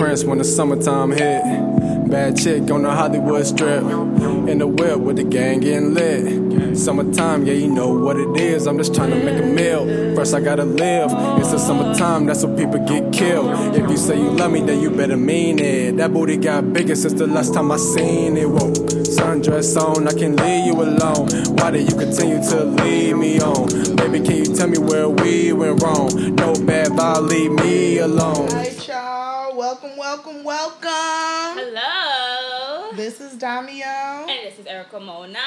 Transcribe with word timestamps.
Prince 0.00 0.24
when 0.24 0.38
the 0.38 0.44
summertime 0.44 1.10
hit. 1.10 1.42
Bad 2.08 2.34
chick 2.34 2.70
on 2.70 2.84
the 2.84 2.90
Hollywood 2.90 3.44
strip. 3.44 3.82
In 3.82 4.56
the 4.56 4.66
whip 4.66 4.98
with 4.98 5.16
the 5.16 5.24
gang 5.24 5.60
getting 5.60 5.92
lit. 5.92 6.74
Summertime, 6.74 7.44
yeah, 7.44 7.52
you 7.52 7.68
know 7.68 7.92
what 7.92 8.16
it 8.16 8.34
is. 8.38 8.66
I'm 8.66 8.78
just 8.78 8.94
trying 8.94 9.10
to 9.10 9.22
make 9.22 9.38
a 9.38 9.44
meal. 9.44 9.84
First, 10.16 10.32
I 10.32 10.40
gotta 10.40 10.64
live. 10.64 11.10
It's 11.38 11.50
the 11.50 11.58
summertime, 11.58 12.24
that's 12.24 12.42
when 12.42 12.56
people 12.56 12.82
get 12.86 13.12
killed. 13.12 13.76
If 13.76 13.90
you 13.90 13.98
say 13.98 14.16
you 14.16 14.30
love 14.30 14.52
me, 14.52 14.62
then 14.62 14.80
you 14.80 14.90
better 14.90 15.18
mean 15.18 15.58
it. 15.58 15.98
That 15.98 16.14
booty 16.14 16.38
got 16.38 16.72
bigger 16.72 16.94
since 16.94 17.12
the 17.12 17.26
last 17.26 17.52
time 17.52 17.70
I 17.70 17.76
seen 17.76 18.38
it. 18.38 18.48
Whoa, 18.48 18.72
sundress 18.72 19.76
on, 19.76 20.08
I 20.08 20.12
can 20.12 20.34
leave 20.34 20.64
you 20.64 20.80
alone. 20.80 21.28
Why 21.56 21.72
do 21.72 21.78
you 21.78 21.94
continue 21.94 22.42
to 22.48 22.64
leave 22.64 23.18
me 23.18 23.38
on? 23.38 23.96
Baby, 23.96 24.20
can 24.20 24.36
you 24.36 24.56
tell 24.56 24.68
me 24.68 24.78
where 24.78 25.10
we 25.10 25.52
went 25.52 25.82
wrong? 25.82 26.08
No 26.36 26.54
bad 26.54 26.88
vibe, 26.92 27.28
leave 27.28 27.52
me 27.52 27.98
alone. 27.98 28.36
All 28.36 28.46
right, 28.46 28.88
y'all. 28.88 29.30
Welcome, 29.52 30.44
welcome, 30.60 30.82
welcome. 30.82 31.72
Hello. 31.72 32.92
This 32.92 33.20
is 33.20 33.36
Damio. 33.36 33.82
And 33.82 34.46
this 34.46 34.58
is 34.58 34.66
Erica 34.66 35.00
Mona. 35.00 35.38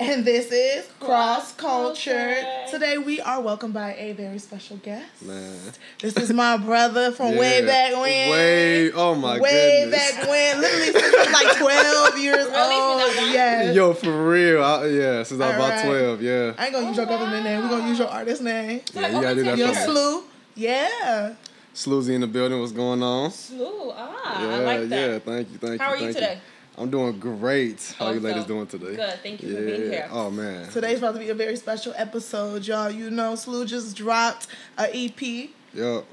And 0.00 0.24
this 0.24 0.50
is 0.50 0.86
Cross 0.98 1.52
Cross 1.52 1.54
Culture. 1.56 2.34
Culture. 2.40 2.70
Today 2.70 2.98
we 2.98 3.20
are 3.20 3.42
welcomed 3.42 3.74
by 3.74 3.94
a 3.94 4.12
very 4.12 4.38
special 4.38 4.78
guest. 4.78 5.22
Man. 5.22 5.54
This 6.00 6.16
is 6.16 6.32
my 6.32 6.56
brother 6.56 7.12
from 7.12 7.36
way 7.36 7.64
back 7.64 7.92
when. 7.92 8.30
Way, 8.30 8.92
oh 8.92 9.14
my 9.14 9.38
way 9.38 9.82
goodness. 9.84 10.00
Way 10.00 10.20
back 10.20 10.28
when. 10.28 10.60
Literally 10.62 10.92
since 10.92 11.14
I 11.14 11.18
was 11.18 11.44
like 11.44 11.58
12 12.12 12.18
years 12.18 12.46
old. 12.46 12.54
that 12.54 13.16
long? 13.18 13.32
Yes. 13.32 13.76
Yo, 13.76 13.92
for 13.92 14.30
real. 14.30 14.64
I, 14.64 14.86
yeah, 14.86 15.22
since 15.24 15.40
I 15.40 15.46
was 15.48 15.56
about 15.56 15.70
Alright. 15.72 15.84
12, 15.84 16.22
yeah. 16.22 16.54
I 16.56 16.64
ain't 16.64 16.74
gonna 16.74 16.88
use 16.88 16.96
your 16.96 17.06
government 17.06 17.44
name. 17.44 17.62
We're 17.62 17.68
gonna 17.68 17.88
use 17.88 17.98
your 17.98 18.08
artist 18.08 18.40
name. 18.40 18.80
Oh, 18.96 19.00
yeah, 19.00 19.08
you 19.08 19.20
gotta 19.20 19.34
do 19.34 19.44
that 19.44 19.58
Your 19.58 19.74
for 19.74 19.74
slew. 19.74 20.24
Yeah. 20.54 21.34
Sloozy 21.74 22.14
in 22.14 22.20
the 22.20 22.28
building, 22.28 22.60
what's 22.60 22.70
going 22.70 23.02
on? 23.02 23.32
Slew. 23.32 23.90
Ah, 23.96 24.42
yeah, 24.42 24.54
I 24.54 24.58
like 24.60 24.88
that. 24.88 25.10
yeah, 25.10 25.18
thank 25.18 25.50
you, 25.50 25.58
thank 25.58 25.62
How 25.62 25.70
you. 25.72 25.78
How 25.78 25.90
are 25.90 25.96
you 25.96 26.12
thank 26.12 26.16
today? 26.16 26.38
I'm 26.78 26.90
doing 26.90 27.18
great. 27.18 27.94
How 27.98 28.10
you 28.10 28.20
ladies 28.20 28.44
doing 28.44 28.66
today? 28.66 28.94
Good. 28.94 29.18
Thank 29.22 29.42
you 29.42 29.48
yeah. 29.48 29.58
for 29.58 29.64
being 29.64 29.90
here. 29.90 30.08
Oh 30.10 30.30
man. 30.30 30.70
Today's 30.70 30.98
about 30.98 31.14
to 31.14 31.20
be 31.20 31.30
a 31.30 31.34
very 31.34 31.56
special 31.56 31.92
episode, 31.96 32.64
y'all. 32.66 32.90
You 32.90 33.10
know, 33.10 33.34
Slew 33.34 33.64
just 33.64 33.96
dropped 33.96 34.46
a 34.78 34.88
EP. 35.06 35.50
Yo. 35.72 36.04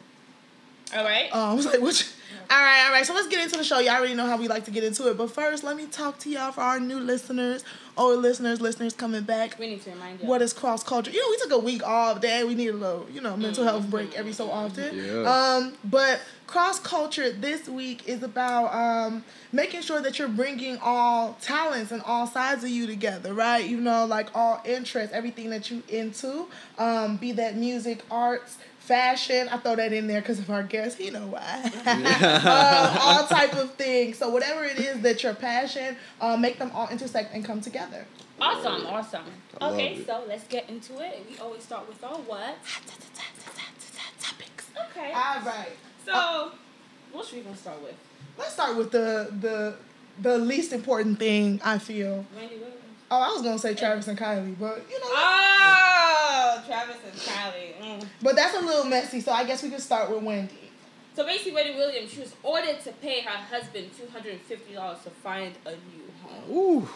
All 0.96 1.04
right. 1.04 1.30
Oh, 1.32 1.52
I 1.52 1.54
was 1.54 1.66
like, 1.66 1.80
what? 1.80 2.14
All 2.50 2.58
right, 2.58 2.86
all 2.86 2.92
right. 2.92 3.06
So 3.06 3.14
let's 3.14 3.30
get 3.30 3.42
into 3.42 3.56
the 3.56 3.64
show. 3.64 3.80
Y'all 3.80 3.96
already 3.96 4.14
know 4.14 4.26
how 4.26 4.36
we 4.36 4.50
like 4.50 4.66
to 4.66 4.72
get 4.72 4.84
into 4.84 5.10
it. 5.10 5.18
But 5.18 5.32
first, 5.32 5.64
let 5.64 5.78
me 5.78 5.86
talk 5.86 6.20
to 6.20 6.30
y'all 6.30 6.52
for 6.52 6.60
our 6.60 6.82
new 6.82 7.00
listeners, 7.00 7.64
old 7.98 8.20
listeners, 8.20 8.62
listeners 8.62 8.94
coming 8.94 9.24
back. 9.24 9.58
we 9.60 9.68
need 9.68 9.82
to 9.84 9.92
remind 9.92 10.22
you. 10.22 10.28
What 10.28 10.42
is 10.42 10.54
cross 10.54 10.84
culture? 10.84 11.12
You 11.12 11.20
know, 11.20 11.30
we 11.30 11.38
took 11.38 11.52
a 11.52 11.64
week 11.64 11.84
off. 11.84 12.22
Day 12.22 12.44
we 12.44 12.56
need 12.56 12.70
a 12.70 12.74
little, 12.74 13.08
you 13.12 13.22
know, 13.22 13.36
mental 13.38 13.64
health 13.64 13.90
break 13.90 14.16
every 14.16 14.34
so 14.34 14.50
often. 14.50 14.96
Yeah. 14.98 15.24
Um, 15.30 15.74
but 15.84 16.22
cross 16.48 16.80
culture 16.80 17.32
this 17.32 17.70
week 17.70 18.08
is 18.10 18.24
about 18.24 18.74
um 18.74 19.24
making 19.54 19.82
sure 19.82 20.02
that 20.02 20.20
you're 20.20 20.28
bringing 20.28 20.78
all 20.82 21.38
talents 21.42 21.92
and 21.92 22.02
all 22.04 22.28
sides 22.28 22.64
of 22.64 22.70
you 22.70 22.86
together, 22.88 23.34
right? 23.34 23.66
You 23.66 23.80
know, 23.80 24.06
like 24.06 24.30
all 24.36 24.62
interests, 24.66 25.14
everything 25.14 25.50
that 25.52 25.72
you 25.72 25.82
into, 25.88 26.48
um, 26.78 27.18
be 27.18 27.32
that 27.34 27.56
music, 27.56 28.04
arts. 28.12 28.58
Fashion, 28.92 29.48
I 29.50 29.56
throw 29.56 29.78
that 29.78 29.94
in 29.94 30.08
there 30.08 30.20
because 30.20 30.40
of 30.40 30.50
our 30.50 30.64
guest. 30.64 31.00
You 31.00 31.12
know 31.12 31.28
why. 31.28 31.72
uh, 31.86 33.00
all 33.02 33.26
type 33.26 33.54
of 33.54 33.74
things. 33.76 34.18
So 34.18 34.28
whatever 34.28 34.66
it 34.66 34.78
is 34.78 35.00
that 35.00 35.24
your 35.24 35.34
passion, 35.34 35.96
uh, 36.20 36.36
make 36.36 36.60
them 36.60 36.72
all 36.74 36.90
intersect 36.90 37.34
and 37.34 37.46
come 37.46 37.62
together. 37.62 38.06
Awesome. 38.42 38.86
Awesome. 38.88 39.24
I 39.62 39.70
Okay, 39.70 40.04
so 40.06 40.26
let's 40.28 40.44
get 40.44 40.70
into 40.70 41.00
it. 41.00 41.26
We 41.30 41.38
always 41.38 41.64
start 41.64 41.88
with 41.88 42.04
our 42.04 42.18
what? 42.18 42.58
Topics. 44.20 44.66
Okay. 44.90 45.14
All 45.14 45.42
right. 45.46 45.70
So, 46.06 46.52
what 47.14 47.26
should 47.26 47.38
we 47.38 47.44
gonna 47.46 47.56
start 47.56 47.82
with? 47.82 47.96
Let's 48.38 48.52
start 48.52 48.76
with 48.76 48.92
the 48.92 49.32
the 49.40 49.76
the 50.22 50.38
least 50.38 50.74
important 50.74 51.18
thing 51.18 51.62
I 51.64 51.78
feel. 51.78 52.26
Wendy 52.36 52.56
Williams. 52.56 52.81
Oh, 53.14 53.20
I 53.20 53.28
was 53.34 53.42
gonna 53.42 53.60
say 53.60 53.76
Travis 53.76 54.08
and 54.08 54.18
Kylie, 54.18 54.56
but 54.58 54.86
you 54.90 54.98
know, 55.00 55.06
Oh, 55.14 56.64
Travis 56.66 56.96
and 57.06 57.14
Kylie. 57.20 57.78
Mm. 57.82 58.08
but 58.22 58.36
that's 58.38 58.56
a 58.56 58.62
little 58.62 58.86
messy. 58.86 59.20
So 59.20 59.32
I 59.34 59.44
guess 59.44 59.62
we 59.64 59.70
can 59.70 59.80
start 59.82 60.10
with 60.10 60.24
Wendy. 60.24 60.54
So 61.14 61.26
basically, 61.26 61.52
Wendy 61.54 61.76
Williams, 61.76 62.10
she 62.12 62.22
was 62.22 62.34
ordered 62.42 62.80
to 62.86 62.92
pay 62.94 63.20
her 63.22 63.30
husband 63.54 63.90
two 63.98 64.08
hundred 64.12 64.34
and 64.34 64.42
fifty 64.42 64.74
dollars 64.74 65.00
to 65.04 65.10
find 65.10 65.54
a 65.66 65.72
new 65.72 66.10
home. 66.24 66.56
Ooh. 66.56 66.90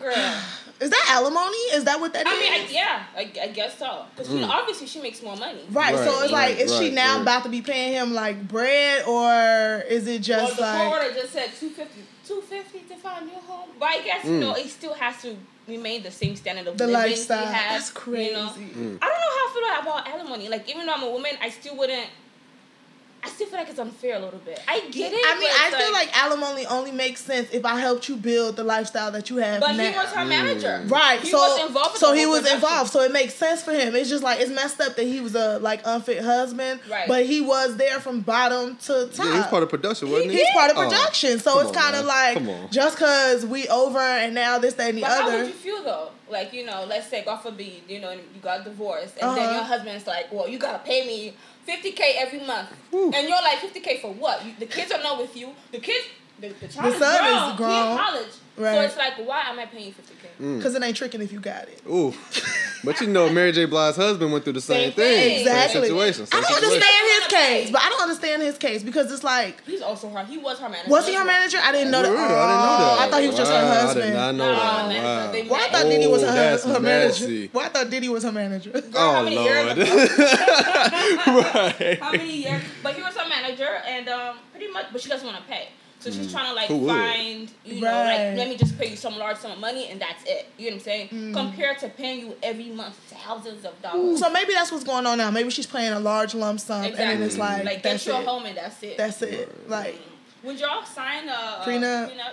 Girl. 0.00 0.12
Is 0.80 0.88
that 0.90 1.06
alimony? 1.10 1.56
Is 1.74 1.84
that 1.84 2.00
what 2.00 2.12
that 2.14 2.26
is? 2.26 2.32
I 2.32 2.40
mean, 2.40 2.52
I, 2.54 2.66
yeah, 2.70 3.02
I, 3.14 3.30
I 3.42 3.48
guess 3.48 3.78
so. 3.78 4.06
Because 4.16 4.32
you 4.32 4.40
know, 4.40 4.48
obviously 4.50 4.86
she 4.86 5.00
makes 5.00 5.22
more 5.22 5.36
money. 5.36 5.60
Right, 5.70 5.94
so 5.94 6.00
Right, 6.04 6.22
it's 6.24 6.32
like, 6.32 6.48
right, 6.56 6.58
is 6.58 6.74
she 6.78 6.90
now 6.90 7.16
right. 7.16 7.22
about 7.22 7.42
to 7.42 7.50
be 7.50 7.60
paying 7.60 7.92
him 7.92 8.14
like 8.14 8.48
bread, 8.48 9.04
or 9.06 9.84
is 9.88 10.06
it 10.06 10.12
Well, 10.12 10.46
just 10.46 10.56
the 10.56 10.62
like? 10.62 10.88
court 10.88 11.02
just 11.14 11.32
said 11.34 11.50
250 11.60 12.00
250 12.26 12.94
to 12.94 13.00
find 13.00 13.22
a 13.22 13.26
new 13.26 13.40
home. 13.40 13.70
But 13.78 13.88
I 13.88 14.02
guess, 14.02 14.24
you 14.24 14.32
mm. 14.32 14.40
know, 14.40 14.54
it 14.54 14.68
still 14.68 14.94
has 14.94 15.20
to 15.22 15.36
remain 15.66 16.02
the 16.02 16.10
same 16.10 16.36
standard 16.36 16.66
of 16.66 16.78
The 16.78 16.86
living 16.86 17.10
lifestyle. 17.10 17.46
he 17.46 17.52
has. 17.52 17.72
That's 17.72 17.90
crazy. 17.90 18.30
You 18.30 18.36
know? 18.36 18.48
Mm. 18.48 18.98
I 19.00 19.06
don't 19.06 19.20
know 19.22 19.32
how 19.36 19.46
I 19.46 19.50
feel 19.54 19.82
about 19.82 20.08
alimony. 20.08 20.48
Like, 20.48 20.68
even 20.68 20.86
though 20.86 20.94
I'm 20.94 21.02
a 21.02 21.10
woman, 21.10 21.32
I 21.40 21.50
still 21.50 21.76
wouldn't. 21.76 22.08
I 23.22 23.28
still 23.28 23.48
feel 23.48 23.58
like 23.58 23.68
it's 23.68 23.78
unfair 23.78 24.16
a 24.16 24.18
little 24.18 24.38
bit. 24.40 24.58
I 24.66 24.80
get 24.90 25.12
it. 25.12 25.20
I 25.22 25.38
mean, 25.38 25.50
I 25.50 25.70
feel 25.78 25.92
like 25.92 26.16
alimony 26.16 26.64
only 26.66 26.90
makes 26.90 27.22
sense 27.22 27.50
if 27.52 27.66
I 27.66 27.78
helped 27.78 28.08
you 28.08 28.16
build 28.16 28.56
the 28.56 28.64
lifestyle 28.64 29.10
that 29.12 29.28
you 29.28 29.36
have 29.36 29.60
But 29.60 29.72
now. 29.72 29.90
he 29.90 29.96
was 29.96 30.06
her 30.12 30.24
manager. 30.24 30.82
Right, 30.86 31.20
He 31.20 31.30
so 31.30 31.36
was 31.38 31.66
involved. 31.68 31.98
so 31.98 32.14
he 32.14 32.24
was 32.24 32.40
production. 32.40 32.56
involved, 32.64 32.90
so 32.90 33.00
it 33.02 33.12
makes 33.12 33.34
sense 33.34 33.62
for 33.62 33.72
him. 33.72 33.94
It's 33.94 34.08
just 34.08 34.22
like 34.24 34.40
it's 34.40 34.50
messed 34.50 34.80
up 34.80 34.96
that 34.96 35.02
he 35.04 35.20
was 35.20 35.34
a 35.34 35.58
like 35.58 35.82
unfit 35.84 36.24
husband, 36.24 36.80
Right. 36.90 37.06
but 37.08 37.26
he 37.26 37.42
was 37.42 37.76
there 37.76 38.00
from 38.00 38.20
bottom 38.20 38.76
to 38.86 39.08
top. 39.12 39.26
Yeah, 39.26 39.36
he's 39.36 39.46
part 39.48 39.62
of 39.64 39.68
production, 39.68 40.10
wasn't 40.10 40.30
he? 40.30 40.38
He's 40.38 40.50
part 40.54 40.70
of 40.70 40.78
Oh, 40.78 40.88
production, 40.88 41.38
so 41.40 41.60
it's 41.60 41.72
kind 41.72 41.96
of 41.96 42.06
like 42.06 42.70
just 42.70 42.96
because 42.96 43.44
we 43.44 43.68
over 43.68 43.98
and 43.98 44.34
now 44.34 44.58
this 44.58 44.74
that 44.74 44.88
and 44.88 44.96
the 44.98 45.02
But 45.02 45.10
how 45.10 45.28
other. 45.28 45.38
would 45.40 45.46
you 45.48 45.52
feel 45.52 45.82
though? 45.84 46.08
Like 46.30 46.52
you 46.54 46.64
know, 46.64 46.84
let's 46.88 47.08
say 47.08 47.22
God 47.24 47.38
forbid, 47.38 47.82
you 47.88 48.00
know, 48.00 48.12
you 48.12 48.20
got 48.40 48.64
divorced, 48.64 49.16
and 49.20 49.36
then 49.36 49.44
Uh-huh. 49.46 49.54
your 49.56 49.64
husband's 49.64 50.06
like, 50.06 50.32
"Well, 50.32 50.48
you 50.48 50.58
gotta 50.58 50.78
pay 50.78 51.04
me 51.06 51.34
fifty 51.64 51.92
k 51.92 52.16
every 52.18 52.40
month," 52.46 52.68
and 52.92 53.28
you're 53.28 53.42
like, 53.42 53.58
"50 53.58 53.80
k 53.80 53.98
for 54.00 54.12
what? 54.12 54.44
You, 54.44 54.52
the 54.58 54.66
kids 54.66 54.90
are 54.92 55.02
not 55.02 55.18
with 55.18 55.36
you. 55.36 55.54
The 55.72 55.78
kids, 55.80 56.04
the, 56.40 56.48
the 56.48 56.68
child 56.68 56.92
The 56.92 56.96
is 56.96 56.98
grown. 56.98 57.36
is 57.46 57.50
He 57.52 57.56
grown. 57.56 57.92
in 57.92 57.98
college, 57.98 58.32
Right. 58.60 58.74
so 58.74 58.80
it's 58.82 58.96
like, 58.96 59.14
why 59.26 59.42
am 59.48 59.58
I 59.58 59.66
paying 59.66 59.86
you 59.86 59.92
fifty 59.92 60.14
k? 60.22 60.28
Because 60.56 60.74
it 60.74 60.82
ain't 60.82 60.96
tricking 60.96 61.20
if 61.22 61.32
you 61.32 61.40
got 61.40 61.64
it. 61.68 61.82
Ooh. 61.88 62.14
But 62.82 62.98
you 63.02 63.08
know, 63.08 63.28
Mary 63.28 63.52
J. 63.52 63.66
Blige's 63.66 63.96
husband 63.96 64.32
went 64.32 64.42
through 64.44 64.54
the 64.54 64.60
same, 64.62 64.84
Same 64.88 64.92
thing. 64.92 65.20
thing. 65.20 65.38
Exactly. 65.40 65.72
Same 65.72 65.82
situation. 65.82 66.26
Same 66.26 66.38
I 66.38 66.40
don't 66.40 66.54
situation. 66.54 66.72
understand 66.82 67.06
his 67.12 67.26
case, 67.26 67.70
but 67.70 67.82
I 67.82 67.88
don't 67.90 68.00
understand 68.02 68.42
his 68.42 68.56
case 68.58 68.82
because 68.82 69.12
it's 69.12 69.22
like, 69.22 69.62
He's 69.66 69.82
also 69.82 70.08
her. 70.08 70.24
He 70.24 70.38
was 70.38 70.58
her 70.60 70.68
manager. 70.70 70.90
was 70.90 71.06
he 71.06 71.14
her 71.14 71.24
manager? 71.26 71.58
I 71.62 71.72
didn't 71.72 71.90
know 71.90 72.02
that. 72.02 72.08
Really? 72.08 72.22
I 72.22 72.28
didn't 72.28 72.38
know 72.38 72.78
that. 72.78 72.96
Oh, 72.98 73.04
I 73.06 73.10
thought 73.10 73.20
he 73.20 73.26
was 73.28 73.36
just 73.36 73.52
her 73.52 73.66
husband. 73.66 74.02
I 74.04 74.06
did 74.08 74.14
not 74.14 74.34
know 74.36 74.48
that. 74.54 74.88
man, 74.88 75.04
Wow. 75.26 75.32
they 75.32 75.42
Well, 75.42 75.54
I 75.54 75.58
met. 75.58 75.72
thought 75.72 75.84
Diddy 75.90 76.06
was 76.06 76.22
Oh, 76.22 76.26
her, 76.28 76.32
that's 76.32 76.64
her 76.64 76.80
manager. 76.80 77.24
messy. 77.24 77.50
Well, 77.52 77.66
I 77.66 77.68
thought 77.68 77.90
Diddy 77.90 78.08
was 78.08 78.22
her 78.24 78.32
manager. 78.32 78.70
Girl, 78.70 78.82
how 78.94 79.20
Oh 79.20 79.24
many 79.24 79.36
Lord. 79.36 79.78
ago? 79.78 79.84
right. 81.26 81.98
How 82.00 82.12
many 82.12 82.36
years? 82.44 82.62
But 82.82 82.94
he 82.94 83.02
was 83.02 83.14
her 83.16 83.28
manager, 83.28 83.68
and 83.86 84.08
um, 84.08 84.36
pretty 84.52 84.72
much, 84.72 84.86
but 84.92 85.00
she 85.00 85.08
doesn't 85.08 85.26
want 85.26 85.38
to 85.38 85.44
pay. 85.50 85.68
So 86.00 86.10
she's 86.10 86.32
trying 86.32 86.46
to 86.46 86.54
like 86.54 86.68
Who 86.68 86.78
would? 86.78 86.88
find, 86.96 87.50
you 87.64 87.80
know, 87.82 87.86
Right. 87.92 88.28
like 88.30 88.36
let 88.38 88.48
me 88.48 88.56
just 88.56 88.78
pay 88.78 88.88
you 88.88 88.96
some 88.96 89.18
large 89.18 89.36
sum 89.36 89.52
of 89.52 89.58
money, 89.58 89.88
and 89.88 90.00
that's 90.00 90.22
it. 90.26 90.46
You 90.56 90.70
know 90.70 90.76
what 90.76 90.80
I'm 90.80 90.84
saying? 90.84 91.08
Mm. 91.10 91.32
Compared 91.34 91.78
to 91.80 91.88
paying 91.90 92.20
you 92.20 92.34
every 92.42 92.70
month 92.70 92.94
thousands 93.08 93.64
of 93.66 93.80
dollars. 93.82 94.18
So 94.18 94.30
maybe 94.30 94.54
that's 94.54 94.72
what's 94.72 94.82
going 94.84 95.04
on 95.06 95.18
now. 95.18 95.30
Maybe 95.30 95.50
she's 95.50 95.66
paying 95.66 95.92
a 95.92 96.00
large 96.00 96.34
lump 96.34 96.58
sum, 96.60 96.84
and 96.84 96.94
then 96.94 97.22
it's 97.22 97.36
like, 97.36 97.64
like 97.64 97.82
that's 97.82 98.04
get 98.06 98.12
you 98.12 98.18
a 98.18 98.22
it. 98.22 98.26
home 98.26 98.46
and 98.46 98.56
that's 98.56 98.82
it. 98.82 98.96
That's 98.96 99.20
it. 99.22 99.68
Like, 99.68 99.96
Would 100.42 100.58
y'all 100.58 100.84
sign 100.86 101.28
a, 101.28 101.32
a 101.32 101.62
Prenup? 101.66 102.10
prenup? 102.10 102.32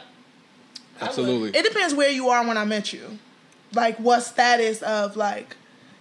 Absolutely. 1.02 1.50
it 1.58 1.64
depends 1.64 1.94
where 1.94 2.10
you 2.10 2.30
are 2.30 2.46
when 2.48 2.58
I 2.58 2.66
met 2.66 2.94
you. 2.94 3.20
Like, 3.74 3.98
what 4.00 4.22
status 4.22 4.82
of 4.82 5.16
like, 5.18 5.56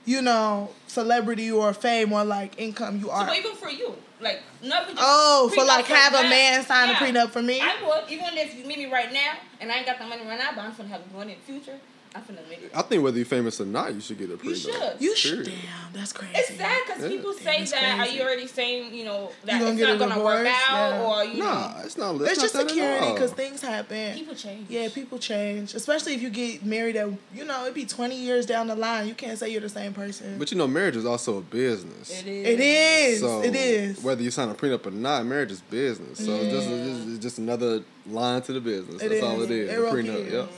you 0.04 0.22
know, 0.22 0.70
celebrity 0.86 1.50
or 1.50 1.72
fame 1.74 2.12
or 2.12 2.24
like 2.24 2.58
income 2.60 3.00
you 3.00 3.10
are. 3.10 3.26
but 3.26 3.36
even 3.36 3.56
for 3.56 3.69
you, 3.69 3.96
like 4.20 4.42
not 4.62 4.84
even 4.84 4.96
just 4.96 5.06
Oh, 5.08 5.50
for 5.54 5.62
prenup 5.62 5.66
like 5.68 5.86
have 5.86 6.14
a 6.14 6.22
man 6.28 6.64
sign 6.64 6.88
Yeah. 6.88 6.94
a 6.94 6.96
prenup 7.26 7.30
for 7.30 7.42
me. 7.42 7.60
I 7.60 7.76
would, 7.86 8.10
even 8.10 8.26
if 8.36 8.54
you 8.56 8.64
meet 8.64 8.78
me 8.78 8.86
right 8.86 9.12
now 9.12 9.34
and 9.60 9.70
I 9.70 9.76
ain't 9.78 9.86
got 9.86 9.98
the 9.98 10.06
money 10.06 10.22
right 10.26 10.38
now, 10.38 10.50
but 10.54 10.62
I'm 10.64 10.74
gonna 10.74 10.88
have 10.88 11.12
money 11.12 11.32
in 11.34 11.38
the 11.38 11.60
future. 11.60 11.78
I'm 12.16 12.22
finna 12.22 12.48
make 12.48 12.62
it. 12.62 12.70
I 12.74 12.82
think 12.82 13.02
whether 13.04 13.16
you're 13.16 13.26
famous 13.26 13.60
or 13.60 13.66
not, 13.66 13.94
you 13.94 14.00
should 14.00 14.18
get 14.18 14.30
a 14.30 14.34
prenup. 14.36 14.44
You 14.44 14.54
should. 14.56 14.96
You 15.00 15.16
should. 15.16 15.44
Period. 15.44 15.62
Damn, 15.62 15.92
that's 15.92 16.12
crazy. 16.12 16.32
It's 16.36 16.56
sad 16.56 16.78
because 16.86 17.02
Yeah. 17.02 17.08
people 17.08 17.32
say 17.34 17.58
That's 17.58 17.72
that. 17.72 18.00
Are 18.00 18.08
you 18.08 18.22
already 18.22 18.46
saying 18.46 18.94
you 18.94 19.04
know 19.04 19.30
that 19.44 19.54
You 19.54 19.58
gonna 19.66 19.92
it's 19.92 20.00
not 20.00 20.08
gonna 20.08 20.24
work 20.24 20.46
out, 20.46 20.90
Yeah. 20.90 21.02
or 21.02 21.24
you 21.24 21.38
Nah, 21.42 21.78
know, 21.78 21.84
it's 21.84 21.96
not. 21.96 22.14
It's 22.22 22.30
It's, 22.32 22.40
just 22.42 22.54
not 22.54 22.62
that 22.64 22.70
security 22.70 23.12
because 23.12 23.32
things 23.32 23.60
happen. 23.60 24.14
people 24.14 24.34
change. 24.34 24.70
Yeah, 24.70 24.88
people 24.88 25.18
change, 25.18 25.74
especially 25.74 26.14
if 26.14 26.22
you 26.22 26.30
get 26.30 26.64
married 26.64 26.96
at 26.96 27.08
you 27.34 27.44
know 27.44 27.62
it'd 27.62 27.74
be 27.74 27.84
twenty 27.86 28.16
years 28.16 28.46
down 28.46 28.66
the 28.66 28.76
line. 28.76 29.06
You 29.08 29.14
can't 29.14 29.38
say 29.38 29.50
you're 29.50 29.60
the 29.60 29.69
same 29.69 29.92
person. 29.92 30.38
But 30.38 30.50
you 30.50 30.58
know, 30.58 30.66
marriage 30.66 30.96
is 30.96 31.04
also 31.04 31.38
a 31.38 31.42
business. 31.42 32.10
It 32.10 32.26
is. 32.26 32.46
it 32.46 32.60
is. 32.60 33.20
So 33.20 33.42
it 33.42 33.54
is. 33.54 34.02
Whether 34.02 34.22
you 34.22 34.30
sign 34.30 34.48
a 34.48 34.54
prenup 34.54 34.86
or 34.86 34.90
not, 34.90 35.26
marriage 35.26 35.50
is 35.52 35.60
business. 35.60 36.19
So 36.24 36.32
it's, 36.34 36.52
just, 36.52 36.69
it's 36.69 36.88
just- 36.98 37.08
it's 37.08 37.19
just 37.19 37.38
another 37.38 37.82
line 38.08 38.40
to 38.42 38.52
the 38.52 38.60
business. 38.60 39.02
It 39.02 39.08
That's 39.08 39.22
all 39.22 39.40
it 39.42 39.50
is. 39.50 39.70
It 39.70 39.78
a 39.78 39.82
prenup. 39.82 40.26
is. 40.26 40.32
Yep. 40.32 40.44
Mm. 40.44 40.50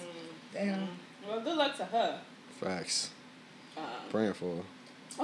Damn. 0.55 0.89
Well, 1.29 1.41
good 1.41 1.57
luck 1.57 1.77
to 1.77 1.85
her. 1.85 2.19
Facts. 2.61 3.11
Um, 3.77 3.85
Praying 4.11 4.33
for 4.35 4.57
her. 4.57 4.63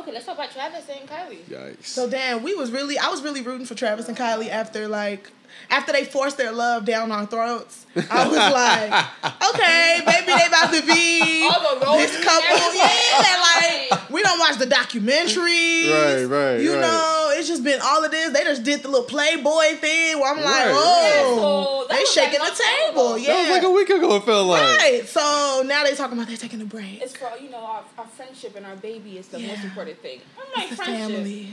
Okay, 0.01 0.13
let's 0.13 0.27
talk 0.27 0.35
about 0.37 0.51
Travis 0.51 0.85
and 0.89 1.09
Kylie. 1.09 1.45
Yikes. 1.45 1.85
So 1.87 2.09
damn, 2.11 2.43
we 2.43 2.55
was 2.55 2.71
really 2.73 2.99
I 2.99 3.09
was 3.09 3.23
really 3.23 3.43
rooting 3.43 3.67
for 3.67 3.75
Travis 3.75 4.09
and 4.09 4.17
Kylie 4.17 4.49
after 4.49 4.89
like 4.89 5.31
after 5.71 5.93
they 5.93 6.05
forced 6.05 6.37
their 6.37 6.51
love 6.51 6.85
down 6.85 7.13
our 7.13 7.27
throats. 7.27 7.87
I 8.11 8.27
was 8.27 8.37
like, 8.37 9.55
okay, 9.55 10.01
maybe 10.05 10.27
they 10.27 10.47
about 10.47 10.73
to 10.75 10.83
be 10.85 11.49
All 11.53 11.79
the 11.79 11.87
roles 11.87 11.99
this 11.99 12.25
couple. 12.25 12.75
Yeah, 12.75 13.91
like 13.93 14.11
we 14.11 14.23
don't 14.23 14.39
watch 14.41 14.59
the 14.59 14.67
documentaries. 14.67 15.91
Right, 15.91 16.25
right, 16.25 16.61
You 16.61 16.73
right. 16.73 16.81
know, 16.81 17.24
it's 17.45 17.51
just 17.51 17.65
been 17.65 17.81
all 17.83 18.05
of 18.05 18.11
this. 18.11 18.33
They 18.33 18.43
just 18.45 18.63
did 18.63 18.83
the 18.83 18.89
little 18.89 19.07
Playboy 19.07 19.77
thing 19.77 20.19
where 20.19 20.31
I'm 20.33 20.37
like, 20.43 20.47
Right, 20.47 20.73
oh, 20.75 21.87
right. 21.89 21.89
So 21.89 21.95
they 21.95 22.05
shaking 22.07 22.41
like 22.41 22.55
the 22.57 22.63
not 22.65 22.87
table. 22.87 23.03
terrible. 23.05 23.19
Yeah. 23.19 23.27
That 23.35 23.41
was 23.41 23.51
like 23.51 23.63
a 23.63 23.71
week 23.71 23.91
ago. 23.91 24.17
It 24.17 24.25
felt 24.25 24.47
like. 24.49 24.79
Right. 24.79 25.03
So 25.07 25.63
now 25.67 25.85
they 25.85 25.95
talking 25.95 26.17
about 26.17 26.29
they 26.29 26.37
taking 26.37 26.61
a 26.61 26.65
break. 26.65 27.03
It's 27.03 27.17
for 27.17 27.31
you 27.41 27.51
know 27.51 27.59
our, 27.59 27.85
our 27.99 28.07
friendship 28.07 28.57
and 28.57 28.65
our 28.67 28.77
baby 28.77 29.19
is 29.19 29.29
the 29.29 29.39
most 29.39 29.63
important 29.65 29.99
thing. 30.01 30.21
I'm 30.39 30.61
like 30.63 30.73
It's 30.73 30.83
friendship. 30.83 31.17
family. 31.17 31.49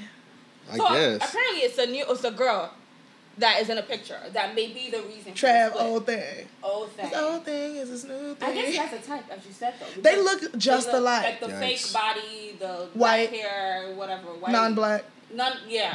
I 0.72 0.78
So 0.78 0.88
guess. 0.90 1.30
apparently 1.30 1.60
it's 1.62 1.78
a 1.78 1.86
new 1.88 2.06
it's 2.08 2.24
a 2.24 2.32
girl 2.32 2.72
that 3.38 3.62
is 3.62 3.70
in 3.70 3.78
a 3.78 3.82
picture 3.82 4.20
that 4.34 4.54
may 4.56 4.68
be 4.68 4.90
the 4.92 5.02
reason. 5.04 5.34
Trav, 5.34 5.74
old 5.76 6.06
thing. 6.06 6.48
old 6.64 6.92
thing. 6.92 7.10
This 7.10 7.20
old 7.20 7.44
thing 7.46 7.76
is 7.78 7.90
this 7.90 8.04
new 8.04 8.36
thing. 8.36 8.50
I 8.50 8.54
guess 8.54 8.68
he 8.68 8.76
has 8.76 8.94
a 8.94 9.06
type, 9.08 9.24
as 9.32 9.46
you 9.46 9.52
said 9.54 9.74
though. 9.80 10.02
They 10.02 10.22
look 10.22 10.58
just 10.58 10.88
they 10.88 10.94
look 10.94 11.02
alike. 11.02 11.24
Like 11.24 11.40
the 11.40 11.48
Yikes. 11.48 11.60
fake 11.60 11.94
body, 11.94 12.56
the 12.60 12.88
White. 12.94 13.30
black 13.32 13.40
hair, 13.42 13.96
whatever. 13.96 14.28
White. 14.28 14.52
non-black. 14.52 15.06
None. 15.34 15.54
Yeah. 15.68 15.94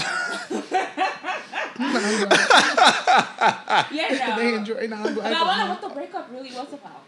Non-black. 1.79 3.93
yeah. 3.93 4.37
they 4.37 4.51
No. 4.51 4.57
enjoy 4.57 4.87
non-black. 4.87 5.15
But 5.17 5.33
I 5.33 5.43
wonder 5.43 5.67
what 5.73 5.81
the 5.83 5.89
breakup 5.91 6.29
really 6.33 6.51
was 6.51 6.73
about. 6.73 7.03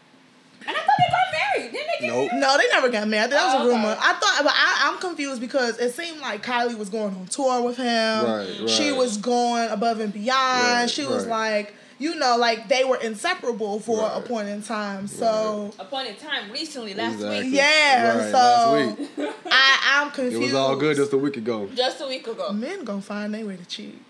And 0.66 0.76
I 0.76 0.80
thought 0.80 0.96
they 0.98 1.10
got 1.10 1.32
married. 1.32 1.72
Didn't 1.72 1.86
they 2.00 2.06
get 2.06 2.14
Nope. 2.14 2.28
married? 2.32 2.40
No, 2.42 2.58
they 2.58 2.69
never 2.69 2.88
got 2.90 3.08
married. 3.08 3.32
That 3.32 3.44
was 3.46 3.54
Oh, 3.54 3.64
a 3.64 3.69
rumor. 3.72 3.90
okay. 3.92 4.00
I 4.02 4.12
thought, 4.14 4.40
but 4.44 4.52
I, 4.54 4.90
I'm 4.92 4.98
confused 5.00 5.40
because 5.40 5.78
it 5.78 5.94
seemed 5.94 6.20
like 6.20 6.44
Kylie 6.44 6.76
was 6.76 6.90
going 6.90 7.14
on 7.14 7.26
tour 7.26 7.62
with 7.62 7.76
him. 7.78 7.86
Right, 8.25 8.46
right. 8.60 8.69
She 8.70 8.92
was 8.92 9.16
going 9.16 9.70
above 9.70 10.00
and 10.00 10.12
beyond. 10.12 10.64
Right, 10.64 10.90
she 10.90 11.06
was 11.06 11.24
right. 11.26 11.64
like, 11.64 11.74
you 11.98 12.14
know, 12.14 12.36
like 12.36 12.68
they 12.68 12.84
were 12.84 12.96
inseparable 12.96 13.80
for 13.80 14.10
a 14.14 14.20
point 14.20 14.48
in 14.48 14.62
time. 14.62 15.06
So 15.08 15.72
A 15.78 15.84
point 15.84 16.08
in 16.08 16.16
time 16.16 16.50
recently, 16.52 16.94
last 16.94 17.14
Exactly. 17.14 17.40
week. 17.44 17.54
yeah, 17.54 18.18
Right, 18.18 18.30
so 18.30 18.36
last 18.38 18.98
week. 18.98 19.08
I, 19.50 20.00
I'm 20.02 20.10
confused. 20.10 20.36
It 20.42 20.44
was 20.46 20.54
all 20.54 20.76
good 20.76 20.96
just 20.96 21.12
a 21.12 21.18
week 21.18 21.36
ago. 21.36 21.68
Just 21.74 22.00
a 22.00 22.06
week 22.06 22.26
ago. 22.26 22.52
Men 22.52 22.84
gonna 22.84 23.00
find 23.02 23.34
their 23.34 23.44
way 23.44 23.56
to 23.56 23.64
cheat. 23.64 24.00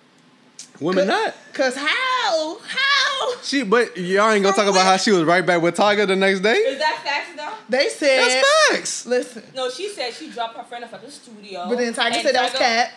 Women 0.80 1.08
not. 1.08 1.34
Cause 1.54 1.74
how? 1.76 2.58
How? 2.60 3.34
She, 3.42 3.64
but 3.64 3.96
y'all 3.96 4.30
ain't 4.30 4.44
gonna 4.44 4.54
talk 4.54 4.68
about 4.68 4.84
how 4.86 4.96
she 4.96 5.10
was 5.10 5.24
right 5.24 5.44
back 5.44 5.60
with 5.60 5.76
Tyga 5.76 6.06
the 6.06 6.14
next 6.14 6.40
day. 6.40 6.54
Is 6.54 6.78
that 6.78 7.00
facts 7.02 7.30
though? 7.36 7.52
They 7.68 7.88
said. 7.88 8.20
That's 8.20 8.68
facts. 8.70 9.06
Listen, 9.06 9.42
No, 9.56 9.70
she 9.70 9.88
said 9.88 10.12
she 10.14 10.30
dropped 10.30 10.56
her 10.56 10.62
friend 10.62 10.84
off 10.84 10.94
at 10.94 11.02
the 11.04 11.10
studio. 11.10 11.66
but 11.68 11.78
then 11.78 11.92
Tyga 11.94 12.12
and 12.12 12.22
said 12.22 12.34
that 12.36 12.52
was 12.52 12.58
cat. 12.60 12.92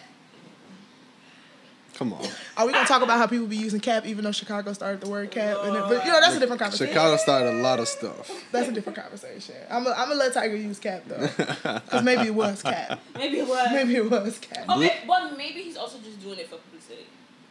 Come 2.01 2.13
on. 2.13 2.25
Are 2.57 2.65
we 2.65 2.73
gonna 2.73 2.87
talk 2.87 3.03
about 3.03 3.19
how 3.19 3.27
people 3.27 3.45
be 3.45 3.57
using 3.57 3.79
cap 3.79 4.07
even 4.07 4.23
though 4.23 4.31
Chicago 4.31 4.73
started 4.73 5.01
the 5.01 5.07
word 5.07 5.29
cap? 5.29 5.57
And 5.61 5.75
then, 5.75 5.83
but 5.83 6.03
you 6.03 6.11
know 6.11 6.19
that's 6.19 6.35
a 6.35 6.39
different 6.39 6.59
conversation. 6.59 6.91
Chicago 6.91 7.15
started 7.17 7.51
a 7.51 7.61
lot 7.61 7.79
of 7.79 7.87
stuff. 7.87 8.31
That's 8.51 8.69
a 8.69 8.71
different 8.71 8.97
conversation. 8.97 9.53
I'm 9.69 9.83
gonna 9.83 9.95
I'm 9.95 10.07
gonna 10.07 10.19
let 10.19 10.33
Tyga 10.33 10.59
use 10.59 10.79
cap 10.79 11.03
though, 11.05 11.29
because 11.37 12.01
maybe 12.03 12.23
it 12.23 12.33
was 12.33 12.63
cap. 12.63 12.99
Maybe 13.13 13.37
it 13.37 13.47
was. 13.47 13.69
Maybe 13.71 13.95
it 13.97 14.09
was 14.09 14.39
cap. 14.39 14.65
Maybe, 14.67 14.91
well, 15.07 15.37
maybe 15.37 15.61
he's 15.61 15.77
also 15.77 15.99
just 15.99 16.19
doing 16.23 16.39
it 16.39 16.49
for 16.49 16.57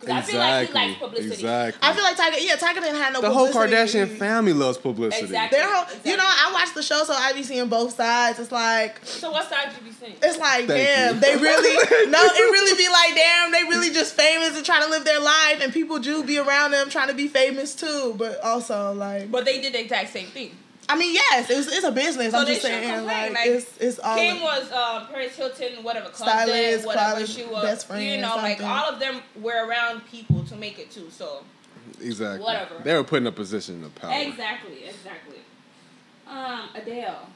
publicity. 0.01 0.07
Because 0.07 0.29
I 0.29 0.31
feel 0.33 0.41
like 0.41 0.51
he 0.51 0.65
Exactly. 0.65 0.89
likes 0.89 0.99
publicity. 1.01 1.35
Exactly. 1.35 1.89
I 1.89 1.93
feel 1.95 2.05
like 2.05 2.17
Tyga. 2.17 2.37
Yeah, 2.47 2.57
Tyga 2.57 2.75
didn't 2.83 2.97
have 2.97 3.13
no. 3.13 3.21
the 3.21 3.31
whole. 3.31 3.49
Kardashian 3.51 4.17
family 4.19 4.53
loves 4.53 4.79
publicity. 4.79 5.25
Exactly. 5.25 5.59
Their 5.59 5.69
whole, 5.73 5.87
you 6.05 6.17
know, 6.17 6.25
I 6.25 6.51
watch 6.53 6.75
the 6.75 6.83
show, 6.83 7.05
so 7.05 7.13
I 7.13 7.33
be 7.33 7.43
seeing 7.43 7.69
both 7.69 7.95
sides. 7.95 8.39
It's 8.39 8.51
like, 8.53 9.01
So 9.05 9.31
what 9.31 9.49
side 9.49 9.71
you 9.79 9.85
be 9.85 9.93
seeing? 9.93 10.15
it's 10.23 10.39
like, 10.39 10.67
Thank 10.67 10.69
damn, 10.69 11.15
you. 11.17 11.21
they 11.21 11.37
really, 11.37 11.75
no, 12.11 12.19
it 12.23 12.53
really 12.53 12.77
be 12.77 12.89
like, 12.89 13.15
damn, 13.15 13.53
they 13.53 13.63
really 13.65 13.91
just 13.91 14.15
famous 14.15 14.57
and 14.57 14.65
trying 14.65 14.83
to 14.85 14.89
live 14.91 15.05
their 15.05 15.21
life, 15.21 15.61
and 15.63 15.73
people 15.73 15.99
do 15.99 16.25
be 16.25 16.39
around 16.39 16.71
them 16.73 16.89
trying 16.91 17.09
to 17.09 17.15
be 17.15 17.29
famous 17.29 17.75
too, 17.75 18.15
but 18.17 18.41
also 18.43 18.93
like, 18.95 19.31
But 19.31 19.45
they 19.45 19.61
did 19.61 19.73
the 19.75 19.81
exact 19.81 20.13
same 20.13 20.27
thing. 20.29 20.57
I 20.91 20.97
mean, 20.97 21.15
yes, 21.15 21.49
it's, 21.51 21.69
it's 21.69 21.85
a 21.85 21.93
business. 21.93 22.33
So 22.33 22.41
I'm 22.41 22.47
just 22.47 22.63
saying, 22.63 23.05
like, 23.05 23.33
like, 23.33 23.47
it's 23.47 23.77
it's 23.79 23.99
all. 24.01 24.17
Kim 24.17 24.41
was 24.43 24.71
uh, 24.73 25.07
Paris 25.11 25.37
Hilton, 25.37 25.85
whatever 25.85 26.09
club 26.09 26.29
Stylist, 26.29 26.87
whatever 26.87 27.13
college 27.13 27.29
she 27.29 27.45
was, 27.45 27.63
best 27.63 27.87
friend, 27.87 28.05
you 28.05 28.21
know, 28.21 28.35
like 28.37 28.61
all 28.63 28.89
of 28.93 28.99
them 28.99 29.21
were 29.41 29.67
around 29.67 30.03
people 30.07 30.43
to 30.45 30.57
make 30.57 30.79
it 30.79 30.91
too. 30.91 31.09
So 31.11 31.45
Exactly. 32.01 32.45
Whatever. 32.45 32.81
They 32.83 32.95
were 32.95 33.05
put 33.05 33.19
in 33.19 33.27
a 33.27 33.33
position 33.33 33.85
of 33.85 33.95
power. 33.95 34.13
exactly, 34.15 34.85
exactly. 34.85 35.39
Um, 36.27 36.69
Adele. 36.75 37.29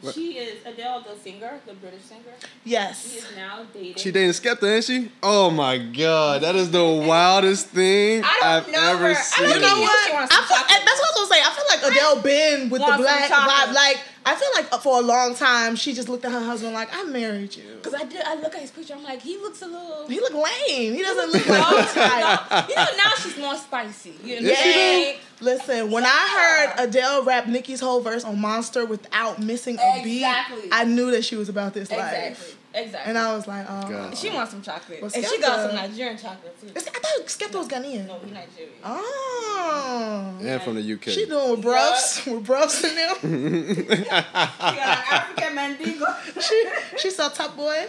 What? 0.00 0.14
She 0.14 0.38
is 0.38 0.64
Adele, 0.64 1.02
the 1.08 1.16
singer, 1.18 1.58
the 1.66 1.74
British 1.74 2.02
singer. 2.02 2.22
Yes. 2.64 3.10
She 3.10 3.18
is 3.18 3.26
now 3.36 3.66
dating. 3.72 3.96
She 3.96 4.12
dating 4.12 4.30
Skepta, 4.30 4.74
ain't 4.76 4.84
she? 4.84 5.10
Oh 5.22 5.50
my 5.50 5.78
god, 5.78 6.42
that 6.42 6.54
is 6.54 6.70
the 6.70 6.84
wildest 7.08 7.68
thing 7.68 8.22
I 8.24 8.38
don't 8.40 8.48
I've 8.48 8.72
know 8.72 8.90
ever 8.90 9.08
her. 9.08 9.10
I 9.10 9.14
seen. 9.14 9.44
don't 9.48 9.54
You 9.56 9.60
know 9.60 9.80
what? 9.80 10.12
wants 10.12 10.34
I 10.34 10.36
some 10.36 10.44
feel, 10.46 10.56
that's 10.86 11.00
what 11.00 11.08
I 11.08 11.20
was 11.20 11.28
gonna 11.28 11.34
say. 11.34 11.42
I 11.42 11.50
feel 11.50 11.64
like 11.68 11.92
Adele 11.96 12.22
been 12.22 12.70
with 12.70 12.80
the 12.80 12.94
black 12.96 13.28
chocolate. 13.28 13.68
vibe. 13.68 13.74
Like 13.74 13.98
I 14.28 14.34
feel 14.34 14.48
like 14.54 14.72
uh, 14.72 14.78
for 14.78 14.98
a 14.98 15.02
long 15.02 15.34
time 15.34 15.74
she 15.74 15.94
just 15.94 16.08
looked 16.08 16.24
at 16.24 16.32
her 16.32 16.40
husband 16.44 16.74
like 16.74 16.88
I 16.92 17.04
married 17.04 17.56
you. 17.56 17.78
Cause 17.82 17.94
I 17.94 18.04
did, 18.04 18.20
I 18.22 18.34
look 18.34 18.54
at 18.54 18.60
his 18.60 18.70
picture. 18.70 18.94
I'm 18.94 19.02
like, 19.02 19.22
he 19.22 19.38
looks 19.38 19.62
a 19.62 19.66
little. 19.66 20.06
He 20.08 20.20
look 20.20 20.34
lame. 20.34 20.94
He 20.94 21.02
doesn't 21.02 21.32
look 21.32 21.48
like 21.48 22.68
you 22.68 22.74
know, 22.76 22.86
now 22.96 23.10
she's 23.22 23.38
more 23.38 23.56
spicy. 23.56 24.14
You 24.22 24.40
know, 24.42 24.48
yeah. 24.50 25.12
Listen, 25.40 25.90
when. 25.90 26.04
I 26.06 26.68
heard 26.76 26.88
Adele 26.88 27.24
rap 27.24 27.46
Nicki's 27.46 27.80
whole 27.80 28.00
verse 28.00 28.24
on 28.24 28.38
Monster 28.40 28.84
without 28.84 29.40
missing 29.42 29.78
a 29.78 30.00
Exactly. 30.00 30.62
beat, 30.62 30.68
I 30.72 30.84
knew 30.84 31.10
that 31.12 31.24
she 31.24 31.36
was 31.36 31.48
about 31.48 31.74
this 31.74 31.90
Exactly, 31.90 32.30
life. 32.30 32.57
Exactly. 32.74 33.08
And 33.08 33.18
I 33.18 33.34
was 33.34 33.46
like, 33.46 33.66
oh. 33.68 33.88
God. 33.88 34.16
she 34.16 34.30
wants 34.30 34.52
some 34.52 34.62
chocolate, 34.62 35.00
But 35.00 35.14
and 35.16 35.24
she 35.24 35.40
got 35.40 35.66
some 35.66 35.76
Nigerian 35.76 36.16
chocolate 36.18 36.60
too. 36.60 36.68
I 36.76 36.80
thought 36.80 37.26
Skepta 37.26 37.54
was 37.58 37.68
Ghanaian. 37.68 38.06
No, 38.06 38.18
he 38.20 38.30
Nigerian. 38.30 38.72
Oh. 38.84 40.38
And 40.40 40.62
from 40.62 40.74
the 40.76 40.92
UK. 40.94 41.04
She 41.04 41.26
doing 41.26 41.50
with 41.52 41.62
bruffs, 41.62 42.24
with 42.26 42.44
bruffs 42.44 42.84
in 42.84 42.94
them. 42.94 43.16
She 43.98 44.04
got 44.04 44.98
an 44.98 45.04
African 45.10 45.54
mandingo. 45.54 46.06
she 46.40 46.68
she 46.98 47.10
saw 47.10 47.28
Top 47.28 47.56
Boy. 47.56 47.86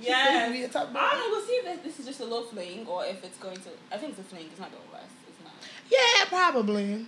Yeah. 0.00 0.46
She 0.46 0.52
be 0.52 0.62
a 0.64 0.68
top 0.68 0.92
boy. 0.92 0.98
I 0.98 1.10
don't 1.10 1.18
know. 1.20 1.36
We'll 1.36 1.46
see 1.46 1.52
if 1.52 1.64
this- 1.64 1.84
this 1.84 2.00
is 2.00 2.06
just 2.06 2.20
a 2.20 2.24
little 2.24 2.44
fling 2.44 2.86
or 2.86 3.04
if 3.04 3.22
it's 3.22 3.36
going 3.38 3.56
to. 3.58 3.68
I 3.92 3.98
think 3.98 4.12
it's 4.12 4.20
a 4.20 4.22
fling. 4.24 4.46
It's 4.50 4.58
not 4.60 4.70
gonna 4.72 4.82
last. 4.94 5.12
It's 5.28 5.44
not. 5.44 5.52
Yeah, 5.90 6.24
probably. 6.28 7.06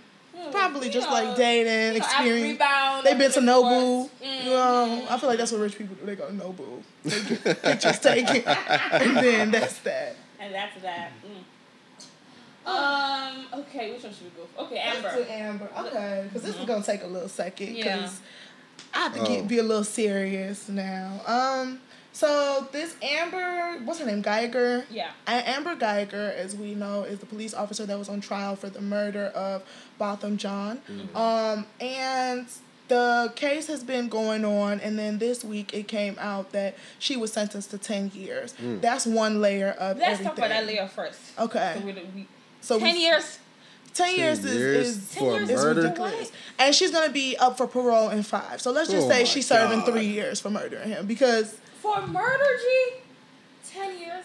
Probably 0.51 0.89
just 0.89 1.07
know, 1.07 1.13
like 1.13 1.35
dating, 1.37 1.71
you 1.93 1.99
know, 1.99 2.05
experience. 2.05 2.59
They've 3.03 3.17
been 3.17 3.31
to 3.31 3.39
Nobu. 3.39 4.09
Mm, 4.21 4.43
You 4.43 4.49
know, 4.49 5.01
mm, 5.07 5.11
I 5.11 5.17
feel 5.19 5.29
like 5.29 5.37
that's 5.37 5.51
what 5.51 5.61
rich 5.61 5.77
people 5.77 5.95
do. 5.95 6.05
They 6.05 6.15
go 6.15 6.27
to 6.27 6.33
Nobu. 6.33 6.81
They 7.03 7.35
get 7.43 7.61
pictures 7.61 7.99
taken, 7.99 8.43
and 8.47 9.17
then 9.17 9.51
that's 9.51 9.79
that. 9.79 10.15
And 10.39 10.53
that's 10.53 10.81
that. 10.81 11.11
Mm. 11.25 11.43
Um. 12.65 13.45
Okay. 13.61 13.91
Which 13.93 14.03
one 14.03 14.13
should 14.13 14.23
we 14.23 14.29
go? 14.31 14.47
For? 14.55 14.61
Okay, 14.63 14.77
Amber. 14.77 15.09
To 15.23 15.31
Amber. 15.33 15.69
Okay, 15.79 16.23
because 16.27 16.43
this 16.43 16.57
is 16.57 16.65
gonna 16.65 16.83
take 16.83 17.03
a 17.03 17.07
little 17.07 17.29
second. 17.29 17.75
Yeah. 17.75 17.83
Because 17.97 18.21
I 18.93 18.97
have 18.99 19.13
to 19.15 19.19
Oh. 19.21 19.25
get 19.25 19.47
be 19.47 19.59
a 19.59 19.63
little 19.63 19.83
serious 19.83 20.69
now. 20.69 21.21
Um. 21.27 21.81
So 22.15 22.67
this 22.71 22.95
Amber, 23.01 23.79
what's 23.83 23.99
her 23.99 24.05
name? 24.05 24.21
Geiger. 24.21 24.85
Yeah. 24.91 25.09
Amber 25.27 25.75
Geiger, 25.75 26.31
as 26.37 26.55
we 26.55 26.75
know, 26.75 27.01
is 27.03 27.17
the 27.19 27.25
police 27.25 27.53
officer 27.55 27.85
that 27.87 27.97
was 27.97 28.07
on 28.07 28.21
trial 28.21 28.55
for 28.55 28.69
the 28.69 28.81
murder 28.81 29.25
of 29.35 29.63
Botham 29.97 30.37
Jean. 30.37 30.79
Um, 31.15 31.65
and 31.81 32.45
the 32.87 33.33
case 33.35 33.65
has 33.65 33.83
been 33.83 34.09
going 34.09 34.45
on, 34.45 34.79
and 34.81 34.97
then 34.99 35.17
this 35.17 35.43
week 35.43 35.73
it 35.73 35.87
came 35.87 36.15
out 36.19 36.51
that 36.51 36.75
she 36.99 37.17
was 37.17 37.33
sentenced 37.33 37.71
to 37.71 37.79
10 37.79 38.11
years. 38.13 38.53
That's 38.59 39.07
one 39.07 39.41
layer 39.41 39.71
of 39.71 39.97
Let's 39.97 40.03
everything. 40.21 40.25
talk 40.27 40.37
about 40.37 40.49
that 40.49 40.65
layer 40.67 40.87
first. 40.87 41.19
Okay. 41.39 41.75
So 41.79 41.85
we, 41.85 41.93
we, 41.93 42.27
So 42.61 42.79
ten 42.79 42.93
we- 42.93 43.01
years. 43.01 43.39
10 43.95 44.15
years, 44.17 44.43
years 44.43 44.87
is, 44.87 44.97
is, 44.97 45.15
for 45.15 45.33
years 45.37 45.49
is 45.51 45.63
murder? 45.63 45.81
ridiculous. 45.83 46.31
And 46.57 46.73
she's 46.73 46.89
going 46.89 47.05
to 47.07 47.13
be 47.13 47.37
up 47.37 47.57
for 47.57 47.67
parole 47.67 48.09
in 48.09 48.23
five. 48.23 48.59
So 48.59 48.71
let's 48.71 48.89
just 48.89 49.05
Oh 49.05 49.09
say 49.09 49.19
my 49.19 49.23
she's 49.25 49.45
serving 49.45 49.81
God. 49.81 49.91
three 49.93 50.07
years 50.07 50.39
for 50.39 50.49
murdering 50.49 50.89
him 50.89 51.05
because 51.05 51.55
For 51.83 52.07
murder, 52.07 52.57
G, 52.61 52.93
ten 53.69 53.99
years. 53.99 54.23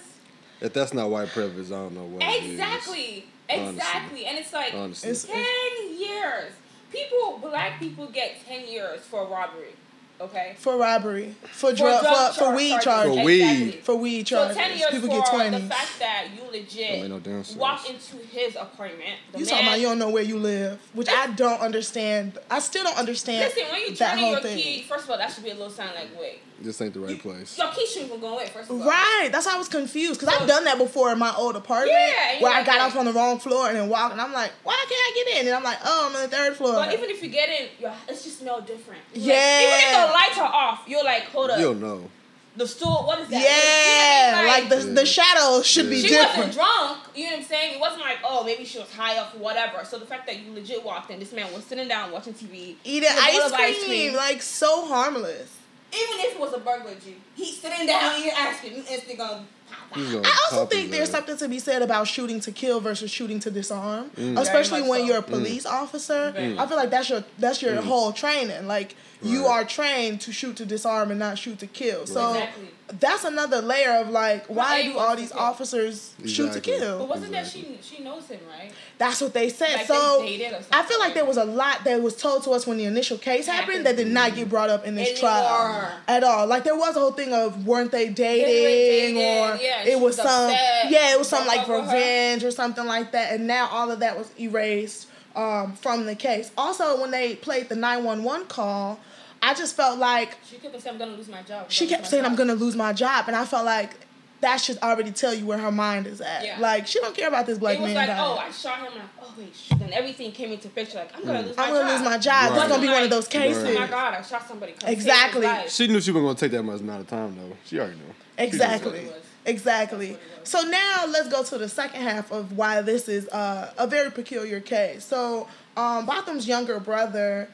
If 0.61 0.73
that's 0.73 0.95
not 0.95 1.11
white 1.11 1.27
privilege, 1.31 1.67
I 1.67 1.71
don't 1.71 1.93
know 1.93 2.05
what. 2.05 2.23
Exactly. 2.23 3.27
Honestly. 3.51 3.75
Exactly. 3.75 4.27
And 4.27 4.39
it's 4.39 4.53
like 4.53 4.73
Honestly. 4.75 5.11
It's- 5.11 5.25
ten 5.25 5.99
years. 6.01 6.53
People, 6.93 7.39
black 7.43 7.81
people 7.81 8.07
get 8.07 8.37
ten 8.47 8.69
years 8.69 9.01
for 9.01 9.27
robbery. 9.27 9.75
Okay. 10.21 10.55
for 10.59 10.77
robbery, 10.77 11.35
for 11.53 11.71
For 11.71 11.77
drug, 11.77 12.03
drug 12.03 12.35
for, 12.35 12.45
for 12.47 12.57
weed 12.57 12.81
charges. 12.81 12.85
charges. 12.85 13.17
For 13.19 13.25
weed. 13.25 13.43
Exactly. 13.43 13.81
For 13.83 13.95
weed 13.97 14.29
So 14.29 14.37
charges. 14.37 14.57
ten 14.57 14.77
years 14.79 14.91
People 14.91 15.09
for 15.09 15.15
get 15.17 15.27
20. 15.31 15.51
the 15.51 15.61
fact 15.69 15.99
that 16.01 16.25
you 16.35 16.43
legit 16.51 17.01
make 17.03 17.09
no 17.11 17.19
damn 17.21 17.45
sense. 17.45 17.57
walk 17.57 17.89
into 17.89 18.17
his 18.27 18.57
apartment. 18.57 19.19
You 19.33 19.39
man, 19.41 19.47
talking 19.47 19.67
about 19.69 19.81
you 19.81 19.87
don't 19.87 19.99
know 19.99 20.11
where 20.11 20.25
you 20.25 20.39
live, 20.39 20.81
which 20.95 21.09
I 21.09 21.29
don't 21.29 21.61
understand. 21.61 22.39
I 22.51 22.59
still 22.59 22.83
don't 22.85 22.99
understand 22.99 23.53
Listen, 23.55 23.71
when 23.73 23.81
you 23.83 23.95
that 23.97 24.11
turn 24.15 24.19
in 24.19 24.31
your 24.33 24.41
thing. 24.41 24.57
key, 24.59 24.83
first 24.89 25.05
of 25.05 25.11
all, 25.11 25.19
that 25.19 25.33
should 25.33 25.45
be 25.45 25.51
a 25.51 25.55
little 25.55 25.71
sign 25.71 25.89
like, 25.95 26.09
wait, 26.19 26.41
This 26.61 26.81
ain't 26.81 26.95
the 26.95 27.01
right 27.01 27.21
place. 27.21 27.57
your 27.57 27.69
key 27.71 27.87
shouldn't 27.87 28.09
even 28.11 28.21
go 28.21 28.35
away. 28.35 28.49
First 28.49 28.71
of 28.71 28.81
all, 28.81 28.89
Right, 28.89 29.29
that's 29.31 29.47
why 29.47 29.55
I 29.55 29.59
was 29.59 29.69
confused 29.69 30.19
because 30.21 30.35
So- 30.35 30.41
I've 30.43 30.49
done 30.49 30.65
that 30.65 30.79
before 30.79 31.13
in 31.13 31.19
my 31.19 31.33
old 31.37 31.55
apartment 31.55 31.93
Yeah, 31.93 32.41
where 32.43 32.51
you're 32.51 32.61
I 32.61 32.65
got 32.65 32.79
like- 32.79 32.83
off 32.93 32.97
on 32.97 33.05
the 33.05 33.13
wrong 33.13 33.39
floor 33.39 33.69
and 33.69 33.77
then 33.77 33.89
walked 33.89 34.13
and 34.13 34.21
I'm 34.21 34.33
like, 34.33 34.51
why 34.65 34.75
can't 34.89 34.93
I 34.93 35.13
get 35.15 35.41
in? 35.41 35.47
And 35.47 35.55
I'm 35.57 35.63
like, 35.63 35.79
oh, 35.85 36.07
I'm 36.11 36.17
on 36.17 36.23
the 36.23 36.37
third 36.37 36.57
floor. 36.57 36.73
But 36.75 36.93
even 36.93 37.09
if 37.09 37.23
you 37.23 37.29
get 37.29 37.49
in, 37.49 37.69
it's 38.09 38.25
just 38.25 38.43
no 38.43 38.61
different. 38.61 39.01
Like, 39.15 39.25
Yeah. 39.25 39.61
even 39.61 39.75
if 40.08 40.08
the 40.09 40.15
lights 40.15 40.39
are 40.39 40.53
off, 40.53 40.85
you're 40.87 41.05
like, 41.05 41.25
hold 41.25 41.51
up. 41.51 41.59
You'll 41.61 41.75
know. 41.75 42.11
the 42.57 42.67
stool. 42.67 43.05
What 43.07 43.21
is 43.21 43.29
that? 43.29 43.41
Yeah, 43.41 44.27
You 44.27 44.33
know 44.33 44.49
what 44.49 44.57
I 44.57 44.61
like 44.61 44.71
mean? 44.85 44.95
the 44.95 45.01
the 45.03 45.07
shadows 45.07 45.67
should 45.67 45.89
be 45.91 46.01
She 46.03 46.09
different. 46.09 46.37
wasn't 46.49 46.55
drunk, 46.55 46.99
you 47.15 47.25
know 47.25 47.31
what 47.33 47.39
I'm 47.41 47.45
saying? 47.45 47.75
It 47.75 47.81
wasn't 47.81 48.01
like, 48.03 48.19
oh, 48.25 48.43
maybe 48.45 48.65
she 48.65 48.79
was 48.79 48.93
high 48.93 49.17
up 49.19 49.35
or 49.35 49.39
whatever. 49.39 49.85
So 49.85 49.99
the 49.99 50.07
fact 50.07 50.27
that 50.27 50.41
you 50.41 50.53
legit 50.53 50.85
walked 50.85 51.11
in, 51.11 51.19
this 51.21 51.33
man 51.33 51.53
was 51.53 51.65
sitting 51.65 51.87
down 51.89 52.11
watching 52.11 52.35
TV, 52.35 52.75
Eating 52.85 53.09
with 53.09 53.47
a 53.47 53.51
bowl 53.51 53.59
ice 53.61 53.85
cream, 53.85 54.15
like 54.15 54.43
so 54.43 54.87
harmless. 54.87 55.55
Even 55.91 56.21
if 56.27 56.35
it 56.35 56.41
was 56.41 56.53
a 56.53 56.59
burglar, 56.59 56.95
G, 57.03 57.15
he's 57.35 57.61
sitting 57.63 57.87
down 57.87 58.21
eating 58.21 58.33
ice 58.37 58.61
cream, 58.61 58.73
you 58.75 58.79
instantly 58.91 59.15
gonna 59.17 59.43
pop 59.71 59.97
He's 59.97 60.09
out. 60.09 60.23
gonna 60.23 60.29
I 60.29 60.41
also 60.45 60.65
pop 60.65 60.73
his 60.73 60.81
think 60.81 60.91
there's 60.93 61.11
something 61.11 61.37
to 61.39 61.49
be 61.49 61.59
said 61.59 61.81
about 61.81 62.07
shooting 62.09 62.41
to 62.41 62.53
kill 62.53 62.79
versus 62.81 63.11
shooting 63.11 63.41
to 63.41 63.51
disarm, 63.51 64.11
Mm. 64.17 64.39
especially 64.39 64.83
when 64.83 65.01
so. 65.01 65.07
you're 65.07 65.19
a 65.19 65.23
mm. 65.23 65.29
police 65.29 65.65
officer. 65.65 66.33
Very 66.33 66.55
mm. 66.55 66.59
I 66.59 66.67
feel 66.67 66.77
like 66.77 66.91
that's 66.91 67.09
your 67.09 67.25
that's 67.39 67.63
your 67.63 67.73
mm. 67.77 67.85
whole 67.85 68.13
training. 68.13 68.67
Like 68.67 68.97
you 69.23 69.47
are 69.47 69.65
trained 69.65 70.21
to 70.23 70.33
shoot 70.33 70.57
to 70.57 70.65
disarm 70.67 71.11
and 71.11 71.19
not 71.19 71.39
shoot 71.39 71.59
to 71.59 71.67
kill. 71.67 72.07
So 72.07 72.35
Exactly. 72.35 72.69
that's 73.01 73.25
another 73.25 73.61
layer 73.61 73.95
of 74.01 74.11
like, 74.11 74.47
why 74.47 74.83
do 74.85 74.97
all 74.97 75.17
these 75.17 75.33
kill. 75.33 75.41
officers 75.41 76.15
shoot 76.25 76.53
to 76.53 76.61
kill? 76.61 76.99
But 77.01 77.09
wasn't 77.09 77.33
that 77.33 77.47
she 77.47 77.79
she 77.83 78.03
knows 78.03 78.27
him, 78.29 78.41
right? 78.49 78.73
That's 78.99 79.21
what 79.21 79.35
they 79.35 79.49
said. 79.49 79.75
Like 79.77 79.87
so 79.87 80.21
they 80.23 80.47
I 80.73 80.83
feel 80.85 80.99
like 81.01 81.15
there 81.15 81.25
was 81.25 81.37
a 81.37 81.45
lot 81.45 81.85
that 81.85 82.01
was 82.01 82.17
told 82.17 82.45
to 82.45 82.51
us 82.51 82.67
when 82.67 82.79
the 82.79 82.85
initial 82.85 83.19
case 83.19 83.47
happened 83.47 83.87
that 83.87 83.97
did 83.97 84.09
not 84.09 84.35
get 84.37 84.49
brought 84.49 84.71
up 84.71 84.85
in 84.87 84.95
this 84.95 85.19
trial 85.19 85.91
at 86.07 86.23
all. 86.25 86.47
Like 86.47 86.65
there 86.65 86.77
was 86.77 86.97
a 86.97 87.01
whole 87.01 87.13
thing 87.13 87.33
of 87.33 87.67
weren't 87.67 87.91
they 87.93 88.09
dating, 88.09 89.15
dating, 89.15 89.17
or 89.17 89.57
yeah, 89.61 89.85
it 89.85 89.95
was 89.99 90.17
was 90.17 90.17
some 90.17 90.51
upset, 90.51 90.91
yeah 90.91 91.13
it 91.13 91.19
was 91.19 91.29
some 91.29 91.47
like 91.47 91.61
up 91.61 91.69
with 91.69 91.77
her. 91.81 91.83
revenge 91.87 92.45
or 92.45 92.51
something 92.53 92.87
like 92.87 93.13
that, 93.13 93.33
and 93.33 93.47
now 93.47 93.69
all 93.71 93.91
of 93.91 93.99
that 94.01 94.17
was 94.17 94.31
erased 94.39 95.09
um, 95.37 95.75
from 95.75 96.07
the 96.07 96.15
case. 96.15 96.51
Also, 96.57 97.01
when 97.01 97.11
they 97.11 97.37
played 97.37 97.69
the 97.69 97.77
nine 97.77 98.03
one 98.05 98.25
one 98.25 98.47
call, 98.47 98.99
I 99.43 99.55
just 99.55 99.77
felt 99.77 99.99
like 99.99 100.37
She 100.45 100.57
kept 100.57 100.81
saying, 100.81 100.95
"I'm 100.95 100.99
gonna 100.99 101.17
lose 101.17 101.29
my 101.29 101.43
job." 101.43 101.65
I'm 101.65 101.71
she 101.71 101.87
kept 101.87 102.03
lose 102.03 102.07
my 102.07 102.11
saying 102.11 102.25
I'm 102.25 102.35
gonna 102.37 102.55
lose 102.55 102.77
my 102.77 102.93
job, 102.93 103.25
and 103.29 103.37
I 103.37 103.45
felt 103.45 103.65
like 103.65 103.95
that 104.41 104.59
should 104.59 104.79
already 104.79 105.11
tell 105.11 105.35
you 105.35 105.45
where 105.45 105.59
her 105.59 105.73
mind 105.73 106.07
is 106.07 106.21
at. 106.21 106.45
Yeah. 106.45 106.59
Like 106.61 106.87
she 106.87 107.01
don't 107.01 107.15
care 107.17 107.29
about 107.29 107.47
this 107.47 107.59
black 107.59 107.79
It 107.79 107.83
was 107.83 107.93
man. 107.93 108.09
like, 108.09 108.19
oh, 108.19 108.37
I 108.37 108.51
shot 108.51 108.79
him. 108.79 108.93
Like, 108.95 109.03
oh 109.21 109.35
wait, 109.37 109.55
shit. 109.55 109.79
Then 109.79 109.93
everything 109.93 110.33
came 110.33 110.53
into 110.53 110.69
picture. 110.69 110.99
Like, 110.99 111.17
I'm 111.17 111.25
gonna 111.25 111.43
lose 111.43 111.57
my 111.57 111.65
job. 111.65 111.69
I'm 111.69 111.75
job. 111.75 111.83
gonna 111.83 111.93
lose 111.93 112.05
my 112.05 112.19
job. 112.19 112.51
Right. 112.51 112.59
It's 112.59 112.69
gonna 112.69 112.83
be 112.83 112.89
one 112.89 113.03
of 113.03 113.11
those 113.11 113.29
cases. 113.29 113.65
Oh 113.65 113.75
my 113.81 113.87
god, 113.87 114.15
I 114.15 114.23
shot 114.23 114.47
somebody. 114.47 114.73
Come 114.73 114.81
save 114.81 114.89
his 114.97 115.07
Exactly. 115.07 115.69
She 115.69 115.87
knew 115.89 116.01
she 116.01 116.13
wasn't 116.13 116.27
gonna 116.27 116.35
take 116.39 116.53
that 116.53 116.63
much 116.63 116.81
amount 116.81 117.01
of 117.01 117.07
time 117.09 117.37
though. 117.37 117.57
She 117.65 117.79
already 117.79 117.97
knew. 117.97 118.15
Exactly. 118.39 118.59
That's 118.69 118.85
what 118.85 118.95
it 118.95 119.07
was. 119.07 119.25
Exactly. 119.47 120.07
That's 120.13 120.21
what 120.23 120.33
it 120.33 120.41
was. 120.41 120.49
So 120.49 120.63
now 120.69 121.05
let's 121.09 121.29
go 121.29 121.43
to 121.43 121.59
the 121.59 121.69
second 121.69 122.03
half 122.03 122.31
of 122.31 122.57
why 122.57 122.81
this 122.83 123.09
is 123.09 123.29
uh, 123.29 123.73
a 123.77 123.87
very 123.87 124.11
peculiar 124.11 124.61
case. 124.61 125.05
So 125.05 125.49
um, 125.77 126.07
Botham's 126.07 126.47
younger 126.47 126.79
brother 126.79 127.49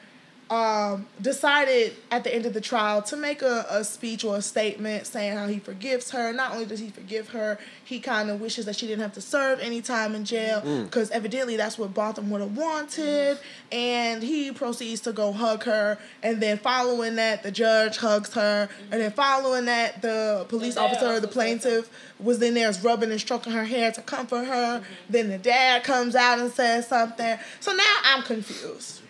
um, 0.49 1.07
decided 1.19 1.93
at 2.11 2.23
the 2.23 2.33
end 2.33 2.45
of 2.45 2.53
the 2.53 2.61
trial 2.61 3.01
to 3.03 3.17
make 3.17 3.41
a, 3.41 3.65
a 3.69 3.83
speech 3.83 4.23
or 4.23 4.37
a 4.37 4.41
statement 4.41 5.07
saying 5.07 5.35
how 5.35 5.47
he 5.47 5.57
forgives 5.57 6.11
her. 6.11 6.31
Not 6.33 6.53
only 6.53 6.65
does 6.65 6.79
he 6.79 6.89
forgive 6.89 7.29
her, 7.29 7.57
he 7.83 7.99
kind 7.99 8.29
of 8.29 8.39
wishes 8.39 8.65
that 8.65 8.75
she 8.75 8.85
didn't 8.85 9.01
have 9.01 9.13
to 9.13 9.21
serve 9.21 9.59
any 9.59 9.81
time 9.81 10.13
in 10.13 10.23
jail 10.23 10.61
mm. 10.61 10.65
mm. 10.65 10.85
because 10.85 11.09
evidently 11.11 11.57
that's 11.57 11.79
what 11.79 11.93
Botham 11.93 12.29
would 12.29 12.41
have 12.41 12.55
wanted. 12.55 13.39
And 13.71 14.21
he 14.21 14.51
proceeds 14.51 15.01
to 15.01 15.13
go 15.13 15.31
hug 15.31 15.63
her. 15.63 15.97
And 16.21 16.41
then 16.41 16.59
following 16.59 17.15
that, 17.15 17.41
the 17.41 17.51
judge 17.51 17.97
hugs 17.97 18.33
her. 18.33 18.69
And 18.91 19.01
then 19.01 19.11
following 19.11 19.65
that, 19.65 20.03
the 20.03 20.45
police 20.47 20.75
The 20.75 20.81
dad 20.81 20.85
officer, 20.85 20.99
the 20.99 21.07
also 21.07 21.21
said 21.21 21.31
plaintiff, 21.31 21.89
was 22.19 22.41
in 22.41 22.53
there 22.53 22.71
rubbing 22.83 23.11
and 23.11 23.19
stroking 23.19 23.53
her 23.53 23.65
hair 23.65 23.91
to 23.91 24.01
comfort 24.01 24.45
her. 24.45 24.79
Mm-hmm. 24.79 24.93
Then 25.09 25.29
the 25.29 25.37
dad 25.39 25.83
comes 25.83 26.15
out 26.15 26.37
and 26.37 26.51
says 26.51 26.87
something. 26.87 27.37
So 27.59 27.73
now 27.73 27.95
I'm 28.03 28.21
confused. 28.21 29.01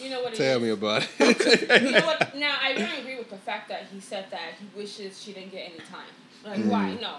You 0.00 0.10
know 0.10 0.22
what 0.22 0.32
it 0.32 0.36
Tell 0.36 0.56
is? 0.56 0.62
me 0.62 0.70
about 0.70 1.06
it. 1.18 1.82
you 1.82 1.90
know 1.90 2.06
what? 2.06 2.36
Now 2.36 2.56
I 2.62 2.72
don't 2.72 2.98
agree 2.98 3.16
with 3.16 3.30
the 3.30 3.36
fact 3.36 3.68
that 3.68 3.86
he 3.92 4.00
said 4.00 4.26
that 4.30 4.54
he 4.58 4.78
wishes 4.78 5.20
she 5.22 5.32
didn't 5.32 5.52
get 5.52 5.70
any 5.70 5.78
time. 5.78 6.12
Like 6.44 6.64
why? 6.64 6.96
Mm. 6.96 7.02
No, 7.02 7.16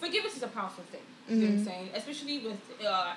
forgiveness 0.00 0.36
is 0.36 0.42
a 0.42 0.48
powerful 0.48 0.84
thing. 0.84 1.00
You 1.28 1.36
know 1.36 1.42
what 1.42 1.50
I'm 1.50 1.56
mm-hmm. 1.56 1.64
saying? 1.66 1.90
Especially 1.94 2.38
with, 2.38 2.86
uh, 2.86 3.12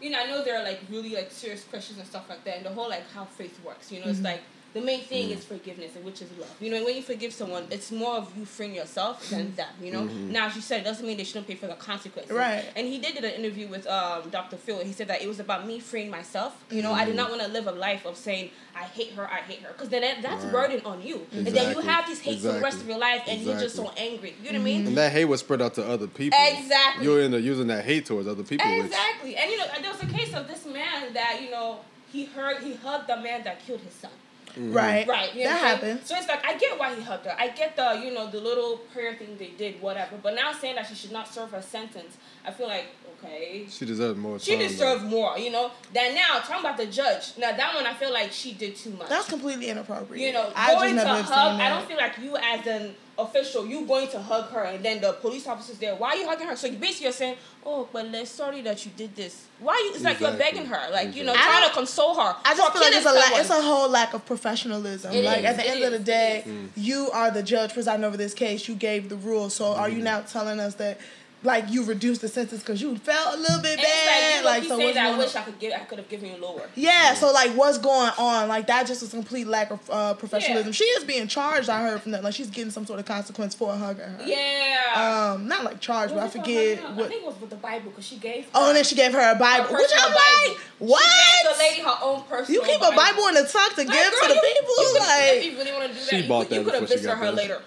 you 0.00 0.10
know, 0.10 0.20
I 0.20 0.26
know 0.26 0.44
there 0.44 0.58
are 0.58 0.62
like 0.62 0.80
really 0.88 1.14
like 1.14 1.32
serious 1.32 1.64
questions 1.64 1.98
and 1.98 2.06
stuff 2.06 2.28
like 2.28 2.44
that, 2.44 2.58
and 2.58 2.66
the 2.66 2.70
whole 2.70 2.88
like 2.88 3.10
how 3.10 3.24
faith 3.24 3.58
works. 3.64 3.90
You 3.90 4.00
know, 4.00 4.06
it's 4.06 4.18
mm-hmm. 4.18 4.26
like 4.26 4.42
the 4.72 4.80
main 4.80 5.00
thing 5.00 5.30
is 5.30 5.40
mm. 5.40 5.48
forgiveness, 5.48 5.96
and 5.96 6.04
which 6.04 6.22
is 6.22 6.30
love. 6.38 6.54
You 6.60 6.70
know, 6.70 6.84
when 6.84 6.96
you 6.96 7.02
forgive 7.02 7.32
someone, 7.32 7.66
it's 7.70 7.90
more 7.90 8.16
of 8.16 8.36
you 8.36 8.44
freeing 8.44 8.74
yourself 8.74 9.28
than 9.30 9.46
mm-hmm. 9.46 9.54
them. 9.56 9.68
You 9.82 9.92
know. 9.92 10.02
Mm-hmm. 10.02 10.32
Now, 10.32 10.46
as 10.46 10.56
you 10.56 10.62
said, 10.62 10.82
it 10.82 10.84
doesn't 10.84 11.06
mean 11.06 11.16
they 11.16 11.24
shouldn't 11.24 11.46
pay 11.46 11.54
for 11.54 11.66
the 11.66 11.74
consequences. 11.74 12.32
Right. 12.32 12.64
And 12.76 12.86
he 12.86 12.98
did 12.98 13.14
did 13.14 13.24
an 13.24 13.32
interview 13.32 13.68
with 13.68 13.86
um, 13.86 14.28
Dr. 14.30 14.56
Phil. 14.56 14.78
He 14.84 14.92
said 14.92 15.08
that 15.08 15.22
it 15.22 15.28
was 15.28 15.40
about 15.40 15.66
me 15.66 15.80
freeing 15.80 16.10
myself. 16.10 16.62
You 16.70 16.82
know, 16.82 16.92
I 16.92 17.04
did 17.04 17.10
mm-hmm. 17.10 17.16
not 17.16 17.30
want 17.30 17.42
to 17.42 17.48
live 17.48 17.66
a 17.66 17.72
life 17.72 18.04
of 18.04 18.16
saying 18.16 18.50
I 18.74 18.84
hate 18.84 19.12
her, 19.12 19.26
I 19.26 19.40
hate 19.40 19.60
her, 19.60 19.72
because 19.72 19.88
then 19.88 20.02
that, 20.02 20.22
that's 20.22 20.44
Right. 20.44 20.52
burden 20.52 20.82
on 20.84 21.02
you. 21.02 21.26
And 21.32 21.46
then 21.46 21.74
you 21.74 21.80
have 21.80 22.06
these 22.06 22.20
hate 22.20 22.40
for 22.40 22.52
the 22.52 22.60
rest 22.60 22.80
of 22.80 22.88
your 22.88 22.98
life, 22.98 23.22
and 23.26 23.40
you're 23.42 23.58
just 23.58 23.74
so 23.74 23.90
angry. 23.96 24.34
You 24.42 24.52
know 24.52 24.58
what 24.58 24.62
I 24.62 24.64
mean? 24.64 24.86
and 24.86 24.96
that 24.96 25.12
hate 25.12 25.24
was 25.24 25.40
spread 25.40 25.62
out 25.62 25.74
to 25.74 25.86
other 25.86 26.06
people. 26.06 26.38
Exactly. 26.40 27.04
You're 27.04 27.22
in 27.22 27.30
the, 27.30 27.40
using 27.40 27.66
that 27.68 27.84
hate 27.84 28.04
towards 28.04 28.28
other 28.28 28.42
people. 28.42 28.68
Which, 28.70 28.84
Exactly. 28.84 29.36
And 29.36 29.50
you 29.50 29.56
know, 29.56 29.66
there 29.80 29.90
was 29.90 30.02
a 30.02 30.06
case 30.06 30.34
of 30.34 30.46
this 30.46 30.66
man 30.66 31.14
that 31.14 31.40
you 31.42 31.50
know 31.50 31.80
he 32.12 32.26
heard 32.26 32.62
he 32.62 32.74
hugged 32.74 33.08
the 33.08 33.16
man 33.16 33.44
that 33.44 33.64
killed 33.66 33.80
his 33.80 33.94
son. 33.94 34.10
Mm-hmm. 34.56 34.72
Right. 34.72 35.06
Right. 35.06 35.34
You 35.34 35.44
know 35.44 35.50
that 35.50 35.62
what 35.62 35.74
I'm 35.74 35.80
saying? 35.80 35.92
happens. 35.96 36.08
So 36.08 36.16
it's 36.16 36.28
like 36.28 36.44
I 36.46 36.56
get 36.56 36.78
why 36.78 36.94
he 36.94 37.02
hugged 37.02 37.26
her. 37.26 37.36
I 37.38 37.48
get 37.48 37.76
the 37.76 38.00
you 38.02 38.12
know 38.12 38.30
the 38.30 38.40
little 38.40 38.78
prayer 38.92 39.14
thing 39.14 39.36
they 39.38 39.48
did, 39.50 39.80
whatever. 39.82 40.16
But 40.22 40.34
now 40.34 40.52
saying 40.52 40.76
that 40.76 40.86
she 40.86 40.94
should 40.94 41.12
not 41.12 41.32
serve 41.32 41.50
her 41.50 41.62
sentence, 41.62 42.16
I 42.44 42.50
feel 42.50 42.66
like 42.68 42.86
okay. 43.24 43.66
she 43.68 43.84
deserves 43.84 44.18
more 44.18 44.38
She 44.38 44.56
deserves 44.56 45.02
though. 45.02 45.08
more, 45.08 45.38
you 45.38 45.50
know. 45.50 45.70
Than 45.92 46.14
now, 46.14 46.40
talking 46.40 46.60
about 46.64 46.76
the 46.76 46.86
judge. 46.86 47.32
Now 47.38 47.52
that 47.56 47.74
one, 47.74 47.86
I 47.86 47.94
feel 47.94 48.12
like 48.12 48.32
she 48.32 48.52
did 48.52 48.76
too 48.76 48.90
much. 48.90 49.08
That's 49.08 49.28
completely 49.28 49.68
inappropriate. 49.68 50.24
you 50.26 50.32
know, 50.32 50.50
I 50.54 50.72
just 50.72 50.78
going 50.82 50.96
to 50.96 51.04
never 51.04 51.22
hug. 51.22 51.60
I 51.60 51.68
don't 51.68 51.86
feel 51.88 51.96
like 51.96 52.18
you 52.18 52.36
as 52.36 52.66
an 52.66 52.94
official, 53.18 53.66
you 53.66 53.86
going 53.86 54.06
to 54.08 54.20
hug 54.20 54.50
her, 54.50 54.64
and 54.64 54.84
then 54.84 55.00
the 55.00 55.12
police 55.14 55.46
officers 55.46 55.78
there. 55.78 55.94
Why 55.96 56.08
are 56.10 56.16
you 56.16 56.28
hugging 56.28 56.46
her? 56.48 56.56
So 56.56 56.66
you 56.66 56.76
basically 56.76 57.04
you're 57.04 57.12
saying, 57.12 57.36
"Oh, 57.64 57.88
but 57.90 58.06
let's 58.08 58.30
sorry 58.30 58.60
that 58.62 58.84
you 58.84 58.92
did 58.96 59.16
this." 59.16 59.46
Why 59.58 59.80
you? 59.86 59.94
It's 59.94 60.04
like 60.04 60.20
you're 60.20 60.36
begging 60.36 60.66
her, 60.66 60.90
like 60.92 61.14
you 61.16 61.24
know, 61.24 61.32
Exactly. 61.32 61.52
trying 61.56 61.68
to 61.70 61.74
console 61.74 62.14
her. 62.14 62.36
I 62.44 62.54
just 62.54 62.66
for 62.66 62.78
feel 62.78 62.82
like 62.82 62.94
it's 62.94 63.06
a 63.06 63.12
la- 63.12 63.40
it's 63.40 63.50
a 63.50 63.62
whole 63.62 63.88
lack 63.88 64.12
of 64.12 64.26
professionalism. 64.26 65.12
It 65.14 65.24
like 65.24 65.38
is, 65.38 65.44
at 65.46 65.56
the 65.56 65.66
it 65.66 65.70
end 65.82 65.84
of 65.84 65.92
the 65.92 65.98
day, 65.98 66.44
you 66.76 67.10
are 67.12 67.30
the 67.30 67.42
judge 67.42 67.72
presiding 67.72 68.04
over 68.04 68.16
this 68.18 68.34
case. 68.34 68.68
You 68.68 68.74
gave 68.74 69.08
the 69.08 69.16
rules. 69.16 69.54
So 69.54 69.72
are 69.72 69.86
Mm-hmm. 69.88 69.96
you 69.98 70.04
now 70.04 70.20
telling 70.20 70.60
us 70.60 70.74
that 70.74 70.98
like 71.42 71.70
you 71.70 71.84
reduced 71.84 72.22
the 72.22 72.28
sentence 72.28 72.60
because 72.62 72.80
you 72.82 72.96
felt 72.96 73.36
a 73.36 73.38
little 73.38 73.60
bit 73.60 73.72
And 73.78 73.80
it's 73.82 74.06
like 74.06 74.06
bad? 74.06 74.36
you 74.36 74.42
know, 74.42 74.48
Like 74.48 74.62
he 74.62 74.68
so 74.68 74.76
said 74.78 74.84
what's 74.84 74.94
that 74.96 75.04
I 75.04 75.08
going 75.08 75.18
wish 75.18 75.36
on? 75.36 75.42
I 75.42 75.44
could 75.44 75.58
give, 75.60 75.72
I 75.74 75.78
could 75.80 75.98
have 75.98 76.08
given 76.08 76.30
you 76.32 76.36
lower. 76.38 76.62
Yeah, 76.74 77.14
so 77.14 77.30
like 77.32 77.50
what's 77.52 77.78
going 77.78 78.10
on? 78.18 78.48
Like 78.48 78.66
that 78.66 78.86
just 78.86 79.02
was 79.02 79.10
complete 79.12 79.46
lack 79.46 79.70
of 79.70 79.88
uh, 79.90 80.14
professionalism. 80.14 80.68
Yeah. 80.68 80.72
She 80.72 80.84
is 80.84 81.04
being 81.04 81.28
charged, 81.28 81.68
I 81.68 81.82
heard 81.82 82.00
from 82.02 82.12
that. 82.12 82.24
Like 82.24 82.34
she's 82.34 82.48
getting 82.50 82.70
some 82.72 82.84
sort 82.86 82.98
of 82.98 83.04
consequence 83.06 83.54
for 83.54 83.72
hugging 83.72 84.02
her. 84.02 84.18
Yeah. 84.24 85.34
Um, 85.34 85.46
not 85.46 85.62
like 85.62 85.78
charged, 85.80 86.14
but 86.14 86.20
I 86.20 86.24
Was 86.24 86.34
it 86.34 86.38
for 86.38 86.44
forget 86.44 86.78
what. 86.78 86.86
her? 86.86 86.88
I 86.88 86.96
what. 86.96 87.08
think 87.10 87.22
it 87.22 87.26
was 87.26 87.40
with 87.40 87.50
the 87.50 87.56
Bible 87.56 87.90
because 87.90 88.06
she 88.06 88.16
gave. 88.16 88.46
Oh, 88.54 88.68
and 88.68 88.76
then 88.76 88.84
she 88.84 88.96
gave 88.96 89.12
her 89.12 89.32
a 89.32 89.38
Bible, 89.38 89.66
her 89.68 89.74
which 89.76 89.90
I'm 89.94 90.12
personal 90.12 90.48
like, 90.54 90.58
what? 90.78 91.02
She 91.04 91.44
gave 91.44 91.52
the 91.52 91.58
lady 91.62 91.80
her 91.82 91.96
own 92.02 92.22
personal. 92.22 92.60
You 92.60 92.66
keep 92.66 92.80
a 92.80 92.96
Bible 92.96 93.26
in 93.28 93.34
the 93.34 93.42
tuck 93.44 93.74
to 93.74 93.82
Like, 93.82 93.88
give 93.88 94.10
girl, 94.10 94.20
to 94.22 94.28
the 94.28 94.34
you- 94.34 94.40
people, 94.40 94.74
you 94.82 94.98
like. 94.98 95.32
if 95.36 95.44
you 95.44 95.58
really 95.58 95.72
want 95.72 95.82
to 95.88 95.88
do 95.92 95.94
that, 96.00 96.08
She 96.10 96.16
you 96.22 96.28
bought 96.28 96.48
could, 96.48 96.56
you 96.56 96.62
that 96.64 96.70
could 96.72 96.80
have 96.80 96.88
visited 96.88 97.14
her 97.14 97.30
later. 97.30 97.60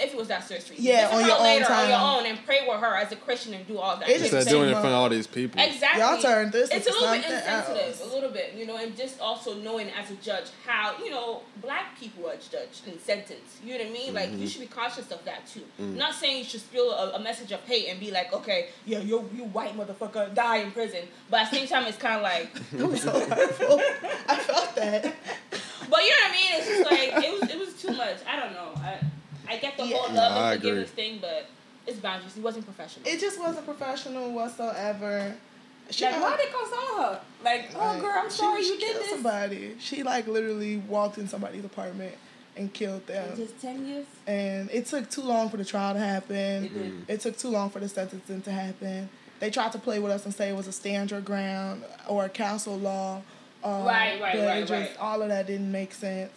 If 0.00 0.12
it 0.12 0.16
was 0.16 0.28
that 0.28 0.46
serious. 0.46 0.66
for 0.68 0.74
you. 0.74 0.80
Yeah, 0.82 1.08
Visit 1.08 1.14
on 1.16 1.20
her 1.22 1.26
your 1.28 1.36
own 1.38 1.42
later, 1.44 1.64
time. 1.64 1.78
on 1.84 1.88
your 1.88 1.98
own, 2.20 2.26
and 2.36 2.46
pray 2.46 2.60
with 2.68 2.78
her 2.80 2.94
as 2.96 3.10
a 3.12 3.16
Christian 3.16 3.54
and 3.54 3.66
do 3.66 3.78
all 3.78 3.96
that. 3.96 4.08
It's 4.08 4.20
just 4.20 4.32
what 4.32 4.38
Instead 4.40 4.52
doing 4.52 4.64
it 4.68 4.72
in 4.72 4.74
front 4.74 4.86
of 4.88 4.92
all 4.94 5.08
these 5.08 5.26
people. 5.26 5.60
Exactly. 5.60 6.00
Y'all 6.02 6.20
turned 6.22 6.52
this 6.52 6.70
It's 6.70 6.86
into 6.86 6.98
a 6.98 7.00
little 7.00 7.14
bit 7.16 7.22
something 7.24 7.36
insensitive, 7.38 8.00
else. 8.00 8.00
a 8.10 8.14
little 8.14 8.30
bit, 8.30 8.54
you 8.54 8.66
know, 8.66 8.76
and 8.76 8.96
just 8.96 9.20
also 9.20 9.54
knowing 9.54 9.88
as 9.90 10.10
a 10.10 10.14
judge 10.16 10.44
how 10.66 10.94
you 11.02 11.10
know 11.10 11.42
black 11.60 11.98
people 11.98 12.28
are 12.28 12.36
judged 12.36 12.86
and 12.86 13.00
sentenced. 13.00 13.62
You 13.64 13.72
know 13.76 13.78
what 13.84 13.88
I 13.88 13.90
mean? 13.92 14.14
Like 14.14 14.28
Mm-hmm. 14.28 14.42
you 14.42 14.48
should 14.48 14.60
be 14.60 14.66
cautious 14.68 15.10
of 15.10 15.24
that 15.24 15.46
too. 15.46 15.62
Mm. 15.80 15.96
Not 15.96 16.14
saying 16.14 16.38
you 16.38 16.44
should 16.44 16.60
spill 16.60 16.90
a, 16.92 17.12
a 17.14 17.18
message 17.20 17.50
of 17.52 17.60
hate 17.64 17.88
and 17.88 17.98
be 17.98 18.10
like, 18.10 18.32
okay, 18.32 18.68
yeah, 18.86 18.98
you 19.00 19.28
you 19.34 19.44
white 19.44 19.76
motherfucker, 19.76 20.32
die 20.34 20.58
in 20.58 20.70
prison. 20.70 21.08
But 21.30 21.40
at 21.40 21.50
the 21.50 21.56
same 21.56 21.66
time, 21.68 21.86
it's 21.86 21.98
kind 21.98 22.16
of 22.16 22.22
like, 22.22 22.50
It 22.72 22.86
was 22.88 23.02
so 23.02 23.10
hurtful. 23.12 23.80
I 24.28 24.36
felt 24.36 24.76
that. 24.76 25.02
but 25.90 26.04
you 26.04 26.10
know 26.10 26.16
what 26.22 26.30
I 26.30 26.32
mean? 26.32 26.50
It's 26.54 26.68
just 26.68 26.90
like 26.90 27.24
it 27.24 27.40
was 27.40 27.50
it 27.50 27.58
was 27.58 27.74
too 27.82 27.92
much. 27.96 28.18
I 28.30 28.38
don't 28.38 28.52
know. 28.52 28.72
I 28.76 28.98
I 29.48 29.56
get 29.56 29.76
the 29.76 29.86
Yeah. 29.86 29.96
whole 29.96 30.08
No, 30.10 30.20
love 30.20 30.32
I 30.32 30.52
and 30.52 30.60
forgiveness 30.60 30.90
thing, 30.90 31.18
but 31.20 31.46
it's 31.86 31.98
boundaries. 31.98 32.34
He 32.34 32.40
wasn't 32.40 32.64
professional. 32.66 33.06
It 33.08 33.18
just 33.20 33.38
wasn't 33.40 33.64
professional 33.64 34.32
whatsoever. 34.32 35.34
She, 35.90 36.04
like 36.04 36.20
why 36.20 36.36
they 36.36 36.50
console 36.52 37.02
her? 37.04 37.20
Like, 37.42 37.70
oh 37.74 37.78
Like, 37.78 38.02
girl, 38.02 38.12
I'm 38.14 38.30
sorry 38.30 38.62
she 38.62 38.74
you 38.74 38.78
did 38.78 38.88
killed 38.92 39.02
this. 39.04 39.10
Somebody. 39.10 39.74
She 39.78 40.02
like 40.02 40.26
literally 40.26 40.76
walked 40.76 41.16
in 41.16 41.26
somebody's 41.28 41.64
apartment 41.64 42.14
and 42.56 42.70
killed 42.74 43.06
them. 43.06 43.34
Just 43.36 43.58
ten 43.60 43.86
years. 43.86 44.06
And 44.26 44.70
it 44.70 44.84
took 44.84 45.08
too 45.08 45.22
long 45.22 45.48
for 45.48 45.56
the 45.56 45.64
trial 45.64 45.94
to 45.94 46.00
happen. 46.00 46.64
It 46.64 46.74
did. 46.74 46.92
It 47.08 47.20
took 47.20 47.38
too 47.38 47.48
long 47.48 47.70
for 47.70 47.78
the 47.80 47.88
sentencing 47.88 48.42
to 48.42 48.52
happen. 48.52 49.08
They 49.40 49.48
tried 49.50 49.72
to 49.72 49.78
play 49.78 49.98
with 49.98 50.12
us 50.12 50.24
and 50.26 50.34
say 50.34 50.50
it 50.50 50.56
was 50.56 50.66
a 50.66 50.72
stand 50.72 51.10
your 51.10 51.20
ground 51.22 51.84
or 52.08 52.24
a 52.26 52.28
castle 52.28 52.76
law. 52.76 53.22
Uh, 53.64 53.84
Right, 53.86 54.20
right, 54.20 54.34
but 54.36 54.46
right, 54.46 54.56
it 54.58 54.60
just, 54.68 54.72
right. 54.72 54.96
All 55.00 55.22
of 55.22 55.28
that 55.30 55.46
didn't 55.46 55.72
make 55.72 55.94
sense. 55.94 56.32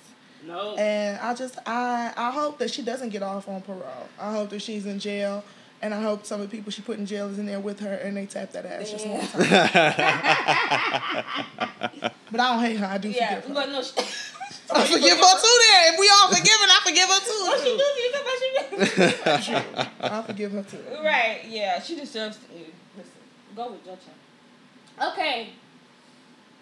No. 0.46 0.76
And 0.78 1.20
I 1.20 1.34
just 1.36 1.58
I 1.66 2.12
I 2.18 2.32
hope 2.32 2.58
that 2.60 2.72
she 2.72 2.82
doesn't 2.82 3.10
get 3.10 3.22
off 3.24 3.48
on 3.48 3.62
parole. 3.62 4.08
I 4.20 4.32
hope 4.34 4.50
that 4.50 4.62
she's 4.62 4.86
in 4.86 5.00
jail. 5.00 5.44
And 5.84 5.94
I 5.96 6.02
hope 6.02 6.26
some 6.28 6.40
of 6.42 6.48
the 6.50 6.56
people 6.56 6.72
she 6.72 6.84
put 6.84 7.00
in 7.00 7.08
jail 7.08 7.28
is 7.30 7.40
in 7.40 7.48
there 7.48 7.60
with 7.60 7.80
her 7.80 7.94
and 7.96 8.16
they 8.16 8.28
tap 8.28 8.52
that 8.52 8.66
ass 8.68 8.92
just 8.92 9.08
one 9.08 9.20
time. 9.28 9.42
But 12.32 12.40
I 12.40 12.54
don't 12.54 12.64
hate 12.64 12.78
her. 12.78 12.86
I 12.86 12.98
do 12.98 13.10
Yeah, 13.10 13.42
forgive 13.42 13.58
her. 13.58 13.68
no, 13.68 13.82
she, 13.84 13.92
I 14.72 14.86
forgive 14.86 15.18
her 15.18 15.36
too. 15.42 15.58
There, 15.60 15.94
if 15.94 16.00
we 16.00 16.10
all 16.10 16.30
forgiven, 16.30 16.70
I 16.70 16.80
forgive 16.86 17.10
her 17.10 17.20
too. 17.20 17.42
What 17.46 17.60
she 17.60 17.66
do? 17.66 17.84
You 18.02 18.12
know 19.26 19.38
she? 19.42 19.56
I 20.02 20.22
forgive 20.22 20.52
her 20.54 20.64
too. 20.64 20.78
Right, 21.04 21.42
yeah, 21.50 21.82
she 21.82 21.96
deserves 21.96 22.38
to. 22.38 22.44
Listen, 22.96 23.12
go 23.56 23.72
with 23.74 23.86
your 23.86 23.98
child. 23.98 25.12
Okay. 25.14 25.50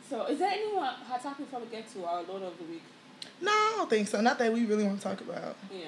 So, 0.10 0.26
is 0.26 0.40
there 0.40 0.50
any 0.52 0.72
more 0.74 0.86
hot 0.86 1.22
topic 1.22 1.46
before 1.46 1.60
we 1.60 1.68
get 1.68 1.88
to 1.94 2.06
our 2.06 2.24
Lord 2.24 2.42
of 2.42 2.58
the 2.58 2.64
Week? 2.64 2.82
No, 3.42 3.52
I 3.52 3.74
don't 3.78 3.90
think 3.90 4.08
so. 4.08 4.22
Not 4.22 4.38
that 4.40 4.52
we 4.54 4.66
really 4.66 4.84
want 4.84 5.00
to 5.02 5.04
talk 5.08 5.22
about. 5.22 5.56
Yeah. 5.72 5.86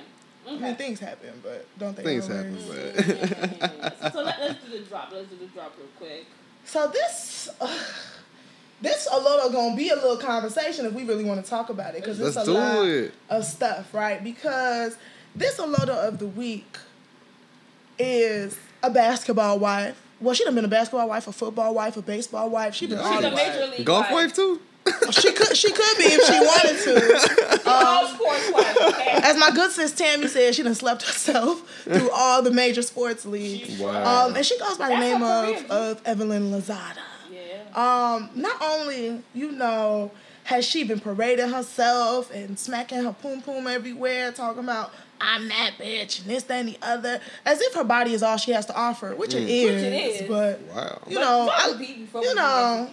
I 0.47 0.57
mean, 0.57 0.75
things 0.75 0.99
happen, 0.99 1.29
but 1.43 1.65
don't 1.77 1.95
they? 1.95 2.03
Things 2.03 2.27
happen, 2.27 2.57
but 2.67 2.75
yeah, 2.77 2.83
yeah, 3.07 3.47
yeah, 3.59 3.69
yeah. 4.01 4.09
So, 4.11 4.23
let, 4.23 4.39
let's 4.41 4.63
do 4.65 4.79
the 4.79 4.85
drop. 4.85 5.11
Let's 5.13 5.29
do 5.29 5.37
the 5.37 5.45
drop 5.47 5.73
real 5.77 5.87
quick. 5.97 6.25
So 6.65 6.87
this, 6.87 7.49
this 8.81 9.07
a 9.11 9.17
little 9.19 9.51
gonna 9.51 9.75
be 9.75 9.89
a 9.89 9.95
little 9.95 10.17
conversation 10.17 10.85
if 10.85 10.93
we 10.93 11.03
really 11.03 11.23
want 11.23 11.43
to 11.43 11.49
talk 11.49 11.69
about 11.69 11.93
it 11.95 12.01
because 12.01 12.19
it's 12.19 12.35
a 12.37 12.45
do 12.45 12.53
lot 12.53 12.85
it. 12.87 13.13
of 13.29 13.45
stuff, 13.45 13.93
right? 13.93 14.23
Because 14.23 14.97
this 15.35 15.57
Olodo 15.59 15.89
of 16.07 16.17
the 16.19 16.27
week 16.27 16.77
is 17.99 18.57
a 18.83 18.89
basketball 18.89 19.59
wife. 19.59 20.01
Well, 20.19 20.33
she 20.33 20.43
done 20.43 20.55
been 20.55 20.65
a 20.65 20.69
basketball 20.69 21.07
wife, 21.07 21.27
a 21.27 21.31
football 21.31 21.73
wife, 21.73 21.97
a 21.97 22.01
baseball 22.01 22.49
wife. 22.49 22.75
She 22.75 22.87
been 22.87 22.97
She's 22.97 23.05
all 23.05 23.13
She's 23.13 23.21
the 23.21 23.27
a 23.31 23.33
wives. 23.33 23.55
major 23.59 23.71
league 23.77 23.85
golf 23.85 24.11
wife 24.11 24.33
too. 24.35 24.59
She 25.11 25.31
could 25.33 25.55
she 25.55 25.71
could 25.71 25.97
be 25.97 26.05
if 26.05 26.25
she 26.25 26.39
wanted 26.39 27.59
to. 27.59 27.69
All 27.69 28.07
sports 28.07 28.51
wife. 28.51 29.23
As 29.23 29.37
my 29.37 29.51
good 29.51 29.71
sis 29.71 29.91
Tammy 29.91 30.27
said, 30.27 30.55
she 30.55 30.63
done 30.63 30.73
slept 30.75 31.03
herself 31.03 31.67
through 31.83 32.09
all 32.11 32.41
the 32.41 32.51
major 32.51 32.81
sports 32.81 33.25
leagues. 33.25 33.79
Wow. 33.79 34.27
Um, 34.27 34.35
and 34.35 34.45
she 34.45 34.57
goes 34.57 34.77
by 34.77 34.89
the 34.89 34.95
That's 34.95 35.01
name 35.01 35.23
of, 35.23 35.71
of 35.71 36.01
Evelyn 36.07 36.51
Lozada. 36.51 36.97
Yeah. 37.31 37.63
Um, 38.15 38.29
not 38.35 38.61
only, 38.61 39.21
you 39.33 39.51
know, 39.51 40.11
has 40.45 40.65
she 40.65 40.83
been 40.83 40.99
parading 40.99 41.49
herself 41.49 42.31
and 42.33 42.57
smacking 42.57 43.03
her 43.03 43.13
poom 43.13 43.41
poom 43.41 43.67
everywhere, 43.67 44.31
talking 44.31 44.63
about 44.63 44.91
I'm 45.19 45.47
that 45.49 45.71
bitch 45.77 46.21
and 46.21 46.29
this, 46.29 46.43
that, 46.43 46.59
and 46.61 46.69
the 46.69 46.77
other, 46.81 47.19
as 47.45 47.61
if 47.61 47.75
her 47.75 47.83
body 47.83 48.13
is 48.13 48.23
all 48.23 48.37
she 48.37 48.51
has 48.51 48.65
to 48.67 48.75
offer, 48.75 49.13
which 49.15 49.35
it 49.35 49.47
is. 49.47 49.65
Which 49.75 49.83
it 49.83 50.21
is. 50.23 50.27
But 50.27 50.59
Wow. 50.73 51.01
you 51.07 51.15
But 51.17 51.21
know, 51.21 51.49
I- 51.53 51.67
would 51.69 51.79
be 51.79 51.93
before 51.99 52.23
you 52.23 52.33
know, 52.33 52.89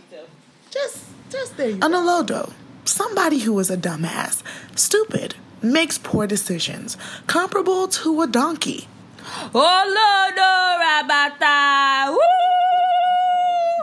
just 0.71 1.05
just 1.31 1.57
there. 1.57 1.71
You 1.71 1.79
An 1.83 1.93
olodo, 1.93 2.53
somebody 2.85 3.39
who 3.41 3.59
is 3.59 3.71
a 3.71 3.77
dumbass, 3.77 4.43
stupid, 4.77 5.35
makes 5.63 5.99
poor 5.99 6.27
decisions, 6.27 6.97
comparable 7.27 7.89
to 7.89 8.23
a 8.23 8.27
donkey. 8.27 8.89
Lord, 9.55 10.37
Rabata. 10.37 12.11
Woo! 12.13 12.19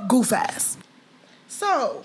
goof 0.07 0.31
ass. 0.31 0.77
So, 1.47 2.03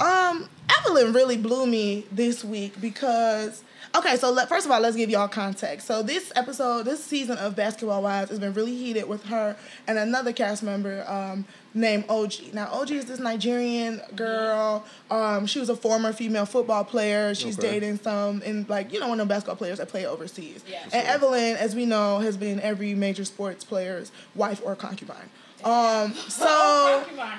um, 0.00 0.48
Evelyn 0.78 1.12
really 1.12 1.36
blew 1.36 1.66
me 1.66 2.06
this 2.10 2.44
week 2.44 2.80
because 2.80 3.62
okay, 3.96 4.16
so 4.16 4.30
let, 4.30 4.48
first 4.48 4.66
of 4.66 4.72
all, 4.72 4.80
let's 4.80 4.96
give 4.96 5.10
y'all 5.10 5.28
context. 5.28 5.86
So 5.86 6.02
this 6.02 6.32
episode, 6.34 6.84
this 6.84 7.02
season 7.02 7.38
of 7.38 7.54
Basketball 7.54 8.02
Wives 8.02 8.30
has 8.30 8.38
been 8.38 8.52
really 8.54 8.74
heated 8.76 9.08
with 9.08 9.24
her 9.26 9.56
and 9.86 9.98
another 9.98 10.32
cast 10.32 10.62
member 10.62 11.04
um, 11.08 11.46
named 11.74 12.04
OG. 12.08 12.52
Now, 12.52 12.68
OG 12.72 12.90
is 12.92 13.04
this 13.06 13.18
Nigerian 13.18 14.00
girl. 14.14 14.84
Um, 15.10 15.46
she 15.46 15.58
was 15.58 15.68
a 15.68 15.76
former 15.76 16.12
female 16.12 16.46
football 16.46 16.84
player. 16.84 17.34
She's 17.34 17.58
Okay. 17.58 17.72
dating 17.72 17.98
some 17.98 18.42
and 18.44 18.68
like 18.68 18.92
you 18.92 19.00
know 19.00 19.08
one 19.08 19.18
of 19.20 19.26
the 19.28 19.34
basketball 19.34 19.56
players 19.56 19.78
that 19.78 19.88
play 19.88 20.06
overseas. 20.06 20.62
Yeah. 20.68 20.82
And 20.92 21.06
Evelyn, 21.06 21.56
as 21.56 21.74
we 21.74 21.84
know, 21.84 22.20
has 22.20 22.36
been 22.36 22.60
every 22.60 22.94
major 22.94 23.24
sports 23.24 23.64
player's 23.64 24.12
wife 24.34 24.60
or 24.64 24.76
concubine. 24.76 25.30
Um, 25.64 26.14
so 26.28 26.44
Oh, 26.46 27.02
concubine. 27.06 27.38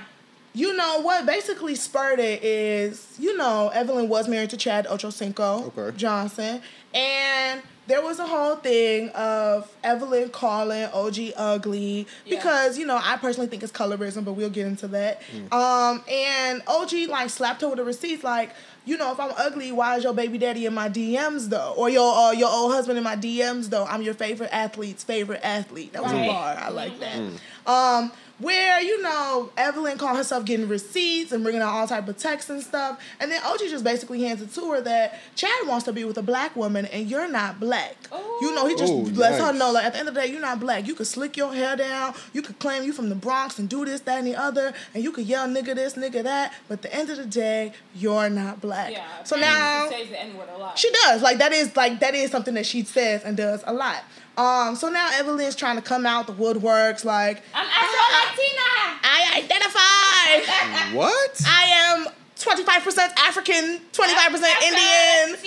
you 0.54 0.75
know 0.75 1.00
what 1.01 1.25
basically 1.25 1.75
spurred 1.75 2.20
it 2.20 2.44
is 2.44 3.15
you 3.18 3.38
know 3.38 3.69
Evelyn 3.74 4.10
was 4.10 4.28
married 4.28 4.50
to 4.50 4.58
Chad 4.58 4.86
Ochocinco 4.88 5.74
Okay. 5.78 5.95
Johnson, 5.98 6.62
and 6.93 7.62
there 7.88 8.02
was 8.02 8.19
a 8.19 8.26
whole 8.28 8.56
thing 8.56 9.10
of 9.10 9.71
Evelyn 9.84 10.30
calling 10.30 10.86
OG 10.93 11.34
ugly 11.36 12.08
Yeah. 12.26 12.36
because 12.38 12.78
you 12.78 12.86
know 12.86 13.00
I 13.02 13.17
personally 13.17 13.48
think 13.48 13.63
it's 13.63 13.71
colorism, 13.71 14.26
but 14.26 14.34
we'll 14.34 14.50
get 14.50 14.67
into 14.67 14.88
that. 14.89 15.21
Um, 15.52 16.04
and 16.12 16.62
OG 16.67 16.93
like 17.10 17.30
slapped 17.30 17.62
her 17.62 17.67
with 17.67 17.78
the 17.78 17.84
receipts 17.84 18.24
like. 18.24 18.52
You 18.88 18.98
know, 18.98 19.12
if 19.12 19.19
I'm 19.19 19.32
ugly, 19.36 19.71
why 19.71 19.98
is 19.98 20.04
your 20.04 20.13
baby 20.13 20.38
daddy 20.38 20.67
in 20.67 20.74
my 20.76 20.89
DMs 20.89 21.50
though, 21.50 21.74
or 21.76 21.89
your 21.89 22.15
uh, 22.15 22.32
your 22.34 22.50
old 22.52 22.71
husband 22.71 23.00
in 23.00 23.04
my 23.04 23.15
DMs 23.15 23.71
though? 23.71 23.84
I'm 23.84 24.04
your 24.04 24.13
favorite 24.13 24.52
athlete's 24.54 25.04
favorite 25.04 25.39
athlete. 25.43 25.93
That 25.93 26.04
was 26.04 26.12
Right. 26.13 26.26
a 26.26 26.32
bar. 26.32 26.56
I 26.60 26.69
like 26.69 27.00
that. 27.00 27.17
Um, 27.65 28.12
where 28.39 28.82
you 28.82 29.02
know 29.02 29.50
Evelyn 29.58 29.98
called 29.98 30.17
herself 30.17 30.45
getting 30.45 30.67
receipts 30.67 31.32
and 31.32 31.43
bringing 31.43 31.62
out 31.62 31.69
all 31.69 31.88
type 31.88 32.08
of 32.08 32.17
texts 32.17 32.50
and 32.50 32.62
stuff, 32.62 33.00
and 33.19 33.32
then 33.32 33.41
OG 33.43 33.60
just 33.69 33.84
basically 33.84 34.21
hands 34.24 34.41
it 34.41 34.54
to 34.54 34.71
her 34.71 34.82
that 34.82 35.19
Chad 35.36 35.50
wants 35.67 35.86
to 35.86 35.93
be 35.93 36.04
with 36.04 36.17
a 36.17 36.21
black 36.21 36.56
woman 36.56 36.86
and 36.88 37.10
you're 37.10 37.28
not 37.30 37.60
black. 37.60 37.95
You 38.41 38.54
know, 38.54 38.67
he 38.67 38.76
just 38.76 38.91
Ooh, 38.91 39.06
lets 39.06 39.39
her 39.39 39.54
know 39.54 39.71
like 39.71 39.86
at 39.86 39.93
the 39.93 40.00
end 40.00 40.10
of 40.10 40.15
the 40.15 40.21
day 40.21 40.28
you're 40.28 40.41
not 40.41 40.60
black. 40.60 40.86
You 40.88 40.95
could 40.95 41.08
slick 41.08 41.38
your 41.38 41.54
hair 41.54 41.76
down, 41.76 42.13
you 42.34 42.41
could 42.41 42.60
claim 42.60 42.84
you 42.84 42.93
from 42.93 43.10
the 43.10 43.15
Bronx 43.15 43.58
and 43.60 43.69
do 43.69 43.86
this, 43.86 44.02
that, 44.02 44.17
and 44.19 44.28
the 44.28 44.36
other, 44.36 44.74
and 44.93 45.04
you 45.04 45.12
could 45.12 45.26
yell 45.26 45.48
nigga 45.48 45.76
this, 45.76 45.93
nigga 45.93 46.24
that, 46.24 46.54
but 46.67 46.76
at 46.76 46.82
the 46.82 46.93
end 46.93 47.10
of 47.10 47.17
the 47.17 47.26
day 47.26 47.71
you're 47.95 48.30
not 48.30 48.60
black. 48.62 48.91
Yeah. 48.91 49.06
So 49.24 49.38
now 49.38 49.89
she 49.89 49.95
says 49.98 50.10
the 50.10 50.21
N 50.21 50.38
word 50.38 50.50
a 50.54 50.58
lot. 50.58 50.78
she 50.78 50.91
does. 50.91 51.21
Like 51.21 51.38
that 51.38 51.54
is 51.54 51.76
like 51.76 52.00
that 52.02 52.13
is 52.15 52.32
something 52.32 52.54
that 52.56 52.65
she 52.65 52.84
says 52.84 53.24
and 53.24 53.38
does 53.38 53.63
a 53.65 53.74
lot. 53.74 54.04
Um, 54.38 54.76
so 54.76 54.89
now 54.89 55.10
Evelyn's 55.13 55.56
trying 55.56 55.78
to 55.78 55.82
come 55.82 56.06
out 56.06 56.28
the 56.28 56.34
woodworks 56.34 57.06
like 57.06 57.41
I'm 57.54 57.65
Afro 57.65 58.04
Latina. 58.15 59.00
I 59.04 59.41
identify. 59.43 60.95
What? 60.95 61.41
I 61.48 61.63
am 61.88 62.08
25% 62.36 62.98
African, 63.17 63.80
25% 63.93 64.34
Indian, 64.62 65.38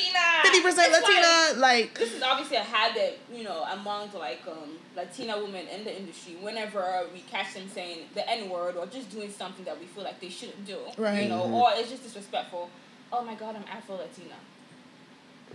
50% 0.43 0.93
Latina. 0.93 1.61
Like, 1.61 1.99
this 1.99 2.15
is 2.15 2.23
obviously 2.23 2.57
a 2.57 2.63
habit, 2.63 3.21
you 3.33 3.45
know, 3.45 3.63
among 3.73 4.11
like 4.13 4.41
um, 4.49 4.79
Latina 4.97 5.37
women 5.39 5.67
in 5.69 5.85
the 5.85 5.97
industry. 5.97 6.37
Whenever 6.41 7.05
we 7.13 7.21
catch 7.21 7.55
them 7.55 7.69
saying 7.69 8.01
the 8.15 8.29
N 8.29 8.49
word 8.49 8.77
or 8.77 8.87
just 8.87 9.11
doing 9.11 9.31
something 9.31 9.65
that 9.67 9.79
we 9.79 9.87
feel 9.87 10.05
like 10.05 10.19
they 10.21 10.31
shouldn't 10.31 10.65
do, 10.67 10.79
Right. 10.97 11.25
You 11.25 11.29
know, 11.29 11.43
or 11.43 11.71
it's 11.75 11.91
just 11.91 12.03
disrespectful. 12.05 12.71
Oh 13.13 13.23
my 13.23 13.35
God, 13.35 13.55
I'm 13.57 13.65
Afro 13.71 13.97
Latina. 13.97 14.35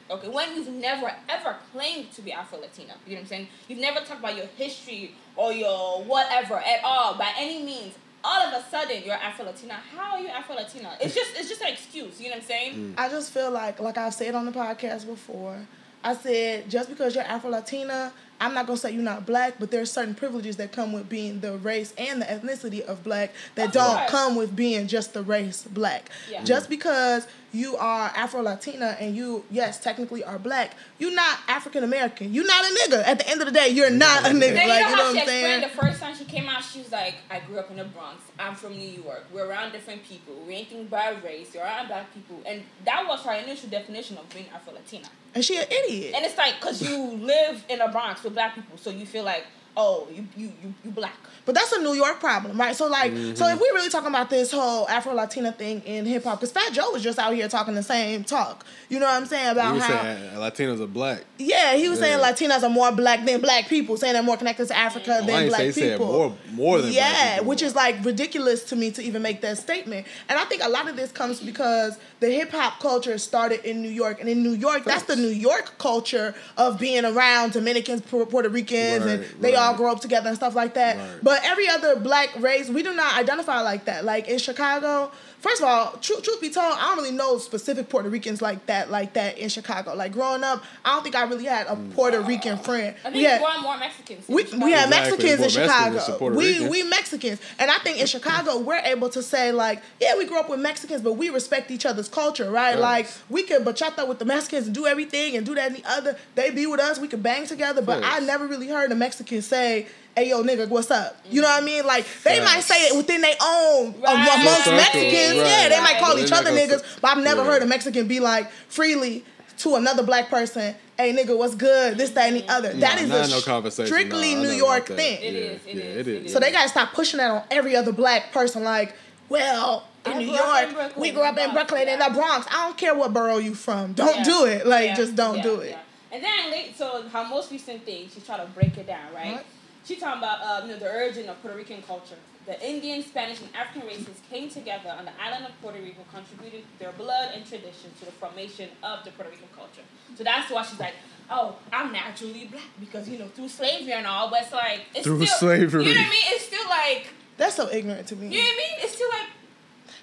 Okay, 0.10 0.28
when 0.28 0.56
you've 0.56 0.70
never 0.70 1.12
ever 1.30 1.56
claimed 1.72 2.12
to 2.14 2.22
be 2.22 2.32
Afro 2.32 2.60
Latina, 2.60 2.94
you 3.06 3.14
know 3.14 3.18
what 3.18 3.22
I'm 3.22 3.28
saying? 3.28 3.48
You've 3.68 3.80
never 3.80 4.00
talked 4.00 4.20
about 4.20 4.36
your 4.36 4.46
history 4.58 5.16
or 5.36 5.54
your 5.54 6.04
whatever 6.04 6.56
at 6.56 6.84
all 6.84 7.16
by 7.18 7.32
any 7.38 7.64
means. 7.64 7.96
All 8.26 8.42
of 8.42 8.54
a 8.54 8.64
sudden, 8.70 9.04
you're 9.04 9.16
Afro 9.16 9.46
Latina. 9.46 9.74
How 9.74 10.16
are 10.16 10.22
you 10.22 10.30
Afro 10.30 10.56
Latina? 10.56 10.96
It's 11.02 11.14
just 11.14 11.32
it's 11.38 11.50
just 11.50 11.62
an 11.62 11.70
excuse. 11.70 12.20
You 12.20 12.30
know 12.30 12.36
what 12.36 12.44
I'm 12.44 12.48
saying? 12.48 12.74
Mm. 12.74 12.94
I 12.98 13.10
just 13.10 13.32
feel 13.34 13.52
like, 13.52 13.80
like 13.80 13.98
I've 13.98 14.14
said 14.14 14.34
on 14.34 14.46
the 14.46 14.52
podcast 14.52 15.06
before, 15.06 15.58
I 16.04 16.16
said 16.16 16.70
just 16.70 16.90
because 16.90 17.16
you're 17.16 17.26
Afro 17.26 17.50
Latina, 17.50 18.14
I'm 18.44 18.54
not 18.54 18.68
gonna 18.68 18.78
say 18.78 18.92
you're 18.92 19.02
not 19.02 19.26
black, 19.26 19.56
but 19.60 19.72
there's 19.72 19.92
certain 19.92 20.16
privileges 20.16 20.58
that 20.58 20.72
come 20.72 20.92
with 20.92 21.08
being 21.10 21.40
the 21.40 21.58
race 21.58 21.94
and 21.98 22.22
the 22.22 22.26
ethnicity 22.26 22.82
of 22.82 23.04
black 23.04 23.32
that 23.56 23.68
Of 23.68 23.74
don't 23.74 23.98
course. 24.00 24.12
come 24.12 24.36
with 24.36 24.56
being 24.56 24.88
just 24.88 25.14
the 25.14 25.24
race 25.24 25.64
black. 25.70 26.10
Yeah. 26.30 26.44
Just 26.44 26.70
because 26.70 27.26
you 27.54 27.78
are 27.78 28.12
Afro 28.16 28.42
Latina 28.42 28.98
and 29.00 29.16
you, 29.16 29.46
yes, 29.52 29.80
technically 29.80 30.24
are 30.24 30.40
black, 30.40 30.76
you're 30.98 31.14
not 31.14 31.38
African 31.48 31.84
American. 31.84 32.34
You're 32.34 32.48
not 32.48 32.66
a 32.66 32.74
nigga. 32.80 33.04
At 33.08 33.20
the 33.20 33.30
end 33.30 33.42
of 33.42 33.46
the 33.46 33.52
day, 33.54 33.70
you're 33.70 33.92
not 33.92 34.26
a 34.26 34.30
nigga. 34.30 34.40
Then 34.56 34.70
like 34.70 34.80
you 34.80 34.86
know 34.86 34.90
you 34.90 34.96
know 34.96 34.96
how 34.98 35.04
what 35.06 35.14
she 35.14 35.22
I'm 35.22 35.28
saying? 35.28 35.46
explained 35.62 35.64
the 35.64 35.82
first 35.82 36.02
time 36.02 36.16
she 36.16 36.26
came 36.26 36.50
out, 36.50 36.64
she 36.64 36.80
was 36.80 36.92
like, 36.92 37.16
I 37.30 37.40
grew 37.42 37.60
up 37.60 37.70
in 37.70 37.78
the 37.78 37.84
Bronx. 37.86 38.24
I'm 38.40 38.56
from 38.56 38.76
New 38.78 38.90
York. 38.90 39.26
We're 39.32 39.46
around 39.48 39.72
different 39.72 40.04
people. 40.04 40.34
We 40.48 40.54
ain't 40.56 40.70
thinking 40.70 40.88
by 40.88 41.16
race. 41.24 41.54
You're 41.54 41.64
around 41.64 41.88
black 41.88 42.12
people. 42.14 42.42
And 42.48 42.64
that 42.86 43.06
was 43.08 43.22
her 43.22 43.34
initial 43.34 43.70
definition 43.70 44.18
of 44.18 44.28
being 44.34 44.48
Afro 44.54 44.74
Latina. 44.74 45.08
And 45.36 45.44
she 45.46 45.58
an 45.58 45.66
idiot. 45.70 46.14
And 46.16 46.26
it's 46.26 46.38
like, 46.38 46.56
because 46.60 46.82
you 46.82 46.98
live 47.18 47.64
in 47.70 47.80
the 47.80 47.88
Bronx 47.92 48.24
with 48.24 48.33
black 48.34 48.56
people, 48.56 48.78
so 48.78 48.90
you 48.90 49.06
feel 49.06 49.24
like, 49.24 49.46
oh, 49.76 50.08
you, 50.14 50.26
you, 50.38 50.52
you, 50.64 50.74
you 50.86 50.92
black. 50.92 51.16
But 51.46 51.56
that's 51.56 51.72
a 51.74 51.82
New 51.82 51.94
York 51.94 52.20
problem, 52.22 52.58
right? 52.60 52.76
So 52.76 52.88
like, 52.88 53.12
so 53.12 53.18
Mm-hmm. 53.18 53.44
if 53.56 53.60
we 53.60 53.70
really 53.74 53.90
talking 53.90 54.08
about 54.08 54.30
this 54.30 54.52
whole 54.52 54.88
Afro 54.88 55.14
Latina 55.14 55.52
thing 55.52 55.82
in 55.86 56.06
hip 56.06 56.24
hop, 56.24 56.40
because 56.40 56.52
Fat 56.54 56.72
Joe 56.72 56.92
was 56.92 57.04
just 57.04 57.20
out 57.20 57.34
here 57.34 57.48
talking 57.50 57.74
the 57.76 57.84
same 57.84 58.24
talk. 58.24 58.66
You 58.90 59.00
know 59.00 59.06
what 59.08 59.16
I'm 59.16 59.26
saying 59.26 59.50
about 59.50 59.78
how? 59.82 59.88
saying 60.04 60.32
Latinos 60.36 60.82
are 60.82 60.88
black. 60.88 61.24
yeah, 61.38 61.76
he 61.76 61.90
was 61.90 62.00
saying 62.00 62.20
Latinos 62.20 62.64
are 62.64 62.70
more 62.70 62.92
black 62.92 63.26
than 63.26 63.42
black 63.42 63.68
people, 63.68 63.98
saying 63.98 64.14
they're 64.14 64.24
more 64.24 64.38
connected 64.38 64.68
to 64.68 64.78
Africa 64.78 65.20
Oh, 65.22 65.26
than 65.26 65.48
black 65.50 65.60
say 65.60 65.66
he 65.68 65.72
said 65.72 65.92
people. 66.00 66.08
more- 66.14 66.36
more 66.54 66.82
than 66.82 66.92
yeah, 66.94 67.40
which 67.42 67.62
is 67.64 67.76
like 67.76 68.04
ridiculous 68.06 68.64
to 68.66 68.76
me 68.76 68.92
to 68.92 69.02
even 69.02 69.22
make 69.22 69.42
that 69.42 69.58
statement. 69.58 70.06
And 70.30 70.38
I 70.40 70.46
think 70.46 70.64
a 70.64 70.70
lot 70.70 70.88
of 70.88 70.96
this 70.96 71.12
comes 71.12 71.40
because 71.42 71.98
the 72.20 72.30
hip 72.30 72.52
hop 72.52 72.80
culture 72.80 73.18
started 73.18 73.68
in 73.68 73.82
New 73.82 73.90
York, 73.90 74.20
and 74.20 74.30
in 74.30 74.44
New 74.44 74.52
York, 74.54 74.84
that's 74.86 75.04
the 75.04 75.16
New 75.16 75.28
York 75.30 75.78
culture 75.80 76.36
of 76.58 76.80
being 76.80 77.04
around 77.06 77.54
Dominicans, 77.54 78.02
Puerto 78.02 78.50
Ricans, 78.50 79.06
and 79.06 79.24
they 79.42 79.54
right. 79.54 79.58
all 79.60 79.63
Right. 79.70 79.78
grow 79.78 79.92
up 79.92 80.00
together 80.02 80.28
and 80.30 80.38
stuff 80.38 80.56
like 80.56 80.74
that. 80.76 80.98
Right. 80.98 81.10
But 81.24 81.42
every 81.44 81.68
other 81.70 81.96
black 82.00 82.30
race, 82.40 82.70
we 82.70 82.84
do 82.84 82.94
not 82.94 83.18
identify 83.18 83.62
like 83.62 83.86
that. 83.86 84.06
Like 84.06 84.28
in 84.28 84.38
Chicago, 84.40 85.12
first 85.40 85.62
of 85.62 85.68
all, 85.68 85.92
truth, 86.02 86.24
truth 86.24 86.40
be 86.42 86.50
told, 86.50 86.74
I 86.78 86.82
don't 86.88 86.98
really 86.98 87.12
know 87.16 87.38
specific 87.38 87.90
Puerto 87.90 88.10
Ricans 88.10 88.42
like 88.42 88.66
that, 88.68 88.90
like 88.92 89.14
that 89.14 89.38
in 89.38 89.50
Chicago. 89.50 89.94
Like 89.96 90.12
growing 90.14 90.44
up, 90.44 90.64
I 90.86 90.94
don't 90.96 91.04
think 91.04 91.16
I 91.16 91.24
really 91.24 91.46
had 91.46 91.68
a 91.68 91.76
Mm. 91.76 91.94
Puerto 91.94 92.22
Rican 92.22 92.58
friend. 92.58 92.96
I 93.00 93.04
think 93.04 93.16
We 93.16 93.24
had- 93.24 93.40
more 93.42 93.50
and 93.52 93.62
more 93.64 93.78
Mexicans. 93.78 94.26
we, 94.28 94.44
Chicago. 94.46 94.66
we 94.66 94.72
have 94.72 94.88
Exactly. 94.88 95.12
Mexicans 95.12 95.40
More 95.40 95.46
in 95.46 95.70
Chicago. 95.70 96.00
than 96.06 96.16
Puerto 96.18 96.36
we 96.38 96.48
Ricans. 96.54 96.70
we 96.70 96.84
Mexicans, 96.84 97.40
and 97.60 97.72
I 97.72 97.78
think 97.80 98.00
in 98.00 98.08
Chicago 98.08 98.58
we're 98.68 98.78
able 98.80 99.10
to 99.10 99.24
say 99.24 99.52
like, 99.52 99.82
yeah, 100.00 100.18
we 100.18 100.26
grew 100.26 100.40
up 100.40 100.50
with 100.50 100.60
Mexicans, 100.60 101.02
but 101.02 101.14
we 101.14 101.30
respect 101.30 101.72
each 101.72 101.86
other's 101.86 102.08
culture, 102.10 102.50
right? 102.50 102.74
Right. 102.76 102.80
Like 102.80 103.08
we 103.30 103.44
can 103.44 103.64
bachata 103.64 104.08
with 104.08 104.20
the 104.20 104.26
Mexicans 104.26 104.68
and 104.68 104.76
do 104.76 104.86
everything 104.88 105.36
and 105.36 105.46
do 105.46 105.56
that 105.56 105.68
and 105.68 105.76
the 105.78 105.84
other. 105.90 106.18
They 106.36 106.50
be 106.52 106.66
with 106.68 106.80
us, 106.80 107.00
we 107.00 107.08
can 107.08 107.22
bang 107.22 107.46
together, 107.48 107.82
but 107.82 108.02
I 108.04 108.20
never 108.20 108.48
really 108.48 108.68
heard 108.70 108.92
a 108.92 108.96
Mexican 108.96 109.42
say. 109.54 109.88
Hey 110.16 110.30
yo, 110.30 110.44
nigga, 110.44 110.70
what's 110.70 110.92
up? 110.92 111.18
You 111.28 111.42
know 111.42 111.48
what 111.48 111.64
I 111.64 111.66
mean? 111.66 111.84
Like 111.88 112.06
they 112.24 112.40
might 112.40 112.60
say 112.62 112.76
it 112.88 112.96
within 112.96 113.22
their 113.22 113.34
own 113.42 113.96
uh, 113.98 114.02
Right. 114.14 114.40
amongst 114.42 114.66
Circle, 114.66 114.74
Mexicans. 114.78 115.40
right. 115.40 115.48
Yeah, 115.48 115.70
they 115.70 115.80
might 115.80 115.98
call 116.00 116.20
each 116.20 116.32
other 116.32 116.52
not 116.52 116.56
gonna 116.56 116.60
niggas, 116.62 116.80
say- 116.82 116.98
but 117.02 117.18
I've 117.18 117.24
never 117.24 117.42
Yeah. 117.42 117.48
heard 117.48 117.64
a 117.64 117.66
Mexican 117.66 118.08
be 118.08 118.20
like 118.20 118.52
freely 118.70 119.26
to 119.60 119.74
another 119.76 120.04
black 120.04 120.30
person, 120.30 120.76
"Hey 121.00 121.14
nigga, 121.16 121.36
what's 121.36 121.56
good?" 121.56 121.98
This, 121.98 122.12
that, 122.12 122.28
and 122.32 122.38
the 122.38 122.48
other. 122.48 122.74
that 122.74 123.02
is 123.02 123.10
a 123.10 123.28
no 123.28 123.42
conversation. 123.42 123.88
strictly 123.88 124.36
Nah, 124.36 124.42
I 124.42 124.44
New 124.44 124.52
York 124.52 124.86
that. 124.86 124.98
thing. 124.98 125.18
It 125.20 125.34
yeah, 125.34 125.40
is, 125.40 125.62
it 125.66 125.76
yeah, 125.78 125.84
is, 125.84 125.98
it 125.98 126.08
it 126.08 126.26
is. 126.28 126.34
So 126.34 126.40
they 126.40 126.52
gotta 126.52 126.70
stop 126.70 126.94
pushing 126.94 127.18
that 127.18 127.32
on 127.32 127.42
every 127.50 127.76
other 127.76 127.92
black 127.92 128.32
person. 128.32 128.64
Like, 128.64 128.94
well, 129.30 129.88
in 130.06 130.12
I 130.14 130.18
New 130.20 130.26
grew 130.28 130.36
up 130.36 130.42
in 130.44 130.46
York, 130.70 130.76
Brooklyn, 130.76 131.02
we 131.02 131.10
grew 131.12 131.24
up 131.24 131.38
in 131.40 131.52
Brooklyn 131.54 131.88
in 131.88 131.98
the 131.98 132.10
Bronx. 132.14 132.46
I 132.52 132.66
don't 132.68 132.78
care 132.78 132.94
what 132.94 133.14
borough 133.14 133.38
you 133.40 133.56
from. 133.56 133.94
Don't 133.94 134.18
Yeah. 134.18 134.24
do 134.24 134.46
it. 134.46 134.68
Like, 134.68 134.90
Yeah, 134.90 134.96
just 134.96 135.16
don't 135.16 135.38
yeah, 135.38 135.44
do 135.44 135.56
it. 135.62 135.76
Yeah. 136.14 136.16
And 136.16 136.24
then 136.24 136.52
late, 136.52 136.78
so 136.78 137.04
her 137.04 137.28
most 137.28 137.52
recent 137.52 137.84
thing, 137.86 138.08
she's 138.14 138.26
trying 138.26 138.46
to 138.46 138.52
break 138.54 138.78
it 138.78 138.88
down, 138.88 139.14
right? 139.14 139.34
What? 139.34 139.46
She 139.86 139.96
talking 139.98 140.20
about 140.20 140.40
uh, 140.42 140.66
you 140.66 140.72
know 140.74 140.80
the 140.80 140.90
origin 140.90 141.28
of 141.28 141.42
Puerto 141.42 141.58
Rican 141.58 141.82
culture. 141.82 142.16
The 142.46 142.62
Indian, 142.70 143.02
Spanish, 143.04 143.40
and 143.40 143.50
African 143.56 143.88
races 143.88 144.20
came 144.30 144.50
together 144.50 144.94
on 144.98 145.06
the 145.06 145.12
island 145.22 145.46
of 145.46 145.62
Puerto 145.62 145.80
Rico, 145.80 146.04
contributing 146.14 146.64
their 146.78 146.92
blood 146.92 147.32
and 147.34 147.46
traditions 147.46 147.98
to 148.00 148.06
the 148.06 148.12
formation 148.12 148.70
of 148.84 149.04
the 149.06 149.12
Puerto 149.12 149.32
Rican 149.32 149.48
culture. 149.56 149.82
So 150.16 150.24
that's 150.26 150.52
why 150.52 150.62
she's 150.64 150.80
like, 150.80 150.94
oh, 151.30 151.56
I'm 151.72 151.92
naturally 151.94 152.46
black 152.52 152.64
because 152.80 153.08
you 153.10 153.18
know 153.18 153.28
through 153.28 153.48
slavery 153.50 153.94
and 153.94 154.06
all. 154.08 154.30
But 154.30 154.44
it's 154.44 154.52
like 154.54 154.82
it's 154.94 155.06
Through 155.06 155.26
still, 155.26 155.38
slavery. 155.40 155.86
You 155.86 155.94
know 155.96 156.02
what 156.02 156.08
I 156.08 156.12
mean? 156.12 156.24
It's 156.28 156.46
still 156.46 156.70
like 156.70 157.08
That's 157.38 157.56
so 157.56 157.70
ignorant 157.70 158.08
to 158.08 158.16
me. 158.16 158.28
you 158.28 158.38
know 158.38 158.44
what 158.44 158.54
I 158.54 158.58
mean? 158.58 158.80
It's 158.86 158.94
still 158.96 159.10
like 159.10 159.28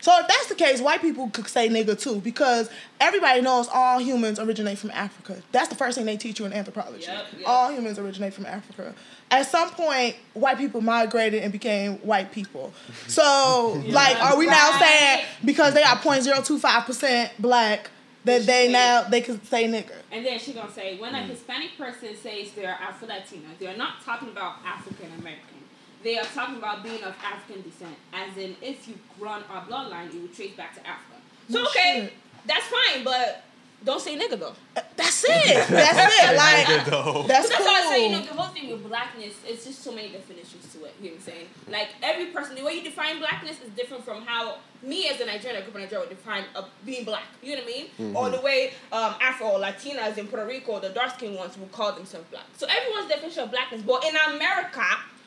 So 0.01 0.19
if 0.19 0.29
that's 0.29 0.47
the 0.47 0.55
case, 0.55 0.81
white 0.81 1.01
people 1.01 1.29
could 1.31 1.47
say 1.49 1.69
nigga 1.69 1.99
too, 1.99 2.21
because 2.21 2.71
everybody 3.01 3.41
knows 3.43 3.69
all 3.73 3.99
humans 4.01 4.39
originate 4.39 4.79
from 4.79 4.91
Africa. 4.93 5.37
That's 5.53 5.69
the 5.69 5.75
first 5.75 5.97
thing 5.97 6.07
they 6.07 6.17
teach 6.17 6.39
you 6.39 6.47
in 6.47 6.53
anthropology. 6.53 7.03
Yep, 7.03 7.27
yep. 7.39 7.49
All 7.49 7.71
humans 7.71 7.99
originate 7.99 8.35
from 8.35 8.47
Africa. 8.47 8.95
At 9.31 9.47
some 9.47 9.71
point, 9.71 10.17
white 10.35 10.59
people 10.59 10.81
migrated 10.81 11.43
and 11.43 11.53
became 11.53 11.99
white 11.99 12.33
people. 12.33 12.73
So, 13.07 13.81
like, 13.87 14.17
are 14.23 14.37
we 14.37 14.47
now 14.47 14.79
saying 14.79 15.25
because 15.45 15.75
they 15.75 15.83
are 15.83 15.97
0.025% 15.97 17.31
black 17.39 17.91
that 18.25 18.41
they 18.41 18.67
say 18.67 18.73
now 18.73 19.03
they 19.03 19.21
can 19.21 19.43
say 19.45 19.65
nigga? 19.65 19.93
And 20.11 20.27
then 20.27 20.39
she 20.39 20.53
gonna 20.53 20.73
say, 20.73 20.99
when 20.99 21.15
a 21.15 21.23
Hispanic 21.23 21.77
person 21.79 22.17
says 22.17 22.51
they're 22.53 22.71
Afro 22.71 23.07
Latina, 23.07 23.49
they're 23.59 23.77
not 23.77 24.03
talking 24.05 24.29
about 24.29 24.57
African 24.65 25.13
American. 25.19 25.60
They 26.03 26.19
are 26.19 26.25
talking 26.25 26.57
about 26.57 26.83
being 26.83 27.03
of 27.03 27.15
African 27.23 27.63
descent. 27.63 27.95
As 28.13 28.37
in, 28.37 28.57
if 28.63 28.89
you 28.89 28.95
run 29.19 29.43
our 29.51 29.65
bloodline, 29.67 30.13
you 30.15 30.21
would 30.23 30.35
trace 30.35 30.53
back 30.57 30.75
to 30.75 30.81
Africa. 30.87 31.17
So 31.51 31.59
No 31.63 31.67
okay, 31.69 32.01
shit. 32.05 32.13
that's 32.47 32.67
fine, 32.67 33.05
but 33.05 33.45
don't 33.85 34.01
say 34.01 34.19
nigga 34.19 34.39
though. 34.39 34.55
That's 34.97 35.25
it. 35.25 35.69
That's 35.69 36.15
it. 36.31 36.37
Like, 36.37 36.85
though. 36.87 37.25
that's 37.27 37.49
So 37.49 37.55
that's 37.55 37.57
cool. 37.57 37.65
why 37.67 37.83
I 37.87 37.89
say, 37.91 38.05
you 38.07 38.13
know, 38.13 38.21
the 38.23 38.33
whole 38.35 38.53
thing 38.53 38.71
with 38.71 38.87
blackness, 38.87 39.35
it's 39.47 39.65
just 39.65 39.83
so 39.83 39.93
many 39.93 40.09
definitions 40.11 40.71
to 40.75 40.85
it. 40.85 40.95
You 41.01 41.07
know 41.11 41.11
what 41.13 41.17
I'm 41.17 41.21
saying? 41.33 41.47
Like 41.69 41.89
every 42.03 42.27
person, 42.27 42.57
the 42.57 42.63
way 42.65 42.75
you 42.75 42.83
define 42.83 43.19
blackness 43.19 43.57
is 43.63 43.71
different 43.71 44.05
from 44.05 44.23
how 44.23 44.57
me 44.83 45.09
as 45.09 45.21
a 45.21 45.27
Nigerian, 45.27 45.57
I 45.63 45.65
grew 45.65 45.71
up 45.71 45.77
in 45.77 45.83
Nigeria, 45.83 46.01
would 46.07 46.11
define 46.17 46.45
uh, 46.55 46.65
being 46.85 47.05
black. 47.05 47.25
You 47.43 47.57
know 47.57 47.63
what 47.63 47.73
I 47.75 48.05
mean? 48.07 48.15
Or 48.17 48.31
the 48.31 48.41
way 48.43 48.73
um, 48.93 49.15
Afro 49.21 49.49
or 49.49 49.59
Latinas 49.59 50.17
in 50.19 50.27
Puerto 50.29 50.47
Rico, 50.47 50.79
the 50.81 50.91
dark 50.91 51.15
skinned 51.15 51.37
ones, 51.37 51.57
would 51.59 51.73
call 51.73 51.93
themselves 51.93 52.27
black. 52.31 52.45
So 52.59 52.67
everyone's 52.69 53.09
definition 53.09 53.45
of 53.45 53.51
blackness. 53.51 53.81
But 53.83 54.05
in 54.05 54.15
America, 54.35 54.85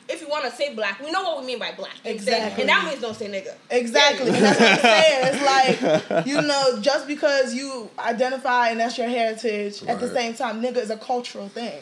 if 0.08 0.20
you 0.20 0.28
want 0.28 0.44
to 0.44 0.50
say 0.50 0.74
black, 0.74 1.00
we 1.00 1.10
know 1.10 1.22
what 1.22 1.40
we 1.40 1.46
mean 1.46 1.58
by 1.58 1.72
black. 1.72 1.92
You 2.04 2.10
know 2.10 2.16
what 2.16 2.20
I'm 2.20 2.24
saying? 2.26 2.42
Exactly. 2.42 2.62
And 2.62 2.68
that 2.68 2.84
means 2.86 3.00
don't 3.00 3.16
say 3.16 3.26
nigga. 3.28 3.54
Exactly. 3.70 4.26
And 4.28 4.36
that's 4.36 4.60
what 4.60 4.70
I'm 4.70 4.78
saying. 4.80 5.20
It's 5.34 6.10
like, 6.10 6.26
you 6.26 6.42
know, 6.42 6.78
just 6.80 7.06
because 7.06 7.54
you 7.54 7.88
identify 7.98 8.68
and 8.68 8.80
that's 8.80 8.98
your 8.98 9.08
heritage, 9.08 9.82
at 9.84 10.00
the 10.00 10.08
same 10.08 10.34
time, 10.34 10.62
nigga 10.62 10.76
is 10.78 10.90
a 10.90 10.96
cultural 10.98 11.48
thing. 11.48 11.80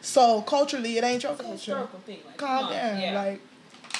So 0.00 0.42
culturally, 0.42 0.96
it 0.98 1.04
ain't 1.04 1.22
your 1.22 1.32
It's 1.32 1.40
a 1.40 1.44
culture. 1.44 1.56
historical 1.58 1.98
thing. 2.00 2.18
Like, 2.26 2.36
Calm 2.38 2.60
come 2.64 2.72
down. 2.72 3.00
Yeah. 3.00 3.14
Like, 3.22 3.40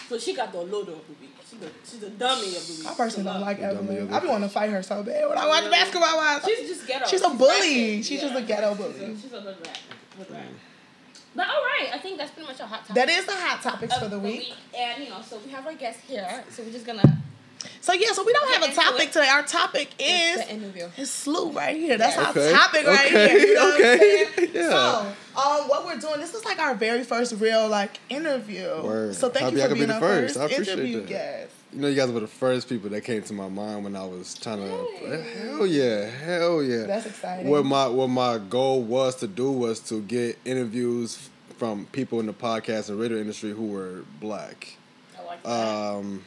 so 0.08 0.18
she 0.18 0.34
got 0.34 0.50
the 0.50 0.58
olodo 0.58 0.80
of 0.80 1.06
the 1.06 1.14
week. 1.20 1.36
She's 1.48 1.58
the, 1.60 1.68
she's 1.84 2.00
the 2.00 2.10
dummy 2.10 2.46
of 2.56 2.66
the 2.66 2.74
week. 2.78 2.86
I 2.88 2.94
personally 2.94 3.30
don't 3.30 3.40
like 3.40 3.60
Dummy 3.60 3.72
Evelyn. 3.78 3.98
of 4.02 4.08
the 4.10 4.14
I 4.16 4.20
be 4.20 4.26
wanting 4.28 4.48
to 4.48 4.52
fight 4.52 4.70
her 4.70 4.82
so 4.82 5.02
bad 5.02 5.28
when 5.28 5.36
I 5.38 5.46
watch 5.46 5.60
Really? 5.64 5.70
basketball. 5.72 6.16
Wives. 6.16 6.44
She's 6.46 6.68
just 6.68 6.86
ghetto. 6.88 7.06
She's 7.06 7.22
a 7.22 7.28
bully. 7.30 7.50
ratchet. 7.50 8.04
She's 8.06 8.20
just 8.20 8.34
a 8.36 8.42
ghetto 8.42 8.70
She's 8.74 8.78
bully. 8.78 9.04
a, 9.12 9.16
she's 9.20 9.32
a 9.32 9.40
hood 9.40 9.56
rat. 9.66 9.78
Hood 10.16 10.30
rat. 10.30 10.44
But 11.34 11.46
all 11.48 11.62
right, 11.62 11.90
I 11.94 11.98
think 11.98 12.18
that's 12.18 12.32
pretty 12.32 12.48
much 12.48 12.60
our 12.60 12.66
hot 12.66 12.80
topic. 12.80 12.94
That 12.96 13.08
is 13.08 13.24
the 13.24 13.32
hot 13.36 13.62
topics 13.62 13.94
of 13.94 14.02
for 14.02 14.08
the 14.08 14.18
week. 14.18 14.52
And 14.76 15.02
you 15.04 15.10
know, 15.10 15.22
so 15.22 15.38
we 15.44 15.50
have 15.52 15.66
our 15.66 15.74
guest 15.74 16.00
here. 16.08 16.44
So 16.50 16.62
we're 16.62 16.72
just 16.72 16.84
gonna 16.86 17.04
So 17.80 17.92
yeah, 17.92 18.08
so 18.12 18.24
we 18.24 18.32
don't 18.32 18.52
have 18.60 18.70
a 18.70 18.74
topic 18.74 19.08
it. 19.08 19.12
today. 19.12 19.28
Our 19.28 19.42
topic 19.44 19.90
is 19.98 20.44
the 20.44 20.52
interview. 20.52 20.88
his 20.88 21.10
slew 21.10 21.52
right 21.52 21.76
here. 21.76 21.96
That's 21.98 22.16
Okay. 22.18 22.52
our 22.52 22.58
topic 22.58 22.86
right 22.86 23.06
Okay. 23.06 23.28
here. 23.28 23.38
You 23.46 23.54
know 23.54 23.60
what 23.64 23.74
I'm 23.74 23.80
Okay. 23.80 23.98
saying? 24.36 24.50
Yeah. 24.54 24.70
So, 24.70 25.40
um, 25.40 25.68
what 25.68 25.84
we're 25.86 25.98
doing, 25.98 26.20
this 26.20 26.34
is 26.34 26.44
like 26.44 26.58
our 26.58 26.74
very 26.74 27.04
first 27.04 27.34
real 27.38 27.68
like 27.68 28.00
interview. 28.08 28.68
Word. 28.82 29.14
So 29.14 29.28
thank 29.28 29.44
Happy 29.44 29.56
you 29.56 29.62
for 29.62 29.68
could 29.68 29.74
be 29.74 29.78
being 29.80 29.88
the 29.88 29.94
our 29.94 30.00
first. 30.00 30.34
first, 30.34 30.38
I 30.40 30.44
appreciate 30.54 30.78
interview 30.78 31.00
that. 31.02 31.08
guest. 31.08 31.54
You 31.72 31.82
know, 31.82 31.88
you 31.88 31.94
guys 31.94 32.10
were 32.10 32.20
the 32.20 32.26
first 32.26 32.68
people 32.68 32.90
that 32.90 33.02
came 33.02 33.22
to 33.22 33.32
my 33.32 33.48
mind 33.48 33.84
when 33.84 33.94
I 33.94 34.04
was 34.04 34.34
trying 34.34 34.58
to. 34.58 35.22
Hell 35.38 35.66
yeah, 35.66 36.10
hell 36.10 36.62
yeah. 36.62 36.84
That's 36.84 37.06
exciting. 37.06 37.48
What 37.48 37.64
my 37.64 37.86
what 37.86 38.08
my 38.08 38.38
goal 38.38 38.82
was 38.82 39.14
to 39.16 39.28
do 39.28 39.52
was 39.52 39.78
to 39.88 40.00
get 40.02 40.36
interviews 40.44 41.28
from 41.58 41.86
people 41.92 42.18
in 42.20 42.26
the 42.26 42.32
podcast 42.32 42.88
and 42.88 42.98
radio 42.98 43.18
industry 43.18 43.52
who 43.52 43.66
were 43.66 44.02
black. 44.18 44.76
I 45.18 45.22
like 45.26 45.42
that. 45.42 45.50
Um, 45.50 46.24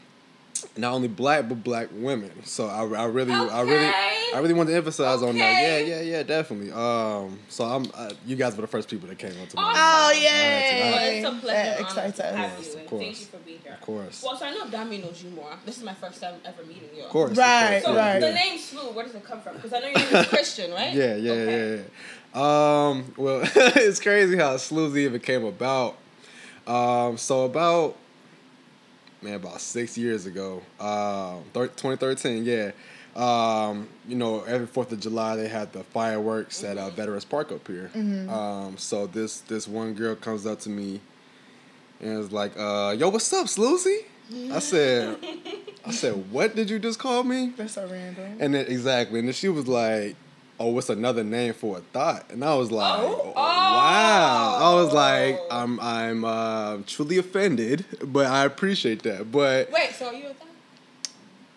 not 0.77 0.93
only 0.93 1.07
black 1.07 1.47
but 1.49 1.63
black 1.63 1.89
women. 1.91 2.31
So 2.45 2.67
I, 2.67 2.83
I 2.85 3.05
really 3.05 3.33
I 3.33 3.61
really 3.61 3.91
I 4.33 4.39
really 4.39 4.53
want 4.53 4.69
to 4.69 4.75
emphasize 4.75 5.21
on 5.21 5.37
that. 5.37 5.61
Yeah, 5.61 5.77
yeah, 5.79 6.01
yeah, 6.01 6.23
definitely. 6.23 6.71
Um, 6.71 7.39
so 7.49 7.65
I'm 7.65 7.85
uh, 7.93 8.11
you 8.25 8.35
guys 8.35 8.55
were 8.55 8.61
the 8.61 8.67
first 8.67 8.89
people 8.89 9.07
that 9.09 9.17
came 9.17 9.31
onto 9.39 9.55
my 9.57 9.63
Awesome. 9.63 9.81
Oh 9.81 10.09
mind. 10.11 10.21
yay! 10.23 10.81
well, 10.81 10.99
it's 11.03 11.27
a 11.27 11.45
pleasure. 11.45 11.53
That 11.55 11.77
and 11.79 11.85
honor 11.99 12.11
to 12.11 12.23
have 12.23 12.59
Yes, 12.59 12.73
you, 12.75 12.79
of 12.81 12.87
course. 12.87 13.03
Thank 13.03 13.19
you 13.19 13.25
for 13.27 13.37
being 13.37 13.59
here. 13.63 13.73
Of 13.73 13.81
course. 13.81 14.23
Well, 14.25 14.37
so 14.37 14.45
I 14.45 14.51
know 14.51 14.65
Dami 14.65 15.03
knows 15.03 15.23
you 15.23 15.29
more. 15.31 15.51
This 15.65 15.77
is 15.77 15.83
my 15.83 15.93
first 15.93 16.21
time 16.21 16.35
ever 16.45 16.63
meeting 16.63 16.89
you. 16.95 17.03
Of 17.03 17.09
course. 17.09 17.31
of 17.31 17.37
Right, 17.37 17.81
course, 17.83 17.95
So 17.95 17.95
right. 17.95 18.19
the 18.19 18.27
yeah. 18.27 18.33
name 18.33 18.59
Slew, 18.59 18.91
where 18.91 19.05
does 19.05 19.15
it 19.15 19.23
come 19.23 19.41
from? 19.41 19.55
Because 19.55 19.73
I 19.73 19.79
know 19.79 19.87
your 19.87 19.99
name 19.99 20.15
is 20.15 20.27
Christian, 20.27 20.71
right? 20.71 20.93
Yeah, 20.93 21.15
yeah, 21.15 21.31
Okay. 21.31 21.75
yeah, 21.75 21.81
yeah. 22.35 22.87
Um, 22.89 23.13
well, 23.17 23.41
it's 23.55 23.99
crazy 23.99 24.37
how 24.37 24.55
Sloozy 24.55 24.97
even 24.99 25.19
came 25.21 25.45
about. 25.45 25.95
Um, 26.65 27.17
so 27.17 27.43
about 27.45 27.95
man, 29.23 29.35
about 29.35 29.61
six 29.61 29.97
years 29.97 30.25
ago, 30.25 30.61
um, 30.79 31.43
thir- 31.53 31.67
2013, 31.67 32.43
yeah. 32.45 32.71
Um, 33.15 33.87
you 34.07 34.15
know, 34.15 34.41
every 34.41 34.65
Fourth 34.65 34.91
of 34.91 34.99
July 34.99 35.35
they 35.35 35.47
had 35.47 35.71
the 35.71 35.83
fireworks 35.83 36.63
at 36.63 36.77
uh, 36.77 36.89
Veterans 36.89 37.25
Park 37.25 37.51
up 37.51 37.67
here. 37.67 37.91
Um, 37.95 38.77
so 38.77 39.05
this 39.07 39.41
this 39.41 39.67
one 39.67 39.93
girl 39.93 40.15
comes 40.15 40.45
up 40.47 40.59
to 40.61 40.69
me 40.69 40.99
and 42.01 42.17
is 42.19 42.31
like, 42.31 42.53
uh, 42.57 42.95
"Yo, 42.97 43.09
what's 43.09 43.31
up, 43.31 43.45
Sloozy?" 43.45 44.05
I 44.51 44.57
said, 44.59 45.17
"I 45.85 45.91
said, 45.91 46.31
what 46.31 46.55
did 46.55 46.69
you 46.71 46.79
just 46.79 46.97
call 46.97 47.23
me?" 47.23 47.53
That's 47.55 47.73
so 47.73 47.87
random. 47.87 48.37
And 48.39 48.55
then 48.55 48.65
exactly, 48.67 49.19
and 49.19 49.27
then 49.27 49.33
she 49.33 49.47
was 49.49 49.67
like, 49.67 50.15
"Oh, 50.59 50.67
what's 50.67 50.89
another 50.89 51.23
name 51.23 51.53
for 51.53 51.77
a 51.77 51.81
thought?" 51.81 52.25
And 52.31 52.43
I 52.43 52.55
was 52.55 52.71
like, 52.71 52.99
Oh. 52.99 53.33
"Wow!" 53.35 54.57
I 54.61 54.73
was 54.75 54.93
like, 54.93 55.37
Oh. 55.39 55.47
"I'm 55.51 55.79
I'm 55.79 56.25
uh, 56.25 56.77
truly 56.87 57.17
offended, 57.17 57.85
but 58.03 58.25
I 58.27 58.45
appreciate 58.45 59.03
that, 59.03 59.31
but 59.31 59.71
Wait, 59.71 59.91
so 59.97 60.07
are 60.07 60.13
you 60.13 60.25
a 60.27 60.33
thought? 60.33 60.47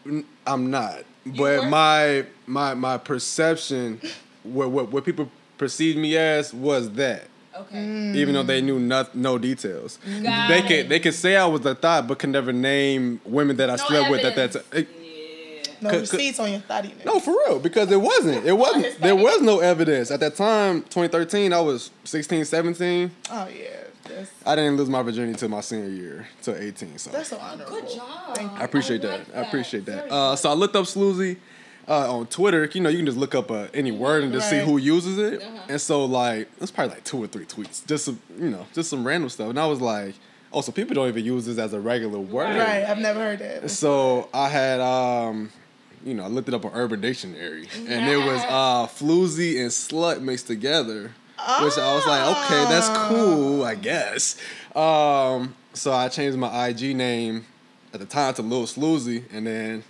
n- 0.07 0.25
I'm 0.47 0.71
not." 0.71 1.05
You 1.25 1.33
But 1.33 1.61
were? 1.65 1.69
my 1.69 2.25
my 2.47 2.75
my 2.75 2.99
perception, 2.99 4.01
what 4.45 4.71
what 4.71 4.91
what 4.93 5.05
people 5.05 5.29
perceived 5.59 5.99
me 5.99 6.17
as 6.17 6.53
was 6.55 6.91
that. 6.93 7.25
Okay. 7.59 7.77
Mm. 7.79 8.15
Even 8.17 8.35
though 8.35 8.43
they 8.43 8.61
knew 8.61 8.79
no, 8.79 9.07
no 9.15 9.39
details, 9.39 9.99
Got 10.23 10.49
they 10.49 10.59
it. 10.59 10.67
could 10.69 10.89
they 10.91 11.01
could 11.01 11.15
say 11.15 11.37
I 11.37 11.47
was 11.47 11.65
a 11.65 11.75
thought, 11.75 12.07
but 12.07 12.19
could 12.19 12.29
never 12.31 12.53
name 12.53 13.19
women 13.25 13.57
that 13.57 13.71
I 13.71 13.77
No 13.77 13.87
slept 13.87 14.11
with 14.11 14.25
at 14.25 14.37
that 14.37 14.57
evidence. 14.57 14.71
time. 14.71 14.87
Yeah. 15.81 15.89
No 15.89 15.91
Could- 15.91 16.09
could- 16.09 16.19
receipts 16.19 16.39
on 16.41 16.51
your 16.53 16.61
thottiness. 16.61 17.05
No, 17.05 17.21
for 17.21 17.31
real, 17.47 17.59
because 17.59 17.91
it 17.91 18.01
wasn't. 18.01 18.47
It 18.47 18.53
wasn't. 18.55 18.99
There 19.01 19.17
was 19.17 19.41
no 19.43 19.61
evidence 19.61 20.11
at 20.11 20.21
that 20.21 20.37
time. 20.37 20.83
2013, 20.83 21.53
I 21.53 21.61
was 21.61 21.91
16, 22.05 22.45
17. 22.45 23.11
Oh 23.31 23.49
yeah. 23.49 23.67
That's, 24.05 24.31
I 24.47 24.55
didn't 24.55 24.77
lose 24.77 24.89
my 24.89 25.03
virginity 25.03 25.37
till 25.37 25.49
my 25.49 25.61
senior 25.61 25.89
year, 25.89 26.29
till 26.41 26.55
18. 26.55 26.97
So 26.99 27.11
that's 27.11 27.29
so 27.31 27.39
honorable. 27.39 27.81
Good 27.81 27.91
job. 27.91 28.39
I 28.57 28.63
appreciate 28.65 29.05
I 29.05 29.09
that. 29.09 29.29
like 29.29 29.37
I 29.37 29.41
appreciate 29.43 29.85
that. 29.87 30.11
Uh, 30.13 30.37
so 30.37 30.49
I 30.49 30.55
looked 30.55 30.77
up 30.77 30.85
Sloozy. 30.85 31.39
uh, 31.89 32.17
on 32.19 32.27
Twitter, 32.27 32.69
you 32.73 32.81
know, 32.81 32.89
you 32.89 32.99
can 32.99 33.07
just 33.07 33.19
look 33.19 33.35
up 33.35 33.51
uh, 33.51 33.67
any 33.75 33.91
word 33.93 34.23
and 34.25 34.33
just 34.33 34.49
see 34.51 34.59
who 34.61 34.77
uses 34.77 35.19
it. 35.19 35.43
Uh-huh. 35.43 35.59
And 35.69 35.81
so 35.81 36.05
like 36.05 36.49
it's 36.61 36.71
probably 36.71 36.95
like 36.95 37.05
two 37.05 37.23
or 37.23 37.27
three 37.27 37.45
tweets, 37.47 37.85
just 37.87 38.05
some, 38.05 38.21
you 38.39 38.51
know, 38.51 38.67
just 38.73 38.91
some 38.91 39.05
random 39.07 39.29
stuff. 39.29 39.51
And 39.51 39.59
I 39.59 39.67
was 39.67 39.81
like, 39.81 40.15
oh, 40.53 40.61
so 40.61 40.71
people 40.73 40.95
don't 40.95 41.09
even 41.09 41.25
use 41.25 41.47
this 41.47 41.59
as 41.59 41.73
a 41.73 41.81
regular 41.81 42.19
word. 42.21 42.57
Right, 42.59 42.85
I've 42.85 42.99
never 42.99 43.19
heard 43.21 43.39
that. 43.41 43.71
So 43.71 44.29
I 44.33 44.49
had 44.49 44.81
um, 44.81 45.51
you 46.07 46.15
know, 46.15 46.25
I 46.25 46.29
looked 46.29 46.49
it 46.49 46.55
up 46.55 46.65
on 46.65 46.71
Urban 46.75 47.01
Dictionary, 47.01 47.69
and 47.77 48.09
it 48.09 48.17
was 48.17 48.41
uh 48.49 48.87
floozy 48.87 49.61
and 49.61 49.71
slut 49.71 50.21
mixed 50.23 50.47
together. 50.47 51.13
Which 51.63 51.77
I 51.79 51.95
was 51.95 52.07
like, 52.07 52.23
okay, 52.23 52.65
that's 52.71 52.89
Ah. 52.89 53.07
cool, 53.11 53.63
I 53.63 53.75
guess. 53.75 54.37
Um, 54.75 55.55
so 55.75 55.93
I 55.93 56.09
changed 56.09 56.39
my 56.39 56.69
IG 56.69 56.97
name 56.97 57.45
at 57.93 58.01
the 58.01 58.07
time 58.07 58.33
to 58.35 58.43
Lil 58.43 58.63
Sloozy, 58.65 59.23
and 59.33 59.47
then 59.47 59.85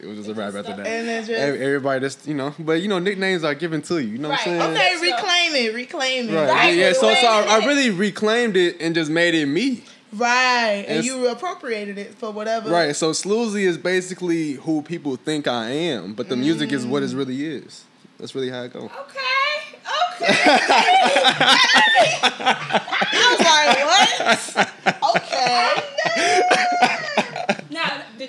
it 0.00 0.06
was 0.06 0.18
just 0.18 0.30
a 0.30 0.34
rap 0.34 0.54
after 0.54 0.74
that. 0.76 0.86
Just- 1.26 1.30
Everybody 1.30 2.00
just, 2.00 2.26
you 2.28 2.34
know, 2.34 2.54
but 2.58 2.80
you 2.80 2.88
know, 2.88 3.00
nicknames 3.00 3.42
are 3.44 3.54
given 3.54 3.82
to 3.82 3.98
you. 3.98 4.10
You 4.12 4.18
know 4.18 4.28
what 4.30 4.38
I'm 4.40 4.44
saying? 4.44 4.62
Okay, 4.62 4.94
reclaim 5.00 5.54
it, 5.56 5.74
reclaim 5.74 6.28
it. 6.30 6.34
Right. 6.34 6.48
Right, 6.48 6.76
Yeah. 6.76 6.92
So, 6.92 7.12
so 7.12 7.26
I, 7.26 7.60
I 7.60 7.66
really 7.66 7.90
reclaimed 7.90 8.56
it 8.56 8.76
and 8.80 8.94
just 8.94 9.10
made 9.10 9.34
it 9.34 9.46
me. 9.46 9.82
Right, 10.16 10.84
and 10.86 10.98
It's- 10.98 11.04
you 11.04 11.28
appropriated 11.28 11.98
it 11.98 12.14
for 12.14 12.30
whatever. 12.30 12.70
Right. 12.70 12.94
So 12.94 13.10
Sloozy 13.10 13.64
is 13.64 13.76
basically 13.78 14.52
who 14.52 14.82
people 14.82 15.16
think 15.16 15.48
I 15.48 15.70
am, 15.70 16.14
but 16.14 16.28
the 16.28 16.36
music 16.36 16.72
is 16.72 16.86
what 16.86 17.02
it 17.02 17.10
mm. 17.10 17.16
really 17.16 17.44
is. 17.44 17.84
That's 18.18 18.34
really 18.34 18.50
how 18.50 18.62
it 18.62 18.72
goes. 18.72 18.84
Okay. 18.84 19.20
Okay. 20.16 20.26
I 23.12 23.28
was 23.30 23.40
like, 23.50 24.56
what? 24.56 25.16
okay. 25.16 26.90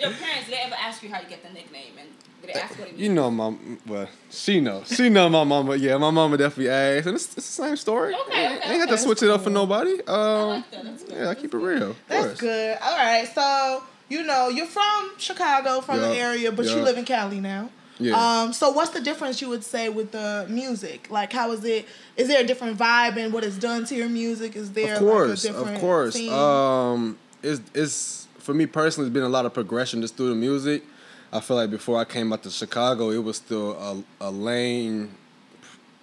now, 0.01 0.09
did 0.09 0.17
your 0.19 0.27
parents 0.27 0.49
did 0.49 0.57
they 0.57 0.61
ever 0.61 0.75
ask 0.75 1.03
you 1.03 1.09
how 1.09 1.21
you 1.21 1.27
get 1.27 1.43
the 1.43 1.53
nickname, 1.53 1.93
and 1.99 2.09
did 2.41 2.53
they 2.53 2.59
ask 2.59 2.77
what 2.77 2.87
it 2.89 2.91
means? 2.91 3.01
You 3.01 3.13
know, 3.13 3.31
my 3.31 3.55
well, 3.87 4.07
she 4.29 4.59
know, 4.59 4.83
she 4.85 5.09
know 5.09 5.29
my 5.29 5.43
mama. 5.43 5.75
Yeah, 5.75 5.97
my 5.97 6.11
mama 6.11 6.37
definitely 6.37 6.69
asked, 6.69 7.07
and 7.07 7.15
it's, 7.15 7.25
it's 7.25 7.35
the 7.35 7.41
same 7.63 7.75
story. 7.75 8.13
Okay, 8.13 8.45
ain't, 8.45 8.57
okay, 8.61 8.69
ain't 8.71 8.79
got 8.79 8.87
to 8.87 8.93
okay. 8.93 9.03
switch 9.03 9.23
it 9.23 9.29
up 9.29 9.43
for 9.43 9.49
nobody. 9.49 9.99
I 10.07 10.11
Um, 10.11 10.49
like 10.49 10.71
that. 10.71 10.83
That's 10.83 11.03
good. 11.03 11.17
yeah, 11.17 11.29
I 11.29 11.35
keep 11.35 11.53
it 11.53 11.57
real. 11.57 11.95
That's 12.07 12.39
good. 12.39 12.77
All 12.81 12.97
right, 12.97 13.27
so 13.33 13.83
you 14.09 14.23
know 14.23 14.49
you're 14.49 14.67
from 14.67 15.11
Chicago, 15.17 15.81
from 15.81 15.99
the 16.01 16.15
area, 16.15 16.51
but 16.51 16.65
you 16.65 16.75
live 16.77 16.97
in 16.97 17.05
Cali 17.05 17.39
now. 17.39 17.69
Yeah. 17.97 18.41
Um. 18.41 18.51
So 18.51 18.71
what's 18.71 18.91
the 18.91 18.99
difference 18.99 19.41
you 19.41 19.47
would 19.47 19.63
say 19.63 19.87
with 19.87 20.11
the 20.11 20.45
music? 20.49 21.09
Like, 21.09 21.31
how 21.31 21.51
is 21.51 21.63
it? 21.63 21.87
Is 22.17 22.27
there 22.27 22.41
a 22.41 22.43
different 22.43 22.77
vibe 22.77 23.15
in 23.15 23.31
what 23.31 23.45
it's 23.45 23.57
done 23.57 23.85
to 23.85 23.95
your 23.95 24.09
music? 24.09 24.57
Is 24.57 24.73
there 24.73 24.95
of 24.95 24.99
course, 24.99 25.45
like 25.45 25.53
a 25.53 25.57
different 25.57 25.75
of 25.77 25.81
course. 25.81 26.13
scene? 26.13 26.33
Um, 26.33 27.17
it's 27.41 27.61
it's 27.73 28.24
for 28.45 28.53
me 28.53 28.67
personally, 28.67 29.07
it's 29.07 29.13
been 29.13 29.23
a 29.23 29.29
lot 29.29 29.47
of 29.47 29.53
progression 29.55 30.01
just 30.01 30.15
through 30.15 30.29
the 30.29 30.35
music. 30.35 30.83
I 31.33 31.39
feel 31.39 31.57
like 31.57 31.71
before 31.71 31.97
I 31.99 32.05
came 32.05 32.31
out 32.31 32.43
to 32.43 32.51
Chicago, 32.51 33.09
it 33.09 33.17
was 33.17 33.37
still 33.37 33.71
a, 34.21 34.27
a 34.27 34.29
lane 34.31 35.09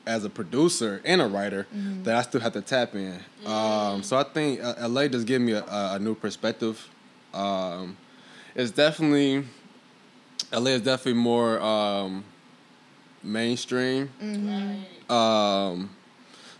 as 0.04 0.24
a 0.24 0.28
producer 0.30 1.00
and 1.04 1.20
a 1.22 1.26
writer 1.28 1.68
Mm-hmm. 1.74 2.02
that 2.02 2.16
I 2.16 2.22
still 2.22 2.40
have 2.40 2.52
to 2.54 2.60
tap 2.60 2.96
in. 2.96 3.20
Um, 3.46 4.02
so 4.02 4.16
I 4.16 4.24
think 4.24 4.60
uh, 4.60 4.88
LA 4.88 5.06
just 5.06 5.24
gave 5.26 5.40
me 5.40 5.52
a, 5.52 5.64
a, 5.68 5.98
new 6.00 6.16
perspective. 6.16 6.88
Um, 7.32 7.96
it's 8.56 8.72
definitely 8.72 9.44
LA 10.52 10.72
is 10.72 10.82
definitely 10.82 11.20
more 11.20 11.60
um, 11.60 12.24
mainstream. 13.22 14.10
Right. 14.20 14.84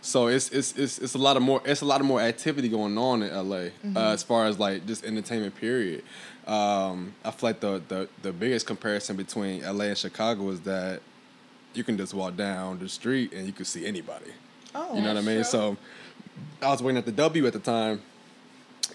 So 0.05 0.27
it's, 0.27 0.49
it's 0.49 0.73
it's 0.77 0.99
it's 0.99 1.13
a 1.15 1.17
lot 1.17 1.37
of 1.37 1.43
more 1.43 1.61
it's 1.63 1.79
a 1.79 1.85
lot 1.85 2.01
of 2.01 2.05
more 2.07 2.19
activity 2.19 2.67
going 2.67 2.97
on 2.97 3.23
in 3.23 3.33
LA 3.33 3.67
uh, 3.95 4.11
as 4.11 4.21
far 4.21 4.45
as 4.47 4.59
like 4.59 4.85
just 4.85 5.05
entertainment 5.05 5.55
period. 5.55 6.03
Um, 6.45 7.13
I 7.23 7.31
feel 7.31 7.49
like 7.49 7.61
the, 7.61 7.81
the 7.87 8.09
the 8.21 8.33
biggest 8.33 8.65
comparison 8.67 9.15
between 9.15 9.61
LA 9.63 9.85
and 9.85 9.97
Chicago 9.97 10.49
is 10.49 10.59
that 10.61 11.01
you 11.73 11.85
can 11.85 11.97
just 11.97 12.13
walk 12.13 12.35
down 12.35 12.79
the 12.79 12.89
street 12.89 13.31
and 13.33 13.47
you 13.47 13.53
can 13.53 13.63
see 13.63 13.85
anybody. 13.85 14.31
oh, 14.75 14.93
You 14.93 15.01
know 15.01 15.07
what 15.13 15.23
I 15.23 15.25
mean? 15.25 15.35
true. 15.37 15.43
So 15.45 15.77
I 16.61 16.67
was 16.69 16.83
waiting 16.83 16.97
at 16.97 17.05
the 17.05 17.11
W 17.13 17.47
at 17.47 17.53
the 17.53 17.59
time, 17.59 18.01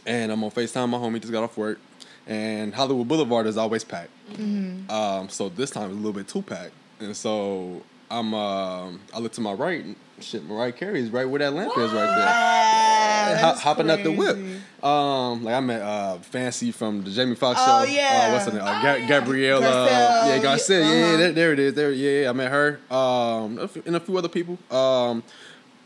and 0.06 0.30
I'm 0.30 0.44
on 0.44 0.50
Facetime. 0.50 0.90
My 0.90 0.98
homie 0.98 1.20
just 1.22 1.32
got 1.32 1.42
off 1.42 1.56
work, 1.56 1.80
and 2.26 2.74
Hollywood 2.74 3.08
Boulevard 3.08 3.46
is 3.46 3.56
always 3.56 3.82
packed. 3.82 4.10
Um, 4.38 5.28
so 5.30 5.48
this 5.48 5.70
time 5.70 5.84
it's 5.86 5.94
a 5.94 5.96
little 5.96 6.12
bit 6.12 6.28
too 6.28 6.42
packed, 6.42 6.74
and 7.00 7.16
so 7.16 7.80
I'm 8.10 8.32
um, 8.34 9.00
I 9.14 9.18
look 9.18 9.32
to 9.32 9.40
my 9.40 9.52
right. 9.52 9.84
and 9.84 9.96
Shit, 10.20 10.44
Mariah 10.48 10.72
Carey 10.72 11.00
is 11.00 11.10
right 11.10 11.28
where 11.28 11.38
that 11.38 11.52
lamp 11.52 11.70
is 11.78 11.92
right 11.92 12.16
there. 12.16 13.36
Hop- 13.36 13.40
that's 13.54 13.60
hopping 13.60 13.88
up 13.88 14.02
the 14.02 14.10
whip. 14.10 14.36
Um, 14.84 15.44
like 15.44 15.54
I 15.54 15.60
met 15.60 15.80
uh, 15.80 16.18
Fancy 16.18 16.72
from 16.72 17.04
the 17.04 17.10
Jamie 17.10 17.36
Foxx 17.36 17.60
Oh, 17.62 17.84
show. 17.84 17.92
yeah. 17.92 18.26
Uh, 18.28 18.32
what's 18.32 18.44
her 18.46 18.52
name? 18.52 18.62
Uh, 18.62 18.64
Oh, 18.78 18.82
Ga- 18.82 18.96
yeah. 18.96 19.06
Gabrielle. 19.08 19.60
Garcelle, 19.60 19.86
Uh, 19.86 20.26
yeah, 20.26 20.34
yeah, 20.34 20.42
Garcia. 20.42 20.80
Yeah, 20.80 20.86
yeah, 20.90 21.04
uh-huh. 21.06 21.16
there, 21.18 21.32
there 21.32 21.52
it 21.52 21.58
is. 21.60 21.74
There, 21.74 21.92
yeah, 21.92 22.22
yeah, 22.22 22.30
I 22.30 22.32
met 22.32 22.50
her. 22.50 22.80
Um, 22.90 23.58
and 23.86 23.94
a 23.96 24.00
few 24.00 24.16
other 24.18 24.28
people. 24.28 24.58
Um, 24.76 25.22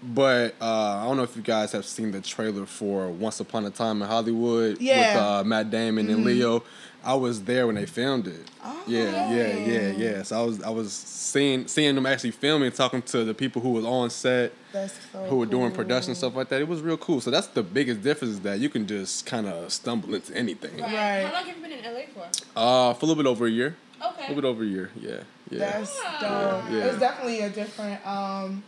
but 0.03 0.55
uh, 0.63 0.65
I 0.65 1.05
don't 1.05 1.17
know 1.19 1.23
if 1.25 1.37
you 1.37 1.43
guys 1.43 1.73
have 1.73 1.85
seen 1.85 2.11
the 2.11 2.21
trailer 2.23 2.65
for 2.67 3.09
Once 3.11 3.39
Upon 3.39 3.67
a 3.67 3.71
Time 3.71 4.01
in 4.03 4.09
Hollywood 4.09 4.81
Yeah. 4.81 4.95
Mm-hmm. 4.95 5.15
with 5.17 5.23
uh, 5.25 5.45
Matt 5.45 5.71
Damon 5.71 6.09
and 6.11 6.25
Leo. 6.25 6.63
I 7.05 7.15
was 7.15 7.43
there 7.45 7.67
when 7.67 7.75
they 7.77 7.87
filmed 7.87 8.27
it. 8.29 8.49
Oh. 8.65 8.83
Yeah, 8.87 9.33
yeah, 9.33 9.57
yeah, 9.57 9.91
yeah. 9.91 10.23
So 10.23 10.41
I 10.41 10.45
was 10.45 10.63
I 10.63 10.71
was 10.71 10.93
seeing 10.93 11.67
seeing 11.67 11.95
them 11.95 12.07
actually 12.07 12.31
filming, 12.33 12.71
talking 12.73 13.03
to 13.03 13.25
the 13.25 13.35
people 13.35 13.61
who 13.63 13.71
was 13.71 13.85
on 13.85 14.11
set 14.11 14.53
That's 14.73 14.95
so 15.13 15.25
who 15.27 15.37
were 15.37 15.47
doing 15.47 15.69
cool. 15.69 15.77
production 15.77 16.11
and 16.11 16.17
stuff 16.17 16.35
like 16.37 16.49
that. 16.51 16.61
It 16.61 16.69
was 16.69 16.81
real 16.81 16.97
cool. 16.97 17.21
So 17.21 17.31
that's 17.31 17.49
the 17.49 17.63
biggest 17.63 18.03
difference 18.03 18.35
is 18.35 18.41
that 18.41 18.59
you 18.61 18.69
can 18.69 18.87
just 18.87 19.27
kind 19.27 19.47
of 19.47 19.73
stumble 19.73 20.15
into 20.15 20.35
anything. 20.37 20.79
Right. 20.81 20.93
Right. 20.93 21.25
How 21.27 21.33
long 21.35 21.45
have 21.47 21.57
you 21.57 21.63
been 21.63 21.73
in 21.73 21.85
LA 21.85 22.01
for? 22.15 22.27
Uh, 22.57 22.95
for 22.95 23.05
a 23.05 23.09
little 23.09 23.23
bit 23.23 23.29
over 23.29 23.47
a 23.47 23.51
year. 23.51 23.77
Okay. 24.05 24.27
A 24.27 24.29
little 24.29 24.43
bit 24.43 24.49
over 24.49 24.63
a 24.63 24.67
year. 24.67 24.91
Yeah, 25.01 25.21
yeah. 25.51 25.59
That's 25.59 26.01
Yeah. 26.03 26.19
dope. 26.21 26.71
Yeah. 26.71 26.79
It's 26.87 26.99
definitely 26.99 27.41
a 27.41 27.51
different 27.51 28.05
um 28.07 28.63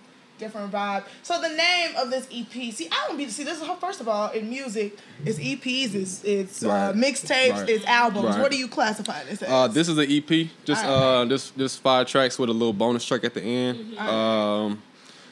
different 0.45 0.71
vibe. 0.73 1.05
So 1.23 1.41
the 1.41 1.49
name 1.49 1.97
of 1.97 2.11
this 2.11 2.27
EP, 2.33 2.73
see, 2.73 2.89
I 2.93 3.07
don't 3.09 3.17
be 3.17 3.29
see 3.29 3.45
this 3.45 3.61
is 3.61 3.69
first 3.81 4.01
of 4.01 4.09
all 4.09 4.31
in 4.31 4.49
music, 4.49 4.99
it's 5.25 5.39
EPs, 5.39 5.95
it's 5.95 6.25
it's 6.25 6.63
uh, 6.63 6.93
mixtapes, 6.95 7.53
Right. 7.53 7.69
it's 7.69 7.85
albums. 7.87 8.27
Right. 8.27 8.41
What 8.41 8.51
do 8.51 8.57
you 8.59 8.69
classify 8.69 9.25
this 9.25 9.43
as? 9.43 9.51
Uh, 9.51 9.69
this 9.69 9.89
is 9.89 9.97
an 9.99 10.07
EP. 10.11 10.49
Just 10.65 10.85
uh, 10.85 11.25
this 11.25 11.51
this 11.51 11.77
five 11.77 12.07
tracks 12.07 12.39
with 12.39 12.51
a 12.51 12.53
little 12.53 12.73
bonus 12.73 13.05
track 13.05 13.25
at 13.25 13.35
the 13.35 13.43
end. 13.43 13.99
Um, 13.99 14.83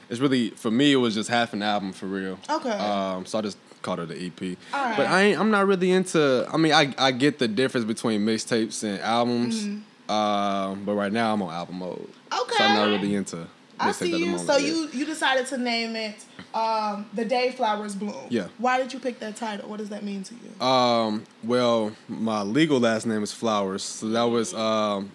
it's 0.09 0.21
really 0.21 0.51
for 0.51 0.71
me. 0.71 0.93
It 0.93 0.97
was 0.97 1.15
just 1.15 1.29
half 1.29 1.53
an 1.53 1.63
album 1.63 1.93
for 1.93 2.07
real. 2.07 2.39
Okay. 2.49 2.71
Um, 2.71 3.25
so 3.27 3.39
I 3.39 3.43
just 3.43 3.59
called 3.83 4.01
it 4.01 4.11
an 4.11 4.19
EP. 4.27 4.57
Alright. 4.73 4.97
But 4.97 5.07
I 5.07 5.23
ain't, 5.23 5.41
I'm 5.41 5.51
not 5.51 5.67
really 5.67 5.91
into. 5.91 6.47
I 6.53 6.57
mean, 6.57 6.73
I 6.73 6.95
I 6.99 7.11
get 7.13 7.39
the 7.39 7.49
difference 7.49 7.85
between 7.87 8.21
mixtapes 8.27 8.83
and 8.85 8.99
albums. 9.01 9.65
Um, 10.09 10.85
but 10.85 10.95
right 10.95 11.13
now 11.13 11.33
I'm 11.33 11.41
on 11.43 11.53
album 11.55 11.79
mode. 11.79 12.09
Okay. 12.43 12.55
So 12.59 12.65
I'm 12.65 12.75
not 12.77 12.85
really 12.89 13.15
into. 13.15 13.47
I 13.83 13.93
see 13.93 14.17
you. 14.17 14.39
So 14.39 14.57
yeah. 14.57 14.67
you 14.67 14.89
you 14.93 15.05
decided 15.05 15.47
to 15.47 15.59
name 15.59 15.97
it 15.97 16.25
um, 16.55 17.07
"The 17.15 17.25
Day 17.25 17.53
Flowers 17.53 17.95
Bloom." 17.95 18.27
Yeah. 18.29 18.49
Why 18.59 18.79
did 18.79 18.93
you 18.93 18.99
pick 18.99 19.21
that 19.21 19.37
title? 19.37 19.69
What 19.69 19.79
does 19.79 19.89
that 19.91 20.03
mean 20.03 20.23
to 20.25 20.35
you? 20.35 20.65
Um, 20.65 21.25
well, 21.43 21.93
my 22.09 22.43
legal 22.43 22.81
last 22.81 23.07
name 23.07 23.23
is 23.23 23.33
Flowers, 23.33 23.83
so 23.83 24.09
that 24.09 24.25
was 24.25 24.55
um, 24.55 25.11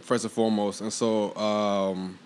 first 0.00 0.24
and 0.24 0.32
foremost. 0.32 0.80
And 0.80 0.92
so 0.92 1.34
um, 1.36 2.18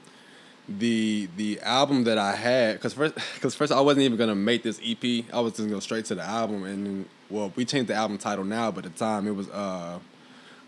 the 0.69 1.29
the 1.37 1.61
album 1.61 2.05
that 2.05 2.19
I 2.19 2.35
had, 2.35 2.75
because 2.75 2.95
first, 2.95 3.15
because 3.35 3.55
first 3.55 3.73
I 3.73 3.81
wasn't 3.81 4.05
even 4.05 4.19
gonna 4.19 4.35
make 4.35 4.63
this 4.63 4.81
EP. 4.85 5.25
I 5.33 5.41
was 5.41 5.53
just 5.53 5.59
gonna 5.59 5.71
go 5.71 5.81
straight 5.81 6.07
to 6.07 6.15
the 6.15 6.23
album, 6.23 6.65
and 6.65 7.07
well, 7.31 7.53
we 7.57 7.65
changed 7.65 7.89
the 7.89 7.95
album 7.95 8.19
title 8.19 8.45
now, 8.45 8.71
but 8.71 8.87
at 8.87 8.93
the 8.93 8.99
time 8.99 9.27
it 9.27 9.35
was 9.35 9.49
uh, 9.51 9.99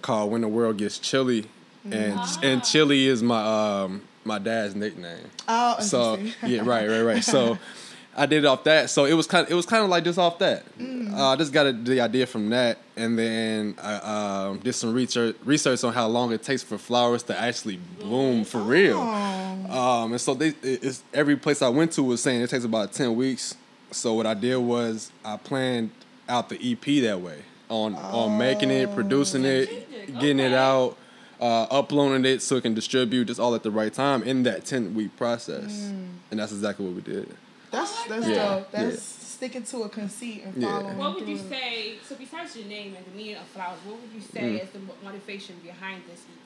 called 0.02 0.30
"When 0.30 0.42
the 0.42 0.48
World 0.48 0.78
Gets 0.78 0.98
Chilly," 0.98 1.46
and 1.90 2.20
and 2.42 2.64
chilly 2.64 3.06
is 3.06 3.22
my 3.22 3.82
um, 3.82 4.02
my 4.26 4.38
dad's 4.38 4.74
nickname. 4.74 5.30
Oh, 5.48 5.80
So 5.80 6.18
yeah, 6.44 6.60
right, 6.64 6.88
right, 6.88 7.02
right. 7.02 7.24
So 7.24 7.58
I 8.18 8.24
did 8.26 8.44
it 8.44 8.46
off 8.46 8.64
that. 8.64 8.88
So 8.90 9.04
it 9.04 9.12
was 9.14 9.26
kind 9.26 9.46
of 9.46 9.52
it 9.52 9.54
was 9.54 9.66
kind 9.66 9.84
of 9.84 9.90
like 9.90 10.04
just 10.04 10.18
off 10.18 10.38
that. 10.40 10.64
Mm. 10.78 11.12
Uh, 11.14 11.28
I 11.28 11.36
just 11.36 11.52
got 11.52 11.66
a, 11.66 11.72
the 11.72 12.00
idea 12.00 12.26
from 12.26 12.50
that, 12.50 12.78
and 12.96 13.18
then 13.18 13.74
I 13.82 14.46
um, 14.48 14.58
did 14.58 14.72
some 14.72 14.92
research 14.94 15.36
research 15.44 15.84
on 15.84 15.92
how 15.92 16.06
long 16.08 16.32
it 16.32 16.42
takes 16.42 16.62
for 16.62 16.78
flowers 16.78 17.22
to 17.24 17.38
actually 17.38 17.78
bloom 18.00 18.44
for 18.44 18.60
real. 18.60 18.98
Oh. 18.98 20.02
Um, 20.02 20.12
and 20.12 20.20
so 20.20 20.34
they, 20.34 20.48
it- 20.48 20.82
it's 20.84 21.02
every 21.12 21.36
place 21.36 21.60
I 21.62 21.68
went 21.68 21.92
to 21.92 22.02
was 22.02 22.22
saying 22.22 22.40
it 22.40 22.50
takes 22.50 22.64
about 22.64 22.92
ten 22.92 23.16
weeks. 23.16 23.54
So 23.92 24.14
what 24.14 24.26
I 24.26 24.34
did 24.34 24.56
was 24.56 25.12
I 25.24 25.36
planned 25.36 25.90
out 26.28 26.48
the 26.48 26.56
EP 26.72 27.02
that 27.04 27.20
way 27.20 27.38
on 27.68 27.94
on 27.96 28.38
making 28.38 28.70
it, 28.70 28.94
producing 28.94 29.44
it, 29.44 29.66
Strategic, 29.68 30.14
getting 30.20 30.40
it 30.40 30.52
out, 30.54 30.96
uh, 31.40 31.62
uploading 31.70 32.24
it 32.24 32.42
so 32.42 32.56
it 32.56 32.62
can 32.62 32.74
distribute 32.74 33.26
just 33.26 33.40
all 33.40 33.54
at 33.54 33.62
the 33.62 33.70
right 33.70 33.92
time 33.92 34.22
in 34.22 34.42
that 34.44 34.64
ten 34.64 34.94
week 34.94 35.16
process. 35.16 35.90
And 36.30 36.40
that's 36.40 36.52
exactly 36.52 36.86
what 36.86 36.94
we 36.94 37.02
did. 37.02 37.28
That's 37.70 37.98
like 38.00 38.08
that's 38.08 38.26
that. 38.26 38.34
Yeah, 38.34 38.54
dope. 38.58 38.70
That's 38.70 38.94
yeah. 38.94 39.24
sticking 39.26 39.62
to 39.64 39.82
a 39.82 39.88
conceit 39.88 40.44
and 40.44 40.62
Yeah. 40.62 40.68
following. 40.78 40.98
What 40.98 41.14
would 41.16 41.28
you 41.28 41.36
through. 41.38 41.48
say? 41.50 41.94
So 42.08 42.14
besides 42.16 42.56
your 42.56 42.66
name 42.66 42.94
and 42.96 43.04
the 43.04 43.10
meaning 43.16 43.36
of 43.36 43.46
flowers, 43.48 43.78
what 43.84 44.00
would 44.00 44.10
you 44.14 44.20
say 44.20 44.40
Mm. 44.40 44.62
is 44.62 44.70
the 44.70 44.80
motivation 45.04 45.56
behind 45.62 46.02
this 46.08 46.20
EP? 46.22 46.26
Like 46.26 46.45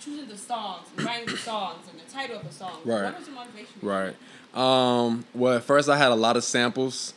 choosing 0.00 0.28
the 0.28 0.36
songs, 0.36 0.86
writing 0.96 1.26
the 1.26 1.36
songs, 1.36 1.86
and 1.90 2.00
the 2.00 2.12
title 2.12 2.36
of 2.38 2.46
the 2.46 2.52
song. 2.52 2.78
Right. 2.84 3.04
What 3.04 3.18
was 3.18 3.26
your 3.26 3.36
motivation? 3.36 3.74
Right. 3.82 4.14
Um, 4.54 5.24
well, 5.32 5.56
at 5.56 5.62
first 5.62 5.88
I 5.88 5.96
had 5.96 6.10
a 6.10 6.16
lot 6.16 6.36
of 6.36 6.44
samples. 6.44 7.14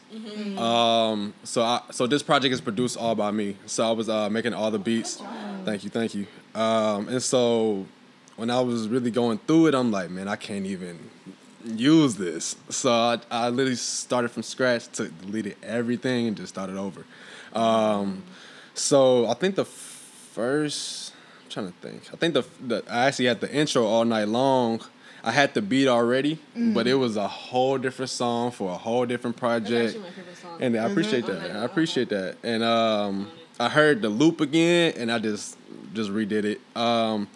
Um, 0.57 1.33
so 1.43 1.63
I 1.63 1.81
so 1.91 2.05
this 2.05 2.21
project 2.21 2.53
is 2.53 2.61
produced 2.61 2.97
all 2.97 3.15
by 3.15 3.31
me. 3.31 3.57
So 3.65 3.87
I 3.87 3.91
was 3.91 4.07
uh, 4.09 4.29
making 4.29 4.53
all 4.53 4.69
the 4.69 4.79
beats. 4.79 5.21
Thank 5.65 5.83
you, 5.83 5.89
thank 5.89 6.13
you. 6.13 6.27
Um, 6.53 7.07
and 7.09 7.21
so 7.23 7.85
when 8.35 8.49
I 8.49 8.59
was 8.61 8.87
really 8.87 9.11
going 9.11 9.39
through 9.39 9.67
it, 9.67 9.75
I'm 9.75 9.91
like, 9.91 10.09
man, 10.09 10.27
I 10.27 10.35
can't 10.35 10.65
even 10.65 10.99
use 11.65 12.15
this. 12.15 12.55
So 12.69 12.91
I, 12.91 13.19
I 13.31 13.49
literally 13.49 13.75
started 13.75 14.29
from 14.29 14.43
scratch, 14.43 14.87
took 14.89 15.17
deleted 15.21 15.55
everything, 15.63 16.27
and 16.27 16.37
just 16.37 16.53
started 16.53 16.77
over. 16.77 17.05
Um, 17.53 18.23
so 18.73 19.27
I 19.27 19.33
think 19.35 19.55
the 19.55 19.65
first, 19.65 21.12
trying 21.53 21.67
to 21.67 21.73
think. 21.87 22.03
I 22.13 22.17
think 22.17 22.33
the, 22.33 22.43
the 22.65 22.83
I 22.89 23.05
actually 23.05 23.25
had 23.25 23.39
the 23.41 23.53
intro 23.53 23.85
all 23.85 24.05
night 24.05 24.27
long. 24.27 24.81
I 25.23 25.31
had 25.31 25.53
the 25.53 25.61
beat 25.61 25.87
already, 25.87 26.37
but 26.55 26.85
it 26.85 26.95
was 26.95 27.15
a 27.15 27.27
whole 27.27 27.77
different 27.77 28.09
song 28.11 28.51
for 28.51 28.71
a 28.71 28.77
whole 28.77 29.05
different 29.05 29.37
project. 29.37 29.95
actually 29.95 30.01
my 30.01 30.09
favorite 30.09 30.35
song. 30.37 30.51
And 30.59 30.75
I 30.77 30.83
appreciate 30.85 31.25
Mhm. 31.25 31.41
that. 31.41 31.55
I 31.55 31.63
appreciate 31.63 32.09
that. 32.09 32.35
And 32.43 32.61
um, 32.63 33.31
I 33.59 33.69
heard 33.69 34.01
the 34.01 34.09
loop 34.09 34.41
again, 34.41 34.93
and 34.97 35.09
I 35.11 35.19
just 35.19 35.57
just 35.93 36.09
redid 36.09 36.43
it. 36.43 36.59
Um, 36.75 37.29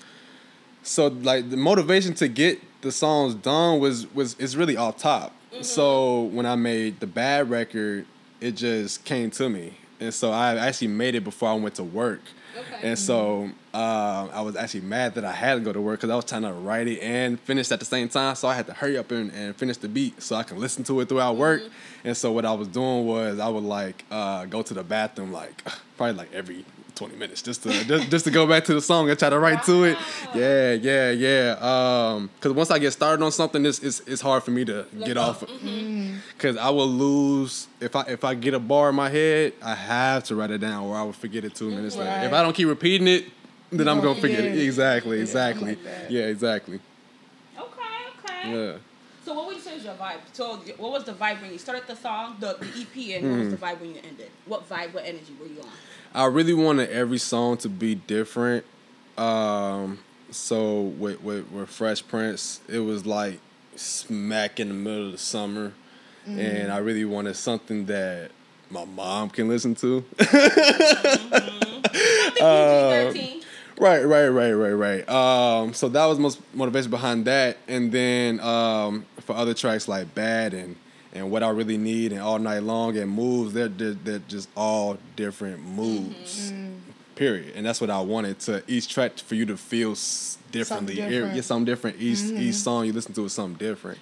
so 0.84 1.08
like 1.08 1.50
the 1.50 1.58
motivation 1.58 2.14
to 2.16 2.28
get 2.28 2.60
the 2.82 2.92
songs 2.92 3.34
done 3.36 3.80
was 3.80 4.14
was 4.14 4.36
is 4.40 4.58
really 4.58 4.76
off 4.76 4.98
top. 4.98 5.34
So 5.62 6.24
when 6.24 6.46
I 6.46 6.56
made 6.56 7.00
the 7.00 7.08
bad 7.08 7.50
record, 7.50 8.06
it 8.42 8.52
just 8.52 9.06
came 9.06 9.32
to 9.32 9.50
me, 9.50 9.78
and 10.00 10.14
so 10.14 10.32
I 10.32 10.56
actually 10.56 10.90
made 10.90 11.16
it 11.16 11.24
before 11.24 11.50
I 11.50 11.54
went 11.54 11.76
to 11.76 11.84
work. 11.84 12.22
Okay. 12.56 12.90
And 12.90 13.00
so 13.00 13.50
uh, 13.78 14.28
I 14.34 14.42
was 14.42 14.56
actually 14.56 14.82
mad 14.82 15.14
that 15.16 15.24
I 15.24 15.32
had 15.32 15.54
to 15.54 15.60
go 15.60 15.72
to 15.72 15.80
work 15.80 16.00
because 16.00 16.10
I 16.10 16.16
was 16.16 16.26
trying 16.26 16.42
to 16.42 16.52
write 16.52 16.88
it 16.88 17.00
and 17.00 17.40
finish 17.40 17.72
at 17.72 17.78
the 17.78 17.86
same 17.86 18.10
time. 18.10 18.34
So 18.34 18.48
I 18.48 18.56
had 18.56 18.66
to 18.66 18.74
hurry 18.74 18.98
up 18.98 19.12
and, 19.12 19.32
and 19.34 19.56
finish 19.56 19.78
the 19.78 19.88
beat 19.88 20.20
so 20.20 20.36
I 20.36 20.42
can 20.42 20.58
listen 20.58 20.84
to 20.86 21.00
it 21.02 21.10
throughout 21.10 21.38
work. 21.38 21.62
And 22.04 22.18
so 22.18 22.32
what 22.32 22.44
I 22.44 22.54
was 22.54 22.68
doing 22.70 23.06
was 23.06 23.38
I 23.40 23.48
would 23.48 23.64
like 23.64 24.04
uh, 24.10 24.46
go 24.46 24.64
to 24.64 24.74
the 24.74 24.84
bathroom 24.84 25.32
like 25.32 25.64
probably 25.98 26.16
like 26.16 26.34
every 26.34 26.66
20 26.96 27.16
minutes 27.18 27.44
just 27.44 27.62
to 27.62 27.70
just, 27.86 28.10
just 28.10 28.26
to 28.26 28.32
go 28.32 28.48
back 28.48 28.64
to 28.64 28.74
the 28.74 28.82
song 28.82 29.08
and 29.08 29.20
try 29.20 29.30
to 29.30 29.38
write 29.38 29.64
to 29.66 29.84
it. 29.84 29.96
Wow. 29.96 30.32
Yeah, 30.34 30.72
yeah, 30.74 31.12
yeah. 31.12 31.56
Um, 31.62 32.32
cause 32.42 32.54
once 32.54 32.72
I 32.72 32.80
get 32.80 32.92
started 32.92 33.24
on 33.24 33.32
something, 33.32 33.64
it's 33.64 33.78
it's, 33.78 34.00
it's 34.08 34.22
hard 34.22 34.42
for 34.42 34.50
me 34.50 34.66
to 34.66 34.88
get 35.06 35.18
off. 35.18 35.44
Cause 36.40 36.58
I 36.58 36.72
will 36.72 36.88
lose 36.88 37.68
if 37.80 37.96
I 37.96 38.02
if 38.08 38.24
I 38.24 38.34
get 38.34 38.56
a 38.56 38.60
bar 38.60 38.90
in 38.90 38.96
my 38.96 39.10
head, 39.10 39.54
I 39.62 39.76
have 39.76 40.24
to 40.26 40.36
write 40.36 40.50
it 40.50 40.58
down 40.58 40.86
or 40.86 40.96
I 40.96 41.04
will 41.04 41.14
forget 41.14 41.46
it 41.46 41.54
two 41.54 41.70
minutes 41.70 41.96
later. 41.96 42.26
If 42.26 42.34
I 42.34 42.42
don't 42.42 42.54
keep 42.54 42.68
repeating 42.68 43.08
it, 43.08 43.26
then 43.72 43.88
I'm 43.88 43.98
gonna 43.98 44.10
gonna 44.10 44.22
forget 44.22 44.44
it. 44.46 44.58
it. 44.58 44.64
Exactly, 44.64 45.18
Yeah, 45.18 45.24
exactly. 45.24 45.76
like 45.76 46.10
yeah, 46.10 46.22
exactly. 46.24 46.80
Okay, 47.58 47.66
okay. 48.20 48.52
Yeah. 48.52 48.78
So 49.26 49.34
what 49.34 49.48
would 49.48 49.56
you 49.58 49.62
say 49.62 49.76
is 49.76 49.84
your 49.84 49.94
vibe? 49.96 50.20
So 50.32 50.56
what 50.78 50.92
was 50.92 51.04
the 51.04 51.14
vibe 51.14 51.42
when 51.42 51.52
you 51.52 51.58
started 51.58 51.84
the 51.86 51.96
song, 51.96 52.38
the, 52.40 52.58
the 52.60 52.68
EP, 52.68 53.22
and 53.22 53.30
what 53.30 53.40
was 53.40 53.50
the 53.50 53.58
mm-hmm. 53.58 53.66
vibe 53.66 53.82
when 53.82 53.96
you 53.96 54.02
ended? 54.08 54.32
What 54.46 54.70
vibe, 54.70 54.94
what 54.94 55.04
energy 55.04 55.36
were 55.40 55.48
you 55.48 55.62
on? 55.62 55.70
I 56.14 56.26
really 56.26 56.54
wanted 56.54 56.90
every 56.90 57.18
song 57.18 57.58
to 57.58 57.70
be 57.70 57.96
different. 57.96 58.66
Um, 59.18 60.00
so 60.32 60.82
with, 60.82 61.22
with 61.22 61.52
with 61.52 61.70
Fresh 61.70 62.08
Prince, 62.08 62.62
it 62.70 62.80
was 62.80 63.06
like 63.06 63.40
smack 63.76 64.60
in 64.60 64.70
the 64.70 64.74
middle 64.74 65.08
of 65.08 65.12
the 65.12 65.18
summer, 65.18 65.74
mm-hmm. 66.28 66.40
and 66.40 66.72
I 66.72 66.78
really 66.78 67.06
wanted 67.06 67.36
something 67.36 67.86
that 67.88 68.32
my 68.70 68.86
mom 68.86 69.30
can 69.30 69.48
listen 69.48 69.76
to. 69.76 70.06
Mm-hmm. 70.18 71.34
I 72.40 73.10
think 73.12 73.37
PG-13. 73.37 73.37
Right, 73.80 74.04
right, 74.04 74.28
right, 74.30 74.52
right, 74.54 74.72
right. 74.72 75.08
Um, 75.10 75.74
so 75.74 75.88
that 75.90 76.06
was 76.06 76.18
most 76.18 76.42
motivation 76.54 76.90
behind 76.90 77.26
that, 77.26 77.58
and 77.68 77.92
then 77.92 78.40
um, 78.40 79.06
for 79.22 79.36
other 79.36 79.54
tracks 79.54 79.88
like 79.88 80.16
"Bad" 80.16 80.54
and 80.56 80.76
and 81.14 81.30
"What 81.30 81.44
I 81.44 81.50
Really 81.50 81.78
Need" 81.78 82.12
and 82.12 82.22
"All 82.22 82.40
Night 82.40 82.64
Long" 82.64 82.98
and 82.98 83.12
"Moves," 83.12 83.54
they're 83.54 83.68
they're, 83.68 83.94
they're 83.94 84.20
just 84.28 84.50
all 84.58 84.98
different 85.16 85.64
moves. 85.64 86.54
Period, 87.16 87.54
and 87.56 87.66
that's 87.66 87.80
what 87.82 87.90
I 87.90 88.00
wanted 88.02 88.40
to 88.42 88.64
each 88.68 88.88
track 88.90 89.18
for 89.20 89.36
you 89.36 89.46
to 89.48 89.58
feel 89.58 89.96
differently. 90.52 90.64
Something 90.64 90.96
different. 91.10 91.36
yeah, 91.36 91.42
something 91.42 91.66
different. 91.66 91.98
Each 92.00 92.22
each 92.36 92.56
song 92.56 92.86
you 92.86 92.94
listen 92.94 93.14
to 93.14 93.26
is 93.26 93.34
something 93.34 93.58
different. 93.58 94.00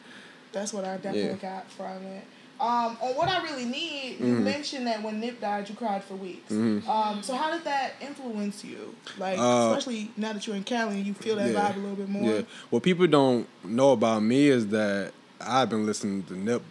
That's 0.54 0.72
what 0.74 0.86
I 0.86 0.96
definitely 0.98 1.22
Yeah. 1.22 1.34
got 1.36 1.70
from 1.72 2.02
it. 2.04 2.24
Um, 2.60 2.98
on 3.02 3.16
what 3.18 3.28
I 3.28 3.44
really 3.44 3.66
need, 3.66 4.18
you 4.20 4.26
Mm-hmm. 4.28 4.44
mentioned 4.46 4.88
that 4.88 5.04
when 5.04 5.20
Nip 5.20 5.42
died, 5.42 5.68
you 5.68 5.76
cried 5.76 6.04
for 6.04 6.16
weeks. 6.16 6.52
Um, 6.52 7.20
so 7.22 7.36
how 7.36 7.52
did 7.52 7.66
that 7.66 7.96
influence 8.02 8.64
you? 8.64 8.96
Like, 9.18 9.38
Uh, 9.38 9.70
especially 9.72 10.12
now 10.16 10.32
that 10.34 10.48
you're 10.48 10.56
in 10.56 10.64
Cali, 10.64 10.96
and 10.96 11.06
you 11.06 11.14
feel 11.14 11.36
that 11.36 11.50
Yeah. 11.52 11.72
vibe 11.72 11.76
a 11.76 11.80
little 11.80 11.96
bit 11.98 12.08
more. 12.10 12.24
Yeah. 12.24 12.42
What 12.70 12.84
people 12.84 13.08
don't 13.08 13.46
know 13.66 13.92
about 13.92 14.24
me 14.24 14.48
is 14.48 14.68
that 14.68 15.12
I've 15.42 15.70
been 15.70 15.86
listening 15.86 16.24
to 16.24 16.34
Nip 16.34 16.62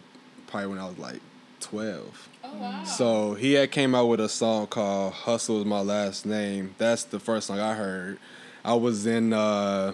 probably 0.47 0.69
when 0.69 0.79
I 0.79 0.87
was 0.87 0.97
like 0.97 1.21
twelve. 1.59 2.29
Oh 2.43 2.49
wow. 2.57 2.83
So 2.83 3.33
he 3.35 3.53
had 3.53 3.71
came 3.71 3.93
out 3.93 4.07
with 4.07 4.19
a 4.19 4.29
song 4.29 4.65
called 4.67 5.13
"Hustle 5.13 5.59
Is 5.59 5.65
My 5.65 5.81
Last 5.81 6.25
Name." 6.25 6.73
That's 6.79 7.03
the 7.03 7.19
first 7.19 7.45
song 7.47 7.59
I 7.59 7.75
heard. 7.75 8.17
I 8.63 8.73
was 8.73 9.05
in, 9.05 9.33
uh, 9.33 9.93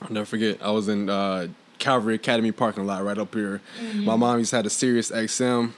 I'll 0.00 0.10
never 0.10 0.24
forget. 0.26 0.62
I 0.62 0.70
was 0.70 0.88
in 0.88 1.10
uh, 1.10 1.48
Calvary 1.78 2.14
Academy 2.14 2.52
parking 2.52 2.86
lot 2.86 3.04
right 3.04 3.18
up 3.18 3.34
here. 3.34 3.60
My 3.78 3.86
mm-hmm. 3.86 4.20
mom 4.20 4.38
used 4.38 4.50
to 4.50 4.56
have 4.56 4.66
a 4.66 4.70
Sirius 4.70 5.10
XM. 5.10 5.72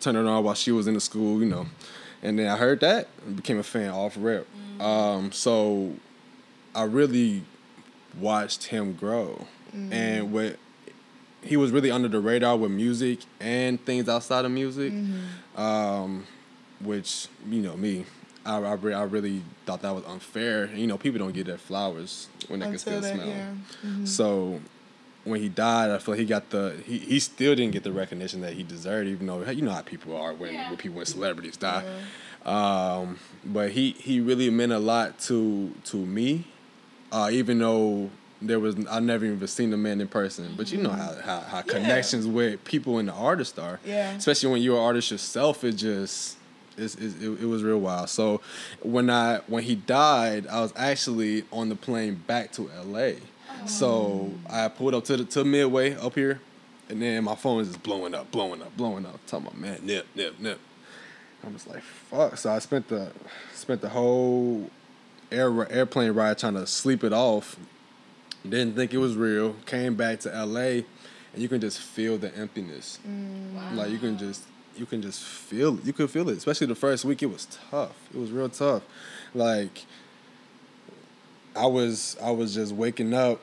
Turn 0.00 0.16
it 0.16 0.26
on 0.26 0.44
while 0.44 0.54
she 0.54 0.72
was 0.72 0.86
in 0.86 0.94
the 0.94 1.00
school, 1.00 1.40
you 1.40 1.46
know. 1.46 1.66
And 2.22 2.38
then 2.38 2.48
I 2.48 2.56
heard 2.56 2.80
that 2.80 3.08
and 3.26 3.36
became 3.36 3.58
a 3.58 3.62
fan 3.62 3.90
off 3.90 4.16
rip. 4.18 4.46
Mm-hmm. 4.46 4.80
Um, 4.80 5.32
so 5.32 5.94
I 6.74 6.84
really 6.84 7.42
watched 8.18 8.64
him 8.64 8.94
grow, 8.94 9.46
mm-hmm. 9.74 9.92
and 9.92 10.32
what 10.32 10.56
he 11.42 11.56
was 11.56 11.72
really 11.72 11.90
under 11.90 12.08
the 12.08 12.20
radar 12.20 12.56
with 12.56 12.70
music 12.70 13.20
and 13.40 13.84
things 13.84 14.08
outside 14.08 14.44
of 14.44 14.50
music, 14.50 14.92
um, 15.56 16.26
which 16.80 17.26
you 17.48 17.60
know 17.60 17.76
me, 17.76 18.06
I 18.46 18.56
I, 18.58 18.72
re- 18.74 18.94
I 18.94 19.02
really 19.02 19.42
thought 19.66 19.82
that 19.82 19.94
was 19.94 20.04
unfair. 20.04 20.66
You 20.74 20.86
know, 20.86 20.96
people 20.96 21.18
don't 21.18 21.32
get 21.32 21.46
their 21.46 21.58
flowers 21.58 22.28
when 22.48 22.60
they 22.60 22.66
can 22.66 22.78
still 22.78 23.02
smell. 23.02 23.28
'em. 23.28 24.06
So 24.06 24.60
when 25.24 25.40
he 25.40 25.48
died, 25.48 25.90
I 25.90 25.98
feel 25.98 26.14
like 26.14 26.20
he 26.20 26.26
got 26.26 26.50
the 26.50 26.74
he, 26.84 26.98
he 26.98 27.20
still 27.20 27.54
didn't 27.54 27.72
get 27.72 27.82
the 27.84 27.92
recognition 27.92 28.40
that 28.40 28.54
he 28.54 28.62
deserved, 28.62 29.08
even 29.08 29.26
though 29.26 29.42
you 29.50 29.62
know 29.62 29.72
how 29.72 29.82
people 29.82 30.16
are 30.16 30.32
when, 30.34 30.54
Yeah. 30.54 30.68
when 30.68 30.76
people 30.78 30.96
when 30.96 31.06
celebrities 31.06 31.56
die. 31.56 31.84
Um, 32.44 33.18
but 33.44 33.70
he 33.70 33.92
he 33.92 34.20
really 34.20 34.50
meant 34.50 34.72
a 34.72 34.78
lot 34.78 35.18
to 35.20 35.72
to 35.84 35.96
me, 35.96 36.44
uh, 37.12 37.30
even 37.32 37.58
though 37.58 38.10
there 38.40 38.58
was 38.58 38.74
I 38.90 38.98
never 38.98 39.24
even 39.24 39.46
seen 39.46 39.70
the 39.70 39.76
man 39.76 40.00
in 40.00 40.08
person. 40.08 40.54
But 40.56 40.72
you 40.72 40.78
know 40.82 40.90
how 40.90 41.14
how, 41.24 41.40
how 41.40 41.62
connections 41.62 42.26
with 42.26 42.64
people 42.64 42.98
and 42.98 43.08
the 43.08 43.12
artist 43.12 43.58
are. 43.60 43.78
Yeah. 43.84 44.12
Especially 44.16 44.50
when 44.50 44.62
you're 44.62 44.76
an 44.76 44.82
artist 44.82 45.12
yourself, 45.12 45.62
it 45.62 45.72
just 45.76 46.36
it's, 46.76 46.94
it's, 46.96 47.14
it, 47.22 47.42
it 47.42 47.46
was 47.46 47.62
real 47.62 47.78
wild. 47.78 48.08
So 48.08 48.40
when 48.82 49.08
I 49.08 49.38
when 49.46 49.62
he 49.62 49.76
died, 49.76 50.48
I 50.48 50.60
was 50.62 50.72
actually 50.74 51.44
on 51.52 51.68
the 51.68 51.76
plane 51.76 52.24
back 52.26 52.50
to 52.54 52.68
L.A. 52.76 53.18
So 53.66 54.32
I 54.48 54.68
pulled 54.68 54.94
up 54.94 55.04
to 55.04 55.16
the 55.16 55.24
to 55.24 55.44
Midway 55.44 55.94
up 55.94 56.14
here, 56.14 56.40
and 56.88 57.00
then 57.00 57.24
my 57.24 57.34
phone 57.34 57.60
is 57.60 57.68
just 57.68 57.82
blowing 57.82 58.14
up, 58.14 58.30
blowing 58.30 58.62
up, 58.62 58.76
blowing 58.76 59.06
up. 59.06 59.20
talking 59.26 59.46
about 59.46 59.58
man, 59.58 59.80
nip, 59.84 60.06
nip, 60.14 60.38
nip. 60.38 60.58
I'm 61.44 61.52
just 61.52 61.68
like 61.68 61.82
fuck. 61.82 62.36
So 62.36 62.52
I 62.52 62.58
spent 62.58 62.88
the 62.88 63.12
spent 63.54 63.80
the 63.80 63.88
whole 63.88 64.70
air 65.30 65.70
airplane 65.72 66.12
ride 66.12 66.38
trying 66.38 66.54
to 66.54 66.66
sleep 66.66 67.04
it 67.04 67.12
off. 67.12 67.56
Didn't 68.48 68.74
think 68.74 68.92
it 68.92 68.98
was 68.98 69.16
real. 69.16 69.54
Came 69.66 69.94
back 69.94 70.20
to 70.20 70.28
LA, 70.28 70.60
and 70.60 70.84
you 71.36 71.48
can 71.48 71.60
just 71.60 71.80
feel 71.80 72.18
the 72.18 72.34
emptiness. 72.36 72.98
Mm. 73.06 73.76
Like 73.76 73.90
you 73.90 73.98
can 73.98 74.18
just 74.18 74.42
you 74.76 74.86
can 74.86 75.02
just 75.02 75.22
feel 75.22 75.78
it. 75.78 75.84
You 75.84 75.92
can 75.92 76.08
feel 76.08 76.28
it. 76.28 76.36
Especially 76.36 76.66
the 76.66 76.74
first 76.74 77.04
week, 77.04 77.22
it 77.22 77.26
was 77.26 77.46
tough. 77.70 77.96
It 78.12 78.18
was 78.18 78.30
real 78.30 78.48
tough. 78.48 78.82
Like 79.34 79.84
I 81.54 81.66
was 81.66 82.16
I 82.22 82.30
was 82.30 82.54
just 82.54 82.72
waking 82.72 83.14
up. 83.14 83.40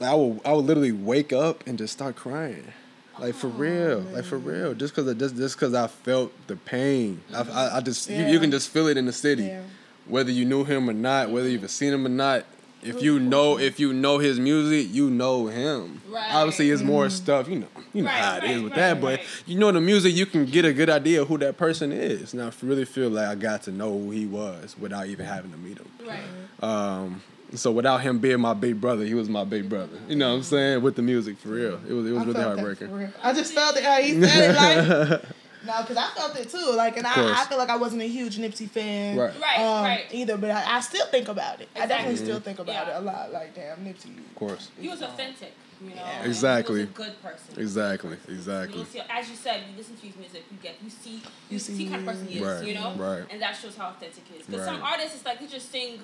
I 0.00 0.14
would 0.14 0.40
I 0.44 0.52
would 0.52 0.64
literally 0.64 0.92
wake 0.92 1.32
up 1.32 1.66
and 1.66 1.78
just 1.78 1.92
start 1.92 2.16
crying. 2.16 2.72
Like 3.18 3.34
for 3.36 3.46
real, 3.46 4.00
like 4.00 4.24
for 4.24 4.38
real, 4.38 4.74
just 4.74 4.92
cause 4.94 5.06
I, 5.08 5.14
just 5.14 5.36
just 5.36 5.56
cause 5.56 5.72
I 5.72 5.86
felt 5.86 6.32
the 6.48 6.56
pain. 6.56 7.20
I, 7.32 7.42
I, 7.42 7.76
I 7.76 7.80
just 7.80 8.10
you, 8.10 8.16
Yeah. 8.16 8.28
you 8.30 8.40
can 8.40 8.50
just 8.50 8.70
feel 8.70 8.88
it 8.88 8.96
in 8.96 9.06
the 9.06 9.12
city, 9.12 9.44
Yeah. 9.44 9.62
whether 10.08 10.32
you 10.32 10.44
knew 10.44 10.64
him 10.64 10.90
or 10.90 10.94
not, 10.94 11.30
whether 11.30 11.48
you've 11.48 11.70
seen 11.70 11.92
him 11.92 12.04
or 12.06 12.08
not. 12.10 12.44
If 12.82 13.00
you 13.02 13.18
know 13.20 13.56
if 13.58 13.78
you 13.80 13.92
know 13.94 14.18
his 14.18 14.38
music, 14.40 14.88
you 14.92 15.08
know 15.10 15.46
him. 15.46 16.02
Right. 16.08 16.26
Obviously, 16.34 16.68
it's 16.70 16.82
more 16.82 17.08
stuff 17.08 17.48
you 17.48 17.60
know. 17.60 17.66
You 17.94 18.02
know 18.02 18.08
Right, 18.10 18.18
how 18.18 18.36
it 18.38 18.44
is 18.44 18.50
right, 18.50 18.62
with 18.64 18.72
right, 18.72 18.78
that, 18.78 19.00
but 19.00 19.20
you 19.46 19.58
know 19.58 19.70
the 19.72 19.80
music, 19.80 20.12
you 20.14 20.26
can 20.26 20.44
get 20.44 20.64
a 20.64 20.72
good 20.72 20.90
idea 20.90 21.22
of 21.22 21.28
who 21.28 21.38
that 21.38 21.56
person 21.56 21.92
is. 21.92 22.34
And 22.34 22.42
I 22.42 22.50
really 22.62 22.84
feel 22.84 23.08
like 23.10 23.28
I 23.28 23.36
got 23.36 23.62
to 23.62 23.70
know 23.70 23.90
who 23.96 24.10
he 24.10 24.26
was 24.26 24.74
without 24.78 25.06
even 25.06 25.24
having 25.24 25.52
to 25.52 25.56
meet 25.56 25.78
him. 25.78 25.88
Right. 26.04 26.68
Um, 26.68 27.22
so 27.56 27.70
without 27.72 27.98
him 28.02 28.18
being 28.18 28.40
my 28.40 28.54
big 28.54 28.80
brother, 28.80 29.04
he 29.04 29.14
was 29.14 29.28
my 29.28 29.44
big 29.44 29.68
brother. 29.68 29.98
You 30.08 30.16
know 30.16 30.30
what 30.30 30.36
I'm 30.36 30.42
saying? 30.42 30.82
With 30.82 30.96
the 30.96 31.02
music, 31.02 31.38
for 31.38 31.48
real, 31.48 31.80
it 31.88 31.92
was 31.92 32.06
it 32.06 32.12
was 32.12 32.22
I 32.22 32.24
really 32.26 32.32
felt 32.34 32.56
that 32.56 32.76
for 32.76 32.84
heartbreaking. 32.84 33.12
I 33.22 33.32
just 33.32 33.52
felt 33.52 33.76
it. 33.76 33.84
how 33.84 34.00
he 34.00 34.20
said 34.22 34.50
it 34.50 35.10
like. 35.10 35.22
No, 35.66 35.80
because 35.80 35.96
I 35.96 36.10
felt 36.14 36.38
it 36.38 36.50
too. 36.50 36.74
Like, 36.76 36.98
and 36.98 37.06
I, 37.06 37.14
course. 37.14 37.38
I 37.38 37.44
feel 37.46 37.56
like 37.56 37.70
I 37.70 37.76
wasn't 37.76 38.02
a 38.02 38.06
huge 38.06 38.36
Nipsey 38.36 38.68
fan, 38.68 39.16
Right. 39.16 39.32
Right, 39.40 39.58
um, 39.60 39.84
right. 39.84 40.04
either. 40.12 40.36
But 40.36 40.50
I, 40.50 40.76
I 40.76 40.80
still 40.80 41.06
think 41.06 41.28
about 41.28 41.62
it. 41.62 41.70
I 41.74 41.86
definitely 41.86 42.10
Exactly. 42.12 42.16
still 42.26 42.40
think 42.40 42.58
about 42.58 42.86
Yeah. 42.86 42.96
it 42.98 43.00
a 43.00 43.00
lot. 43.00 43.32
Like, 43.32 43.54
damn, 43.54 43.78
Nipsey. 43.78 44.18
Of 44.18 44.34
course, 44.34 44.68
He 44.78 44.90
was 44.90 45.00
authentic, 45.00 45.54
you 45.82 45.88
know. 45.88 45.94
Yeah. 45.96 46.24
Exactly. 46.26 46.80
He 46.80 46.80
was 46.82 46.90
a 46.90 46.92
good 46.92 47.22
person. 47.22 47.58
exactly, 47.62 48.10
You 48.28 48.34
exactly. 48.34 48.84
see, 48.84 49.00
as 49.08 49.30
you 49.30 49.36
said, 49.36 49.62
you 49.70 49.74
listen 49.78 49.96
to 49.96 50.06
his 50.06 50.16
music, 50.16 50.42
you 50.50 50.58
get, 50.62 50.74
you 50.84 50.90
see, 50.90 51.12
you, 51.14 51.20
You 51.48 51.58
see, 51.58 51.74
see 51.74 51.86
kind 51.88 52.06
of 52.06 52.14
person 52.14 52.26
he 52.26 52.40
is, 52.40 52.44
Right, 52.44 52.68
you 52.68 52.74
know, 52.74 52.94
right. 52.98 53.24
and 53.30 53.40
that 53.40 53.56
shows 53.56 53.74
how 53.74 53.88
authentic 53.88 54.22
he 54.30 54.40
is. 54.40 54.46
Because 54.46 54.66
some 54.66 54.82
artists, 54.82 55.14
it's 55.14 55.24
like 55.24 55.40
they 55.40 55.46
just 55.46 55.72
sing 55.72 55.98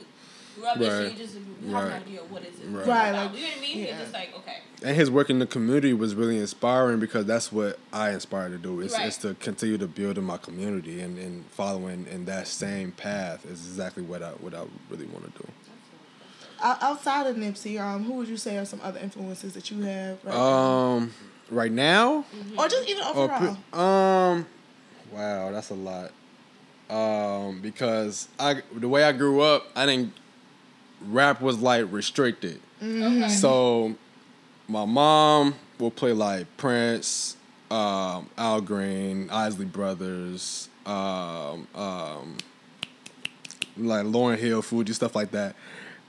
rubbish 0.63 0.89
Right. 0.89 1.03
and 1.07 1.13
you 1.19 1.25
just 1.25 1.35
have 1.35 1.73
Right. 1.73 1.85
an 1.87 1.93
idea 2.03 2.21
what 2.29 2.43
is 2.43 2.55
it 2.61 2.67
Right. 2.69 2.87
Right, 2.87 3.09
about. 3.09 3.27
like- 3.33 3.35
you 3.37 3.41
know 3.43 3.49
what 3.49 3.59
I 3.59 3.61
mean? 3.61 3.79
yeah. 3.79 3.85
It's 3.85 3.99
just 4.01 4.13
like 4.13 4.35
okay. 4.37 4.57
and 4.83 4.97
his 4.97 5.11
work 5.11 5.29
in 5.31 5.39
the 5.39 5.47
community 5.47 5.93
was 5.93 6.15
really 6.15 6.39
inspiring 6.39 6.99
because 7.01 7.27
that's 7.27 7.53
what 7.53 7.79
I 7.93 8.11
aspire 8.11 8.49
to 8.49 8.57
do. 8.59 8.81
It's, 8.81 8.95
Right. 8.95 9.07
it's 9.07 9.19
to 9.19 9.35
continue 9.35 9.77
to 9.79 9.87
build 9.87 10.17
in 10.19 10.25
my 10.25 10.39
community 10.39 11.01
and, 11.01 11.19
and 11.19 11.45
following 11.51 12.07
in 12.11 12.25
that 12.27 12.47
same 12.49 12.93
path 12.93 13.45
is 13.45 13.67
exactly 13.67 14.03
what 14.03 14.23
I 14.23 14.31
what 14.41 14.55
I 14.55 14.63
really 14.89 15.07
want 15.07 15.25
to 15.35 15.43
do. 15.43 15.49
Outside 16.63 17.27
of 17.27 17.37
Nipsey, 17.37 17.81
um, 17.81 18.05
who 18.05 18.13
would 18.15 18.29
you 18.29 18.37
say 18.37 18.59
are 18.59 18.67
some 18.67 18.81
other 18.83 19.01
influences 19.01 19.55
that 19.55 19.71
you 19.71 19.81
have? 19.83 20.19
Right 20.23 20.35
now? 20.35 20.41
Um, 20.43 21.15
right 21.51 21.73
now, 21.73 22.25
or 22.59 22.69
just 22.69 22.87
even 22.89 23.03
or 23.03 23.17
overall? 23.17 23.57
pe- 23.73 23.79
um, 23.79 24.47
wow, 25.11 25.51
that's 25.53 25.71
a 25.71 25.75
lot. 25.75 26.11
Um, 26.91 27.61
because 27.63 28.29
I 28.39 28.63
the 28.75 28.89
way 28.89 29.05
I 29.05 29.13
grew 29.13 29.41
up, 29.41 29.69
I 29.75 29.87
didn't 29.87 30.13
rap 31.09 31.40
was 31.40 31.59
like 31.61 31.86
restricted. 31.90 32.61
Mm-hmm. 32.82 33.22
Okay. 33.24 33.28
So 33.32 33.94
my 34.68 34.84
mom 34.84 35.55
will 35.78 35.90
play 35.90 36.12
like 36.12 36.46
Prince, 36.57 37.36
um, 37.70 38.28
Al 38.36 38.61
Green, 38.61 39.28
Isley 39.30 39.64
Brothers, 39.66 40.68
um, 40.86 41.66
um, 41.74 42.36
like 43.76 44.05
Lauryn 44.07 44.38
Hill, 44.38 44.62
Fugees, 44.62 44.94
stuff 44.94 45.14
like 45.14 45.30
that. 45.32 45.55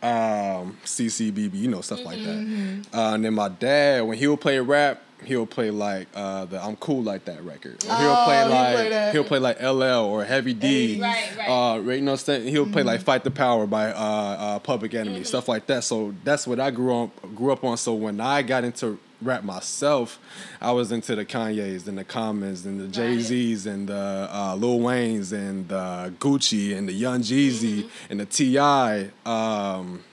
Um, 0.04 0.78
CCBB, 0.84 1.54
you 1.54 1.68
know, 1.68 1.82
stuff 1.82 2.04
like 2.04 2.18
Mm-hmm. 2.20 2.82
that. 2.92 2.98
Uh, 2.98 3.14
and 3.16 3.24
then 3.26 3.36
my 3.36 3.50
dad, 3.50 4.04
when 4.04 4.18
he 4.18 4.28
would 4.28 4.42
play 4.42 4.60
rap, 4.60 5.02
he'll 5.26 5.46
play 5.46 5.70
like 5.72 6.08
uh, 6.16 6.46
the 6.46 6.62
"I'm 6.64 6.76
Cool 6.78 7.04
Like 7.04 7.26
That" 7.26 7.44
record. 7.44 7.84
Or 7.84 7.96
he'll 7.96 8.10
Oh, 8.12 8.24
play 8.26 8.44
like 8.48 8.76
play 8.90 9.10
he'll 9.12 9.24
play 9.24 9.40
like 9.40 9.62
LL 9.62 9.84
or 10.06 10.24
Heavy 10.24 10.54
D. 10.54 10.96
Hey. 10.96 11.02
Right, 11.02 11.38
right. 11.38 11.50
Uh, 11.50 11.80
you 11.80 12.02
know, 12.02 12.12
what 12.12 12.20
I'm 12.22 12.26
saying? 12.26 12.48
he'll 12.48 12.66
play 12.66 12.82
Mm-hmm. 12.82 12.88
like 12.88 13.02
"Fight 13.02 13.24
the 13.24 13.32
Power" 13.32 13.66
by 13.68 13.92
uh, 13.92 13.96
uh, 13.96 14.60
Public 14.60 14.94
Enemy, 14.94 15.24
stuff 15.24 15.48
like 15.48 15.68
that. 15.68 15.84
So 15.84 16.14
that's 16.24 16.46
what 16.48 16.60
I 16.60 16.72
grew 16.72 17.04
up 17.04 17.36
grew 17.36 17.52
up 17.52 17.64
on. 17.64 17.78
So 17.78 17.94
when 17.94 18.20
I 18.20 18.42
got 18.42 18.64
into 18.64 19.00
rap 19.22 19.44
myself, 19.44 20.18
I 20.60 20.72
was 20.72 20.92
into 20.92 21.16
the 21.16 21.24
Kanyes 21.24 21.88
and 21.88 21.96
the 21.96 22.04
Commons 22.04 22.66
and 22.66 22.80
the 22.82 22.88
Jay 22.88 23.20
Z's 23.20 23.68
and 23.68 23.88
the 23.88 24.28
uh, 24.32 24.56
Lil 24.56 24.80
Waynes 24.80 25.32
and 25.32 25.68
the 25.68 26.12
Gucci 26.20 26.76
and 26.76 26.90
the 26.90 26.94
Young 26.94 27.22
Jeezy 27.22 27.84
Mm-hmm. 27.84 28.12
and 28.12 28.20
the 28.20 28.26
Ti. 28.26 29.12
Um, 29.30 30.04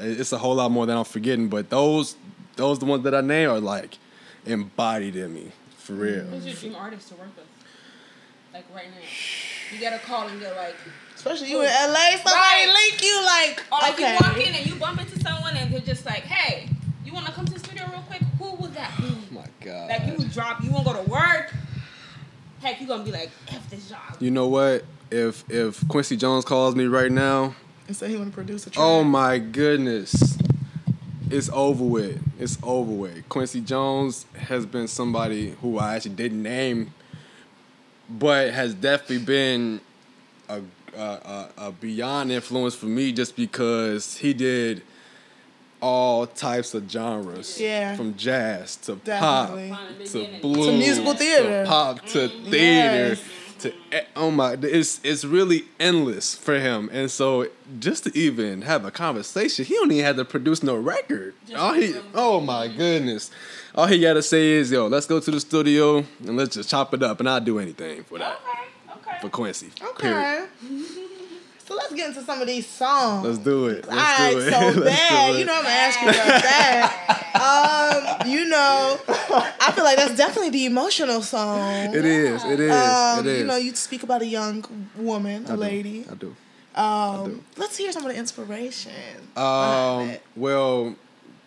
it's 0.00 0.32
a 0.32 0.38
whole 0.38 0.56
lot 0.56 0.70
more 0.70 0.86
than 0.86 0.96
I'm 0.96 1.04
forgetting, 1.04 1.48
but 1.48 1.70
those 1.70 2.16
those 2.56 2.80
the 2.80 2.84
ones 2.86 3.04
that 3.04 3.14
I 3.14 3.20
name 3.20 3.48
are 3.50 3.60
like 3.60 3.98
embodied 4.48 5.16
in 5.16 5.34
me 5.34 5.52
for 5.76 5.92
real. 5.94 6.24
Who's 6.24 6.46
your 6.46 6.54
dream 6.54 6.74
artist 6.74 7.08
to 7.08 7.14
work 7.14 7.28
with? 7.36 7.46
Like 8.52 8.64
right 8.74 8.86
now, 8.90 9.06
you 9.72 9.78
get 9.78 9.92
a 9.92 9.98
call 10.04 10.26
and 10.28 10.40
they're 10.40 10.54
like, 10.56 10.74
Especially 11.14 11.50
you 11.50 11.58
oh, 11.58 11.62
in 11.62 11.66
LA, 11.68 12.10
somebody 12.16 12.34
Right. 12.34 12.68
link 12.90 13.02
you 13.02 13.24
like, 13.24 13.64
or 13.72 13.78
like 13.80 13.94
okay. 13.94 14.12
you 14.12 14.18
walk 14.20 14.36
in 14.38 14.54
and 14.54 14.66
you 14.66 14.74
bump 14.76 15.00
into 15.00 15.18
someone 15.20 15.56
and 15.56 15.72
they're 15.72 15.80
just 15.80 16.06
like, 16.06 16.22
hey, 16.22 16.68
you 17.04 17.12
want 17.12 17.26
to 17.26 17.32
come 17.32 17.44
to 17.44 17.52
the 17.52 17.58
studio 17.58 17.84
real 17.90 18.02
quick? 18.08 18.22
Who 18.38 18.54
would 18.62 18.74
that 18.74 18.96
be? 18.96 19.04
Oh 19.08 19.34
my 19.34 19.46
God. 19.60 19.90
Like 19.90 20.06
you 20.06 20.14
would 20.14 20.32
drop, 20.32 20.62
you 20.64 20.70
won't 20.70 20.86
go 20.86 20.94
to 21.02 21.10
work. 21.10 21.52
Heck, 22.60 22.80
you 22.80 22.86
gonna 22.86 23.04
be 23.04 23.12
like, 23.12 23.30
f 23.48 23.68
this 23.70 23.88
job. 23.88 24.00
You 24.20 24.30
know 24.30 24.48
what? 24.48 24.84
If 25.10 25.44
if 25.50 25.86
Quincy 25.88 26.16
Jones 26.16 26.44
calls 26.44 26.74
me 26.74 26.86
right 26.86 27.10
now, 27.12 27.54
And 27.86 27.96
say 27.96 28.08
he 28.08 28.16
want 28.16 28.30
to 28.30 28.34
produce 28.34 28.66
a 28.66 28.70
track. 28.70 28.84
oh 28.84 29.04
my 29.04 29.38
goodness, 29.38 30.36
it's 31.30 31.48
over 31.52 31.84
with. 31.84 32.22
It's 32.38 32.58
over 32.62 32.92
with. 32.92 33.28
Quincy 33.28 33.60
Jones 33.60 34.26
has 34.36 34.66
been 34.66 34.88
somebody 34.88 35.50
who 35.60 35.78
I 35.78 35.96
actually 35.96 36.14
didn't 36.14 36.42
name, 36.42 36.92
but 38.08 38.52
has 38.52 38.74
definitely 38.74 39.18
been 39.24 39.80
a 40.48 40.60
a, 40.96 41.00
a, 41.00 41.48
a 41.58 41.72
beyond 41.72 42.32
influence 42.32 42.74
for 42.74 42.86
me 42.86 43.12
just 43.12 43.36
because 43.36 44.16
he 44.16 44.32
did 44.32 44.82
all 45.80 46.26
types 46.26 46.74
of 46.74 46.90
genres. 46.90 47.60
Yeah. 47.60 47.94
From 47.94 48.16
jazz 48.16 48.74
to 48.78 48.96
Definitely. 48.96 49.70
pop 49.70 49.80
to 50.06 50.40
blues 50.42 50.66
To 50.66 50.72
musical 50.72 51.14
theater. 51.14 51.62
to 51.64 51.68
pop 51.68 52.04
to 52.06 52.28
theater 52.28 53.08
Yes. 53.10 53.22
To 53.60 53.70
e- 53.92 54.06
oh 54.16 54.30
my 54.30 54.52
it's 54.62 55.00
it's 55.04 55.24
really 55.24 55.64
endless 55.80 56.34
for 56.34 56.58
him 56.58 56.88
and 56.92 57.10
so 57.10 57.46
just 57.80 58.04
to 58.04 58.16
even 58.18 58.62
have 58.62 58.84
a 58.84 58.90
conversation 58.90 59.64
he 59.64 59.74
don't 59.74 59.90
even 59.92 60.04
have 60.04 60.16
to 60.16 60.24
produce 60.24 60.62
no 60.62 60.74
record 60.76 61.34
Just 61.46 61.58
all 61.60 61.72
he 61.74 61.94
oh 62.14 62.40
my 62.40 62.68
goodness 62.68 63.30
all 63.74 63.86
he 63.86 64.00
gotta 64.00 64.22
say 64.22 64.50
is 64.52 64.70
yo 64.70 64.86
let's 64.86 65.06
go 65.06 65.18
to 65.20 65.30
the 65.30 65.40
studio 65.40 65.98
and 66.26 66.36
let's 66.36 66.54
just 66.54 66.70
chop 66.70 66.94
it 66.94 67.02
up 67.02 67.20
and 67.20 67.28
I'll 67.28 67.40
do 67.40 67.58
anything 67.58 68.04
for 68.04 68.18
that 68.18 68.38
Okay, 68.92 69.08
okay. 69.10 69.20
for 69.20 69.28
Quincy 69.28 69.70
Okay. 69.82 70.00
period 70.02 70.48
So 71.66 71.74
let's 71.76 71.92
get 71.92 72.08
into 72.08 72.22
some 72.22 72.40
of 72.40 72.46
these 72.46 72.66
songs. 72.66 73.26
let's 73.26 73.38
do 73.38 73.66
it 73.66 73.86
let's 73.86 73.90
All 73.90 73.96
right, 73.98 74.32
do 74.32 74.38
it 74.38 74.74
so 74.74 74.80
bad. 74.84 75.38
You 75.38 75.44
know 75.44 75.52
I'm 75.54 75.62
gonna 75.64 75.74
ask 75.74 76.00
you 76.00 76.08
about 76.08 76.42
that. 76.42 77.24
Um, 77.38 78.28
you 78.28 78.48
know, 78.48 78.98
I 79.08 79.72
feel 79.74 79.84
like 79.84 79.96
that's 79.96 80.16
definitely 80.16 80.50
the 80.50 80.66
emotional 80.66 81.22
song. 81.22 81.94
it 81.94 82.04
is 82.04 82.44
it 82.44 82.60
is 82.60 82.72
Um, 82.72 83.20
it 83.20 83.26
is 83.26 83.38
you 83.40 83.46
know, 83.46 83.56
you 83.56 83.74
speak 83.74 84.02
about 84.02 84.22
a 84.22 84.26
young 84.26 84.64
woman, 84.96 85.44
a 85.46 85.52
I 85.52 85.54
do. 85.54 85.60
lady. 85.60 86.04
I 86.10 86.14
do 86.14 86.36
Um, 86.74 87.24
do. 87.24 87.44
let's 87.56 87.76
hear 87.76 87.92
some 87.92 88.04
of 88.04 88.12
the 88.12 88.18
inspiration. 88.18 88.92
Um. 89.36 90.12
Well, 90.36 90.96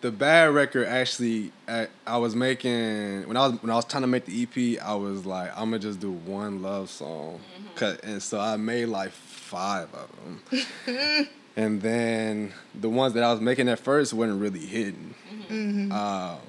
the 0.01 0.11
bad 0.11 0.49
record 0.53 0.87
actually, 0.87 1.51
I, 1.67 1.87
I 2.07 2.17
was 2.17 2.35
making 2.35 3.27
when 3.27 3.37
I 3.37 3.47
was 3.47 3.61
when 3.61 3.69
I 3.71 3.75
was 3.75 3.85
trying 3.85 4.01
to 4.03 4.07
make 4.07 4.25
the 4.25 4.43
EP. 4.43 4.81
I 4.83 4.95
was 4.95 5.25
like, 5.25 5.51
I'm 5.55 5.65
gonna 5.65 5.79
just 5.79 5.99
do 5.99 6.11
one 6.11 6.61
love 6.61 6.89
song, 6.89 7.39
Mm-hmm. 7.39 7.75
'Cause- 7.75 7.99
and 8.03 8.21
so 8.23 8.39
I 8.39 8.57
made 8.57 8.85
like 8.87 9.11
five 9.11 9.89
of 9.93 10.09
them. 10.23 11.27
and 11.55 11.81
then 11.81 12.53
the 12.73 12.89
ones 12.89 13.13
that 13.13 13.23
I 13.23 13.31
was 13.31 13.41
making 13.41 13.67
at 13.69 13.79
first 13.79 14.13
weren't 14.13 14.39
really 14.41 14.65
hitting. 14.65 15.13
Mm-hmm. 15.51 15.91
Um. 15.91 16.39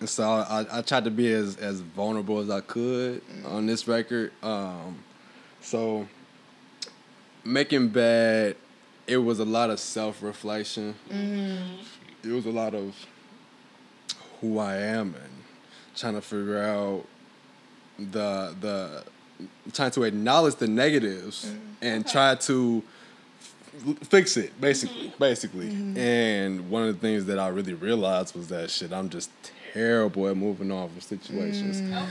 And 0.00 0.08
so 0.08 0.30
I, 0.30 0.78
I 0.78 0.82
tried 0.82 1.04
to 1.04 1.10
be 1.10 1.32
as, 1.32 1.56
as 1.56 1.80
vulnerable 1.80 2.38
as 2.38 2.50
I 2.50 2.60
could 2.60 3.20
on 3.44 3.66
this 3.66 3.88
record. 3.88 4.32
Um, 4.44 4.98
so 5.60 6.06
making 7.44 7.88
bad, 7.88 8.56
it 9.08 9.16
was 9.16 9.40
a 9.40 9.44
lot 9.44 9.70
of 9.70 9.80
self 9.80 10.22
reflection. 10.22 10.94
It 12.22 12.30
was 12.30 12.46
a 12.46 12.50
lot 12.50 12.74
of 12.74 12.94
who 14.40 14.58
I 14.58 14.76
am 14.76 15.14
and 15.14 15.32
trying 15.96 16.14
to 16.14 16.20
figure 16.20 16.62
out 16.62 17.04
the 17.98 18.54
the 18.60 19.04
trying 19.72 19.90
to 19.92 20.04
acknowledge 20.04 20.56
the 20.56 20.68
negatives 20.68 21.52
and 21.82 22.06
try 22.06 22.34
to 22.36 22.82
fix 24.04 24.36
it 24.36 24.58
basically 24.60 25.12
basically. 25.18 25.68
And 25.96 26.70
one 26.70 26.82
of 26.84 26.94
the 26.94 27.00
things 27.00 27.26
that 27.26 27.38
i 27.38 27.48
really 27.48 27.74
realized 27.74 28.34
was 28.34 28.48
that 28.48 28.70
shit 28.70 28.92
i'm 28.92 29.08
just 29.08 29.30
terrible 29.72 30.28
at 30.28 30.36
moving 30.36 30.70
on 30.72 30.88
from 30.88 31.00
situations. 31.00 31.80
Okay. 31.80 32.06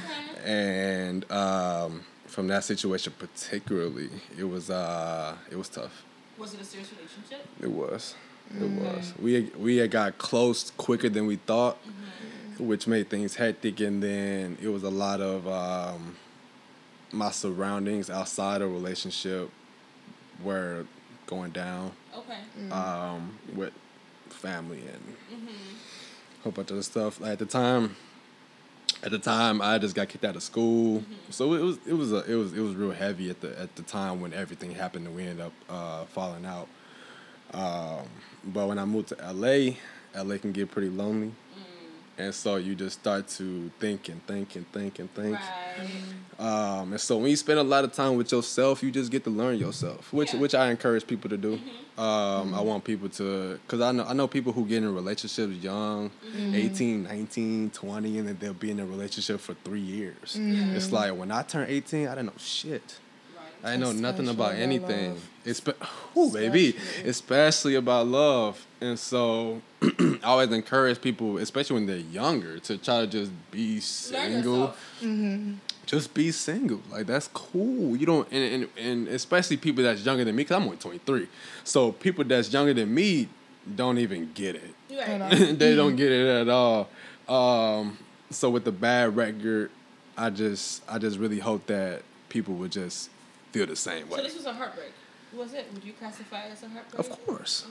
and 0.45 1.29
um, 1.31 2.03
from 2.25 2.47
that 2.47 2.63
situation 2.63 3.13
particularly 3.17 4.09
it 4.37 4.43
was 4.43 4.69
uh 4.69 5.35
it 5.51 5.57
was 5.57 5.69
tough. 5.69 6.03
Was 6.37 6.53
it 6.53 6.61
a 6.61 6.63
serious 6.63 6.91
relationship? 6.93 7.47
it 7.61 7.71
was. 7.71 8.15
It 8.61 8.69
was. 8.69 9.13
We 9.19 9.33
had, 9.33 9.55
we 9.57 9.77
had 9.77 9.91
got 9.91 10.17
close 10.17 10.71
quicker 10.77 11.09
than 11.09 11.25
we 11.27 11.35
thought 11.35 11.77
which 12.59 12.87
made 12.87 13.09
things 13.09 13.35
hectic. 13.35 13.79
And 13.79 14.01
then 14.01 14.57
it 14.61 14.69
was 14.69 14.83
a 14.83 14.89
lot 14.89 15.21
of 15.21 15.47
um, 15.47 16.15
my 17.11 17.31
surroundings 17.31 18.09
outside 18.09 18.61
of 18.61 18.71
relationship 18.71 19.49
were 20.43 20.85
going 21.27 21.51
down 21.51 21.91
Okay. 22.17 22.71
um, 22.71 23.37
with 23.53 23.73
family 24.29 24.79
and 24.79 25.15
a 26.39 26.43
whole 26.43 26.51
bunch 26.51 26.69
of 26.71 26.77
other 26.77 26.83
stuff. 26.83 27.21
At 27.21 27.37
the 27.39 27.45
time, 27.45 27.95
at 29.03 29.11
the 29.11 29.19
time, 29.19 29.61
I 29.61 29.77
just 29.77 29.93
got 29.93 30.09
kicked 30.09 30.25
out 30.25 30.35
of 30.35 30.41
school, 30.43 31.03
so 31.29 31.53
it 31.53 31.61
was 31.61 31.77
it 31.85 31.93
was 31.93 32.11
a, 32.11 32.23
it 32.31 32.35
was 32.35 32.53
it 32.53 32.61
was 32.61 32.73
real 32.75 32.91
heavy 32.91 33.29
at 33.29 33.41
the 33.41 33.57
at 33.59 33.75
the 33.75 33.83
time 33.83 34.21
when 34.21 34.33
everything 34.33 34.71
happened 34.71 35.05
and 35.05 35.15
we 35.15 35.23
ended 35.23 35.41
up 35.45 35.53
uh, 35.69 36.05
falling 36.05 36.45
out. 36.45 36.67
Um, 37.53 38.07
but 38.43 38.67
when 38.67 38.79
I 38.79 38.85
moved 38.85 39.09
to 39.09 39.15
LA, 39.31 39.75
LA 40.15 40.37
can 40.37 40.51
get 40.51 40.71
pretty 40.71 40.89
lonely. 40.89 41.31
And 42.19 42.33
so 42.33 42.55
you 42.55 42.73
just 42.73 42.99
start 42.99 43.27
to 43.37 43.69
think 43.79 44.09
and 44.09 44.25
think 44.25 44.55
and 44.55 44.65
think 44.71 44.97
and 44.99 45.13
think. 45.13 45.37
Right. 45.37 46.39
Um, 46.39 46.91
and 46.93 46.99
so 47.01 47.17
when 47.17 47.29
you 47.29 47.35
spend 47.35 47.59
a 47.59 47.63
lot 47.63 47.83
of 47.83 47.93
time 47.93 48.15
with 48.15 48.31
yourself, 48.31 48.81
you 48.81 48.89
just 48.91 49.11
get 49.11 49.23
to 49.25 49.29
learn 49.29 49.57
yourself, 49.59 50.11
which 50.11 50.33
Yeah. 50.33 50.39
which 50.39 50.55
I 50.55 50.69
encourage 50.71 51.05
people 51.05 51.29
to 51.29 51.37
do. 51.37 51.57
Mm-hmm. 51.57 52.01
Um, 52.01 52.53
I 52.53 52.61
want 52.61 52.83
people 52.83 53.09
to, 53.09 53.59
cause 53.67 53.81
I 53.81 53.91
know 53.91 54.03
I 54.05 54.13
know 54.13 54.27
people 54.27 54.51
who 54.53 54.65
get 54.65 54.83
in 54.83 54.93
relationships 54.93 55.53
young, 55.57 56.09
Mm-hmm. 56.35 56.55
18, 56.55 57.03
19, 57.03 57.69
20, 57.71 58.17
and 58.19 58.27
then 58.27 58.37
they'll 58.39 58.53
be 58.53 58.71
in 58.71 58.79
a 58.79 58.85
relationship 58.85 59.39
for 59.39 59.53
three 59.63 59.79
years. 59.81 60.37
Mm-hmm. 60.37 60.75
It's 60.75 60.91
like 60.91 61.15
when 61.15 61.31
I 61.31 61.41
turned 61.43 61.69
18, 61.69 62.07
I 62.07 62.15
didn't 62.15 62.25
know 62.27 62.33
shit. 62.37 62.97
I 63.63 63.75
know 63.75 63.91
nothing 63.91 64.27
Especially 64.27 64.29
about 64.29 64.51
about 64.51 64.55
anything. 64.61 65.09
love. 65.09 65.29
It's, 65.45 65.61
ooh, 66.15 66.31
baby, 66.31 66.75
Especially. 67.05 67.75
about 67.75 68.07
love. 68.07 68.65
And 68.81 68.99
so 68.99 69.61
I 69.81 70.19
always 70.23 70.51
encourage 70.51 71.01
people, 71.01 71.37
especially 71.37 71.75
when 71.75 71.85
they're 71.85 71.97
younger, 71.97 72.59
to 72.59 72.77
try 72.77 73.01
to 73.01 73.07
just 73.07 73.31
be 73.51 73.79
single. 73.79 74.73
yourself. 75.01 75.59
Just 75.85 76.13
be 76.13 76.31
single. 76.31 76.81
Like 76.91 77.07
that's 77.07 77.29
cool. 77.29 77.95
You 77.95 78.05
don't, 78.05 78.27
and 78.31 78.63
and, 78.63 78.69
and 78.77 79.07
especially 79.07 79.55
people 79.57 79.83
that's 79.83 80.05
younger 80.05 80.25
than 80.25 80.35
me, 80.35 80.43
because 80.43 80.57
I'm 80.57 80.63
only 80.63 80.77
23. 80.77 81.27
So 81.63 81.93
people 81.93 82.23
that's 82.25 82.51
younger 82.51 82.73
than 82.73 82.93
me 82.93 83.29
don't 83.75 83.97
even 83.97 84.31
get 84.33 84.55
it. 84.55 84.73
Right. 84.91 85.57
they 85.57 85.75
don't 85.75 85.95
get 85.95 86.11
it 86.11 86.27
at 86.27 86.49
all. 86.49 86.89
Um, 87.29 87.97
so 88.29 88.49
with 88.49 88.65
the 88.65 88.71
bad 88.71 89.15
record, 89.15 89.71
I 90.17 90.29
just 90.29 90.83
I 90.89 90.97
just 90.97 91.17
really 91.17 91.39
hope 91.39 91.67
that 91.67 92.03
people 92.29 92.55
would 92.55 92.71
just 92.73 93.09
feel 93.51 93.65
the 93.65 93.75
same 93.75 94.09
way. 94.09 94.17
So 94.17 94.23
this 94.23 94.35
was 94.35 94.45
a 94.45 94.53
heartbreak. 94.53 94.91
Was 95.33 95.53
it? 95.53 95.65
Would 95.73 95.83
you 95.83 95.93
classify 95.93 96.43
it 96.43 96.51
as 96.51 96.63
a 96.63 96.69
heartbreak? 96.69 96.99
Of 96.99 97.09
course. 97.25 97.67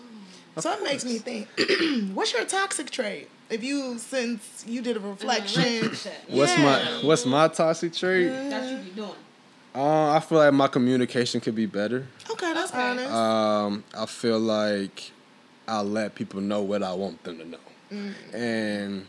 So 0.59 0.73
it 0.73 0.83
makes 0.83 1.05
me 1.05 1.19
think, 1.19 1.49
what's 2.15 2.33
your 2.33 2.45
toxic 2.45 2.91
trait? 2.91 3.29
If 3.51 3.63
you, 3.63 3.99
since 3.99 4.65
you 4.67 4.83
did 4.83 4.97
a 4.97 5.01
reflection, 5.01 5.91
What's 6.29 6.57
my 6.59 6.79
What's 7.03 7.25
my 7.25 7.49
toxic 7.49 7.93
trait? 7.95 8.49
That 8.51 8.71
you 8.71 8.79
be 8.79 8.91
doing. 8.91 9.11
Uh, 9.75 10.13
I 10.13 10.21
feel 10.21 10.39
like 10.39 10.55
my 10.55 10.69
communication 10.69 11.41
could 11.41 11.55
be 11.55 11.67
better. 11.67 12.07
okay, 12.31 12.55
that's 12.55 12.73
Okay. 12.73 12.91
honest. 12.91 13.13
Um, 13.13 13.85
I 13.97 14.07
feel 14.07 14.39
like 14.41 15.13
I 15.69 15.83
let 15.83 16.15
people 16.15 16.41
know 16.41 16.63
what 16.63 16.83
I 16.83 16.95
want 16.95 17.23
them 17.25 17.39
to 17.39 17.45
know, 17.45 17.59
and 18.33 19.07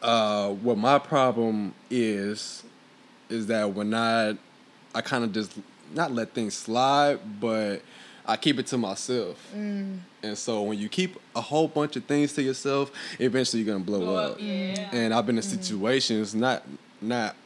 uh, 0.00 0.50
what 0.50 0.78
my 0.78 0.98
problem 0.98 1.74
is 1.90 2.64
is 3.28 3.46
that 3.48 3.72
when 3.74 3.94
I 3.94 4.36
I 4.94 5.00
kind 5.00 5.24
of 5.24 5.32
just 5.32 5.52
not 5.92 6.12
let 6.12 6.32
things 6.32 6.54
slide, 6.54 7.40
but 7.40 7.82
I 8.26 8.36
keep 8.36 8.58
it 8.58 8.66
to 8.68 8.78
myself. 8.78 9.36
Mm. 9.54 9.98
And 10.22 10.38
so 10.38 10.62
when 10.62 10.78
you 10.78 10.88
keep 10.88 11.18
a 11.36 11.40
whole 11.40 11.68
bunch 11.68 11.96
of 11.96 12.04
things 12.04 12.32
to 12.34 12.42
yourself, 12.42 12.90
eventually 13.18 13.62
you're 13.62 13.74
gonna 13.74 13.84
blow, 13.84 14.00
Blow 14.00 14.16
up. 14.16 14.32
up, 14.32 14.36
yeah. 14.40 14.74
Mm. 14.74 14.92
And 14.92 15.14
I've 15.14 15.26
been 15.26 15.36
in 15.36 15.44
mm. 15.44 15.46
situations 15.46 16.34
not 16.34 16.62
not 17.00 17.36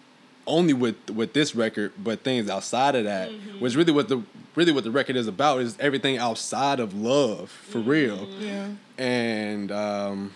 only 0.46 0.72
with 0.72 1.10
with 1.10 1.32
this 1.32 1.54
record, 1.54 1.92
but 1.98 2.20
things 2.22 2.48
outside 2.48 2.94
of 2.94 3.04
that, 3.04 3.30
mm-hmm. 3.30 3.60
which 3.60 3.74
really 3.74 3.92
what 3.92 4.08
the 4.08 4.22
really 4.54 4.72
what 4.72 4.84
the 4.84 4.90
record 4.90 5.16
is 5.16 5.26
about 5.26 5.60
is 5.60 5.76
everything 5.78 6.18
outside 6.18 6.80
of 6.80 6.94
love 6.94 7.50
for 7.50 7.78
real. 7.78 8.26
yeah. 8.38 8.68
And 8.96 9.70
um, 9.70 10.32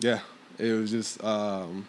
yeah, 0.00 0.20
it 0.58 0.72
was 0.72 0.90
just 0.90 1.22
um, 1.24 1.86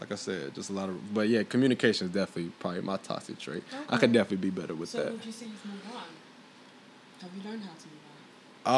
like 0.00 0.10
I 0.12 0.16
said, 0.16 0.54
just 0.54 0.70
a 0.70 0.72
lot 0.72 0.88
of. 0.88 1.14
But 1.14 1.28
yeah, 1.28 1.42
communication 1.44 2.08
is 2.08 2.12
definitely 2.14 2.50
probably 2.58 2.80
my 2.82 2.96
toxic 2.96 3.38
trait. 3.38 3.62
I 3.88 3.96
could 3.98 4.12
definitely 4.12 4.50
be 4.50 4.50
better 4.60 4.74
with 4.74 4.88
So 4.88 4.98
that. 4.98 5.06
So 5.08 5.12
would 5.12 5.24
you 5.24 5.32
say 5.32 5.46
you've 5.46 5.64
moved 5.66 5.84
on? 5.94 6.02
Have 7.20 7.30
you 7.36 7.50
learned 7.50 7.62
how 7.62 7.70
to 7.70 7.86
move 7.86 8.76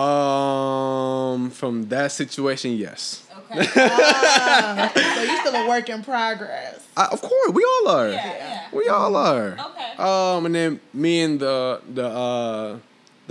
Um, 1.42 1.50
from 1.50 1.88
that 1.88 2.12
situation, 2.12 2.72
yes. 2.72 3.26
Okay. 3.50 3.66
Ah, 3.76 4.92
so 4.94 5.22
you 5.22 5.36
still 5.38 5.54
a 5.54 5.68
work 5.68 5.88
in 5.88 6.02
progress. 6.02 6.86
I, 6.96 7.06
of 7.06 7.20
course, 7.20 7.50
we 7.52 7.64
all 7.64 7.88
are. 7.88 8.08
yeah, 8.10 8.34
yeah. 8.36 8.68
We 8.72 8.88
all 8.88 9.14
are. 9.16 9.56
Okay. 9.58 9.92
Um, 9.98 10.46
and 10.46 10.54
then 10.54 10.80
me 10.92 11.20
and 11.22 11.38
the 11.40 11.80
the 11.92 12.06
uh 12.08 12.78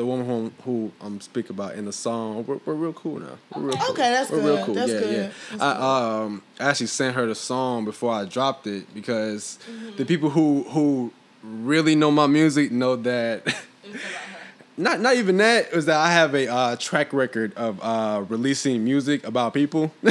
the 0.01 0.07
woman 0.07 0.25
who, 0.25 0.51
who 0.63 0.91
I'm 0.99 1.21
speaking 1.21 1.51
about 1.55 1.75
in 1.75 1.85
the 1.85 1.93
song, 1.93 2.43
we're, 2.47 2.59
we're 2.65 2.73
real 2.73 2.93
cool 2.93 3.19
now. 3.19 3.37
We're 3.55 3.61
real 3.61 3.73
Okay. 3.75 3.79
cool. 3.85 3.91
Okay, 3.93 4.09
that's 4.09 4.31
we're 4.31 4.41
good. 4.41 4.55
real 4.55 4.65
cool. 4.65 4.73
That's 4.73 4.91
yeah, 4.91 4.99
good. 4.99 5.31
yeah. 5.53 5.63
I 5.63 6.23
um 6.23 6.41
actually 6.59 6.87
sent 6.87 7.15
her 7.15 7.27
the 7.27 7.35
song 7.35 7.85
before 7.85 8.11
I 8.13 8.25
dropped 8.25 8.65
it 8.65 8.91
because 8.93 9.59
Mm-hmm. 9.69 9.95
the 9.97 10.05
people 10.05 10.29
who 10.31 10.63
who 10.63 11.11
really 11.43 11.95
know 11.95 12.09
my 12.09 12.25
music 12.27 12.71
know 12.71 12.95
that. 12.95 13.45
It 13.45 13.53
was 13.93 13.95
about 13.95 14.01
her. 14.11 14.37
Not 14.77 14.99
not 15.01 15.15
even 15.17 15.37
that 15.37 15.71
was 15.73 15.85
that 15.85 15.97
I 15.99 16.11
have 16.11 16.33
a 16.33 16.47
uh, 16.51 16.75
track 16.77 17.13
record 17.13 17.53
of 17.55 17.79
uh, 17.83 18.23
releasing 18.27 18.83
music 18.83 19.23
about 19.27 19.53
people. 19.53 19.91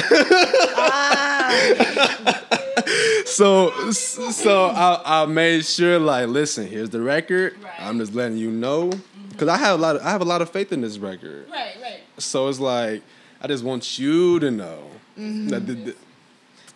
so 3.31 3.91
so 3.91 4.67
I, 4.67 5.23
I 5.23 5.27
made 5.27 5.65
sure 5.65 5.99
like 5.99 6.29
listen 6.29 6.67
here's 6.67 6.91
the 6.91 7.01
record. 7.01 7.57
Right. 7.63 7.73
I'm 7.79 7.99
just 7.99 8.15
letting 8.15 8.37
you 8.37 8.51
know 8.51 8.91
mm-hmm. 8.91 9.29
because 9.31 9.49
I 9.49 9.57
have 9.57 9.79
a 9.79 9.83
lot 9.83 9.97
of, 9.97 10.03
I 10.03 10.11
have 10.11 10.21
a 10.21 10.25
lot 10.27 10.43
of 10.43 10.51
faith 10.51 10.73
in 10.73 10.81
this 10.81 10.99
record. 10.99 11.49
Right, 11.51 11.77
right. 11.81 12.01
So 12.19 12.49
it's 12.49 12.61
like 12.61 13.03
I 13.41 13.47
just 13.47 13.65
want 13.65 13.99
you 13.99 14.39
to 14.41 14.51
know 14.51 14.91
mm-hmm. 15.19 15.49
that 15.49 15.67
the, 15.67 15.75
the, 15.75 15.97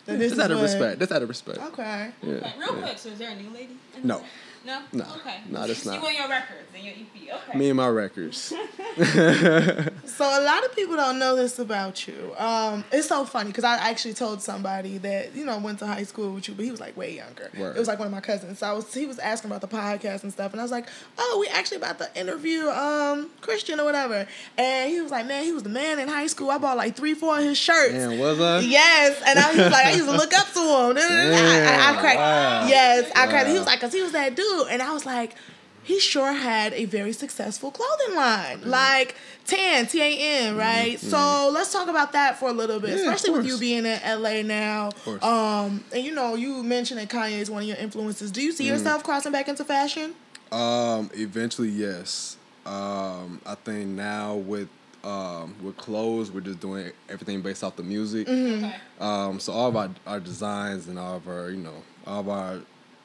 That 0.05 0.19
that's 0.19 0.39
out 0.39 0.51
of 0.51 0.61
respect. 0.61 0.99
That's 0.99 1.11
out 1.11 1.21
of 1.21 1.29
respect. 1.29 1.59
Okay. 1.59 2.11
Yeah, 2.21 2.33
Okay, 2.33 2.53
real 2.59 2.75
yeah. 2.75 2.81
quick, 2.81 2.97
so 2.99 3.09
is 3.09 3.19
there 3.19 3.31
a 3.31 3.35
new 3.35 3.49
lady? 3.49 3.77
in 3.95 4.07
No. 4.07 4.23
There? 4.65 4.81
No? 4.91 5.03
No. 5.03 5.05
Okay. 5.17 5.37
No, 5.49 5.67
that's 5.67 5.85
not. 5.85 6.01
You 6.01 6.07
and 6.07 6.17
your 6.17 6.27
records 6.29 6.67
and 6.75 6.83
your 6.83 6.93
EP. 6.93 7.41
Okay. 7.49 7.57
Me 7.57 7.69
and 7.69 7.77
my 7.77 7.87
records. 7.87 8.53
So 10.15 10.23
a 10.23 10.43
lot 10.45 10.63
of 10.63 10.73
people 10.73 10.95
don't 10.95 11.19
know 11.19 11.35
this 11.35 11.59
about 11.59 12.07
you. 12.07 12.33
Um, 12.37 12.85
it's 12.91 13.07
so 13.09 13.25
funny 13.25 13.49
because 13.49 13.65
I 13.65 13.75
actually 13.89 14.13
told 14.13 14.41
somebody 14.41 14.97
that 14.99 15.35
you 15.35 15.43
know 15.43 15.57
went 15.59 15.79
to 15.79 15.87
high 15.87 16.03
school 16.03 16.31
with 16.31 16.47
you, 16.47 16.53
but 16.53 16.63
he 16.63 16.71
was 16.71 16.79
like 16.79 16.95
way 16.95 17.13
younger. 17.15 17.49
Word. 17.57 17.75
It 17.75 17.79
was 17.79 17.89
like 17.89 17.99
one 17.99 18.05
of 18.07 18.13
my 18.13 18.21
cousins. 18.21 18.59
So 18.59 18.67
I 18.67 18.71
was 18.73 18.93
he 18.93 19.05
was 19.05 19.19
asking 19.19 19.51
about 19.51 19.59
the 19.59 19.67
podcast 19.67 20.23
and 20.23 20.31
stuff, 20.31 20.53
and 20.53 20.61
I 20.61 20.63
was 20.63 20.71
like, 20.71 20.87
"Oh, 21.17 21.37
we 21.41 21.47
actually 21.47 21.77
about 21.77 21.97
to 21.99 22.09
interview 22.17 22.67
um 22.69 23.29
Christian 23.41 23.79
or 23.79 23.83
whatever." 23.83 24.25
And 24.57 24.89
he 24.89 25.01
was 25.01 25.11
like, 25.11 25.25
"Man, 25.27 25.43
he 25.43 25.51
was 25.51 25.63
the 25.63 25.69
man 25.69 25.99
in 25.99 26.07
high 26.07 26.27
school. 26.27 26.49
I 26.49 26.59
bought 26.59 26.77
like 26.77 26.95
three, 26.95 27.13
four 27.13 27.37
of 27.37 27.43
his 27.43 27.57
shirts." 27.57 27.93
Man, 27.93 28.17
was 28.17 28.39
I? 28.39 28.59
Yes, 28.59 29.21
and 29.27 29.37
I 29.37 29.49
was 29.49 29.57
like, 29.71 29.85
I 29.85 29.91
used 29.91 30.05
to 30.05 30.15
look 30.15 30.33
up 30.33 30.47
to 30.53 30.59
him. 30.59 30.97
I, 30.97 31.91
I, 31.91 31.91
I 31.97 31.99
cracked. 31.99 32.17
wow. 32.17 32.67
Yes, 32.67 33.11
I 33.15 33.27
cracked. 33.27 33.49
He 33.49 33.57
was 33.57 33.65
like, 33.65 33.81
cause 33.81 33.91
he 33.91 34.01
was 34.01 34.13
that 34.13 34.33
dude, 34.35 34.45
and 34.63 34.81
I 34.81 34.93
was 34.93 35.05
like, 35.05 35.35
he 35.83 35.99
sure 35.99 36.31
had 36.33 36.73
a 36.73 36.85
very 36.85 37.13
successful 37.13 37.69
clothing 37.69 38.15
line, 38.15 38.59
Mm-hmm. 38.59 38.69
like 38.71 39.15
Tan 39.45 39.85
T 39.85 40.01
A 40.01 40.17
N, 40.47 40.55
right? 40.57 40.99
So 40.99 41.51
let's 41.53 41.71
talk 41.71 41.87
about 41.89 42.13
that 42.13 42.39
for 42.39 42.49
a 42.49 42.53
little 42.53 42.79
bit, 42.79 42.89
Yeah, 42.91 42.95
especially 43.11 43.31
with 43.37 43.45
you 43.45 43.57
being 43.59 43.85
in 43.85 43.99
LA 44.03 44.41
now. 44.41 44.89
course. 45.03 45.21
Um, 45.23 45.83
and 45.93 46.03
you 46.03 46.11
know, 46.15 46.33
you 46.35 46.63
mentioned 46.63 46.99
that 46.99 47.09
Kanye 47.09 47.37
is 47.39 47.51
one 47.51 47.61
of 47.61 47.67
your 47.67 47.77
influences. 47.77 48.31
Do 48.31 48.41
you 48.41 48.51
see 48.51 48.67
yourself 48.67 49.03
crossing 49.03 49.31
back 49.31 49.47
into 49.47 49.63
fashion? 49.63 50.15
Um, 50.51 51.11
eventually, 51.13 51.69
yes. 51.69 52.37
Um, 52.65 53.39
I 53.45 53.53
think 53.55 53.89
now 53.89 54.35
with 54.35 54.69
um, 55.03 55.53
with 55.61 55.77
clothes, 55.77 56.31
we're 56.31 56.41
just 56.41 56.59
doing 56.59 56.91
everything 57.09 57.41
based 57.43 57.63
off 57.63 57.75
the 57.75 57.83
music. 57.83 58.25
Mm-hmm. 58.25 58.65
Okay. 58.65 58.75
Um, 58.99 59.39
so 59.39 59.53
all 59.53 59.67
of 59.69 59.75
our, 59.75 59.89
our 60.07 60.19
designs 60.19 60.87
and 60.87 60.97
all 60.97 61.17
of 61.17 61.27
our, 61.27 61.51
you 61.51 61.57
know, 61.57 61.83
all 62.07 62.21
of 62.21 62.29
our 62.29 62.59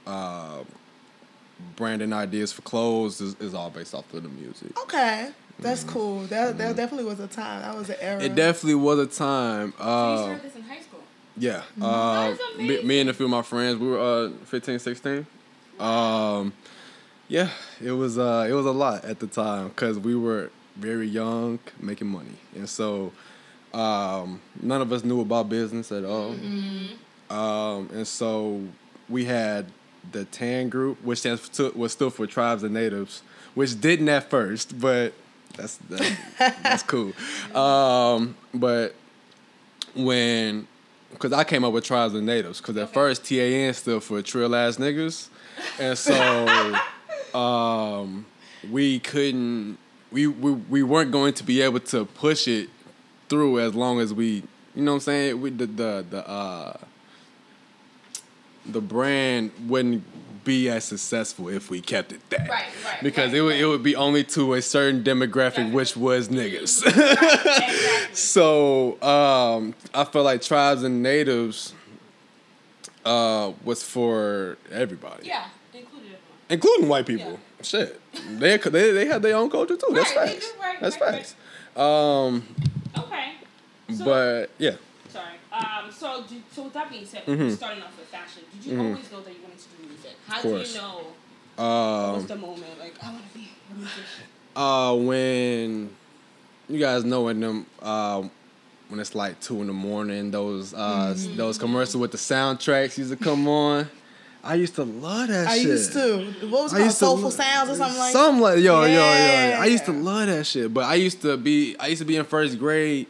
uh, 0.06 0.64
branding 1.76 2.12
ideas 2.12 2.52
for 2.52 2.62
clothes 2.62 3.20
is, 3.20 3.34
is 3.36 3.54
all 3.54 3.70
based 3.70 3.94
off 3.94 4.12
of 4.14 4.22
the 4.22 4.28
music. 4.28 4.78
Okay, 4.82 5.30
that's 5.58 5.84
cool. 5.84 6.20
That 6.22 6.58
that 6.58 6.76
definitely 6.76 7.06
was 7.06 7.20
a 7.20 7.26
time. 7.26 7.62
That 7.62 7.76
was 7.76 7.90
an 7.90 7.96
era. 8.00 8.20
Mm-hmm. 8.20 8.32
It 8.32 8.34
definitely 8.34 8.74
was 8.76 8.98
a 8.98 9.06
time. 9.06 9.72
So 9.78 9.84
you 9.84 9.90
Uh, 9.90 10.16
started 10.22 10.42
this 10.42 10.56
in 10.56 10.62
high 10.62 10.80
school. 10.80 11.00
Yeah. 11.36 11.62
Uh, 11.80 12.30
That's 12.30 12.58
me, 12.58 12.82
me 12.82 13.00
and 13.00 13.08
a 13.10 13.14
few 13.14 13.24
of 13.26 13.30
my 13.30 13.42
friends, 13.42 13.78
we 13.78 13.86
were 13.88 13.98
uh, 14.26 14.30
15, 14.44 14.78
16. 14.78 15.26
Um, 15.78 16.52
yeah, 17.28 17.48
it 17.82 17.92
was 17.92 18.18
uh, 18.18 18.46
it 18.48 18.52
was 18.52 18.66
a 18.66 18.72
lot 18.72 19.04
at 19.04 19.20
the 19.20 19.26
time 19.26 19.68
because 19.68 19.98
we 19.98 20.14
were 20.16 20.50
very 20.76 21.06
young, 21.06 21.58
making 21.78 22.08
money, 22.08 22.36
and 22.54 22.68
so 22.68 23.12
um, 23.72 24.40
none 24.60 24.82
of 24.82 24.92
us 24.92 25.04
knew 25.04 25.20
about 25.20 25.48
business 25.48 25.92
at 25.92 26.04
all. 26.04 26.34
Um, 27.30 27.88
and 27.94 28.06
so 28.06 28.60
we 29.08 29.24
had 29.24 29.66
the 30.12 30.24
TAN 30.26 30.68
group, 30.68 31.02
which 31.02 31.20
stands 31.20 31.48
for, 31.48 31.70
was 31.70 31.92
still 31.92 32.10
for 32.10 32.26
Tribes 32.26 32.62
and 32.62 32.74
Natives, 32.74 33.22
which 33.54 33.80
didn't 33.80 34.08
at 34.08 34.30
first, 34.30 34.80
but 34.80 35.12
that's 35.56 35.76
that, 35.76 36.18
that's 36.62 36.82
cool. 36.82 37.12
Um, 37.54 38.36
but 38.54 38.94
when 39.94 40.66
because 41.12 41.32
I 41.32 41.44
came 41.44 41.64
up 41.64 41.72
with 41.72 41.84
tribes 41.84 42.14
and 42.14 42.24
natives 42.24 42.60
because 42.60 42.76
at 42.76 42.92
first 42.92 43.24
TAN 43.24 43.74
stood 43.74 44.02
for 44.02 44.22
trill 44.22 44.54
ass 44.54 44.76
niggas, 44.76 45.28
and 45.78 45.98
so 45.98 46.78
um, 47.38 48.26
we 48.70 49.00
couldn't 49.00 49.78
we, 50.10 50.26
we 50.26 50.52
we 50.52 50.82
weren't 50.82 51.10
going 51.10 51.34
to 51.34 51.44
be 51.44 51.60
able 51.60 51.80
to 51.80 52.04
push 52.04 52.48
it 52.48 52.68
through 53.28 53.60
as 53.60 53.74
long 53.74 54.00
as 54.00 54.12
we 54.12 54.42
you 54.74 54.82
know 54.82 54.92
what 54.92 54.96
I'm 54.96 55.00
saying? 55.00 55.40
We 55.40 55.50
the 55.50 55.66
the 55.66 56.04
the 56.08 56.28
uh 56.28 56.76
the 58.66 58.80
brand 58.80 59.50
wouldn't 59.66 60.04
be 60.44 60.68
as 60.70 60.84
successful 60.84 61.48
if 61.50 61.68
we 61.70 61.80
kept 61.82 62.12
it 62.12 62.20
that 62.30 62.48
Right, 62.48 62.64
right, 62.84 63.02
because 63.02 63.28
right, 63.32 63.38
it 63.38 63.42
would 63.42 63.56
it 63.56 63.66
would 63.66 63.82
be 63.82 63.94
only 63.94 64.24
to 64.24 64.54
a 64.54 64.62
certain 64.62 65.04
demographic 65.04 65.70
which 65.70 65.96
was 65.96 66.28
niggas. 66.28 66.86
exactly. 66.86 67.86
So 68.14 69.00
um, 69.02 69.74
I 69.94 70.04
feel 70.04 70.22
like 70.24 70.42
tribes 70.42 70.82
and 70.82 71.02
natives 71.02 71.74
uh, 73.04 73.52
was 73.64 73.82
for 73.82 74.56
everybody, 74.70 75.26
Yeah, 75.28 75.44
everyone. 75.74 76.02
including 76.48 76.88
white 76.88 77.06
people. 77.06 77.38
Shit, 77.62 78.00
they 78.38 78.56
they 78.56 78.90
they 78.92 79.06
have 79.06 79.22
their 79.22 79.36
own 79.36 79.50
culture 79.50 79.76
too. 79.76 79.92
That's 79.92 80.12
facts. 80.12 80.50
do, 80.50 80.56
That's 80.80 81.00
right, 81.00 81.14
facts. 81.14 81.34
Um, 81.76 82.46
Okay. 82.98 83.32
So, 83.94 84.04
but 84.04 84.50
yeah. 84.58 84.76
Um. 85.60 85.90
So, 85.92 86.24
do, 86.28 86.36
so 86.52 86.62
with 86.64 86.72
that 86.74 86.90
being 86.90 87.04
said, 87.06 87.24
Mhm. 87.26 87.54
starting 87.56 87.82
off 87.82 87.96
with 87.98 88.06
fashion, 88.08 88.42
did 88.52 88.64
you 88.64 88.76
Mhm. 88.78 88.88
always 88.90 89.10
know 89.12 89.20
that 89.20 89.30
you 89.30 89.40
wanted 89.42 89.58
to 89.58 89.68
do 89.76 89.88
music? 89.88 90.16
How 90.26 90.36
Of 90.38 90.42
did 90.44 90.68
you 90.68 90.74
know? 90.76 91.62
um, 91.64 92.12
What's 92.14 92.24
the 92.26 92.36
moment? 92.36 92.78
Like, 92.78 92.94
I 93.02 93.10
want 93.10 93.22
to 93.32 93.38
be 93.38 93.48
a 93.70 93.74
musician. 93.76 94.24
uh, 94.56 94.94
when 94.94 95.90
you 96.68 96.78
guys 96.78 97.04
know 97.04 97.22
when 97.22 97.40
them 97.40 97.66
um, 97.82 98.30
when 98.88 98.98
it's 99.00 99.14
like 99.14 99.38
two 99.40 99.60
in 99.60 99.66
the 99.68 99.72
morning. 99.72 100.30
Those 100.30 100.72
uh, 100.74 101.14
those 101.36 101.58
commercials 101.58 101.96
with 101.96 102.12
the 102.12 102.18
soundtracks 102.18 102.96
used 102.98 103.10
to 103.10 103.16
come 103.16 103.46
on. 103.48 103.88
I 104.42 104.54
used 104.54 104.74
to 104.76 104.84
love 104.84 105.28
that 105.28 105.46
I 105.48 105.58
shit. 105.58 105.66
I 105.66 105.70
used 105.70 105.92
to. 105.92 106.16
What 106.48 106.62
was 106.64 106.72
it 106.72 106.78
called? 106.78 106.92
Soulful 106.92 107.24
lo- 107.24 107.30
Sounds 107.30 107.70
or 107.70 107.74
something 107.74 107.98
like 107.98 108.12
Something 108.12 108.40
like 108.42 108.58
yo, 108.60 108.80
yo, 108.82 108.86
yo. 108.86 108.94
Yeah. 108.94 109.58
I 109.60 109.66
used 109.66 109.84
to 109.84 109.92
love 109.92 110.26
that 110.28 110.46
shit. 110.46 110.72
But 110.72 110.84
I 110.84 110.94
used 110.94 111.20
to 111.22 111.36
be 111.36 111.76
I 111.78 111.88
used 111.88 112.00
to 112.00 112.06
be 112.06 112.16
in 112.16 112.24
first 112.24 112.58
grade, 112.58 113.06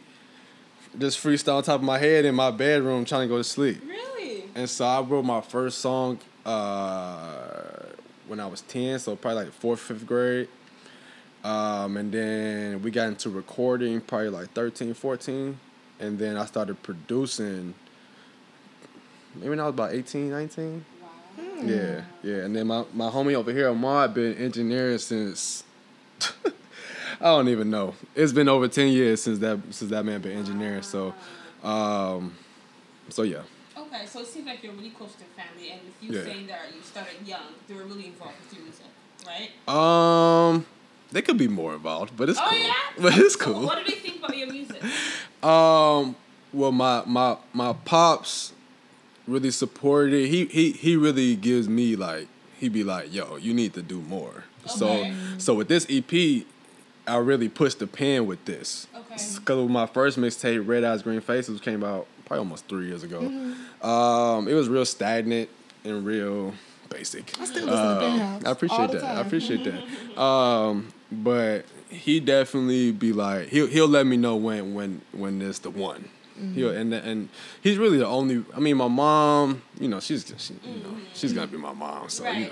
just 0.97 1.23
freestyle 1.23 1.57
on 1.57 1.63
top 1.63 1.79
of 1.79 1.83
my 1.83 1.97
head 1.97 2.25
in 2.25 2.35
my 2.35 2.51
bedroom 2.51 3.05
trying 3.05 3.27
to 3.27 3.27
go 3.27 3.37
to 3.37 3.43
sleep. 3.43 3.81
Really? 3.85 4.43
And 4.55 4.69
so 4.69 4.85
I 4.85 5.01
wrote 5.01 5.23
my 5.23 5.41
first 5.41 5.79
song 5.79 6.19
uh, 6.45 7.85
when 8.27 8.39
I 8.39 8.47
was 8.47 8.61
10, 8.61 8.99
so 8.99 9.15
probably 9.15 9.45
like 9.45 9.53
fourth, 9.53 9.79
fifth 9.79 10.05
grade. 10.05 10.47
Um, 11.43 11.97
and 11.97 12.11
then 12.11 12.81
we 12.83 12.91
got 12.91 13.07
into 13.07 13.29
recording 13.29 14.01
probably 14.01 14.29
like 14.29 14.51
13, 14.51 14.93
14. 14.93 15.59
And 15.99 16.19
then 16.19 16.37
I 16.37 16.45
started 16.45 16.81
producing 16.83 17.73
maybe 19.35 19.49
when 19.49 19.59
I 19.59 19.63
was 19.63 19.73
about 19.73 19.93
18, 19.93 20.29
19. 20.29 20.85
Wow. 21.01 21.09
Yeah, 21.63 22.01
yeah. 22.23 22.37
And 22.37 22.55
then 22.55 22.67
my, 22.67 22.85
my 22.93 23.09
homie 23.09 23.33
over 23.35 23.51
here, 23.51 23.69
Ahmad, 23.69 24.13
been 24.13 24.35
engineering 24.35 24.97
since 24.97 25.63
I 27.21 27.25
don't 27.25 27.49
even 27.49 27.69
know. 27.69 27.93
It's 28.15 28.33
been 28.33 28.49
over 28.49 28.67
ten 28.67 28.87
years 28.89 29.21
since 29.21 29.39
that 29.39 29.59
since 29.69 29.91
that 29.91 30.03
man 30.03 30.21
been 30.21 30.37
engineering. 30.37 30.81
So, 30.81 31.13
um, 31.63 32.33
so 33.09 33.21
yeah. 33.23 33.41
Okay, 33.77 34.05
so 34.07 34.21
it 34.21 34.27
seems 34.27 34.45
like 34.47 34.63
you're 34.63 34.73
really 34.73 34.89
close 34.89 35.13
to 35.15 35.23
family, 35.39 35.71
and 35.71 35.81
with 35.83 35.95
you 36.01 36.17
Yeah. 36.17 36.23
saying 36.33 36.47
that 36.47 36.61
you 36.75 36.81
started 36.81 37.15
young, 37.25 37.41
they 37.67 37.75
were 37.75 37.83
really 37.83 38.07
involved 38.07 38.35
with 38.43 38.53
your 38.57 38.63
music, 38.63 38.85
right? 39.27 39.51
Um, 40.53 40.65
they 41.11 41.21
could 41.21 41.37
be 41.37 41.47
more 41.47 41.73
involved, 41.75 42.15
but 42.17 42.29
it's 42.29 42.39
oh 42.39 42.47
cool. 42.49 42.59
yeah. 42.59 42.73
But 43.01 43.17
it's 43.17 43.33
So 43.35 43.39
cool. 43.53 43.65
what 43.67 43.85
do 43.85 43.91
they 43.91 43.99
think 43.99 44.17
about 44.23 44.35
your 44.37 44.51
music? 44.51 44.81
Um, 45.43 46.15
well, 46.53 46.71
my 46.71 47.03
my 47.05 47.37
my 47.53 47.73
pops 47.73 48.53
really 49.27 49.51
supported 49.51 50.13
it. 50.13 50.27
He 50.29 50.45
he 50.45 50.71
he 50.71 50.95
really 50.95 51.35
gives 51.35 51.67
me 51.69 51.95
like 51.95 52.27
he'd 52.59 52.73
be 52.73 52.83
like, 52.83 53.13
yo, 53.13 53.35
you 53.37 53.53
need 53.53 53.73
to 53.75 53.81
do 53.81 54.01
more. 54.01 54.45
So 54.65 55.05
so 55.37 55.53
with 55.55 55.67
this 55.67 55.85
EP, 55.89 56.45
I 57.07 57.17
really 57.17 57.49
pushed 57.49 57.79
the 57.79 57.87
pen 57.87 58.27
with 58.27 58.45
this. 58.45 58.87
Okay. 58.95 59.15
Because 59.35 59.69
my 59.69 59.85
first 59.85 60.17
mixtape, 60.17 60.67
Red 60.67 60.83
Eyes 60.83 61.01
Green 61.01 61.21
Faces, 61.21 61.59
came 61.59 61.83
out 61.83 62.07
probably 62.25 62.39
almost 62.39 62.67
three 62.67 62.87
years 62.87 63.03
ago. 63.03 63.19
Um, 63.81 64.47
it 64.47 64.53
was 64.53 64.69
real 64.69 64.85
stagnant 64.85 65.49
and 65.83 66.05
real 66.05 66.53
basic. 66.89 67.39
I 67.39 67.45
still 67.45 67.65
listen 67.65 67.95
to 67.95 67.99
Ben 67.99 68.45
I 68.45 68.51
appreciate 68.51 68.91
that. 68.91 69.03
I 69.03 69.21
appreciate 69.21 69.63
that. 69.65 69.83
Um, 70.21 70.93
but 71.11 71.65
he 71.89 72.19
definitely 72.19 72.91
be 72.91 73.13
like 73.13 73.47
he'll 73.47 73.67
he'll 73.67 73.87
let 73.87 74.05
me 74.05 74.17
know 74.17 74.35
when 74.35 74.73
when 74.73 75.01
when 75.11 75.41
it's 75.41 75.59
the 75.59 75.69
one. 75.69 76.09
Mm-hmm. 76.37 76.53
He'll 76.53 76.71
and 76.71 76.93
and 76.93 77.29
he's 77.61 77.77
really 77.77 77.97
the 77.97 78.07
only. 78.07 78.43
I 78.55 78.59
mean, 78.59 78.77
my 78.77 78.87
mom, 78.87 79.61
you 79.79 79.87
know, 79.87 79.99
she's 79.99 80.33
she, 80.37 80.53
you 80.63 80.83
know 80.83 80.97
she's 81.13 81.33
gonna 81.33 81.47
be 81.47 81.57
my 81.57 81.73
mom, 81.73 82.09
so 82.09 82.29
you 82.29 82.49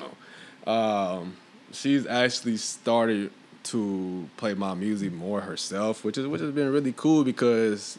know, 0.66 0.72
um, 0.72 1.38
she's 1.72 2.08
actually 2.08 2.58
started 2.58 3.32
to 3.72 4.30
play 4.38 4.54
my 4.54 4.74
music 4.74 5.12
more 5.12 5.42
herself, 5.42 6.04
which 6.04 6.18
is 6.18 6.26
which 6.28 6.42
has 6.42 6.52
been 6.52 6.72
really 6.72 6.94
cool 6.96 7.24
because 7.24 7.98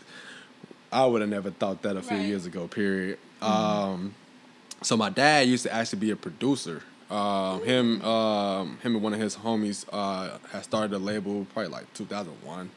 I 0.93 1.07
would 1.07 1.21
have 1.21 1.31
never 1.31 1.51
thought 1.51 1.83
that 1.83 1.97
a 1.97 2.03
few 2.03 2.16
Right. 2.16 2.27
years 2.27 2.47
ago. 2.47 2.66
Period. 2.68 3.18
Um, 3.43 4.14
so 4.83 4.97
my 4.97 5.11
dad 5.11 5.47
used 5.49 5.62
to 5.64 5.73
actually 5.73 5.99
be 6.01 6.11
a 6.11 6.16
producer. 6.16 6.83
Um, 7.11 7.64
him, 7.64 8.03
um, 8.03 8.79
him 8.83 8.95
and 8.95 9.03
one 9.03 9.12
of 9.14 9.21
his 9.21 9.37
homies 9.37 9.85
uh, 9.93 10.39
had 10.53 10.62
started 10.64 10.93
a 10.95 10.99
label 10.99 11.45
probably 11.53 11.71
like 11.73 11.93
2001. 11.95 12.71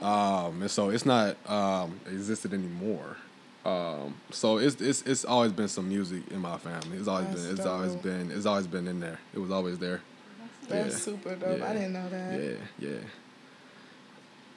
Um, 0.00 0.62
and 0.62 0.70
so 0.70 0.90
it's 0.90 1.04
not 1.06 1.36
um, 1.50 2.00
existed 2.06 2.52
anymore. 2.54 3.16
Um, 3.64 4.14
so 4.30 4.58
it's 4.58 4.80
it's 4.80 5.02
it's 5.02 5.24
always 5.24 5.52
been 5.52 5.68
some 5.68 5.88
music 5.88 6.22
in 6.30 6.40
my 6.40 6.56
family. 6.58 6.98
It's 6.98 7.08
always 7.08 7.26
That's 7.28 7.42
been 7.42 7.56
it's 7.56 7.66
always 7.66 7.94
been 7.96 8.30
it's 8.30 8.46
always 8.46 8.66
been 8.66 8.86
in 8.86 9.00
there. 9.00 9.18
It 9.34 9.38
was 9.40 9.50
always 9.50 9.78
there. 9.78 10.00
That's 10.68 10.94
Yeah. 10.94 10.98
super 11.00 11.34
dope. 11.36 11.58
Yeah. 11.58 11.68
I 11.70 11.72
didn't 11.72 11.92
know 11.92 12.08
that. 12.08 12.40
Yeah, 12.42 12.88
yeah. 12.90 12.98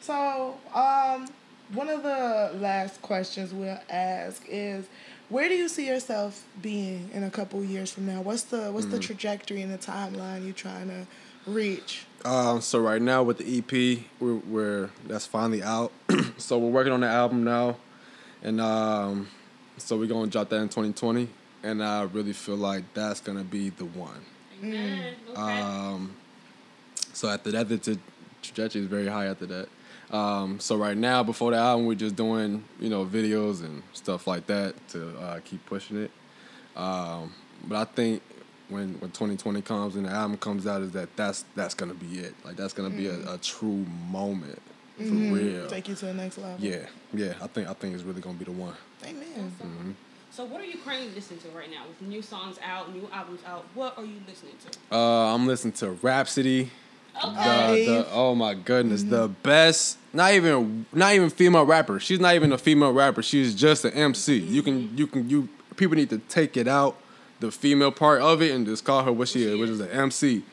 So, 0.02 0.58
um, 0.74 1.28
one 1.74 1.90
of 1.90 2.04
the 2.04 2.52
last 2.60 3.02
questions 3.02 3.54
we'll 3.54 3.80
ask 3.90 4.44
is, 4.48 4.86
where 5.30 5.48
do 5.50 5.56
you 5.56 5.68
see 5.70 5.88
yourself 5.88 6.44
being 6.62 7.10
in 7.14 7.24
a 7.24 7.30
couple 7.30 7.64
years 7.64 7.92
from 7.92 8.08
now? 8.08 8.22
What's 8.22 8.44
the 8.44 8.72
what's 8.72 8.88
Mm-hmm. 8.88 8.96
the 8.96 9.00
trajectory 9.02 9.62
and 9.62 9.72
the 9.72 9.78
timeline 9.78 10.44
you're 10.46 10.54
trying 10.54 10.88
to 10.88 11.06
reach? 11.46 12.06
Um, 12.26 12.62
so 12.62 12.80
right 12.80 13.02
now 13.02 13.24
with 13.24 13.38
the 13.38 13.58
EP, 13.60 14.04
we're, 14.20 14.36
we're 14.36 14.90
that's 15.08 15.26
finally 15.28 15.62
out. 15.62 15.92
so 16.38 16.58
we're 16.58 16.70
working 16.72 16.92
on 16.94 17.02
the 17.02 17.08
album 17.08 17.44
now, 17.44 17.76
and 18.42 18.60
um, 18.60 19.28
so 19.78 19.98
we're 19.98 20.08
gonna 20.08 20.28
drop 20.32 20.50
that 20.50 20.58
in 20.58 20.70
2020. 20.70 21.30
And 21.62 21.84
I 21.84 22.04
really 22.04 22.32
feel 22.34 22.56
like 22.56 22.86
that's 22.94 23.20
gonna 23.20 23.44
be 23.44 23.70
the 23.70 23.86
one. 23.86 24.22
Amen. 24.62 25.16
Okay. 25.32 25.62
Um, 25.62 26.16
so 27.14 27.30
after 27.30 27.52
that, 27.52 27.70
the 27.70 27.78
tra- 27.78 27.98
trajectory 28.42 28.82
is 28.82 28.88
very 28.88 29.08
high 29.08 29.28
after 29.28 29.46
that. 29.48 29.70
Um, 30.12 30.60
so 30.60 30.76
right 30.76 30.98
now, 30.98 31.24
before 31.24 31.52
the 31.52 31.58
album, 31.58 31.86
we're 31.86 31.96
just 31.96 32.16
doing 32.16 32.64
you 32.80 32.90
know 32.90 33.06
videos 33.06 33.62
and 33.64 33.84
stuff 33.94 34.28
like 34.28 34.48
that 34.48 34.76
to 34.90 35.18
uh, 35.20 35.40
keep 35.46 35.66
pushing 35.66 35.98
it. 35.98 36.12
Um, 36.76 37.34
but 37.68 37.76
I 37.76 37.86
think 37.86 38.22
when 38.70 38.94
when 39.00 39.12
2020 39.12 39.62
comes 39.62 39.96
and 39.96 40.06
the 40.06 40.10
album 40.10 40.38
comes 40.38 40.66
out, 40.66 40.82
is 40.82 40.92
that 40.92 41.16
that's 41.16 41.46
that's 41.56 41.74
gonna 41.74 41.94
be 41.94 42.20
it. 42.20 42.34
Like 42.44 42.56
that's 42.56 42.74
gonna 42.74 42.90
be 42.90 43.08
a, 43.08 43.34
a 43.34 43.38
true 43.38 43.86
moment 44.10 44.62
for 44.98 45.04
real. 45.04 45.68
Take 45.68 45.88
you 45.90 45.96
to 45.96 46.06
the 46.06 46.14
next 46.14 46.38
level. 46.38 46.58
Yeah, 46.60 46.86
yeah. 47.14 47.34
I 47.42 47.48
think 47.48 47.68
I 47.68 47.74
think 47.74 47.94
it's 47.94 48.04
really 48.04 48.22
gonna 48.22 48.38
be 48.38 48.46
the 48.46 48.52
one. 48.52 48.76
Amen. 49.06 49.54
Mm-hmm. 49.62 49.92
So 50.32 50.46
what 50.46 50.62
are 50.62 50.66
you 50.66 50.78
currently 50.78 51.10
listening 51.10 51.40
to 51.42 51.50
right 51.50 51.70
now? 51.70 51.84
With 51.88 52.02
new 52.08 52.22
songs 52.22 52.58
out, 52.64 52.94
new 52.94 53.10
albums 53.12 53.42
out, 53.46 53.66
what 53.74 53.98
are 53.98 54.06
you 54.06 54.18
listening 54.28 54.54
to? 54.72 54.96
Uh, 54.96 55.34
I'm 55.34 55.48
listening 55.48 55.74
to 55.74 55.92
Rapsody. 55.92 56.72
Okay. 57.26 57.86
the, 57.86 57.92
the 57.92 58.08
oh 58.14 58.34
my 58.34 58.54
goodness 58.54 59.04
the 59.04 59.28
best 59.28 59.98
not 60.14 60.32
even 60.32 60.86
not 60.94 61.14
even 61.14 61.30
female 61.30 61.66
rapper 61.66 62.00
she's 62.00 62.20
not 62.20 62.36
even 62.36 62.54
a 62.54 62.58
female 62.58 62.94
rapper 62.94 63.22
she's 63.22 63.54
just 63.54 63.84
an 63.84 63.92
mc 63.92 64.38
you 64.38 64.62
can 64.62 64.96
you 64.96 65.06
can 65.06 65.30
you 65.30 65.50
people 65.76 65.98
need 65.98 66.10
to 66.12 66.20
take 66.30 66.56
it 66.56 66.68
out 66.68 66.96
the 67.42 67.52
female 67.52 67.92
part 67.92 68.22
of 68.22 68.42
it 68.42 68.52
and 68.52 68.66
just 68.66 68.86
call 68.86 69.04
her 69.04 69.12
what 69.12 69.28
she 69.28 69.44
is 69.44 69.58
which 69.60 69.70
is 69.70 69.82
an 69.82 69.90
mc 69.90 70.44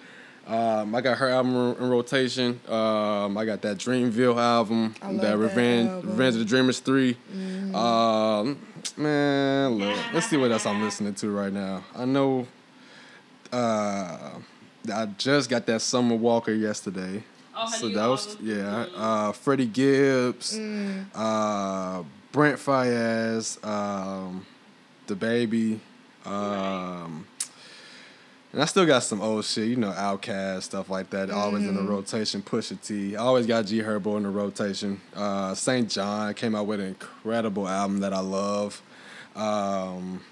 um, 0.46 0.94
I 0.94 1.00
got 1.00 1.18
her 1.18 1.28
album 1.28 1.54
in 1.56 1.82
in 1.84 1.90
rotation. 1.90 2.60
Um, 2.68 3.36
I 3.36 3.44
got 3.44 3.62
that 3.62 3.78
Dreamville 3.78 4.36
album, 4.38 4.94
I 5.02 5.06
love 5.06 5.16
that 5.16 5.22
that 5.32 5.38
Revenge, 5.38 5.88
album. 5.88 6.10
Revenge 6.10 6.34
of 6.34 6.38
the 6.40 6.44
Dreamers 6.44 6.78
3 6.80 7.16
Um, 7.74 8.58
man, 8.96 9.72
look, 9.74 9.98
let's 10.14 10.26
see 10.28 10.36
what 10.36 10.50
else 10.52 10.66
I'm 10.66 10.82
listening 10.82 11.14
to 11.14 11.30
right 11.30 11.52
now. 11.52 11.82
I 11.96 12.04
know 12.04 12.46
uh, 13.52 14.30
I 14.92 15.06
just 15.18 15.50
got 15.50 15.66
that 15.66 15.82
Summer 15.82 16.14
Walker 16.14 16.52
yesterday. 16.52 17.22
Oh, 17.58 17.66
so 17.70 17.88
that 17.88 18.06
was 18.06 18.36
yeah. 18.40 18.86
Uh, 18.94 19.32
Freddie 19.32 19.66
Gibbs, 19.66 20.58
Mm. 20.58 21.06
uh, 21.14 22.02
Brent 22.32 22.58
Faiyaz, 22.58 23.64
um, 23.66 24.44
the 25.06 25.14
baby, 25.16 25.80
um, 26.26 27.26
and 28.52 28.62
I 28.62 28.64
still 28.64 28.86
got 28.86 29.02
some 29.02 29.20
old 29.20 29.44
shit. 29.44 29.68
You 29.68 29.76
know, 29.76 29.90
Outkast 29.92 30.62
stuff 30.62 30.88
like 30.88 31.10
that. 31.10 31.30
Always 31.30 31.64
in 31.66 31.74
the 31.74 31.82
rotation. 31.82 32.42
Pusha 32.42 32.80
T. 32.82 33.16
I 33.16 33.20
always 33.20 33.46
got 33.46 33.66
G 33.66 33.80
Herbo 33.82 34.16
in 34.16 34.22
the 34.22 34.30
rotation. 34.30 35.00
Uh, 35.14 35.54
SAINt 35.54 35.88
JHN 35.88 36.36
came 36.36 36.54
out 36.54 36.66
with 36.66 36.80
an 36.80 36.86
incredible 36.88 37.68
album 37.68 38.00
that 38.00 38.12
I 38.12 38.20
love. 38.20 38.80
Um, 39.34 40.22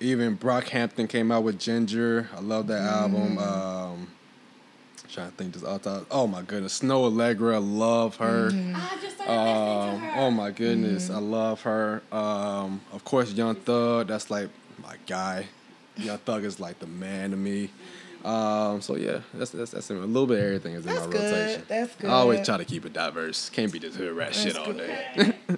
even 0.00 0.36
Brockhampton 0.36 1.08
came 1.08 1.30
out 1.30 1.42
with 1.42 1.58
Ginger. 1.58 2.28
I 2.36 2.40
love 2.40 2.66
that 2.68 2.82
album. 2.82 3.38
Um, 3.38 4.08
trying 5.10 5.30
to 5.30 5.36
think 5.36 5.52
this 5.54 5.62
all 5.62 5.78
time. 5.78 6.04
Oh 6.10 6.26
my 6.26 6.42
goodness, 6.42 6.80
Snoh 6.80 7.10
Aalegra, 7.10 7.58
love 7.62 8.16
her. 8.16 8.50
I 8.52 8.98
just 9.00 9.20
Um, 9.22 9.98
her. 10.00 10.12
oh 10.16 10.30
my 10.30 10.50
goodness, 10.50 11.08
I 11.10 11.18
love 11.18 11.62
her. 11.62 12.02
Um, 12.12 12.80
of 12.92 13.04
course, 13.04 13.32
Young 13.32 13.54
Thug, 13.54 14.08
that's 14.08 14.30
like 14.30 14.48
my 14.82 14.96
guy. 15.06 15.46
Young 15.96 16.18
Thug 16.18 16.44
is 16.44 16.60
like 16.60 16.78
the 16.78 16.86
man 16.86 17.30
to 17.30 17.36
me. 17.36 17.70
Um, 18.24 18.80
so 18.80 18.96
yeah, 18.96 19.20
that's 19.34 19.52
that's, 19.52 19.70
that's 19.70 19.90
a 19.90 19.94
little 19.94 20.26
bit 20.26 20.38
of 20.38 20.44
everything 20.44 20.74
is 20.74 20.84
in 20.84 20.92
That's 20.92 21.06
my 21.06 21.12
good. 21.12 21.32
rotation. 21.32 21.62
That's 21.68 22.04
I 22.04 22.08
always 22.08 22.44
try 22.44 22.56
to 22.56 22.64
keep 22.64 22.84
it 22.84 22.92
diverse. 22.92 23.50
Can't 23.50 23.72
be 23.72 23.78
just 23.78 23.96
hood 23.96 24.16
rat 24.16 24.34
shit 24.34 24.54
That's 24.54 24.66
all 24.66 24.72
good. 24.72 24.78
day. 24.88 25.32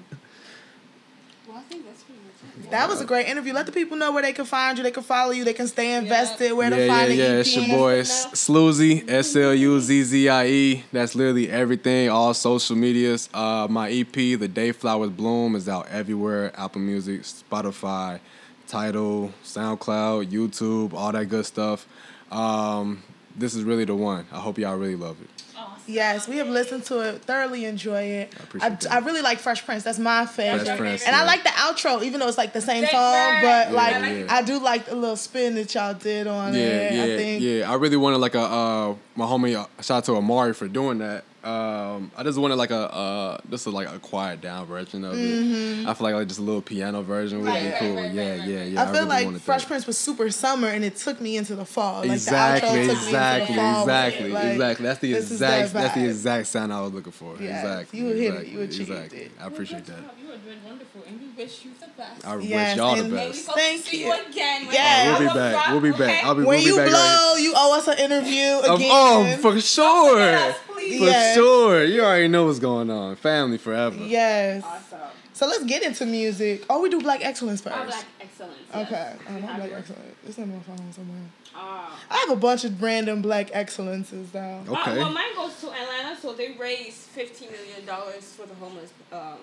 Well, 1.48 1.56
I 1.56 1.62
think 1.62 1.86
that's 1.86 2.02
pretty 2.02 2.20
much 2.20 2.66
it. 2.66 2.70
That 2.70 2.90
was 2.90 3.00
a 3.00 3.06
great 3.06 3.26
interview. 3.26 3.54
Let 3.54 3.64
the 3.64 3.72
people 3.72 3.96
know 3.96 4.12
where 4.12 4.20
they 4.20 4.34
can 4.34 4.44
find 4.44 4.76
you. 4.76 4.84
They 4.84 4.90
can 4.90 5.02
follow 5.02 5.30
you. 5.30 5.44
They 5.44 5.54
can 5.54 5.66
stay 5.66 5.94
invested. 5.94 6.52
Where 6.52 6.68
yeah, 6.68 6.76
to 6.76 6.84
yeah, 6.86 6.94
find 6.94 7.14
yeah. 7.14 7.28
the 7.28 7.32
EP. 7.36 7.40
It's 7.40 7.56
your 7.56 7.66
boy 7.68 7.98
S- 8.00 8.26
Sluzzie, 8.32 9.08
S 9.08 9.34
L 9.34 9.54
U 9.54 9.80
Z 9.80 10.02
Z 10.02 10.28
I 10.28 10.46
E. 10.46 10.84
That's 10.92 11.14
literally 11.14 11.48
everything. 11.50 12.10
All 12.10 12.34
social 12.34 12.76
medias. 12.76 13.30
Uh, 13.32 13.66
my 13.70 13.90
EP, 13.90 14.12
The 14.12 14.46
Day 14.46 14.72
Flowers 14.72 15.08
Bloom, 15.08 15.56
is 15.56 15.70
out 15.70 15.88
everywhere. 15.88 16.52
Apple 16.54 16.82
Music, 16.82 17.22
Spotify, 17.22 18.20
Tidal, 18.68 19.32
SoundCloud, 19.44 20.26
YouTube, 20.30 20.92
all 20.94 21.12
that 21.12 21.26
good 21.26 21.46
stuff. 21.46 21.86
Um, 22.30 23.02
this 23.36 23.54
is 23.54 23.64
really 23.64 23.84
the 23.84 23.94
one. 23.94 24.26
I 24.32 24.38
hope 24.38 24.58
y'all 24.58 24.76
really 24.76 24.96
love 24.96 25.16
it. 25.22 25.28
awesome. 25.56 25.74
Yes, 25.86 26.28
we 26.28 26.36
have 26.36 26.48
listened 26.48 26.84
to 26.86 27.00
it, 27.00 27.22
thoroughly 27.22 27.64
enjoy 27.64 28.02
it. 28.02 28.34
I 28.36 28.40
I, 28.40 28.42
appreciate 28.44 28.80
that. 28.80 28.92
I 28.92 28.98
really 28.98 29.22
like 29.22 29.38
Fresh 29.38 29.64
Prince. 29.64 29.84
That's 29.84 29.98
my 29.98 30.26
favorite. 30.26 30.66
Fresh 30.66 30.78
Prince, 30.78 31.06
and 31.06 31.16
I 31.16 31.24
like 31.24 31.44
the 31.44 31.48
outro, 31.50 32.02
even 32.02 32.20
though 32.20 32.28
it's 32.28 32.36
like 32.36 32.52
the 32.52 32.60
same 32.60 32.82
Right, 32.82 32.90
song, 32.90 33.00
right. 33.00 33.40
but 33.42 33.68
Yeah, 33.72 33.74
like 33.76 34.30
I 34.30 34.38
I 34.38 34.42
do 34.42 34.58
like 34.58 34.84
the 34.86 34.96
little 34.96 35.16
spin 35.16 35.54
that 35.54 35.74
y'all 35.74 35.94
did 35.94 36.26
on 36.26 36.52
Yeah, 36.52 36.60
it. 36.60 36.94
yeah, 36.94 37.02
I 37.02 37.16
think 37.16 37.42
yeah. 37.42 37.70
I 37.70 37.74
really 37.76 37.96
wanted 37.96 38.18
like 38.18 38.34
a 38.34 38.40
uh, 38.42 38.94
my 39.16 39.24
homie. 39.24 39.56
Uh, 39.56 39.66
shout 39.82 39.98
out 39.98 40.04
to 40.04 40.16
Amari 40.16 40.52
for 40.52 40.68
doing 40.68 40.98
that. 40.98 41.24
Um, 41.44 42.10
I 42.16 42.24
just 42.24 42.36
wanted 42.36 42.56
like 42.56 42.72
a 42.72 42.92
uh, 42.92 43.38
just 43.48 43.66
a, 43.66 43.70
like 43.70 43.88
a 43.88 43.98
quiet 44.00 44.40
down 44.40 44.66
version 44.66 45.04
of 45.04 45.14
it. 45.14 45.86
I 45.86 45.94
feel 45.94 46.04
like 46.04 46.14
like 46.14 46.26
just 46.26 46.40
a 46.40 46.42
little 46.42 46.60
piano 46.62 47.02
version 47.02 47.38
would 47.42 47.46
Right, 47.48 47.62
be 47.62 47.68
right, 47.70 47.78
cool. 47.78 47.94
right, 47.94 48.12
yeah, 48.12 48.30
right, 48.30 48.38
right, 48.40 48.48
yeah, 48.48 48.62
yeah. 48.64 48.82
I 48.82 48.84
feel 48.86 48.94
really 48.94 49.06
like 49.06 49.24
wanted 49.24 49.42
Fresh 49.42 49.62
that. 49.62 49.68
Prince 49.68 49.86
was 49.86 49.96
super 49.96 50.30
summer 50.30 50.66
and 50.66 50.84
it 50.84 50.96
took 50.96 51.20
me 51.20 51.36
into 51.36 51.54
the 51.54 51.64
fall. 51.64 52.00
Like 52.00 52.10
exactly, 52.10 52.68
the 52.68 52.74
outro 52.76 52.86
took 52.88 52.96
exactly, 53.06 53.54
me 53.56 53.60
into 53.60 53.68
the 53.68 53.72
fall. 53.74 53.82
exactly, 53.82 54.30
Like, 54.32 54.44
exactly. 54.52 54.86
That's 54.86 54.98
the 55.00 55.14
exact. 55.14 55.72
that 55.72 55.80
That's 55.80 55.94
the 55.94 56.04
exact 56.06 56.46
sound 56.48 56.72
I 56.72 56.80
was 56.80 56.92
looking 56.92 57.12
for. 57.12 57.36
Yes, 57.40 57.64
exactly. 57.64 57.98
you 58.00 58.06
hit 58.06 58.16
it, 58.16 58.24
exactly, 58.26 58.50
you 58.52 58.60
achieved 58.62 58.90
exactly. 58.90 59.18
it. 59.20 59.30
I 59.40 59.46
appreciate 59.46 59.86
that. 59.86 60.14
You 60.44 60.52
are 60.52 60.68
wonderful, 60.68 61.02
and 61.06 61.20
we 61.20 61.28
wish 61.42 61.64
you 61.64 61.70
the 61.80 61.86
best. 61.96 62.26
I 62.26 62.36
Yes, 62.38 62.70
wish 62.70 62.76
y'all 62.78 62.94
the 62.96 63.02
and 63.04 63.12
And 63.12 63.12
we 63.12 63.32
best. 63.32 63.46
Thank 63.50 63.84
to 63.84 63.90
see 63.90 64.00
you. 64.00 64.06
you 64.06 64.12
again. 64.12 64.66
when 64.66 64.74
Yeah. 64.74 65.18
we 65.18 65.24
We'll 65.24 65.32
be 65.34 65.38
back. 65.38 65.54
rock, 65.54 65.68
We'll 65.70 65.80
be 65.80 65.90
back. 65.90 66.00
okay? 66.00 66.20
I'll 66.24 66.34
be. 66.34 66.38
When 66.42 66.46
we'll 66.48 66.60
you 66.66 66.72
be 66.72 66.78
back 66.78 66.88
blow, 66.88 66.98
right 67.34 67.42
you 67.42 67.52
owe 67.56 67.78
us 67.78 67.88
an 67.88 67.98
interview 67.98 68.46
Of, 68.70 68.76
again. 68.80 68.90
oh, 68.92 69.36
for 69.40 69.60
sure. 69.60 70.18
Yes, 70.18 70.58
please. 70.68 70.98
For 70.98 71.04
Yes. 71.06 71.34
sure. 71.34 71.84
You 71.84 72.02
already 72.04 72.28
know 72.28 72.44
what's 72.46 72.58
going 72.58 72.90
on. 72.90 73.16
Family 73.16 73.58
forever. 73.58 73.96
Yes. 73.96 74.62
Awesome. 74.64 74.98
So 75.32 75.46
let's 75.46 75.64
get 75.64 75.82
into 75.84 76.04
music. 76.06 76.64
Oh, 76.68 76.80
we 76.82 76.88
do 76.90 77.00
Black 77.00 77.24
Excellence 77.24 77.60
first. 77.60 77.76
Our 77.76 77.86
black 77.86 78.04
excellence. 78.20 78.54
yes. 78.74 78.86
Okay. 78.86 79.12
Oh, 79.28 79.34
We 79.34 79.40
not 79.40 79.56
Black. 79.56 79.72
Excellence. 79.72 80.14
It's 80.26 80.38
in 80.38 80.52
my 80.52 80.60
phone 80.60 80.92
somewhere. 80.92 81.20
Ah. 81.54 81.96
I 82.10 82.16
have 82.18 82.30
a 82.30 82.36
bunch 82.36 82.64
of 82.64 82.80
random 82.82 83.22
Black 83.22 83.50
Excellences 83.52 84.30
though. 84.32 84.62
Okay. 84.68 84.92
Uh, 84.92 84.96
well, 84.96 85.10
mine 85.12 85.34
goes 85.36 85.60
to 85.60 85.66
Atlanta, 85.70 86.16
so 86.20 86.32
they 86.32 86.52
raised 86.58 86.94
fifteen 86.96 87.50
million 87.52 87.84
dollars 87.86 88.24
for 88.36 88.46
the 88.46 88.54
homeless 88.54 88.90
um, 89.12 89.38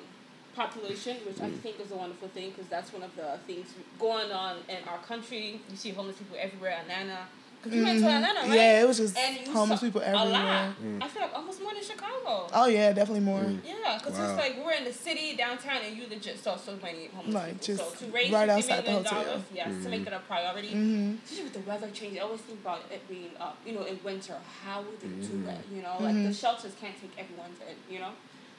population, 0.55 1.17
which 1.25 1.37
Mm. 1.37 1.45
I 1.45 1.49
think 1.63 1.79
is 1.79 1.91
a 1.91 1.95
wonderful 1.95 2.27
thing 2.29 2.49
because 2.51 2.67
that's 2.69 2.91
one 2.93 3.03
of 3.03 3.15
the 3.15 3.37
things 3.47 3.67
going 3.99 4.31
on 4.31 4.57
in 4.69 4.77
our 4.87 4.99
country. 4.99 5.59
You 5.69 5.77
see 5.77 5.91
homeless 5.91 6.17
people 6.17 6.37
everywhere. 6.39 6.77
Atlanta, 6.81 7.27
because 7.61 7.77
you 7.77 7.83
went 7.83 7.99
to 7.99 8.05
Atlanta, 8.05 8.39
right? 8.41 8.43
Mm-hmm. 8.45 8.53
Yeah, 8.53 8.81
it 8.83 8.87
was 8.87 8.97
just 8.97 9.17
and 9.17 9.47
homeless 9.47 9.79
saw 9.79 9.85
people 9.87 10.01
A 10.01 10.05
everywhere. 10.05 10.31
lot. 10.31 11.03
I 11.03 11.07
feel 11.07 11.21
like 11.23 11.33
almost 11.35 11.61
more 11.61 11.73
than 11.73 11.83
Chicago. 11.83 12.47
Oh 12.53 12.67
yeah, 12.67 12.93
definitely 12.93 13.21
more. 13.25 13.41
Yeah, 13.65 13.97
because 13.97 14.17
Wow. 14.19 14.29
it's 14.29 14.37
like 14.43 14.53
we're 14.63 14.73
in 14.73 14.83
the 14.85 14.93
city 14.93 15.35
downtown, 15.35 15.79
and 15.85 15.97
you 15.97 16.03
legit 16.07 16.37
saw 16.41 16.55
so 16.55 16.77
many 16.81 17.07
homeless 17.07 17.33
Like, 17.35 17.51
people. 17.59 17.65
just 17.75 17.99
so 17.99 18.05
to 18.05 18.11
raise 18.13 18.31
right 18.31 18.49
outside 18.49 18.77
the 18.85 18.91
million 18.91 19.03
hotel. 19.03 19.23
dollars, 19.25 19.41
yes, 19.53 19.83
to 19.83 19.89
make 19.89 20.03
that 20.05 20.13
a 20.13 20.19
priority, 20.19 20.69
Mhm. 20.73 21.17
especially 21.23 21.43
with 21.45 21.53
the 21.53 21.65
weather 21.71 21.89
change. 21.91 22.17
I 22.17 22.21
always 22.21 22.41
think 22.41 22.59
about 22.61 22.81
it 22.91 23.01
being 23.09 23.31
up, 23.39 23.57
you 23.65 23.73
know, 23.73 23.83
in 23.83 23.99
winter. 24.03 24.37
How 24.63 24.81
would 24.81 24.99
they 25.01 25.07
Mm-hmm. 25.07 25.43
do 25.43 25.49
it? 25.49 25.65
You 25.75 25.81
know, 25.81 25.97
like 25.99 26.15
the 26.23 26.33
shelters 26.33 26.73
can't 26.79 26.95
take 27.01 27.11
everyone 27.17 27.51
in. 27.67 27.75
You 27.93 27.99
know, 28.01 28.11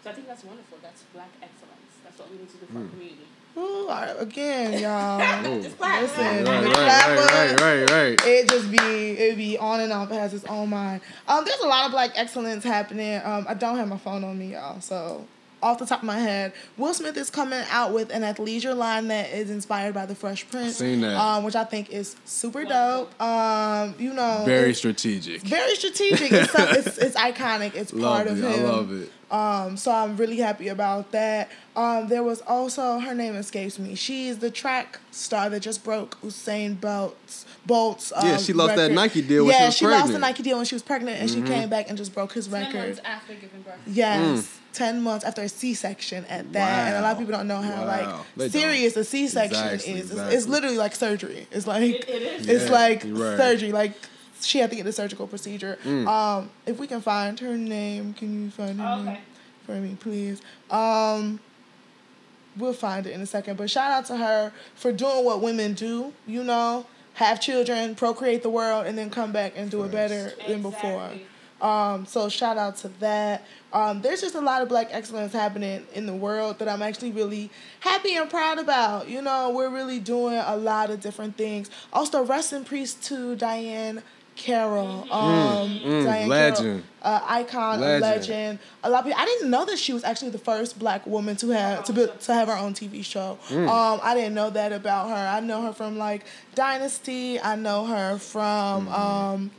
so 0.03 0.11
I 0.11 0.13
think 0.15 0.27
that's 0.27 0.43
wonderful. 0.45 0.79
That's 0.83 1.03
black 1.15 1.31
excellence. 1.41 1.75
That's 2.17 2.21
what 2.21 2.31
we 2.31 2.39
need 2.39 2.49
to 2.51 2.57
do 2.57 2.67
for 2.67 2.73
Mm. 2.73 2.83
our 2.83 2.89
community. 2.91 3.19
Ooh, 3.59 3.61
all 3.63 3.87
right, 3.89 4.15
again, 4.19 4.83
y'all. 4.83 5.47
Ooh. 5.59 5.63
Just 5.63 5.79
clap. 5.79 6.03
Listen. 6.03 6.45
Right, 6.45 6.45
The 6.45 6.69
right, 6.69 7.17
right, 7.17 7.61
right, 7.61 7.91
right, 7.91 7.91
right. 8.21 8.27
it 8.27 8.49
just 8.51 8.71
be 8.71 8.77
it 8.79 9.37
be 9.37 9.57
on 9.57 9.81
and 9.81 9.93
off. 9.93 10.11
It 10.11 10.15
has 10.17 10.35
its 10.35 10.45
own 10.45 10.69
mind. 10.69 11.01
Um, 11.27 11.43
there's 11.47 11.61
a 11.61 11.67
lot 11.67 11.87
of 11.87 11.91
black 11.93 12.11
excellence 12.17 12.65
happening. 12.65 13.21
Um, 13.25 13.47
I 13.49 13.55
don't 13.55 13.77
have 13.79 13.89
my 13.89 13.97
phone 13.97 14.25
on 14.25 14.39
me, 14.39 14.53
y'all. 14.53 14.81
So 14.83 15.25
off 15.63 15.79
the 15.79 15.87
top 15.87 16.01
of 16.01 16.05
my 16.05 16.19
head, 16.19 16.53
Will 16.77 16.93
Smith 16.93 17.17
is 17.17 17.31
coming 17.31 17.63
out 17.71 17.95
with 17.95 18.11
an 18.11 18.21
athleisure 18.23 18.77
line 18.77 19.09
that 19.09 19.31
is 19.33 19.49
inspired 19.49 19.95
by 19.95 20.05
the 20.05 20.15
Fresh 20.15 20.51
Prince. 20.51 20.77
Seen 20.77 21.01
that. 21.01 21.17
Um, 21.19 21.43
which 21.43 21.57
I 21.57 21.65
think 21.65 21.89
is 21.89 22.15
super 22.27 22.67
dope. 22.67 23.19
Um, 23.23 23.95
you 23.99 24.13
know, 24.13 24.43
Very 24.45 24.75
strategic. 24.75 25.41
very 25.41 25.75
strategic. 25.77 26.31
It's, 26.31 26.55
it's 26.55 26.99
it's 26.99 27.17
iconic. 27.17 27.75
It's 27.75 27.95
Love 27.95 28.17
part 28.17 28.27
of 28.29 28.45
it. 28.45 28.47
I 28.47 28.63
love 28.63 28.93
it. 28.93 29.11
Um, 29.31 29.77
so 29.77 29.91
I'm 29.91 30.17
really 30.17 30.37
happy 30.37 30.69
about 30.69 31.11
that. 31.13 31.51
Um, 31.75 32.07
there 32.09 32.23
was 32.23 32.43
also 32.43 33.01
her 33.01 33.13
name 33.15 33.35
escapes 33.35 33.77
me. 33.79 33.97
She's 33.97 34.39
the 34.39 34.51
track 34.51 35.01
star 35.11 35.51
that 35.51 35.61
just 35.61 35.83
broke 35.83 36.21
Usain 36.23 36.81
Bolt's 36.81 37.45
Bolt's. 37.67 38.13
Uh, 38.13 38.21
Yeah, 38.25 38.37
she 38.37 38.53
lost 38.53 38.77
that. 38.77 38.93
Nike 38.93 39.23
deal 39.23 39.45
when 39.45 39.53
she 39.55 39.59
yeah, 39.59 39.67
was 39.67 39.77
she 39.77 39.85
lost 39.87 39.95
the 39.95 40.13
pregnant. 40.13 40.15
Mm-hmm. 40.15 40.21
Nike 40.21 40.43
deal 40.45 40.57
when 40.59 40.67
she 40.67 40.75
was 40.77 40.83
pregnant, 40.83 41.21
and 41.21 41.29
she 41.31 41.43
came 41.43 41.69
back 41.69 41.89
and 41.89 41.99
just 41.99 42.15
broke 42.15 42.33
his 42.35 42.49
record. 42.49 42.71
Ten 42.73 42.75
record. 42.77 42.87
months 42.87 43.01
after 43.05 43.35
giving 43.35 43.63
birth. 43.63 43.75
Yes, 43.87 44.21
Mm. 44.43 44.47
ten 44.73 45.03
months 45.03 45.25
after 45.25 45.43
a 45.43 45.49
C-section 45.49 46.25
at 46.27 46.53
that, 46.53 46.89
and 46.89 46.97
a 46.99 47.01
lot 47.03 47.13
of 47.13 47.19
people 47.19 47.33
don't 47.35 47.49
know 47.49 47.61
how 47.61 47.85
Wow. 47.85 48.25
They 48.37 48.45
like 48.45 48.53
don't. 48.53 48.61
serious 48.61 48.97
a 48.97 49.03
C-section 49.05 49.67
Exactly, 49.69 49.93
is. 49.95 50.11
It's, 50.13 50.21
it's 50.35 50.47
literally 50.47 50.77
like 50.79 50.95
surgery. 50.95 51.49
It's 51.51 51.67
like 51.67 51.83
It- 51.83 52.09
it 52.09 52.23
is. 52.23 52.47
it's 52.47 52.65
Yeah, 52.67 52.71
like 52.71 53.03
right. 53.05 53.37
surgery. 53.37 53.73
Like 53.73 53.95
she 54.47 54.59
had 54.59 54.71
to 54.71 54.77
get 54.77 54.87
a 54.87 54.93
surgical 54.93 55.27
procedure. 55.27 55.79
Mm. 55.85 56.07
Um, 56.07 56.51
if 56.65 56.79
we 56.79 56.87
can 56.87 57.01
find 57.01 57.39
her 57.41 57.57
name, 57.57 58.15
can 58.15 58.45
you 58.45 58.51
find 58.51 58.81
her 58.81 59.03
name 59.03 59.19
for 59.65 59.73
me, 59.73 59.97
please? 59.99 60.41
Um, 60.71 61.41
we'll 62.57 62.73
find 62.73 63.07
it 63.07 63.13
in 63.13 63.21
a 63.21 63.27
second. 63.27 63.57
But 63.57 63.71
shout 63.71 63.91
out 63.91 64.07
to 64.07 64.17
her 64.17 64.53
for 64.75 64.93
doing 64.93 65.25
what 65.25 65.41
women 65.41 65.75
do. 65.75 66.13
You 66.27 66.45
know, 66.45 66.87
have 67.15 67.41
children, 67.41 67.95
procreate 67.95 68.43
the 68.43 68.51
world, 68.51 68.87
and 68.87 68.97
then 68.97 69.11
come 69.11 69.33
back 69.33 69.55
and 69.57 69.71
do 69.71 69.83
it 69.85 69.93
better 69.93 70.33
than 70.47 70.63
before. 70.63 71.11
Um, 71.61 72.05
so 72.05 72.29
shout 72.29 72.59
out 72.59 72.77
to 72.79 72.89
that. 73.01 73.47
Um, 73.73 74.03
there's 74.03 74.21
just 74.21 74.35
a 74.35 74.41
lot 74.41 74.63
of 74.63 74.69
black 74.69 74.89
excellence 74.91 75.33
happening 75.33 75.87
in 75.95 76.05
the 76.07 76.13
world 76.13 76.59
that 76.59 76.69
I'm 76.69 76.83
actually 76.83 77.13
really 77.13 77.51
happy 77.81 78.15
and 78.17 78.29
proud 78.29 78.59
about. 78.59 79.09
You 79.09 79.23
know, 79.23 79.51
we're 79.51 79.71
really 79.71 79.99
doing 79.99 80.37
a 80.37 80.57
lot 80.57 80.91
of 80.91 81.01
different 81.01 81.37
things. 81.37 81.71
Also, 81.93 82.23
rest 82.25 82.53
in 82.53 82.65
peace 82.65 82.95
to 82.95 83.37
Diahann 83.37 84.03
Carroll. 84.37 85.11
Um, 85.13 85.71
mm, 85.71 86.05
Diahann 86.05 86.29
legend. 86.29 86.85
Carroll, 87.03 87.17
uh, 87.19 87.21
icon, 87.27 87.81
Legend. 87.81 88.05
a 88.05 88.07
legend. 88.07 88.59
A 88.85 88.91
lot 88.91 88.99
of 89.01 89.05
people. 89.07 89.21
I 89.21 89.25
didn't 89.25 89.51
know 89.51 89.65
that 89.65 89.79
she 89.79 89.93
was 89.93 90.05
actually 90.05 90.31
the 90.31 90.39
first 90.39 90.79
black 90.79 91.07
woman 91.07 91.37
to 91.37 91.49
have 91.51 91.85
to 91.85 91.93
be, 91.93 92.07
to 92.07 92.35
have 92.35 92.49
her 92.49 92.57
own 92.57 92.75
TV 92.75 93.05
show. 93.05 93.39
Mm. 93.49 93.69
Um, 93.69 94.01
I 94.03 94.15
didn't 94.15 94.35
know 94.35 94.51
that 94.51 94.73
about 94.73 95.09
her. 95.09 95.15
I 95.15 95.41
know 95.41 95.63
her 95.63 95.73
from 95.73 95.99
like 95.99 96.25
Dynasty. 96.55 97.41
I 97.41 97.57
know 97.57 97.87
her 97.87 98.19
from. 98.19 98.87
Mm. 98.89 98.99
Um, 98.99 99.51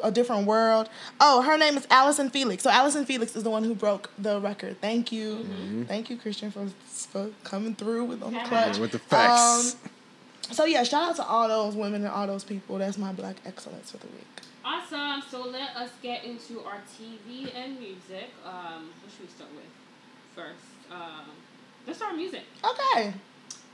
a 0.00 0.12
different 0.12 0.46
world. 0.46 0.88
Oh, 1.20 1.42
her 1.42 1.58
name 1.58 1.76
is 1.76 1.84
Allyson 1.90 2.30
Felix. 2.30 2.62
So 2.62 2.70
Allyson 2.70 3.04
Felix 3.04 3.34
is 3.34 3.42
the 3.42 3.50
one 3.50 3.64
who 3.64 3.74
broke 3.74 4.10
the 4.16 4.40
record. 4.40 4.80
Thank 4.80 5.10
you, 5.10 5.34
Mm-hmm. 5.38 5.82
thank 5.84 6.08
you, 6.08 6.16
Christian, 6.16 6.52
for, 6.52 6.68
for 6.86 7.30
coming 7.42 7.74
through 7.74 8.04
with 8.04 8.22
on 8.22 8.32
the 8.32 8.38
clutch. 8.40 8.78
With 8.78 8.92
the 8.92 9.00
facts. 9.00 9.74
Um, 9.74 9.90
so 10.50 10.64
yeah, 10.64 10.82
shout 10.82 11.10
out 11.10 11.16
to 11.16 11.24
all 11.26 11.48
those 11.48 11.74
women 11.74 12.02
and 12.04 12.12
all 12.12 12.26
those 12.26 12.44
people. 12.44 12.78
That's 12.78 12.98
my 12.98 13.12
black 13.12 13.36
excellence 13.46 13.90
for 13.90 13.98
the 13.98 14.06
week. 14.08 14.26
Awesome. 14.64 15.22
So 15.30 15.42
let 15.48 15.74
us 15.76 15.90
get 16.02 16.24
into 16.24 16.60
our 16.64 16.80
TV 16.98 17.54
and 17.54 17.78
music. 17.78 18.30
Um, 18.44 18.90
what 19.02 19.10
should 19.12 19.22
we 19.26 19.28
start 19.34 19.50
with 19.54 19.64
first? 20.34 20.64
Um, 20.90 21.30
let's 21.86 21.98
start 21.98 22.16
music. 22.16 22.42
Okay. 22.64 23.12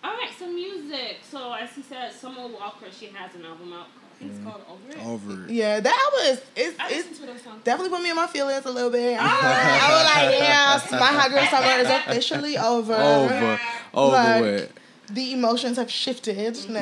All 0.05 0.13
right. 0.13 0.31
So 0.39 0.47
music. 0.49 1.19
So 1.29 1.53
as 1.53 1.71
he 1.75 1.83
said, 1.83 2.13
Summer 2.13 2.47
Walker, 2.47 2.87
she 2.97 3.07
has 3.07 3.35
an 3.35 3.45
album 3.45 3.73
out. 3.73 3.87
I 3.87 4.17
think 4.17 4.31
it's 4.31 4.45
called 4.45 4.63
Over 4.69 4.91
It. 4.97 5.05
Over 5.07 5.45
it. 5.47 5.51
Yeah, 5.51 5.81
that 5.81 6.11
was 6.13 6.41
it's, 6.55 6.79
I 6.79 6.89
it's 6.91 7.19
to 7.19 7.27
those 7.27 7.43
songs. 7.43 7.65
definitely 7.65 7.91
put 7.97 8.01
me 8.05 8.11
in 8.11 8.17
my 8.17 8.29
feelings 8.29 8.65
a 8.65 8.71
little 8.71 8.91
bit. 8.91 9.17
I 9.21 9.91
was 9.91 10.05
like, 10.05 10.39
yeah, 10.39 11.01
my 11.01 11.07
hot 11.19 11.31
girl 11.31 11.45
summer 11.47 11.83
is 11.83 11.89
officially 11.91 12.57
over. 12.57 12.95
Over. 12.95 13.61
Over 13.93 14.13
Like, 14.17 14.43
with. 14.43 14.73
The 15.13 15.33
emotions 15.33 15.77
have 15.77 15.91
shifted 15.91 16.35
now. 16.69 16.81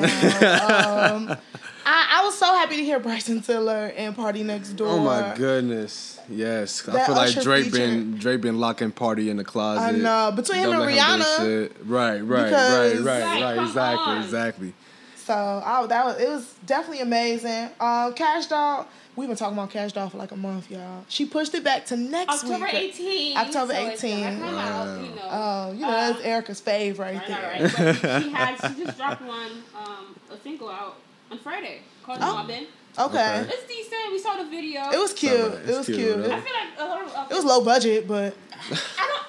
um, 1.15 1.37
I, 1.85 2.19
I 2.21 2.23
was 2.23 2.37
so 2.37 2.45
happy 2.45 2.77
to 2.77 2.83
hear 2.83 2.97
Bryson 2.99 3.41
Tiller 3.41 3.91
and 3.97 4.15
PartyNextDoor. 4.15 4.81
Oh 4.87 4.99
my 5.03 5.33
goodness. 5.35 6.17
Yes. 6.29 6.87
I 6.87 6.93
That 6.93 7.05
feel 7.07 7.15
like 7.15 7.27
Usher 7.29 7.41
Drake 7.41 7.65
feature- 7.65 7.77
been 7.77 8.17
Drake 8.17 8.39
been 8.41 8.59
locking 8.59 8.91
party 8.91 9.29
in 9.29 9.35
the 9.37 9.43
closet. 9.43 9.81
I 9.81 9.91
know. 9.91 10.31
Between 10.33 10.59
him 10.59 10.71
and 10.71 10.81
Rihanna. 10.83 11.37
shit. 11.37 11.75
Right, 11.83 12.19
right, 12.21 12.51
right, 12.51 12.51
right, 12.53 12.99
Right, 13.01 13.41
right. 13.57 13.57
Exactly, 13.65 14.13
on. 14.13 14.23
exactly. 14.23 14.73
So 15.17 15.33
I, 15.33 15.85
that 15.87 16.05
was 16.05 16.17
it 16.19 16.29
was 16.29 16.55
definitely 16.65 17.01
amazing. 17.01 17.69
Um, 17.81 18.13
Cash 18.13 18.47
Doll, 18.47 18.87
we've 19.15 19.27
been 19.27 19.37
talking 19.37 19.57
about 19.57 19.69
Kash 19.69 19.93
Doll 19.93 20.09
for 20.09 20.17
like 20.17 20.31
a 20.31 20.35
month, 20.35 20.69
y'all. 20.71 21.05
She 21.07 21.25
pushed 21.25 21.53
it 21.53 21.63
back 21.63 21.85
to 21.87 21.97
next 21.97 22.43
October 22.43 22.65
week. 22.65 22.95
18th. 22.95 23.35
October 23.35 23.73
so 23.73 23.87
it's 23.87 24.01
gonna 24.01 24.13
18th. 24.15 24.39
come 24.39 24.55
out, 24.55 25.01
you 25.01 25.15
know. 25.15 25.21
Oh, 25.29 25.71
you 25.73 25.79
know 25.81 25.87
Uh, 25.87 26.11
that's 26.11 26.21
Erica's 26.23 26.61
fave 26.61 26.97
right, 26.99 27.15
Right, 27.15 27.27
there. 27.27 27.41
right, 27.41 27.79
right. 27.79 28.01
But 28.01 28.21
she 28.23 28.29
had 28.29 28.55
she 28.75 28.83
just 28.85 28.97
dropped 29.01 29.21
one 29.21 29.51
um 29.75 30.15
a 30.31 30.37
single 30.41 30.69
out 30.69 30.97
on 31.31 31.37
Friday 31.39 31.81
called 32.03 32.19
Oh. 32.21 32.35
Mobbin. 32.35 32.67
Okay. 32.99 33.15
Okay. 33.39 33.45
It's 33.49 33.65
decent. 33.67 34.11
We 34.11 34.19
saw 34.19 34.35
the 34.37 34.47
video. 34.49 34.81
It 34.91 34.99
was 34.99 35.13
cute. 35.13 35.33
It's 35.33 35.69
It 35.69 35.77
was 35.77 35.85
cute, 35.87 35.97
cute. 35.97 36.15
though. 36.17 36.31
I 36.31 36.39
feel 36.41 36.53
like 36.53 36.79
a 36.79 36.85
lot 36.85 37.01
of 37.01 37.15
uh, 37.15 37.25
It 37.31 37.33
was 37.35 37.43
low 37.45 37.63
budget, 37.65 38.07
but 38.07 38.35
I 38.69 39.07
don't. 39.07 39.23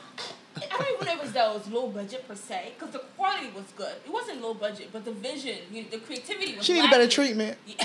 I 0.75 0.79
don't 0.79 1.03
even 1.03 1.17
know 1.19 1.23
if 1.25 1.33
that 1.35 1.55
was 1.55 1.69
low 1.69 1.87
budget 1.89 2.27
per 2.27 2.35
se, 2.35 2.73
because 2.79 2.93
the 2.93 2.99
quality 3.17 3.49
was 3.55 3.65
good. 3.77 3.95
It 4.05 4.13
wasn't 4.13 4.43
low 4.43 4.55
budget, 4.55 4.89
but 4.93 5.05
the 5.05 5.13
vision, 5.13 5.59
you 5.73 5.83
know, 5.83 5.89
the 5.91 5.99
creativity 5.99 6.57
was. 6.57 6.65
she 6.65 6.73
needed 6.75 6.91
better 6.91 7.09
treatment. 7.09 7.57
Yeah. 7.67 7.85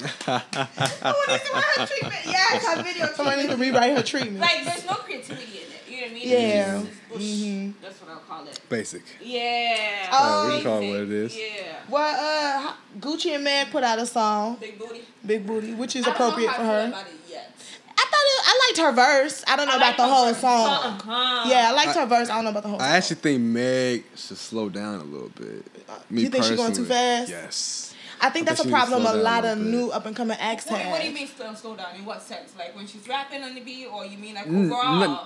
This 0.00 1.42
is 1.42 1.48
her 1.50 1.86
treatment. 1.86 2.14
Yes, 2.26 2.66
her 2.66 2.82
video. 2.82 3.06
Somebody 3.14 3.42
need 3.42 3.50
to 3.50 3.56
rewrite 3.56 3.96
her 3.96 4.02
treatment. 4.02 4.38
like, 4.40 4.64
there's 4.64 4.86
no 4.86 4.94
creativity 4.94 5.44
in 5.44 5.68
it. 5.68 5.82
You 5.88 5.96
know 5.96 6.02
what 6.02 6.10
I 6.10 6.14
mean? 6.14 6.28
Yeah. 6.28 6.78
Just 6.82 7.08
bush. 7.10 7.22
Mhm. 7.22 7.72
That's 7.82 8.00
what 8.00 8.10
I'll 8.10 8.16
call 8.20 8.46
it. 8.48 8.60
Basic. 8.70 9.02
Yeah. 9.22 10.08
Oh. 10.12 10.48
we 10.48 10.54
can 10.54 10.64
call 10.64 10.80
it 10.82 10.88
what 10.90 11.00
it 11.00 11.10
is. 11.12 11.36
Yeah. 11.36 11.76
Well, 11.90 12.66
uh, 12.68 12.72
Gucci 12.98 13.34
and 13.34 13.44
Meg 13.44 13.70
put 13.70 13.84
out 13.84 13.98
a 13.98 14.06
song, 14.06 14.56
Big 14.58 14.78
booty. 14.78 15.02
Big 15.26 15.46
Booty, 15.46 15.74
which 15.74 15.96
is 15.96 16.06
I 16.06 16.10
don't 16.10 16.18
know 16.18 16.26
appropriate 16.28 16.50
how 16.50 16.56
for 16.56 16.62
I 16.62 16.64
feel 16.64 16.74
her. 16.80 16.88
about 16.88 17.06
it 17.06 17.12
yet. 17.28 17.52
I 17.98 18.04
thought 18.10 18.26
it, 18.32 18.42
I 18.46 18.54
liked 18.70 18.78
her 18.78 18.92
verse. 18.92 19.44
I 19.46 19.56
don't 19.56 19.66
know 19.66 19.74
I 19.74 19.76
about 19.76 19.96
the 19.96 20.06
whole 20.06 20.26
verse. 20.26 20.40
song. 20.40 20.66
Uh-huh. 21.00 21.48
Yeah, 21.48 21.70
I 21.70 21.72
liked 21.72 21.96
her 21.96 22.06
verse. 22.06 22.28
I 22.30 22.34
don't 22.36 22.44
know 22.44 22.50
about 22.50 22.62
the 22.62 22.68
whole. 22.68 22.80
I 22.80 22.86
song. 22.86 22.96
actually 22.96 23.16
think 23.16 23.40
Meg 23.42 24.04
should 24.16 24.36
slow 24.38 24.68
down 24.68 25.00
a 25.00 25.04
little 25.04 25.28
bit. 25.30 25.64
Me 26.10 26.22
you 26.22 26.28
think 26.28 26.44
she's 26.44 26.56
going 26.56 26.72
too 26.72 26.84
fast? 26.84 27.28
Yes. 27.30 27.94
I 28.22 28.28
think 28.28 28.46
I 28.46 28.50
that's 28.52 28.60
a 28.60 28.64
think 28.64 28.76
she 28.76 28.80
needs 28.80 28.90
to 28.90 28.96
problem. 29.00 29.18
A 29.20 29.22
lot 29.22 29.44
a 29.44 29.52
of 29.52 29.58
new 29.58 29.90
up 29.90 30.04
and 30.06 30.14
coming 30.14 30.36
acts 30.38 30.66
What, 30.66 30.80
have. 30.80 30.90
what 30.90 31.00
do 31.00 31.08
you 31.08 31.14
mean 31.14 31.26
slow, 31.26 31.54
slow 31.54 31.74
down? 31.76 31.94
In 31.96 32.04
what 32.04 32.20
sense? 32.22 32.52
Like 32.58 32.76
when 32.76 32.86
she's 32.86 33.08
rapping 33.08 33.42
on 33.42 33.54
the 33.54 33.60
beat, 33.62 33.86
or 33.86 34.04
you 34.04 34.18
mean 34.18 34.34
like 34.34 34.46
overall? 34.46 35.02
n- 35.02 35.18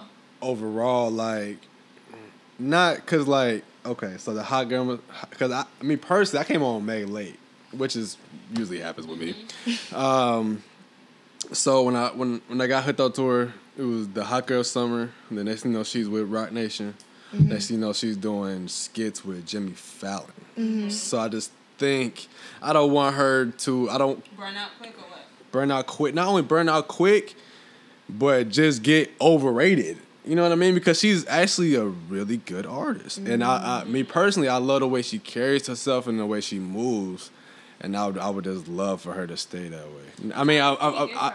Overall, 0.42 1.10
like, 1.10 1.56
not 2.58 3.04
cause 3.06 3.26
like 3.26 3.64
okay, 3.86 4.14
so 4.18 4.32
the 4.34 4.42
hot 4.42 4.68
girl, 4.68 4.98
cause 5.32 5.50
I, 5.50 5.64
I 5.80 5.84
mean 5.84 5.98
personally, 5.98 6.44
I 6.44 6.46
came 6.46 6.62
on 6.62 6.84
Meg 6.86 7.08
late, 7.08 7.38
which 7.72 7.96
is 7.96 8.16
usually 8.56 8.78
happens 8.80 9.06
with 9.06 9.18
me. 9.18 9.34
Um, 9.92 10.62
so 11.52 11.82
when 11.82 11.96
I 11.96 12.08
when 12.08 12.40
when 12.48 12.60
I 12.60 12.66
got 12.66 12.84
hooked 12.84 13.00
up 13.00 13.14
to 13.14 13.26
her, 13.26 13.54
it 13.76 13.82
was 13.82 14.08
the 14.08 14.24
hot 14.24 14.46
girl 14.46 14.64
summer. 14.64 15.10
And 15.28 15.38
the 15.38 15.44
next 15.44 15.62
thing 15.62 15.72
you 15.72 15.78
know, 15.78 15.84
she's 15.84 16.08
with 16.08 16.28
Roc 16.28 16.52
Nation. 16.52 16.94
Mm-hmm. 17.32 17.48
Next 17.48 17.68
thing 17.68 17.78
you 17.78 17.80
know, 17.80 17.92
she's 17.92 18.16
doing 18.16 18.68
skits 18.68 19.24
with 19.24 19.46
Jimmy 19.46 19.72
Fallon. 19.72 20.30
Mm-hmm. 20.56 20.88
So 20.90 21.18
I 21.18 21.28
just 21.28 21.50
think 21.78 22.28
I 22.62 22.72
don't 22.72 22.92
want 22.92 23.16
her 23.16 23.46
to. 23.46 23.90
I 23.90 23.98
don't 23.98 24.36
Burn 24.36 24.56
out 24.56 24.70
quick 24.78 24.96
or 24.96 25.02
what? 25.02 25.20
burn 25.52 25.70
out 25.70 25.86
quick. 25.86 26.14
Not 26.14 26.28
only 26.28 26.42
burn 26.42 26.68
out 26.68 26.88
quick, 26.88 27.34
but 28.08 28.48
just 28.48 28.82
get 28.82 29.10
overrated. 29.20 29.98
You 30.24 30.36
know 30.36 30.42
what 30.42 30.52
I 30.52 30.56
mean? 30.56 30.74
Because 30.74 30.98
she's 30.98 31.26
actually 31.28 31.74
a 31.74 31.84
really 31.84 32.38
good 32.38 32.64
artist, 32.64 33.18
and 33.18 33.44
I, 33.44 33.56
I, 33.56 33.82
mm-hmm. 33.82 33.92
me 33.92 34.02
personally, 34.04 34.48
I 34.48 34.56
love 34.56 34.80
the 34.80 34.88
way 34.88 35.02
she 35.02 35.18
carries 35.18 35.66
herself 35.66 36.06
and 36.06 36.18
the 36.18 36.24
way 36.24 36.40
she 36.40 36.58
moves, 36.58 37.30
and 37.84 37.96
I 37.96 38.06
would, 38.06 38.18
I 38.18 38.30
would 38.30 38.44
just 38.44 38.66
love 38.68 39.00
for 39.00 39.12
her 39.12 39.26
to 39.26 39.36
stay 39.36 39.68
that 39.68 39.86
way. 39.86 40.32
I 40.34 40.44
mean, 40.44 40.60
I, 40.60 40.72
I, 40.74 40.88
I, 40.88 41.04
I 41.04 41.28
I 41.28 41.32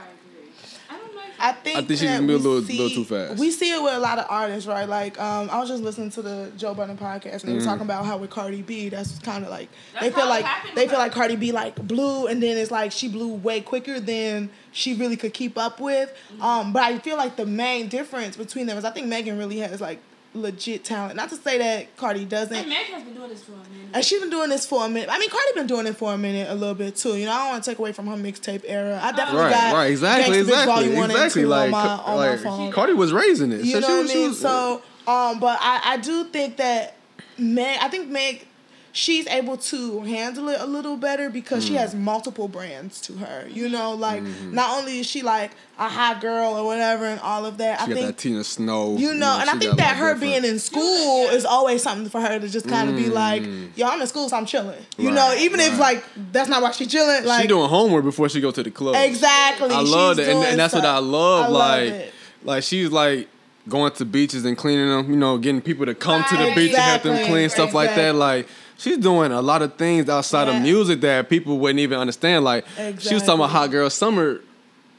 I 1.41 1.53
think, 1.53 1.77
I 1.77 1.81
think 1.83 1.99
she's 2.01 2.09
gonna 2.09 2.27
be 2.27 2.33
a 2.33 2.37
little- 2.37 2.61
see, 2.61 2.77
little 2.77 2.89
too 2.89 3.05
fast. 3.05 3.39
We 3.39 3.49
see 3.51 3.73
it 3.73 3.81
with 3.81 3.93
a 3.93 3.99
lot 3.99 4.19
of 4.19 4.25
artists, 4.29 4.67
right? 4.67 4.89
Like, 4.89 5.17
um, 5.21 5.49
I 5.49 5.57
was 5.59 5.69
just 5.69 5.81
listening 5.81 6.09
to 6.11 6.21
the 6.21 6.51
Joe 6.57 6.73
Budden 6.73 6.97
podcast, 6.97 7.41
and 7.41 7.41
they 7.43 7.53
were 7.53 7.59
Mm-hmm. 7.59 7.65
talking 7.69 7.83
about 7.83 8.05
how 8.05 8.17
with 8.17 8.29
Cardi 8.29 8.61
B, 8.61 8.89
that's 8.89 9.19
kind 9.19 9.45
of 9.45 9.49
like 9.49 9.69
That's 9.93 10.05
they 10.07 10.11
feel 10.11 10.27
like 10.27 10.45
they 10.75 10.87
feel 10.89 10.99
like 10.99 11.13
Cardi 11.13 11.37
B 11.37 11.53
like 11.53 11.75
blew, 11.77 12.27
and 12.27 12.43
then 12.43 12.57
it's 12.57 12.71
like 12.71 12.91
she 12.91 13.07
blew 13.07 13.33
way 13.35 13.61
quicker 13.61 14.01
than 14.01 14.49
she 14.73 14.95
really 14.95 15.15
could 15.15 15.33
keep 15.33 15.57
up 15.57 15.79
with. 15.79 16.09
Mm-hmm. 16.33 16.41
Um, 16.41 16.73
but 16.73 16.83
I 16.83 16.99
feel 16.99 17.15
like 17.15 17.37
the 17.37 17.45
main 17.45 17.87
difference 17.87 18.35
between 18.35 18.65
them 18.65 18.77
is 18.77 18.83
I 18.83 18.91
think 18.91 19.07
Megan 19.07 19.37
really 19.37 19.59
has 19.59 19.79
like 19.79 19.99
legit 20.33 20.83
talent. 20.83 21.15
Not 21.15 21.29
to 21.29 21.35
say 21.35 21.57
that 21.57 21.97
Cardi 21.97 22.23
doesn't. 22.25 22.55
And 22.55 22.69
Meg 22.69 22.85
has 22.87 23.03
been 23.03 23.13
doing 23.15 23.29
this 23.29 23.43
for 23.43 23.53
a 23.53 23.55
minute. 23.55 23.89
And 23.93 24.05
she's 24.05 24.19
been 24.19 24.29
doing 24.29 24.49
this 24.49 24.65
for 24.65 24.85
a 24.85 24.89
minute. 24.89 25.09
I 25.11 25.17
mean, 25.19 25.29
Cardi 25.29 25.51
been 25.55 25.67
doing 25.67 25.87
it 25.87 25.97
for 25.97 26.13
a 26.13 26.17
minute, 26.17 26.49
a 26.49 26.53
little 26.55 26.75
bit 26.75 26.95
too. 26.95 27.17
You 27.17 27.25
know, 27.25 27.31
I 27.31 27.37
don't 27.39 27.47
want 27.49 27.63
to 27.63 27.69
take 27.71 27.79
away 27.79 27.91
from 27.93 28.07
her 28.07 28.15
mixtape 28.15 28.63
era. 28.67 28.99
I 29.01 29.11
definitely 29.11 29.41
right, 29.41 29.51
got 29.51 29.73
right, 29.73 29.91
exactly, 29.91 30.35
Gangsta 30.37 30.39
Bitch 30.39 30.41
exactly, 30.41 30.73
Volume 30.73 30.95
One 30.97 31.11
exactly. 31.11 31.45
Like, 31.45 31.65
on 31.65 31.71
my 31.71 31.87
on 31.87 32.17
like 32.17 32.29
my 32.31 32.43
phone. 32.43 32.71
Cardi 32.71 32.93
was 32.93 33.11
raising 33.11 33.51
it. 33.51 33.61
You 33.65 33.73
so 33.73 33.79
know 33.79 33.87
she 33.87 33.93
what 33.93 34.01
was- 34.01 34.09
I 34.09 34.13
she 34.13 34.19
mean? 34.19 34.27
was- 34.29 34.39
So, 34.39 34.81
um, 35.07 35.39
but 35.39 35.57
I, 35.61 35.81
I 35.85 35.97
do 35.97 36.25
think 36.25 36.57
that 36.57 36.95
Meg, 37.37 37.79
I 37.81 37.87
think 37.89 38.09
Meg, 38.09 38.45
she's 38.91 39.27
able 39.27 39.55
to 39.57 40.01
handle 40.01 40.49
it 40.49 40.59
a 40.59 40.65
little 40.65 40.97
better 40.97 41.29
because 41.29 41.63
Mm. 41.63 41.67
she 41.67 41.73
has 41.75 41.93
multiple 41.93 42.47
brands 42.47 42.99
to 43.01 43.13
her. 43.13 43.45
You 43.49 43.69
know, 43.69 43.93
like 43.93 44.23
Mm-hmm. 44.23 44.53
not 44.55 44.77
only 44.79 44.99
is 44.99 45.05
she 45.05 45.21
like 45.21 45.51
a 45.77 45.87
hot 45.87 46.19
girl 46.21 46.57
or 46.57 46.65
whatever 46.65 47.05
and 47.05 47.19
all 47.21 47.45
of 47.45 47.57
that. 47.59 47.79
she 47.79 47.83
I 47.83 47.87
got 47.87 47.93
think 47.95 48.07
that 48.07 48.17
Tina 48.17 48.43
Snow. 48.43 48.97
you 48.97 49.13
know, 49.13 49.37
and 49.39 49.49
I 49.49 49.53
think 49.57 49.77
that 49.77 49.95
her 49.95 50.13
different- 50.13 50.21
being 50.21 50.45
in 50.45 50.59
school 50.59 51.27
is 51.29 51.45
always 51.45 51.81
something 51.83 52.09
for 52.09 52.19
her 52.19 52.39
to 52.39 52.49
just 52.49 52.67
kind 52.67 52.89
of 52.89 52.95
be 52.95 53.09
like, 53.09 53.43
yo, 53.75 53.87
I'm 53.87 54.01
in 54.01 54.07
school, 54.07 54.27
so 54.29 54.35
I'm 54.37 54.45
chilling. 54.45 54.79
You 54.97 55.11
know, 55.11 55.21
Mm. 55.21 55.29
Right, 55.29 55.41
even 55.41 55.59
if 55.59 55.79
like 55.79 56.03
that's 56.31 56.49
not 56.49 56.61
why 56.61 56.71
she's 56.71 56.87
chilling. 56.87 57.25
Like 57.25 57.41
she 57.43 57.47
doing 57.47 57.69
homework 57.69 58.03
before 58.03 58.27
she 58.29 58.41
go 58.41 58.51
to 58.51 58.63
the 58.63 58.71
club. 58.71 58.95
exactly. 58.97 59.69
I 59.69 59.81
love 59.81 60.17
she's 60.17 60.25
that, 60.25 60.35
and, 60.35 60.43
and 60.45 60.59
that's 60.59 60.73
what 60.73 60.85
I 60.85 60.97
love. 60.99 61.45
I 61.45 61.47
love 61.49 61.53
like, 61.59 61.89
it. 61.93 62.13
like 62.43 62.63
she's 62.63 62.89
like 62.91 63.27
going 63.67 63.91
to 63.93 64.03
beaches 64.05 64.45
and 64.45 64.57
cleaning 64.57 64.89
them. 64.89 65.09
You 65.11 65.15
know, 65.17 65.37
getting 65.37 65.61
people 65.61 65.85
to 65.85 65.93
come 65.93 66.23
to 66.29 66.35
the 66.37 66.45
Right. 66.45 66.55
beach 66.55 66.73
and 66.73 66.81
have 66.81 67.03
them 67.03 67.25
clean 67.27 67.49
stuff 67.49 67.73
like 67.73 67.93
that. 67.95 68.15
Like 68.15 68.47
she's 68.79 68.97
doing 68.97 69.31
a 69.31 69.41
lot 69.41 69.61
of 69.61 69.75
things 69.75 70.09
outside 70.09 70.47
Yeah. 70.47 70.57
of 70.57 70.63
music 70.63 71.01
that 71.01 71.29
people 71.29 71.59
wouldn't 71.59 71.79
even 71.79 71.99
understand. 71.99 72.43
Like 72.45 72.65
she 72.99 73.13
was 73.13 73.21
talking 73.23 73.35
about 73.41 73.49
hot 73.51 73.69
girl 73.69 73.89
summer. 73.91 74.41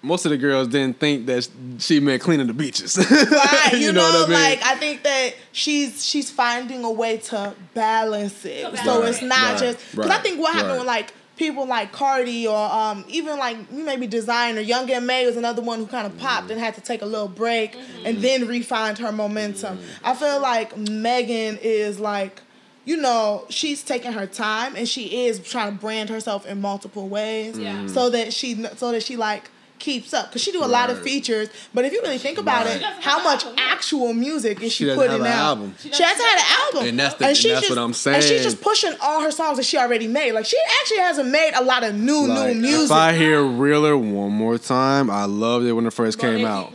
Most 0.02 0.24
of 0.24 0.30
the 0.30 0.38
girls 0.38 0.68
didn't 0.68 0.98
think 0.98 1.26
that 1.26 1.46
she 1.78 2.00
meant 2.00 2.22
cleaning 2.22 2.46
the 2.46 2.54
beaches. 2.54 2.96
Right, 3.10 3.72
you, 3.76 3.92
know, 3.92 4.00
what 4.00 4.30
I 4.30 4.32
mean? 4.32 4.32
like 4.32 4.62
I 4.64 4.74
think 4.76 5.02
that 5.02 5.34
she's 5.52 6.02
she's 6.04 6.30
finding 6.30 6.84
a 6.84 6.90
way 6.90 7.18
to 7.18 7.54
balance 7.74 8.44
it, 8.46 8.70
To 8.70 8.76
so 8.78 8.84
balance 8.84 9.16
it's 9.16 9.22
not 9.22 9.52
Right, 9.52 9.58
just 9.60 9.90
because 9.94 10.10
I 10.10 10.18
think 10.18 10.40
what 10.40 10.54
happened 10.54 10.70
right. 10.72 10.78
with 10.78 10.86
like 10.86 11.12
people 11.36 11.66
like 11.66 11.92
Cardi 11.92 12.46
or 12.46 12.56
um 12.56 13.04
even 13.08 13.38
like 13.38 13.70
maybe 13.70 14.06
designer 14.06 14.60
Young 14.62 14.90
M.A 14.90 15.26
was 15.26 15.36
another 15.36 15.60
one 15.62 15.78
who 15.78 15.86
kind 15.86 16.06
of 16.06 16.16
popped 16.18 16.50
and 16.50 16.58
had 16.58 16.74
to 16.76 16.80
take 16.80 17.02
a 17.02 17.06
little 17.06 17.28
break 17.28 17.76
and 18.04 18.18
then 18.22 18.46
refined 18.46 18.96
her 18.98 19.12
momentum. 19.12 19.78
I 20.02 20.14
feel 20.14 20.40
like 20.40 20.76
Megan 20.78 21.58
is 21.60 22.00
like. 22.00 22.40
You 22.84 22.96
know, 22.96 23.44
she's 23.50 23.82
taking 23.82 24.12
her 24.12 24.26
time 24.26 24.74
and 24.74 24.88
she 24.88 25.26
is 25.26 25.38
trying 25.40 25.72
to 25.74 25.78
brand 25.80 26.08
herself 26.10 26.46
in 26.46 26.60
multiple 26.60 27.08
ways, 27.08 27.58
Yeah. 27.58 27.74
Mm. 27.74 27.90
so 27.90 28.10
that 28.10 28.32
she 28.32 28.64
so 28.76 28.90
that 28.92 29.02
she 29.02 29.16
like 29.16 29.50
keeps 29.78 30.12
up 30.12 30.28
because 30.28 30.42
she 30.42 30.52
do 30.52 30.62
a 30.62 30.66
lot 30.66 30.90
of 30.90 31.00
features. 31.02 31.48
But 31.72 31.86
if 31.86 31.92
you 31.94 32.02
really 32.02 32.18
think 32.18 32.36
about 32.38 32.66
Right. 32.66 32.76
it, 32.76 32.82
how 32.82 33.22
much 33.24 33.44
album, 33.46 33.58
actual 33.58 34.12
music 34.12 34.60
is 34.62 34.72
She 34.74 34.84
she, 34.84 34.94
putting 34.94 35.12
have 35.12 35.20
an 35.22 35.26
out? 35.28 35.42
album. 35.56 35.74
She, 35.80 35.88
hasn't 35.88 36.02
had 36.28 36.38
an 36.38 36.44
album, 36.66 36.88
And 36.90 36.98
that's 37.00 37.14
the- 37.14 37.26
and 37.28 37.36
she's 37.36 37.52
that's 37.52 37.66
just, 37.68 37.70
what 37.78 37.82
I'm 37.82 37.94
saying. 37.94 38.16
And 38.16 38.24
she's 38.24 38.42
just 38.42 38.60
pushing 38.60 38.92
all 39.00 39.22
her 39.22 39.30
songs 39.30 39.56
that 39.56 39.64
she 39.64 39.78
already 39.78 40.06
made. 40.06 40.32
Like 40.32 40.44
she 40.44 40.58
actually 40.80 40.98
hasn't 40.98 41.30
made 41.30 41.52
a 41.54 41.64
lot 41.64 41.82
of 41.82 41.94
new 41.94 42.26
Like, 42.26 42.56
new 42.56 42.60
music. 42.62 42.84
If 42.86 42.92
I 42.92 43.14
hear 43.14 43.42
Realer 43.42 43.96
one 43.96 44.32
more 44.32 44.58
time, 44.58 45.08
I 45.08 45.24
loved 45.24 45.64
it 45.64 45.72
when 45.72 45.86
it 45.86 45.94
first 45.94 46.18
But 46.18 46.26
came 46.26 46.44
out. 46.44 46.74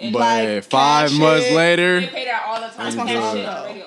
it, 0.00 0.12
But 0.14 0.18
Like, 0.20 0.64
five 0.64 1.12
months 1.12 1.46
It. 1.48 1.54
later, 1.54 2.00
They 2.00 2.06
play 2.06 2.24
that 2.24 2.42
all 2.46 2.60
the 2.60 2.68
time. 2.68 3.86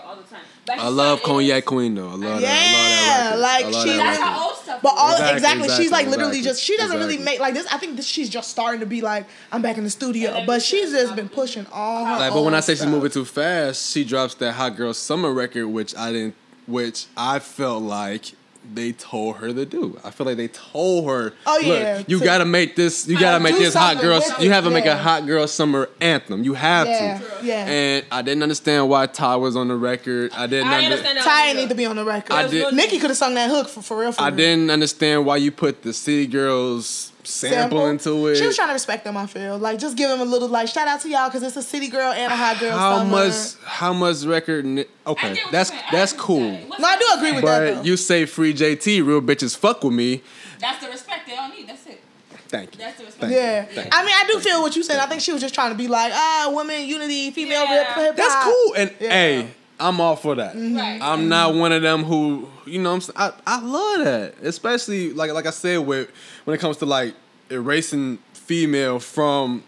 That's 0.70 0.82
They 0.82 0.90
my 0.90 0.94
play 0.94 1.06
song, 1.06 1.06
shit 1.06 1.10
on 1.10 1.10
though. 1.10 1.10
the 1.10 1.10
radio 1.10 1.10
all 1.10 1.10
the 1.10 1.10
time. 1.10 1.10
But 1.10 1.10
I 1.10 1.10
love 1.10 1.20
son 1.20 1.26
Cognac 1.26 1.66
Queen 1.66 1.96
though. 1.96 2.10
I 2.10 2.14
love 2.14 2.42
Yeah, 2.42 2.50
that. 2.50 3.34
I 3.34 3.36
love 3.36 3.40
that 3.40 3.40
record. 3.40 3.42
like 3.42 3.66
she- 3.66 3.90
that 3.90 3.98
That's 3.98 4.20
record. 4.20 4.34
her 4.34 4.42
old 4.44 4.56
stuff. 4.58 4.80
But 4.82 4.94
all 4.98 5.12
Exactly, 5.12 5.36
exactly, 5.38 5.64
she's 5.70 5.80
exactly, 5.80 5.90
like 5.92 6.08
literally 6.08 6.38
exactly, 6.38 6.50
just 6.52 6.64
she 6.64 6.78
doesn't 6.78 6.98
really 7.00 7.18
make 7.18 7.40
like 7.40 7.54
this. 7.54 7.66
I 7.72 7.78
think 7.78 7.96
this, 7.98 8.06
she's 8.06 8.30
just 8.30 8.50
starting 8.50 8.80
to 8.82 8.86
be 8.86 9.02
like 9.02 9.26
I'm 9.52 9.62
back 9.62 9.78
in 9.78 9.84
the 9.84 9.90
studio, 9.90 10.44
but 10.46 10.62
she's 10.62 10.92
just 10.92 11.00
just 11.04 11.16
been 11.16 11.30
pushing 11.30 11.66
all 11.74 12.06
her. 12.06 12.18
Like, 12.20 12.34
but 12.34 12.44
when 12.44 12.54
I 12.54 12.60
say 12.60 12.76
she's 12.76 12.86
moving 12.86 13.12
too 13.12 13.26
fast, 13.26 13.92
she 13.92 14.04
drops 14.04 14.36
that 14.36 14.54
Hot 14.54 14.76
Girl 14.76 14.94
Summer 14.94 15.32
record, 15.34 15.68
which 15.68 15.96
I 15.96 16.12
didn't, 16.12 16.36
which 16.68 17.06
I 17.18 17.40
felt 17.40 17.84
like 17.84 18.34
they 18.72 18.92
told 18.92 19.38
her 19.38 19.52
to 19.52 19.66
do. 19.66 20.00
I 20.04 20.12
feel 20.12 20.26
like 20.28 20.38
they 20.38 20.48
told 20.50 21.08
her, 21.10 21.34
Oh, 21.48 21.54
look, 21.66 21.80
yeah, 21.80 22.04
you 22.08 22.20
to- 22.20 22.26
gotta 22.26 22.46
make 22.46 22.76
this, 22.76 23.08
you 23.08 23.20
gotta 23.20 23.38
Uh, 23.38 23.40
make 23.40 23.58
this 23.58 23.74
Hot 23.74 24.00
Girl, 24.00 24.22
you 24.40 24.52
have 24.52 24.64
to 24.66 24.70
make 24.70 24.86
a. 24.86 24.96
Hot 24.96 25.26
Girl 25.26 25.48
Summer 25.48 25.90
anthem. 26.02 26.44
You 26.44 26.54
have 26.54 26.88
yeah, 26.88 27.18
to. 27.40 27.46
yeah. 27.46 27.66
And 27.66 28.06
I 28.12 28.22
didn't 28.22 28.44
understand 28.44 28.88
why 28.90 29.06
Ty 29.08 29.38
was 29.38 29.56
on 29.56 29.70
the 29.70 29.76
record. 29.76 30.32
I 30.36 30.46
didn't. 30.46 30.68
I 30.68 30.76
under- 30.78 30.86
understand 30.88 31.18
that. 31.18 31.24
Ty 31.24 31.50
either. 31.50 31.60
need 31.62 31.70
to 31.70 31.76
be 31.76 31.86
on 31.86 31.96
the 31.96 32.06
record. 32.06 32.34
I 32.34 32.48
did- 32.48 32.74
Nikki 32.74 33.00
could 33.00 33.10
have 33.10 33.18
sung 33.18 33.34
that 33.36 33.50
hook 33.50 33.70
for, 33.70 33.82
for 33.82 33.98
real. 33.98 34.12
For 34.12 34.22
I 34.22 34.28
real. 34.28 34.36
didn't 34.38 34.70
understand 34.70 35.26
why 35.26 35.38
you 35.38 35.52
put 35.52 35.82
the 35.84 35.94
City 35.94 36.28
Girls 36.28 37.12
sample, 37.30 37.86
into 37.88 38.28
it. 38.28 38.36
She 38.38 38.46
was 38.46 38.56
trying 38.56 38.70
to 38.70 38.74
respect 38.74 39.04
them. 39.04 39.16
I 39.18 39.26
feel 39.28 39.58
like 39.58 39.80
just 39.80 39.96
give 39.98 40.10
them 40.10 40.22
a 40.22 40.26
little 40.26 40.48
like 40.48 40.68
shout 40.68 40.88
out 40.88 41.02
to 41.02 41.10
y'all 41.10 41.28
because 41.30 41.44
it's 41.44 41.56
a 41.58 41.62
city 41.62 41.88
girl 41.88 42.12
and 42.12 42.32
a 42.32 42.36
hot 42.36 42.60
girl. 42.60 42.78
how 42.78 42.98
summer. 43.00 43.10
much? 43.12 43.34
How 43.66 43.94
much 43.94 44.24
record? 44.24 44.66
ni- 44.66 44.86
Okay, 45.08 45.36
that's 45.52 45.70
you're 45.72 45.80
saying. 45.80 45.84
I 45.88 45.92
that's 45.92 46.14
cool. 46.14 46.40
you're 46.42 46.52
saying. 46.56 46.70
What's 46.70 46.82
No, 46.82 46.88
I 46.88 46.98
do 46.98 47.06
agree 47.18 47.32
with 47.32 47.44
respect? 47.44 47.66
that. 47.66 47.76
But 47.78 47.86
you 47.86 47.98
say 47.98 48.26
free 48.26 48.54
JT, 48.54 49.06
real 49.06 49.22
bitches 49.22 49.56
fuck 49.58 49.84
with 49.84 49.94
me. 49.94 50.22
That's 50.60 50.84
the 50.84 50.90
respect 50.92 51.28
they 51.28 51.36
all 51.36 51.50
need. 51.50 51.68
That's 51.68 51.86
it. 51.88 52.02
Thank 52.50 52.74
you. 52.76 52.80
That's 52.80 52.98
the 52.98 53.06
respect. 53.06 53.32
Thank 53.32 53.36
Yeah, 53.76 53.84
you. 53.84 53.90
I 53.92 54.04
mean, 54.04 54.14
I 54.16 54.24
do 54.32 54.40
feel 54.40 54.62
what 54.64 54.76
you 54.76 54.82
said. 54.84 55.00
I 55.00 55.06
think 55.06 55.22
she 55.22 55.32
was 55.32 55.40
just 55.42 55.54
trying 55.54 55.72
to 55.72 55.78
be 55.78 55.88
like, 55.88 56.12
ah, 56.16 56.52
women 56.54 56.84
unity, 56.88 57.30
female 57.30 57.64
Yeah. 57.66 57.78
hip 57.78 57.88
hop. 58.08 58.16
That's 58.16 58.36
cool. 58.44 58.74
And 58.76 58.92
Yeah. 59.00 59.10
hey, 59.10 59.48
I'm 59.80 60.02
all 60.02 60.16
for 60.16 60.36
that. 60.36 60.56
Right. 60.56 61.00
I'm 61.02 61.30
not 61.30 61.56
one 61.56 61.72
of 61.72 61.82
them 61.82 62.04
who, 62.04 62.50
you 62.66 62.80
know, 62.80 62.90
what 62.90 62.96
I'm 62.96 63.02
saying 63.02 63.16
I, 63.48 63.58
I 63.58 63.62
love 63.62 64.06
that, 64.06 64.36
especially 64.42 65.14
like 65.14 65.32
like 65.32 65.46
I 65.46 65.52
said 65.52 65.80
with 65.80 66.12
when 66.46 66.56
it 66.56 66.60
comes 66.60 66.78
to 66.78 66.86
like 66.86 67.16
erasing 67.50 68.18
female 68.34 69.00
from 69.00 69.64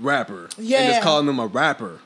rapper 0.00 0.48
and 0.56 0.68
just 0.68 1.02
calling 1.02 1.26
them 1.26 1.38
a 1.38 1.46
rapper 1.46 2.00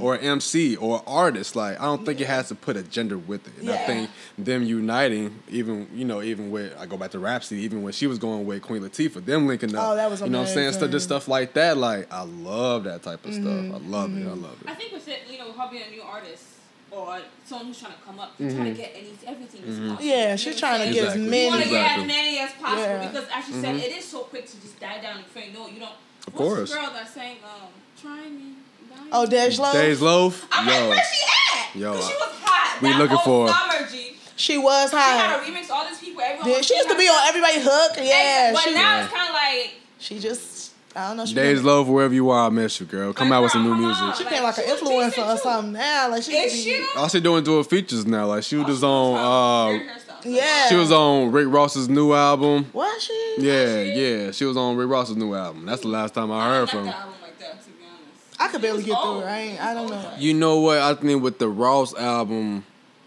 or 0.00 0.16
MC 0.18 0.76
or 0.76 1.02
artist. 1.06 1.56
Like 1.56 1.80
I 1.80 1.84
don't 1.84 2.04
think 2.04 2.20
it 2.20 2.26
has 2.26 2.48
to 2.48 2.54
put 2.54 2.76
a 2.76 2.82
gender 2.82 3.18
with 3.18 3.46
it. 3.46 3.54
And 3.60 3.70
I 3.70 3.76
think 3.78 4.10
them 4.38 4.62
uniting, 4.62 5.38
even 5.48 5.88
you 5.94 6.04
know, 6.04 6.22
even 6.22 6.50
with 6.50 6.76
I 6.78 6.86
go 6.86 6.96
back 6.96 7.10
to 7.12 7.18
Rapsody, 7.18 7.62
even 7.62 7.82
when 7.82 7.92
she 7.92 8.06
was 8.06 8.18
going 8.18 8.46
with 8.46 8.62
Queen 8.62 8.82
Latifah, 8.82 9.24
them 9.24 9.46
linking 9.46 9.74
up. 9.74 9.90
Oh, 9.90 9.96
that 9.96 10.10
was 10.10 10.20
you 10.20 10.28
know 10.28 10.40
what 10.40 10.48
I'm 10.48 10.54
saying? 10.54 10.72
Stuff, 10.72 10.90
just 10.90 11.06
stuff 11.06 11.28
like 11.28 11.54
that. 11.54 11.76
Like 11.76 12.12
I 12.12 12.22
love 12.22 12.84
that 12.84 13.02
type 13.02 13.24
of 13.24 13.34
stuff. 13.34 13.44
Mm-hmm. 13.44 13.74
I 13.74 13.78
love 13.78 14.16
it. 14.16 14.26
I 14.26 14.32
love 14.32 14.62
it. 14.62 14.68
I 14.68 14.74
think 14.74 14.92
with 14.92 15.08
it, 15.08 15.20
you 15.30 15.38
know, 15.38 15.52
her 15.52 15.68
being 15.70 15.84
a 15.86 15.90
new 15.90 16.02
artist 16.02 16.44
or 16.92 17.18
someone 17.46 17.66
who's 17.68 17.80
trying 17.80 17.94
to 17.94 17.98
come 18.00 18.20
up, 18.20 18.32
she's 18.36 18.52
trying 18.54 18.64
to 18.66 18.70
mm-hmm. 18.70 18.80
get 18.80 18.92
any 18.94 19.12
everything 19.26 19.62
as 19.64 19.76
mm-hmm. 19.76 19.88
possible. 19.90 20.04
Yeah, 20.10 20.36
she's 20.36 20.60
trying 20.60 20.86
to 20.86 20.92
get 20.94 21.04
as 21.08 21.16
many. 21.16 21.44
You 21.44 21.50
want 21.50 21.62
to 21.62 21.68
get 21.70 21.80
Exactly. 21.80 22.02
as 22.02 22.06
many 22.08 22.38
as 22.38 22.52
possible 22.52 22.82
Yeah. 22.82 23.06
because, 23.08 23.26
as 23.34 23.48
you 23.48 23.54
said, 23.60 23.74
mm-hmm. 23.74 23.84
it 23.84 23.92
is 23.98 24.04
so 24.04 24.18
quick 24.24 24.46
to 24.46 24.60
just 24.60 24.78
die 24.78 25.00
down 25.00 25.16
and 25.18 25.26
fade. 25.26 25.54
No, 25.54 25.66
you 25.68 25.80
don't. 25.80 25.90
Of 26.26 26.34
What's 26.34 26.36
course. 26.36 26.70
the 26.70 26.76
girl 26.76 26.90
that 26.92 27.08
sang 27.08 27.36
um, 27.44 27.68
"Try 28.00 28.28
Me"? 28.28 28.54
Die 28.90 28.96
Oh, 29.10 29.22
Me? 29.22 29.28
Dej 29.28 29.58
Loaf. 29.58 29.74
Dej 29.74 30.00
Loaf, 30.00 30.46
I'm 30.52 30.68
yo. 30.68 30.72
like, 30.72 30.88
where's 30.90 31.06
she 31.08 31.24
at? 31.58 31.76
Yo, 31.76 31.92
Because 31.92 32.08
she 32.08 32.14
was 32.14 32.34
hot. 32.44 32.82
we 32.82 32.88
that 32.88 32.98
looking 32.98 33.16
whole 33.16 33.46
for- 33.48 33.52
summer, 33.54 33.88
G. 33.90 34.16
She 34.36 34.58
was 34.58 34.90
She 34.90 34.96
had 34.96 35.30
high. 35.30 35.36
a 35.36 35.50
remix. 35.50 35.70
All 35.70 35.86
these 35.88 35.98
people, 35.98 36.20
everyone. 36.20 36.48
Yeah, 36.50 36.56
was 36.58 36.66
she 36.66 36.74
used 36.76 36.88
to 36.88 36.96
be 36.96 37.04
on 37.08 37.28
everybody 37.28 37.60
hook. 37.60 37.92
Yeah, 37.98 38.52
But 38.52 38.60
she, 38.62 38.74
now 38.74 39.02
it's 39.02 39.12
kind 39.12 39.28
of 39.28 39.34
like 39.34 39.74
she 39.98 40.18
just 40.18 40.51
I 40.94 41.08
don't 41.08 41.16
know. 41.16 41.26
She 41.26 41.34
Days 41.34 41.58
been, 41.58 41.66
love 41.66 41.88
wherever 41.88 42.12
you 42.12 42.30
are. 42.30 42.46
I 42.46 42.50
miss 42.50 42.78
you, 42.80 42.86
girl. 42.86 43.12
Come 43.12 43.30
Like, 43.30 43.36
out 43.38 43.42
with 43.44 43.52
some 43.52 43.64
new 43.64 43.74
music. 43.76 44.02
on. 44.02 44.14
she 44.14 44.24
Like, 44.24 44.32
been 44.34 44.42
like 44.42 44.58
an 44.58 44.64
influencer 44.64 45.34
or 45.34 45.38
something 45.38 45.72
now. 45.72 46.10
Like 46.10 46.22
she. 46.22 46.32
Is 46.36 46.52
could 46.52 46.60
she? 46.60 46.78
be- 46.78 46.86
All 46.96 47.08
she 47.08 47.20
doing 47.20 47.44
doing 47.44 47.64
features 47.64 48.06
now. 48.06 48.26
Like 48.26 48.42
she 48.44 48.56
was 48.56 48.66
just 48.66 48.84
on. 48.84 49.16
Uh, 49.16 49.80
Yeah. 50.24 50.68
she 50.68 50.76
was 50.76 50.92
on 50.92 51.32
Rick 51.32 51.48
Ross's 51.50 51.88
new 51.88 52.12
album. 52.12 52.66
Was 52.72 53.02
she? 53.02 53.34
Yeah, 53.38 53.80
yeah. 53.82 54.30
She 54.32 54.44
was 54.44 54.56
on 54.56 54.76
Rick 54.76 54.88
Ross's 54.90 55.16
new 55.16 55.34
album. 55.34 55.66
That's 55.66 55.82
the 55.82 55.88
last 55.88 56.14
time 56.14 56.30
I 56.30 56.48
heard 56.48 56.70
from. 56.70 56.86
her. 56.86 56.94
I 58.38 58.48
could 58.48 58.60
barely 58.60 58.82
get 58.82 59.00
through 59.00 59.20
it. 59.20 59.24
I 59.24 59.38
ain't. 59.38 59.60
I 59.64 59.72
don't 59.74 59.88
know. 59.90 60.10
You 60.18 60.34
know 60.34 60.58
what? 60.60 60.78
I 60.78 60.94
think 60.94 61.22
with 61.22 61.38
the 61.38 61.48
Ross 61.48 61.94
album, 61.94 62.64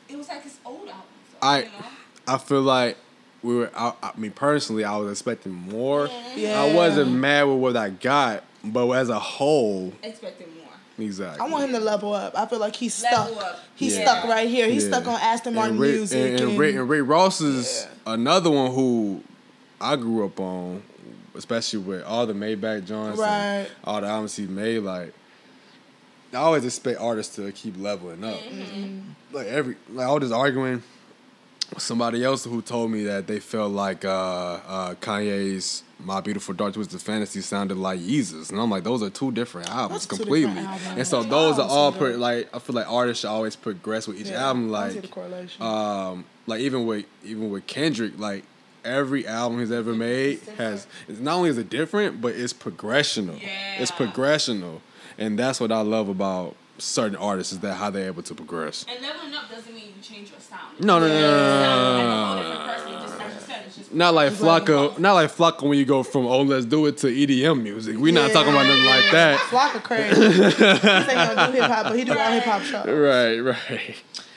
It 0.07 0.17
was 0.17 0.27
like 0.29 0.43
his 0.43 0.57
old 0.65 0.87
album. 0.87 0.93
So, 1.31 1.37
I- 1.41 1.59
you 1.59 1.65
know? 1.65 1.71
I 2.27 2.37
feel 2.39 2.61
like 2.61 2.97
we 3.45 3.55
were. 3.55 3.71
I, 3.75 3.93
I 4.01 4.11
mean, 4.17 4.31
personally, 4.31 4.83
I 4.83 4.95
was 4.97 5.11
expecting 5.11 5.53
more. 5.53 6.09
Yeah. 6.35 6.61
I 6.61 6.73
wasn't 6.73 7.11
mad 7.11 7.43
with 7.43 7.59
what 7.59 7.77
I 7.77 7.89
got, 7.89 8.43
but 8.63 8.89
as 8.91 9.09
a 9.09 9.19
whole, 9.19 9.93
expecting 10.03 10.47
more. 10.55 11.05
exactly. 11.05 11.45
I 11.45 11.49
want 11.49 11.65
him 11.65 11.71
to 11.71 11.79
level 11.79 12.13
up. 12.13 12.37
I 12.37 12.45
feel 12.47 12.59
like 12.59 12.75
he's 12.75 13.01
Level 13.03 13.35
stuck. 13.35 13.43
up. 13.43 13.59
He's 13.75 13.97
Yeah. 13.97 14.03
stuck 14.05 14.23
right 14.25 14.49
here. 14.49 14.67
He's 14.69 14.83
Yeah. 14.85 14.89
stuck 14.89 15.07
on 15.07 15.19
Aston 15.21 15.53
Martin 15.53 15.73
and 15.73 15.79
Rick, 15.81 15.95
music. 15.95 16.17
And, 16.31 16.39
and, 16.41 16.49
and- 16.51 16.59
Rick, 16.59 16.75
and 16.75 16.89
Rick 16.89 17.03
Ross 17.07 17.41
is 17.41 17.87
Yeah. 18.05 18.13
another 18.13 18.49
one 18.49 18.71
who 18.71 19.21
I 19.79 19.95
grew 19.97 20.25
up 20.25 20.39
on, 20.39 20.81
especially 21.35 21.79
with 21.79 22.03
all 22.03 22.25
the 22.25 22.33
Maybach 22.33 22.85
joints 22.85 23.19
Right. 23.19 23.29
and 23.29 23.67
all 23.83 24.01
the 24.01 24.07
albums 24.07 24.35
he 24.35 24.47
made. 24.47 24.79
Like, 24.79 25.13
I 26.33 26.37
always 26.37 26.65
expect 26.65 26.99
artists 26.99 27.35
to 27.37 27.49
keep 27.51 27.75
leveling 27.79 28.23
up. 28.23 28.39
Mm-hmm. 28.39 28.99
Like 29.31 29.47
every, 29.47 29.75
like 29.93 30.07
I 30.07 30.11
was 30.11 30.21
just 30.21 30.33
arguing 30.33 30.73
with 30.73 30.83
somebody 31.77 32.23
else 32.23 32.45
who 32.45 32.61
told 32.61 32.91
me 32.91 33.03
that 33.05 33.27
they 33.27 33.39
felt 33.39 33.71
like 33.71 34.05
uh, 34.05 34.09
uh, 34.67 34.95
Kanye's 34.95 35.83
"My 35.99 36.21
Beautiful 36.21 36.53
Dark 36.53 36.73
Twisted 36.73 37.01
Fantasy" 37.01 37.41
sounded 37.41 37.77
like 37.77 37.99
Yeezus, 37.99 38.51
and 38.51 38.59
I'm 38.59 38.69
like, 38.69 38.83
those 38.83 39.01
are 39.03 39.09
two 39.09 39.31
different 39.31 39.69
albums 39.69 40.05
two 40.05 40.17
completely. 40.17 40.53
different 40.55 40.67
albums. 40.67 40.97
And 40.97 41.07
so 41.07 41.19
Oh, 41.19 41.23
those 41.23 41.59
are 41.59 41.67
all 41.69 41.91
pretty. 41.91 42.17
Like 42.17 42.53
I 42.55 42.59
feel 42.59 42.75
like 42.75 42.89
artists 42.89 43.21
should 43.21 43.29
always 43.29 43.55
progress 43.55 44.07
with 44.07 44.19
each 44.19 44.27
Yeah, 44.29 44.45
album. 44.47 44.69
Like 44.69 44.95
um, 45.61 46.25
like 46.47 46.61
even 46.61 46.85
with 46.85 47.05
even 47.23 47.49
with 47.49 47.65
Kendrick, 47.67 48.17
like 48.19 48.43
every 48.83 49.25
album 49.25 49.59
he's 49.59 49.71
ever 49.71 49.93
made 49.93 50.39
has 50.57 50.85
it's 51.07 51.19
not 51.19 51.35
only 51.37 51.49
is 51.49 51.57
it 51.57 51.69
different, 51.69 52.21
but 52.21 52.35
it's 52.35 52.53
progressional. 52.53 53.39
It's 53.79 53.91
Yeah. 53.91 53.97
progressional, 53.97 54.81
and 55.17 55.37
that's 55.39 55.59
what 55.59 55.71
I 55.71 55.81
love 55.81 56.07
about 56.09 56.55
certain 56.77 57.15
artists 57.15 57.53
is 57.53 57.59
that 57.59 57.75
how 57.75 57.89
they're 57.89 58.07
able 58.07 58.23
to 58.23 58.35
progress. 58.35 58.85
And 58.89 59.01
leveling 59.01 59.33
up 59.33 59.49
doesn't 59.49 59.73
mean 59.73 59.93
you 59.95 60.01
change 60.01 60.31
your 60.31 60.39
sound. 60.39 60.79
No, 60.79 60.99
no, 60.99 61.07
no, 61.07 61.13
You 61.13 61.21
no, 61.21 61.31
no, 61.31 61.37
sound 61.61 61.95
like 61.95 62.05
a 62.05 62.07
no, 62.07 62.15
whole 62.25 62.35
no, 62.35 62.65
no, 62.65 62.73
person. 62.73 62.87
You 62.91 62.99
just, 62.99 63.21
as 63.21 63.33
you 63.33 63.39
said, 63.39 63.63
it's 63.65 63.77
just 63.77 63.93
Not 63.93 64.13
like 64.13 64.29
Just 64.29 64.41
like 64.41 64.63
Flocka, 64.63 64.99
not 64.99 65.13
like 65.13 65.31
Flocka 65.31 65.67
when 65.67 65.77
you 65.77 65.85
go 65.85 66.03
from 66.03 66.25
oh 66.25 66.41
let's 66.41 66.65
do 66.65 66.85
it 66.85 66.97
to 66.97 67.07
EDM 67.07 67.61
music. 67.63 67.97
We're 67.97 68.13
not 68.13 68.31
talking 68.31 68.51
about 68.53 68.65
nothing 68.65 68.85
like 68.85 69.11
that. 69.11 69.39
Flocka 69.49 69.83
crazy. 69.83 70.21
he 70.21 70.41
say 70.41 70.49
he 70.51 71.35
don't 71.35 71.51
do 71.51 71.57
hip 71.59 71.71
hop, 71.71 71.83
but 71.85 71.97
he 71.97 72.03
do 72.03 72.17
all 72.17 72.31
hip 72.31 72.43
hop 72.43 72.61
shows. 72.61 72.85
Right, 72.87 73.39
right. 73.39 73.95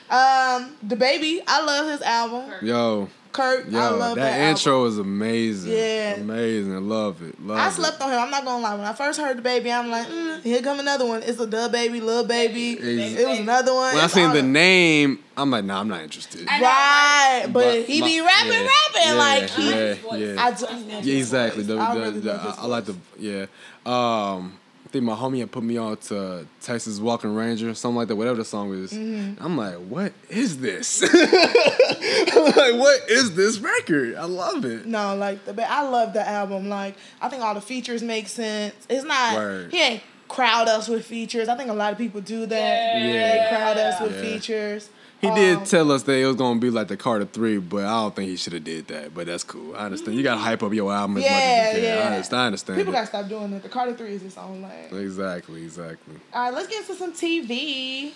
Um, 0.09 0.75
DaBaby, 0.87 1.41
I 1.45 1.63
love 1.63 1.87
his 1.87 2.01
album. 2.01 2.51
Yo, 2.63 3.09
Kirk, 3.31 3.67
I 3.67 3.89
love 3.89 4.15
that, 4.15 4.21
that, 4.23 4.33
album. 4.33 4.49
intro 4.49 4.85
is 4.85 4.97
amazing. 4.97 5.71
Yeah. 5.71 6.15
amazing. 6.15 6.73
I 6.75 6.79
love 6.79 7.21
it. 7.21 7.39
Love 7.45 7.57
I 7.57 7.67
it. 7.67 7.71
slept 7.71 8.01
on 8.01 8.11
him. 8.11 8.19
I'm 8.19 8.31
not 8.31 8.43
gonna 8.43 8.63
lie. 8.63 8.73
When 8.75 8.85
I 8.85 8.93
first 8.93 9.19
heard 9.19 9.37
DaBaby, 9.43 9.71
I'm 9.71 9.89
like, 9.91 10.07
mm, 10.07 10.41
here 10.41 10.61
come 10.61 10.79
another 10.79 11.05
one. 11.05 11.21
It's 11.23 11.39
a 11.39 11.45
dub 11.47 11.71
baby, 11.71 12.01
little 12.01 12.23
baby. 12.25 12.59
Easy. 12.81 13.21
It 13.21 13.27
was 13.27 13.39
another 13.39 13.73
one. 13.73 13.93
When 13.93 14.01
I 14.01 14.05
It's 14.05 14.13
seen 14.15 14.27
all 14.27 14.33
the 14.33 14.39
of- 14.39 14.45
name, 14.45 15.19
I'm 15.37 15.51
like, 15.51 15.63
nah, 15.63 15.79
I'm 15.79 15.87
not 15.87 16.01
interested. 16.01 16.45
Right, 16.47 17.45
but, 17.47 17.53
But 17.53 17.85
he 17.85 18.01
my- 18.01 18.07
be 18.07 18.21
rapping, 18.21 18.51
yeah, 18.51 18.67
rapping 18.67 19.07
yeah, 19.07 19.13
like 19.13 19.49
he. 19.51 19.69
yeah, 19.69 20.33
yeah. 20.33 20.43
I 20.45 20.51
do, 20.51 20.65
Yeah, 21.09 21.17
exactly. 21.17 21.63
The, 21.63 21.77
I 21.77 21.93
the, 21.93 21.99
really 22.01 22.19
the- 22.19 22.33
love 22.33 22.41
his 22.43 22.57
I, 22.57 22.61
I 22.61 22.65
like 22.65 22.85
the 22.85 22.95
yeah. 23.17 23.45
Um, 23.85 24.58
I 24.89 24.91
think 24.91 25.05
my 25.05 25.13
homie 25.15 25.41
had 25.41 25.51
put 25.51 25.61
me 25.61 25.77
on 25.77 25.97
to 25.97 26.47
Texas 26.61 26.99
Walking 26.99 27.35
Ranger, 27.35 27.75
something 27.75 27.95
like 27.95 28.07
that, 28.07 28.15
whatever 28.15 28.37
the 28.37 28.45
song 28.45 28.73
is. 28.73 28.91
Mm-hmm. 28.91 29.43
I'm 29.43 29.55
like, 29.55 29.75
what 29.75 30.13
is 30.29 30.57
this? 30.57 31.03
I'm 31.13 32.43
like, 32.43 32.73
what 32.73 33.07
is 33.07 33.35
this 33.35 33.59
record? 33.59 34.15
I 34.15 34.23
love 34.23 34.65
it. 34.65 34.87
No, 34.87 35.15
like 35.15 35.45
the 35.45 35.71
I 35.71 35.83
love 35.83 36.13
the 36.13 36.27
album. 36.27 36.69
Like 36.69 36.95
I 37.21 37.29
think 37.29 37.43
all 37.43 37.53
the 37.53 37.61
features 37.61 38.01
make 38.01 38.27
sense. 38.27 38.73
It's 38.89 39.05
not 39.05 39.35
Word. 39.35 39.71
he 39.71 39.79
ain't 39.79 40.03
crowd 40.29 40.67
us 40.69 40.87
with 40.87 41.05
features. 41.05 41.49
I 41.49 41.57
think 41.57 41.69
a 41.69 41.73
lot 41.73 41.91
of 41.91 41.97
people 41.97 42.21
do 42.21 42.45
that. 42.45 42.95
Yeah. 43.01 43.31
They 43.31 43.45
crowd 43.49 43.77
us 43.77 43.99
with 43.99 44.13
Yeah. 44.15 44.21
features. 44.21 44.89
He 45.19 45.27
Um, 45.27 45.35
did 45.35 45.65
tell 45.65 45.91
us 45.91 46.03
that 46.03 46.13
it 46.13 46.25
was 46.25 46.37
gonna 46.37 46.61
be 46.61 46.69
like 46.69 46.87
the 46.87 46.95
Carter 46.95 47.25
Three, 47.25 47.57
but 47.57 47.83
I 47.83 47.89
don't 48.03 48.15
think 48.15 48.29
he 48.29 48.37
should 48.37 48.53
have 48.53 48.63
did 48.63 48.87
that. 48.87 49.13
But 49.13 49.27
that's 49.27 49.43
cool. 49.43 49.75
I 49.75 49.79
understand. 49.85 50.15
You 50.15 50.23
gotta 50.23 50.39
hype 50.39 50.63
up 50.63 50.73
your 50.73 50.93
album 50.93 51.17
as 51.17 51.25
Yeah, 51.25 51.33
much 51.33 51.43
as 51.43 51.57
you 51.57 51.81
can. 51.81 51.83
yeah. 51.83 51.99
I 52.03 52.07
understand. 52.13 52.41
I 52.41 52.45
understand 52.45 52.77
People 52.79 52.93
it. 52.93 52.95
gotta 52.95 53.07
stop 53.07 53.27
doing 53.27 53.51
it. 53.51 53.61
The 53.63 53.67
Carter 53.67 53.93
Three 53.95 54.13
is 54.13 54.23
its 54.23 54.37
own 54.37 54.61
lane. 54.61 54.97
Exactly, 55.03 55.63
exactly. 55.63 56.15
All 56.33 56.43
right, 56.43 56.53
let's 56.53 56.67
get 56.69 56.81
into 56.81 56.95
some 56.95 57.11
TV. 57.11 58.13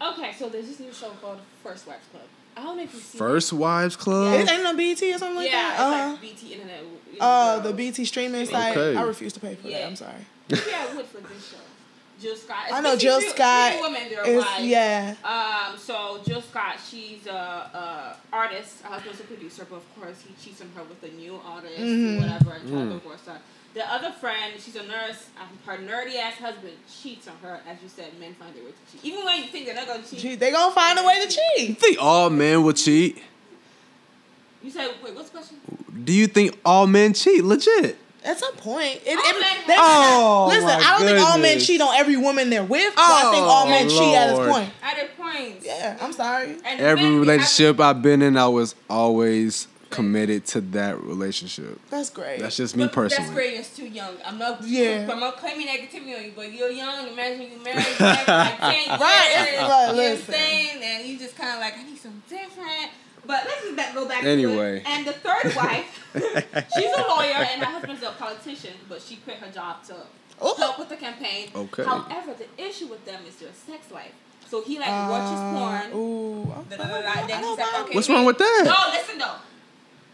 Okay, 0.00 0.34
so 0.36 0.48
there's 0.48 0.66
this 0.66 0.80
new 0.80 0.92
show 0.92 1.10
called 1.20 1.38
First 1.62 1.86
Wives 1.86 2.00
Club. 2.10 2.24
I 2.56 2.62
don't 2.64 2.76
know 2.76 2.82
if 2.82 2.92
you've 2.92 3.02
seen 3.04 3.18
First 3.20 3.52
Wives 3.52 3.94
Club. 3.94 4.40
It 4.40 4.50
ain't 4.50 4.64
no 4.64 4.74
BET 4.76 5.00
or 5.00 5.18
something 5.18 5.36
like 5.36 5.46
Yeah, 5.48 5.52
that. 5.62 5.72
it's 5.74 5.80
Uh-huh. 5.80 6.10
like 6.10 6.20
BET 6.20 6.52
Internet. 6.52 6.80
Oh, 7.20 7.24
Uh, 7.24 7.58
the 7.60 7.72
BET 7.72 8.04
streaming 8.04 8.46
site. 8.46 8.76
Okay. 8.76 8.98
I 8.98 9.02
refuse 9.02 9.32
to 9.34 9.40
pay 9.40 9.54
for 9.54 9.68
that. 9.68 9.86
I'm 9.86 9.94
sorry. 9.94 10.26
Yeah, 10.48 10.86
I 10.90 10.94
would 10.96 11.06
for 11.06 11.18
this 11.20 11.50
show. 11.50 11.56
Jill 12.20 12.36
Scott. 12.36 12.66
I 12.72 12.80
know 12.80 12.96
Jill 12.96 13.18
three- 13.20 13.30
Scott 13.30 13.72
Three 13.72 13.82
women, 13.82 14.02
they're 14.08 14.26
is 14.26 14.44
wives. 14.44 14.64
yeah. 14.64 15.14
Um, 15.24 15.76
so 15.78 16.20
Jill 16.24 16.40
Scott, 16.42 16.76
she's 16.88 17.26
a, 17.26 17.32
a 17.32 18.16
artist. 18.32 18.80
Her 18.82 18.90
husband's 18.90 19.20
a 19.20 19.24
producer, 19.24 19.66
but 19.68 19.76
of 19.76 19.94
course 20.00 20.16
he 20.26 20.32
cheats 20.44 20.60
on 20.60 20.68
her 20.76 20.84
with 20.84 21.02
a 21.02 21.12
new 21.16 21.40
artist, 21.44 21.78
Mhm. 21.80 22.20
whatever, 22.20 22.52
and 22.52 22.68
tries 22.68 22.86
to 22.88 22.92
divorce 22.94 23.20
her. 23.26 23.38
The 23.74 23.90
other 23.90 24.12
friend, 24.12 24.52
she's 24.60 24.76
a 24.76 24.82
nurse. 24.86 25.26
um, 25.40 25.48
Her 25.66 25.78
nerdy 25.82 26.16
ass 26.16 26.34
husband 26.34 26.74
cheats 27.02 27.26
on 27.26 27.34
her. 27.42 27.60
As 27.66 27.78
you 27.82 27.88
said, 27.88 28.16
men 28.20 28.34
find 28.34 28.54
a 28.54 28.58
way 28.60 28.70
to 28.70 28.92
cheat. 28.92 29.04
Even 29.04 29.24
when 29.24 29.38
you 29.38 29.48
think 29.48 29.66
they're 29.66 29.74
not 29.74 29.86
gonna 29.88 30.02
cheat, 30.02 30.20
Gee, 30.20 30.34
they 30.36 30.52
gonna 30.52 30.72
find 30.74 30.98
a 30.98 31.02
way 31.04 31.14
to 31.26 31.32
You 31.32 31.38
cheat. 31.68 31.80
think 31.80 31.96
all 32.00 32.28
men 32.30 32.62
would 32.62 32.76
cheat? 32.76 33.20
you 34.62 34.70
say, 34.70 34.86
"Wait, 35.02 35.14
what's 35.14 35.30
the 35.30 35.38
question?" 35.38 35.56
Do 36.04 36.12
you 36.12 36.26
think 36.28 36.56
all 36.64 36.86
men 36.86 37.14
cheat? 37.14 37.42
Legit. 37.44 37.96
At 38.24 38.38
some 38.38 38.54
point, 38.54 39.00
it, 39.04 39.16
All 39.18 39.24
it- 39.30 39.40
men 39.40 39.56
they- 39.66 39.74
Oh, 39.76 40.46
listen. 40.48 40.64
my 40.64 40.74
I 40.76 40.98
don't 40.98 41.06
think 41.08 41.18
all 41.28 41.38
men 41.38 41.58
cheat 41.58 41.80
on 41.80 41.94
every 41.96 42.16
woman 42.16 42.50
they're 42.50 42.62
with. 42.62 42.94
but 42.94 43.02
I 43.02 43.30
think 43.32 43.44
oh, 43.44 43.48
all 43.48 43.66
Oh, 43.66 43.70
men 43.70 43.88
cheat 43.88 44.14
at 44.14 44.28
its 44.30 44.38
Lord. 44.38 44.50
point. 44.50 44.70
At 44.82 44.98
a 44.98 45.22
point. 45.22 45.56
Yeah, 45.62 45.98
I'm 46.00 46.12
sorry. 46.12 46.56
And 46.64 46.80
Every 46.80 47.02
men, 47.04 47.20
relationship 47.20 47.80
I've 47.80 48.00
been 48.00 48.22
in, 48.22 48.36
I 48.36 48.46
was 48.48 48.74
always 48.88 49.66
committed 49.90 50.46
to 50.46 50.60
that 50.60 50.98
relationship. 51.02 51.78
That's 51.90 52.08
great. 52.10 52.38
That's 52.40 52.56
just 52.56 52.76
me 52.76 52.84
But 52.84 52.92
personally. 52.94 53.24
That's 53.26 53.34
great. 53.34 53.54
It's 53.58 53.76
too 53.76 53.86
young. 53.88 54.14
I'm 54.24 54.38
not. 54.38 54.62
Yeah. 54.64 55.06
I'm 55.10 55.20
not 55.20 55.36
claiming 55.38 55.66
negativity 55.66 56.16
on 56.16 56.24
you, 56.24 56.32
but 56.34 56.50
you're 56.52 56.70
young. 56.70 57.08
Imagine 57.08 57.42
you 57.42 57.62
married 57.62 57.76
like 57.76 58.24
ten 58.26 58.74
years. 58.74 58.88
Right, 59.00 59.28
it's 59.34 59.36
like, 59.36 59.52
you 59.52 59.56
know 59.60 59.68
what 59.68 59.90
I'm 59.90 59.96
listen. 59.96 60.32
saying? 60.34 60.82
And 60.82 61.06
you 61.08 61.18
just 61.18 61.36
kind 61.36 61.50
of 61.54 61.58
like, 61.60 61.76
I 61.76 61.82
need 61.82 61.98
something 61.98 62.22
different. 62.28 62.90
But 63.24 63.44
let's 63.46 63.62
just 63.62 63.76
back, 63.76 63.94
go 63.94 64.06
back. 64.08 64.24
Anyway. 64.24 64.54
To 64.54 64.76
it. 64.76 64.82
And 64.86 65.06
the 65.06 65.12
third 65.12 65.54
wife, 65.56 66.08
she's 66.14 66.92
a 66.96 67.02
lawyer, 67.08 67.36
and 67.36 67.62
her 67.62 67.70
husband's 67.70 68.02
a 68.02 68.10
politician, 68.10 68.74
but 68.88 69.00
she 69.00 69.16
quit 69.16 69.36
her 69.38 69.50
job 69.50 69.84
to 69.84 69.94
Ooh. 70.44 70.54
help 70.58 70.78
with 70.78 70.88
the 70.88 70.96
campaign. 70.96 71.50
Okay. 71.54 71.84
However, 71.84 72.34
the 72.34 72.62
issue 72.62 72.86
with 72.86 73.04
them 73.04 73.22
is 73.26 73.36
their 73.36 73.52
sex 73.52 73.90
life. 73.90 74.12
So 74.48 74.62
he 74.62 74.78
like 74.78 74.88
watches 74.88 75.40
porn. 75.40 75.92
Uh, 75.92 75.96
Ooh. 75.96 76.54
Like, 76.70 77.28
know. 77.40 77.54
okay. 77.54 77.94
What's 77.94 78.08
wrong 78.10 78.26
with 78.26 78.38
that? 78.38 78.62
No, 78.66 78.92
listen 78.92 79.18
though. 79.18 79.36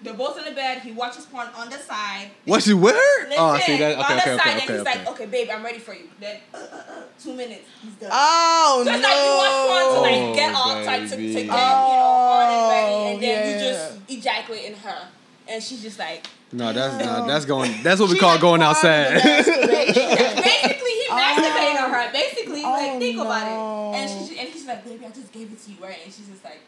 They're 0.01 0.15
both 0.15 0.39
in 0.39 0.45
the 0.45 0.53
bed. 0.53 0.81
He 0.83 0.93
watches 0.93 1.27
porn 1.27 1.49
on 1.57 1.71
the 1.71 1.77
side. 1.79 2.31
What 2.45 2.65
you 2.67 2.77
wear? 2.79 2.95
Listen, 3.25 3.35
Oh, 3.39 3.47
I 3.49 3.61
see 3.61 3.79
that. 3.79 3.99
on 3.99 4.05
Okay, 4.05 4.15
the 4.15 4.21
okay, 4.21 4.37
side, 4.37 4.41
okay, 4.41 4.51
then 4.51 4.61
he's 4.61 4.71
okay. 4.87 4.99
like, 4.99 5.09
okay, 5.09 5.27
babe, 5.27 5.49
I'm 5.53 5.65
ready 5.65 5.79
for 5.81 5.93
you. 5.95 6.09
Then, 6.21 6.37
uh, 6.55 6.57
uh, 6.57 6.61
uh, 6.61 6.83
two 7.21 7.35
minutes, 7.35 7.65
he's 7.83 7.95
done. 7.95 8.11
Oh 8.13 8.83
so 8.85 8.91
no. 8.91 8.97
it's 8.97 9.05
like 9.05 9.17
you 9.17 9.35
watch 9.43 9.57
porn 9.67 9.95
to 9.95 10.01
like 10.01 10.23
Oh, 10.31 10.35
get 10.35 10.55
all 10.55 10.85
tight 10.85 11.09
to, 11.09 11.17
to 11.17 11.23
get, 11.23 11.35
you 11.43 11.45
know, 11.45 11.53
hard 11.53 12.49
and 12.53 12.71
ready, 12.71 12.95
Oh, 12.95 13.13
and 13.13 13.23
then 13.23 13.29
yeah. 13.45 13.53
you 13.53 13.73
just 13.73 13.99
ejaculate 14.09 14.65
in 14.67 14.75
her. 14.75 15.09
And 15.49 15.63
she's 15.63 15.83
just 15.83 15.99
like, 15.99 16.27
No, 16.53 16.73
that's 16.73 17.05
not. 17.05 17.27
That's 17.27 17.45
going. 17.45 17.83
That's 17.83 18.01
what 18.01 18.11
we 18.11 18.19
call 18.19 18.33
like 18.33 18.41
going 18.41 18.61
part 18.61 18.77
of 18.77 18.83
the 18.83 18.89
outside. 18.91 19.65
basically, 20.45 20.91
he 20.91 21.07
masturbated 21.11 21.83
on 21.83 21.91
her. 21.91 22.13
Basically, 22.13 22.63
Oh, 22.65 22.71
like, 22.71 22.99
think 23.01 23.19
about 23.21 23.47
it. 23.47 23.99
And 23.99 24.11
she's, 24.11 24.39
and 24.39 24.49
he's 24.49 24.67
like, 24.67 24.85
baby, 24.85 25.07
I 25.07 25.11
just 25.11 25.33
gave 25.33 25.51
it 25.53 25.59
to 25.65 25.71
you, 25.73 25.77
right? 25.83 25.99
And 26.05 26.13
she's 26.13 26.29
just 26.29 26.45
like, 26.45 26.61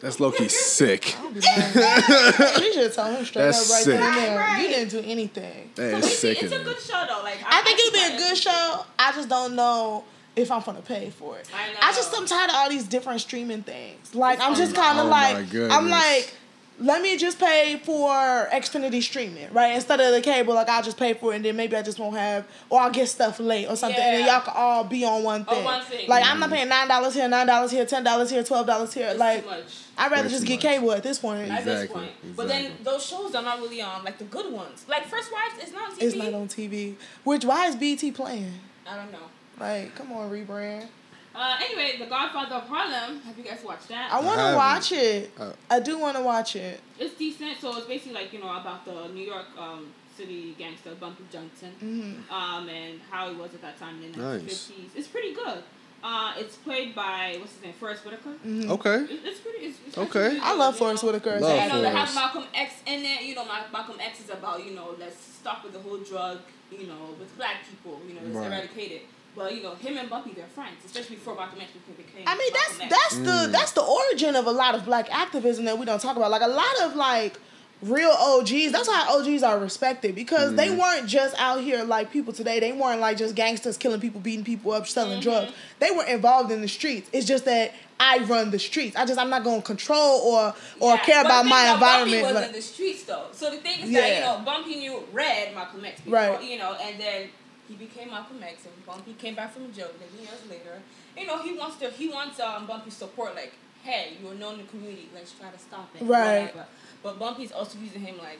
that's 0.00 0.20
low 0.20 0.30
key 0.30 0.48
sick. 0.48 1.14
You 1.34 1.40
should 2.72 2.92
tell 2.92 3.10
him 3.14 3.24
straight 3.24 3.42
That's 3.44 3.68
up 3.70 3.74
right 3.74 3.84
sick. 3.84 4.00
there. 4.00 4.38
Right, 4.38 4.62
You 4.62 4.68
didn't 4.68 4.90
do 4.90 5.00
anything. 5.04 5.70
That 5.74 5.90
so 5.92 5.96
is 5.98 6.06
it's, 6.06 6.18
sick. 6.18 6.42
it's 6.42 6.52
a 6.52 6.62
good 6.62 6.78
show 6.80 7.04
though. 7.08 7.22
Like, 7.22 7.38
I 7.46 7.62
think 7.62 7.80
it'll 7.80 7.92
be 7.92 8.14
a 8.14 8.18
good 8.18 8.36
show. 8.36 8.84
I 8.98 9.12
just 9.12 9.28
don't 9.28 9.54
know 9.56 10.04
if 10.36 10.50
I'm 10.52 10.62
gonna 10.62 10.80
pay 10.82 11.10
for 11.10 11.36
it. 11.38 11.48
I 11.54 11.72
know. 11.72 11.78
I 11.82 11.92
just 11.92 12.16
I'm 12.16 12.26
tired 12.26 12.50
of 12.50 12.56
all 12.56 12.68
these 12.68 12.84
different 12.86 13.20
streaming 13.20 13.62
things. 13.62 14.14
Like 14.14 14.40
I'm 14.40 14.54
just 14.54 14.76
Oh, 14.76 14.80
kind 14.80 14.98
of 15.00 15.08
my 15.08 15.32
like. 15.34 15.54
I'm 15.72 15.88
like 15.88 16.32
let 16.80 17.02
me 17.02 17.16
just 17.16 17.38
pay 17.38 17.80
for 17.82 18.08
Xfinity 18.52 19.02
streaming, 19.02 19.52
right? 19.52 19.74
Instead 19.74 20.00
of 20.00 20.12
the 20.12 20.20
cable, 20.20 20.54
like 20.54 20.68
I'll 20.68 20.82
just 20.82 20.96
pay 20.96 21.14
for 21.14 21.32
it 21.32 21.36
and 21.36 21.44
then 21.44 21.56
maybe 21.56 21.76
I 21.76 21.82
just 21.82 21.98
won't 21.98 22.16
have, 22.16 22.46
or 22.70 22.80
I'll 22.80 22.90
get 22.90 23.08
stuff 23.08 23.40
late 23.40 23.66
or 23.66 23.76
something, 23.76 24.00
and 24.00 24.16
then 24.18 24.26
y'all 24.26 24.40
can 24.40 24.54
all 24.56 24.84
be 24.84 25.04
on 25.04 25.22
one 25.22 25.40
On 25.40 25.46
thing. 25.46 25.64
one 25.64 25.82
thing. 25.82 26.08
Like 26.08 26.24
I'm 26.24 26.38
not 26.38 26.46
mm-hmm. 26.46 26.56
paying 26.56 26.68
nine 26.68 26.88
dollars 26.88 27.14
here, 27.14 27.28
nine 27.28 27.46
dollars 27.46 27.70
here, 27.70 27.84
ten 27.84 28.04
dollars 28.04 28.30
here, 28.30 28.44
twelve 28.44 28.66
dollars 28.66 28.94
here. 28.94 29.08
It's 29.08 29.18
like 29.18 29.42
too 29.42 29.50
much. 29.50 29.82
I'd 29.96 30.12
rather 30.12 30.28
Way 30.28 30.28
just 30.30 30.46
get 30.46 30.54
much. 30.54 30.62
cable 30.62 30.92
at 30.92 31.02
this 31.02 31.18
point. 31.18 31.50
At 31.50 31.64
this 31.64 31.82
Exactly. 31.82 32.08
But 32.36 32.48
then 32.48 32.72
those 32.84 33.04
shows 33.04 33.34
are 33.34 33.42
not 33.42 33.60
really 33.60 33.82
on, 33.82 34.04
like 34.04 34.18
the 34.18 34.24
good 34.24 34.52
ones. 34.52 34.84
Like 34.88 35.06
First 35.06 35.32
Wives 35.32 35.64
is 35.66 35.72
not 35.72 35.90
on 35.90 35.96
TV. 35.96 36.02
It's 36.02 36.16
not 36.16 36.34
on 36.34 36.48
TV. 36.48 36.94
Which 37.24 37.44
why 37.44 37.66
is 37.66 37.74
BET 37.76 38.14
playing? 38.14 38.52
I 38.86 38.96
don't 38.96 39.10
know. 39.10 39.18
Like, 39.58 39.96
come 39.96 40.12
on, 40.12 40.30
rebrand. 40.30 40.86
Uh, 41.38 41.56
anyway, 41.62 41.96
The 41.98 42.06
Godfather 42.06 42.56
of 42.56 42.64
Harlem. 42.64 43.20
Have 43.20 43.38
you 43.38 43.44
guys 43.44 43.60
watched 43.64 43.88
that? 43.88 44.12
I 44.12 44.20
want 44.20 44.40
to 44.40 44.56
watch 44.56 44.90
it. 44.92 45.30
Uh, 45.38 45.52
I 45.70 45.78
do 45.78 45.96
want 45.98 46.16
to 46.16 46.22
watch 46.22 46.56
it. 46.56 46.80
It's 46.98 47.14
decent. 47.14 47.60
So 47.60 47.76
it's 47.76 47.86
basically 47.86 48.14
like 48.14 48.32
you 48.32 48.40
know 48.40 48.50
about 48.56 48.84
the 48.84 49.06
New 49.08 49.24
York 49.24 49.46
um, 49.56 49.86
City 50.16 50.56
gangster 50.58 50.94
Bumpy 50.96 51.22
Johnson, 51.30 51.72
Mm-hmm. 51.80 52.34
um, 52.34 52.68
and 52.68 53.00
how 53.10 53.30
he 53.30 53.36
was 53.36 53.54
at 53.54 53.62
that 53.62 53.78
time 53.78 54.02
in 54.02 54.10
the 54.12 54.18
Nice. 54.18 54.42
1950s. 54.42 54.96
It's 54.96 55.06
pretty 55.08 55.32
good. 55.32 55.62
Uh, 56.02 56.32
it's 56.36 56.56
played 56.56 56.94
by 56.94 57.36
what's 57.38 57.52
his 57.54 57.62
name, 57.62 57.72
Forest 57.74 58.04
Whitaker. 58.04 58.34
Okay. 58.46 58.96
It- 59.14 59.20
It's 59.24 59.40
pretty. 59.40 59.58
It's, 59.66 59.78
it's 59.86 59.98
Okay. 59.98 60.06
actually 60.26 60.34
really 60.38 60.40
I 60.40 60.54
love 60.54 60.74
you 60.74 60.78
Forest 60.80 61.04
know? 61.04 61.10
Whitaker. 61.12 61.30
as 61.30 61.42
Love 61.42 61.58
an 61.58 61.62
You 61.68 61.72
know, 61.72 61.82
they 61.82 61.90
have 61.90 62.14
Malcolm 62.14 62.44
X 62.54 62.74
in 62.86 63.04
it. 63.04 63.22
You 63.22 63.34
know, 63.36 63.44
Malcolm 63.44 63.96
X 64.00 64.20
is 64.24 64.30
about, 64.30 64.64
you 64.64 64.74
know, 64.74 64.94
let's 64.98 65.16
stop 65.16 65.62
with 65.64 65.72
the 65.72 65.80
whole 65.80 65.98
drug, 65.98 66.38
you 66.72 66.86
know, 66.86 67.14
with 67.18 67.36
black 67.36 67.58
people, 67.68 68.00
you 68.08 68.14
know, 68.14 68.20
let's 68.24 68.36
Right. 68.36 68.46
eradicate 68.46 68.92
it. 68.92 69.02
But, 69.38 69.54
you 69.54 69.62
know, 69.62 69.74
him 69.76 69.96
and 69.96 70.10
Bumpy, 70.10 70.32
they're 70.32 70.46
friends, 70.48 70.84
especially 70.84 71.16
before 71.16 71.36
Malcolm 71.36 71.60
X 71.60 71.70
became 71.96 72.24
I 72.26 72.36
mean, 72.36 72.52
that's 72.52 72.78
Malcolm 72.78 72.92
X. 72.92 72.96
that's 72.96 73.18
the 73.18 73.48
mm. 73.48 73.52
that's 73.52 73.72
the 73.72 73.82
origin 73.82 74.36
of 74.36 74.46
a 74.46 74.52
lot 74.52 74.74
of 74.74 74.84
black 74.84 75.08
activism 75.10 75.64
that 75.66 75.78
we 75.78 75.86
don't 75.86 76.00
talk 76.00 76.16
about. 76.16 76.30
Like 76.30 76.42
a 76.42 76.48
lot 76.48 76.80
of 76.82 76.96
like 76.96 77.38
real 77.82 78.10
OGs. 78.10 78.72
That's 78.72 78.88
why 78.88 79.06
OGs 79.08 79.42
are 79.42 79.58
respected 79.58 80.14
because 80.14 80.54
they 80.56 80.68
mm. 80.68 80.78
weren't 80.78 81.06
just 81.06 81.34
out 81.38 81.60
here 81.60 81.84
like 81.84 82.10
people 82.10 82.32
today. 82.32 82.58
They 82.60 82.72
weren't 82.72 83.00
like 83.00 83.16
just 83.16 83.34
gangsters 83.34 83.76
killing 83.76 84.00
people, 84.00 84.20
beating 84.20 84.44
people 84.44 84.72
up, 84.72 84.86
selling 84.86 85.20
mm-hmm. 85.20 85.30
drugs. 85.30 85.52
They 85.78 85.90
were 85.90 86.04
involved 86.04 86.50
in 86.50 86.60
the 86.60 86.68
streets. 86.68 87.08
It's 87.12 87.26
just 87.26 87.44
that 87.44 87.74
I 88.00 88.18
run 88.24 88.50
the 88.50 88.58
streets. 88.58 88.96
I 88.96 89.06
just 89.06 89.18
I'm 89.18 89.30
not 89.30 89.44
gonna 89.44 89.62
control 89.62 90.20
or 90.20 90.54
or 90.80 90.94
Yeah, 90.94 91.04
care 91.04 91.20
about 91.20 91.46
my 91.46 91.62
thing 91.62 91.76
about 91.76 92.02
environment. 92.02 92.22
Bumpy 92.22 92.34
was 92.34 92.42
but- 92.42 92.48
in 92.48 92.52
the 92.52 92.62
streets, 92.62 93.02
though. 93.04 93.26
So 93.32 93.50
the 93.50 93.58
thing 93.58 93.80
is 93.80 93.92
that, 93.92 94.14
you 94.14 94.20
know, 94.20 94.42
Bumpy 94.44 94.76
knew 94.76 95.02
Red, 95.12 95.54
Malcolm 95.54 95.84
X, 95.84 96.00
before, 96.00 96.18
Right. 96.18 96.42
you 96.42 96.58
know, 96.58 96.76
and 96.80 97.00
then 97.00 97.28
he 97.68 97.74
became 97.74 98.08
Malcolm 98.10 98.42
X, 98.42 98.64
and 98.64 98.86
Bumpy 98.86 99.12
came 99.14 99.34
back 99.34 99.52
from 99.52 99.72
jail 99.72 99.90
11 99.98 100.18
years 100.18 100.50
later. 100.50 100.80
You 101.16 101.26
know, 101.26 101.42
he 101.42 101.52
wants 101.52 101.76
to, 101.78 101.90
he 101.90 102.08
wants 102.08 102.40
um, 102.40 102.66
Bumpy's 102.66 102.94
support, 102.94 103.34
like, 103.34 103.52
hey, 103.84 104.16
you're 104.22 104.34
known 104.34 104.54
in 104.54 104.60
the 104.60 104.66
community, 104.66 105.08
let's 105.14 105.32
try 105.32 105.50
to 105.50 105.58
stop 105.58 105.88
it. 105.94 106.04
Right. 106.04 106.40
whatever. 106.46 106.66
But 107.02 107.18
Bumpy's 107.18 107.52
also 107.52 107.78
using 107.78 108.00
him 108.00 108.18
like, 108.18 108.38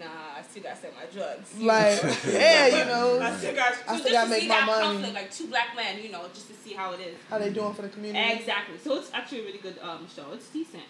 nah, 0.00 0.06
I 0.38 0.42
still 0.42 0.62
gotta 0.62 0.76
sell 0.76 0.90
my 0.96 1.06
drugs. 1.12 1.58
like 1.58 2.02
yeah, 2.32 2.66
you 2.66 2.84
know 2.86 3.20
I 3.20 3.36
still 3.36 3.54
got, 3.54 3.72
I 3.86 3.98
still 3.98 4.12
gotta 4.12 4.26
to 4.26 4.30
make 4.30 4.42
see 4.42 4.48
my 4.48 4.54
that 4.56 4.66
money. 4.66 4.82
conflict, 4.86 5.14
like 5.14 5.32
two 5.32 5.46
black 5.46 5.76
men, 5.76 6.02
you 6.02 6.10
know, 6.10 6.24
just 6.34 6.48
to 6.48 6.54
see 6.54 6.74
how 6.74 6.92
it 6.92 7.00
is. 7.00 7.16
how 7.30 7.38
they 7.38 7.50
doing 7.50 7.74
for 7.74 7.82
the 7.82 7.88
community. 7.88 8.34
Exactly. 8.34 8.78
So 8.82 8.96
it's 8.96 9.10
actually 9.12 9.40
a 9.40 9.44
really 9.44 9.58
good 9.58 9.78
um, 9.80 10.06
show. 10.14 10.32
It's 10.32 10.48
decent. 10.48 10.84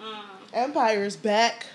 Um, 0.00 0.24
Empire's 0.52 1.16
back. 1.16 1.66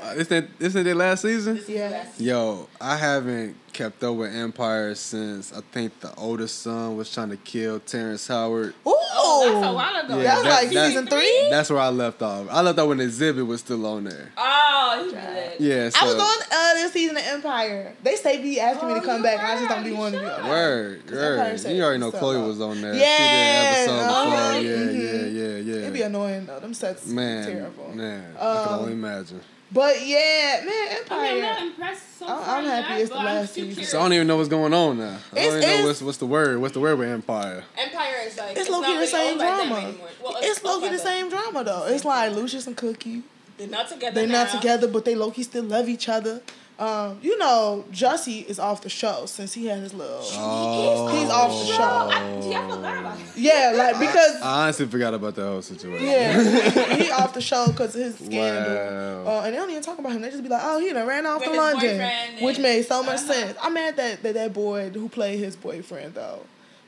Uh, 0.00 0.14
isn't 0.16 0.50
isn't 0.58 0.86
it 0.86 0.96
last 0.96 1.22
season? 1.22 1.60
Yeah. 1.68 2.06
Yo, 2.18 2.68
I 2.80 2.96
haven't 2.96 3.56
kept 3.72 4.02
up 4.04 4.16
with 4.16 4.34
Empire 4.34 4.94
since 4.94 5.52
I 5.52 5.60
think 5.72 5.98
the 6.00 6.14
oldest 6.16 6.60
son 6.62 6.96
was 6.96 7.12
trying 7.12 7.30
to 7.30 7.36
kill 7.36 7.78
Terrence 7.80 8.26
Howard. 8.28 8.74
Ooh, 8.86 8.94
Oh, 9.14 9.50
that's 9.52 9.66
a 9.66 9.72
while 9.72 10.04
ago. 10.04 10.16
Yeah, 10.18 10.22
that 10.24 10.34
was 10.36 10.44
that- 10.44 10.62
like 10.64 10.70
that- 10.72 10.86
season 10.88 11.06
three. 11.06 11.48
That's 11.50 11.70
where 11.70 11.78
I 11.80 11.88
left 11.90 12.22
off. 12.22 12.46
I 12.50 12.60
left 12.62 12.78
off 12.78 12.88
when 12.88 12.98
Xzibit 12.98 13.46
was 13.46 13.60
still 13.60 13.84
on 13.86 14.04
there. 14.04 14.32
Oh, 14.36 15.10
he. 15.58 15.68
Yeah, 15.68 15.88
so 15.90 15.98
I 16.00 16.04
was 16.04 16.14
on 16.14 16.42
uh, 16.50 16.74
this 16.74 16.92
season 16.92 17.16
of 17.18 17.22
Empire. 17.24 17.94
They 18.02 18.16
say 18.16 18.42
be 18.42 18.58
asking 18.60 18.88
me 18.88 18.94
to 18.94 19.00
Oh, 19.00 19.04
come 19.04 19.22
back, 19.22 19.38
and 19.38 19.46
I 19.46 19.56
just 19.56 19.68
don't 19.68 19.78
were. 19.78 19.84
be 19.84 19.90
You 19.90 19.96
wanting 19.96 20.20
to 20.20 20.26
be. 20.26 20.32
on. 20.32 20.48
Word, 20.48 21.10
word. 21.10 21.60
said 21.60 21.76
You 21.76 21.82
already 21.82 21.98
know 22.00 22.10
so. 22.10 22.18
Chloe 22.18 22.38
was 22.46 22.60
on 22.60 22.80
there. 22.80 22.94
Yeah, 22.94 23.16
she 23.16 23.22
did 23.22 23.90
an 23.90 23.98
episode 23.98 24.10
uh-huh. 24.10 24.24
before. 24.24 24.62
Yeah, 24.62 24.76
Mhm. 24.76 25.34
yeah, 25.34 25.42
yeah, 25.42 25.56
yeah. 25.74 25.80
It'd 25.82 25.92
be 25.92 26.02
annoying 26.02 26.46
though. 26.46 26.60
Them 26.60 26.74
sets 26.74 27.06
man, 27.06 27.46
terrible. 27.46 27.90
man. 27.94 28.34
I 28.38 28.64
can 28.64 28.72
Um, 28.74 28.80
only 28.80 28.92
imagine. 28.92 29.40
But 29.72 30.06
yeah, 30.06 30.60
man, 30.64 30.68
I 30.68 30.90
mean, 30.90 30.98
Empire. 30.98 31.18
I'm 31.30 31.40
not 31.40 31.62
impressed 31.62 32.18
so 32.18 32.26
I'm- 32.26 32.44
far 32.44 32.56
I'm 32.58 32.64
happy 32.64 32.88
yet, 32.92 33.00
it's 33.00 33.10
the 33.10 33.16
last 33.16 33.54
season. 33.54 33.84
So 33.84 33.98
I 33.98 34.02
don't 34.02 34.12
even 34.12 34.26
know 34.26 34.36
what's 34.36 34.48
going 34.48 34.74
on 34.74 34.98
now. 34.98 35.18
I 35.32 35.34
don't 35.34 35.46
even 35.46 35.60
know 35.60 35.86
what's 35.86 36.02
what's 36.02 36.18
the 36.18 36.26
word. 36.26 36.60
What's 36.60 36.74
the 36.74 36.80
word 36.80 36.98
with 36.98 37.08
Empire? 37.08 37.64
Empire 37.78 38.14
is 38.26 38.36
like 38.36 38.56
it's 38.56 38.68
low 38.68 38.80
low 38.80 38.86
key 38.86 38.98
the 38.98 39.06
same 39.06 39.38
drama. 39.38 39.94
Well, 40.22 40.36
it's 40.40 40.62
low 40.62 40.80
key 40.80 40.90
the 40.90 40.98
same 40.98 41.30
drama 41.30 41.64
though. 41.64 41.86
It's 41.86 42.04
like 42.04 42.32
Lucius 42.32 42.66
and 42.66 42.76
Cookie. 42.76 43.22
They're 43.56 43.68
not 43.68 43.88
together. 43.88 44.14
They're 44.14 44.26
not 44.28 44.48
now. 44.52 44.60
together, 44.60 44.88
but 44.88 45.04
they 45.04 45.14
low 45.14 45.30
key 45.30 45.42
still 45.42 45.64
love 45.64 45.88
each 45.88 46.08
other. 46.08 46.42
Um, 46.78 47.18
you 47.22 47.38
know, 47.38 47.84
Jussie 47.92 48.44
is 48.46 48.58
off 48.58 48.80
the 48.82 48.88
show 48.88 49.26
since 49.26 49.52
he 49.52 49.66
had 49.66 49.78
his 49.78 49.94
little. 49.94 50.18
Oh, 50.20 51.16
He's 51.16 51.30
off 51.30 51.50
the 51.66 51.72
show. 51.72 51.82
I, 51.82 52.40
gee, 52.42 52.54
I 52.54 52.68
forgot 52.68 52.98
about 52.98 53.20
it. 53.20 53.26
Yeah, 53.36 53.72
like 53.76 54.00
because 54.00 54.42
I 54.42 54.62
honestly 54.64 54.86
forgot 54.86 55.14
about 55.14 55.34
the 55.36 55.42
whole 55.44 55.62
situation. 55.62 56.04
Yeah, 56.06 56.94
he 56.96 57.10
off 57.12 57.34
the 57.34 57.40
show 57.40 57.66
because 57.68 57.94
of 57.94 58.02
his 58.02 58.14
scandal. 58.16 59.24
Wow. 59.24 59.38
Uh, 59.38 59.42
and 59.44 59.54
they 59.54 59.58
don't 59.58 59.70
even 59.70 59.82
talk 59.82 59.98
about 59.98 60.12
him. 60.12 60.22
They 60.22 60.30
just 60.30 60.42
be 60.42 60.48
like, 60.48 60.62
oh, 60.64 60.80
he 60.80 60.92
done 60.92 61.06
ran 61.06 61.24
off 61.26 61.40
With 61.40 61.50
to 61.50 61.56
London. 61.56 62.10
Which 62.40 62.58
made 62.58 62.82
so 62.84 63.02
much 63.02 63.16
Uh-huh. 63.20 63.32
sense. 63.32 63.58
I'm 63.62 63.74
mad 63.74 63.96
that, 63.96 64.22
that 64.24 64.34
that 64.34 64.52
boy 64.52 64.88
who 64.90 65.08
played 65.08 65.38
his 65.38 65.54
boyfriend, 65.54 66.14
though, 66.14 66.40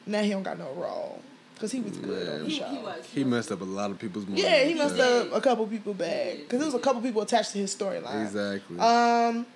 now 0.06 0.22
he 0.22 0.30
don't 0.30 0.42
got 0.42 0.58
no 0.58 0.72
role. 0.72 1.20
Because 1.54 1.70
he 1.70 1.80
was 1.80 1.96
good 1.98 2.28
on 2.28 2.38
the 2.40 2.44
He, 2.46 2.58
show. 2.58 2.66
he 2.66 2.78
was. 2.78 3.04
He 3.14 3.22
messed 3.22 3.52
up 3.52 3.60
a 3.60 3.64
lot 3.64 3.90
of 3.92 3.98
people's 4.00 4.26
money. 4.26 4.42
Yeah, 4.42 4.64
he 4.64 4.74
messed 4.74 4.96
did. 4.96 5.28
up 5.28 5.32
a 5.34 5.40
couple 5.40 5.64
people 5.68 5.94
bad. 5.94 6.38
Because 6.38 6.58
there 6.58 6.66
was 6.66 6.74
a 6.74 6.80
couple 6.80 7.00
people 7.00 7.22
attached 7.22 7.52
to 7.52 7.58
his 7.58 7.72
storyline. 7.76 8.24
Exactly. 8.24 8.78
Um, 8.80 9.46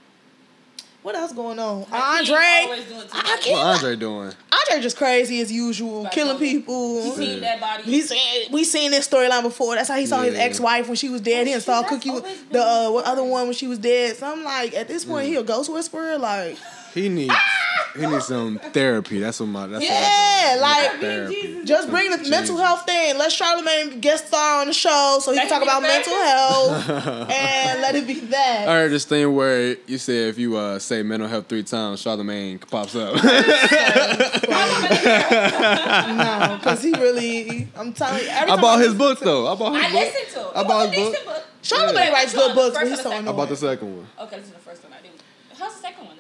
what 1.03 1.15
else 1.15 1.33
going 1.33 1.59
on? 1.59 1.83
Hakeem 1.85 1.95
Andre. 2.35 2.63
always 2.65 2.85
doing 2.85 3.01
too 3.03 3.09
I 3.13 3.37
can't- 3.41 3.51
what 3.57 3.67
Andre 3.67 3.97
doing? 3.97 4.33
Andre 4.53 4.83
just 4.83 4.97
crazy 4.97 5.41
as 5.41 5.51
usual, 5.53 6.03
Like, 6.03 6.13
killing 6.13 6.39
people. 6.39 7.03
He 7.03 7.11
seen 7.27 7.41
that 7.41 7.61
body. 7.61 7.83
He 7.85 8.01
seen 8.03 8.53
we 8.53 8.65
seen 8.65 8.91
this 8.91 9.09
storyline 9.09 9.43
before. 9.43 9.75
That's 9.77 9.89
how 9.89 9.97
he 9.97 10.07
saw 10.07 10.21
his 10.23 10.35
ex 10.35 10.59
wife 10.61 10.87
when 10.89 10.97
she 10.97 11.09
was 11.09 11.21
dead. 11.21 11.47
He 11.47 11.55
Oh, 11.55 11.59
saw 11.61 11.83
Cookie 11.83 12.11
that's 12.11 12.23
with 12.23 12.25
always 12.25 12.43
been 12.43 12.53
the 12.53 12.67
uh, 12.67 12.91
what 12.91 13.05
other 13.05 13.23
one 13.25 13.45
when 13.45 13.55
she 13.55 13.67
was 13.69 13.79
dead. 13.79 14.17
So 14.17 14.31
I'm 14.31 14.43
like, 14.45 14.75
at 14.75 14.89
this 14.89 15.05
point, 15.05 15.27
he 15.29 15.37
a 15.37 15.43
ghost 15.43 15.73
whisperer. 15.73 16.19
Like, 16.19 16.57
He 16.95 17.09
needs 17.09 17.35
he 17.97 18.07
needs 18.07 18.27
some 18.27 18.59
therapy. 18.73 19.19
That's 19.21 19.41
what 19.41 19.47
my 19.47 19.67
that's 19.67 19.85
Yeah, 19.85 20.57
what 20.57 20.65
I 20.65 20.83
like- 20.91 21.01
therapy. 21.01 21.61
Just 21.65 21.91
bring 21.91 22.11
the 22.11 22.29
mental 22.31 22.57
health 22.57 22.85
thing. 22.87 23.19
Let 23.19 23.31
Charlamagne 23.31 24.01
guest 24.01 24.29
star 24.29 24.61
on 24.63 24.67
the 24.69 24.73
show 24.73 25.19
so 25.21 25.33
he 25.33 25.39
can 25.39 25.49
talk 25.49 25.63
about 25.63 25.83
be 25.83 25.89
mental 25.89 26.15
health 26.15 26.89
and 27.31 27.81
let 27.83 27.95
it 27.95 28.07
be 28.07 28.21
that. 28.21 28.69
I 28.69 28.73
heard 28.75 28.91
this 28.93 29.05
thing 29.05 29.35
where 29.35 29.77
you 29.87 29.99
say 29.99 30.29
if 30.29 30.39
you 30.39 30.57
uh, 30.57 30.79
say 30.79 31.03
mental 31.03 31.29
health 31.29 31.47
three 31.49 31.63
times, 31.63 32.03
Charlamagne 32.03 32.59
pops 32.71 32.95
up. 32.97 33.15
no, 35.29 36.57
because 36.59 36.83
he 36.87 36.93
really, 36.93 37.69
I'm 37.77 37.93
telling 37.93 38.23
you, 38.23 38.29
every 38.31 38.51
I 38.53 38.57
bought 38.61 38.79
his 38.79 38.89
listen 38.95 38.99
book 38.99 39.21
though. 39.21 39.47
I 39.49 39.55
bought 39.55 39.75
his 39.75 39.83
books. 39.83 39.87
I 39.87 39.93
book. 39.93 40.15
listened 40.15 40.35
to 40.35 40.41
it. 40.49 40.57
I 40.57 40.63
bought 40.65 40.89
his 40.89 40.99
a 40.99 41.03
book. 41.03 41.13
decent 41.13 41.27
book. 41.27 41.45
Charlamagne 41.63 41.95
Yeah. 42.07 42.13
writes 42.13 42.33
Which 42.35 42.43
good 42.43 42.55
books, 42.55 42.75
but 42.79 42.83
he's 42.87 42.91
first 42.93 43.03
so 43.03 43.11
or 43.11 43.13
annoying. 43.15 43.29
I 43.29 43.33
bought 43.37 43.49
the 43.49 43.57
second 43.57 43.97
one. 43.97 44.07
Okay, 44.21 44.37
this 44.37 44.47
is 44.47 44.53
the 44.53 44.59
first 44.59 44.85
one. 44.85 44.93
I 44.93 45.03
didn't. 45.03 45.21
How's 45.59 45.75
the 45.75 45.81
second 45.81 46.07
one? 46.07 46.17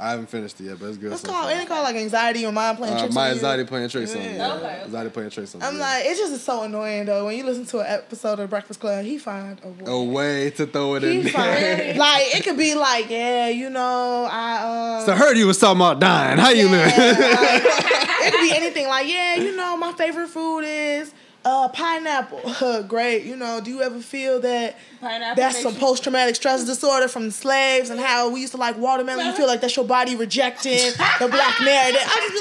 Is 0.00 0.06
it 0.06 0.06
good? 0.06 0.06
I 0.06 0.10
haven't 0.10 0.26
finished 0.30 0.60
it 0.60 0.64
yet, 0.64 0.78
but 0.80 0.86
it's 0.86 0.98
good. 0.98 1.12
It's 1.12 1.22
so 1.22 1.28
called, 1.28 1.44
far. 1.50 1.52
ain't 1.58 1.68
called 1.68 1.84
like 1.84 1.96
anxiety 1.96 2.46
or 2.46 2.52
mind 2.52 2.78
playing 2.78 2.94
Uh, 2.94 2.98
tricks 3.00 3.14
my 3.14 3.20
on 3.22 3.28
you? 3.28 3.34
anxiety 3.34 3.64
playing 3.64 3.88
tricks 3.90 4.12
on 4.14 4.18
me. 4.20 4.24
Yeah. 4.26 4.34
Yeah. 4.36 4.52
Okay, 4.54 4.66
okay. 4.66 4.82
Anxiety 4.84 5.10
playing 5.10 5.30
tricks 5.30 5.54
on 5.54 5.60
me. 5.60 5.66
I'm 5.66 5.74
yeah. 5.76 5.80
like, 5.80 6.04
it's 6.06 6.18
just 6.18 6.44
so 6.44 6.62
annoying 6.62 7.04
though. 7.06 7.26
When 7.26 7.36
you 7.36 7.44
listen 7.44 7.66
to 7.66 7.80
an 7.80 7.86
episode 7.86 8.40
of 8.40 8.50
Breakfast 8.50 8.80
Club, 8.80 9.04
he 9.04 9.18
find 9.18 9.60
a 9.62 9.68
way. 9.68 9.84
a 9.86 10.02
way 10.02 10.50
to 10.50 10.66
throw 10.66 10.94
it 10.94 11.04
in 11.04 11.12
He 11.12 11.22
there. 11.22 11.32
find 11.32 11.98
like 11.98 12.34
it 12.34 12.44
could 12.44 12.56
be 12.56 12.74
like, 12.74 13.10
yeah, 13.10 13.48
you 13.48 13.70
know, 13.70 14.26
I 14.30 14.98
um 15.00 15.06
So 15.06 15.12
I 15.12 15.16
heard 15.16 15.36
you 15.36 15.46
was 15.46 15.58
talking 15.58 15.76
about 15.80 16.00
dying. 16.00 16.38
How 16.38 16.50
you 16.50 16.68
yeah, 16.68 16.72
live? 16.72 16.96
like, 16.96 17.62
it 18.26 18.32
could 18.32 18.40
be 18.50 18.52
anything 18.56 18.86
like, 18.88 19.06
yeah, 19.08 19.36
you 19.36 19.54
know, 19.56 19.76
my 19.76 19.92
favorite 19.92 20.28
food 20.28 20.60
is 20.60 21.12
uh 21.44 21.68
pineapple. 21.68 22.82
Great. 22.88 23.24
You 23.24 23.36
know, 23.36 23.60
do 23.60 23.70
you 23.70 23.82
ever 23.82 24.00
feel 24.00 24.40
that 24.40 24.76
Pineapple. 25.00 25.42
that's 25.42 25.62
some 25.62 25.72
you- 25.74 25.80
post 25.80 26.02
traumatic 26.02 26.34
stress 26.36 26.64
disorder 26.64 27.08
from 27.08 27.26
the 27.26 27.30
slaves 27.32 27.88
and 27.90 27.98
how 27.98 28.28
we 28.30 28.40
used 28.40 28.52
to 28.52 28.58
like 28.58 28.76
watermelon. 28.76 29.26
You 29.26 29.32
feel 29.32 29.46
like 29.46 29.60
that's 29.60 29.74
your 29.76 29.84
body 29.86 30.16
rejecting 30.16 30.92
the 31.18 31.28
black 31.28 31.60
narrative. 31.62 32.02
I 32.04 32.28
just 32.28 32.34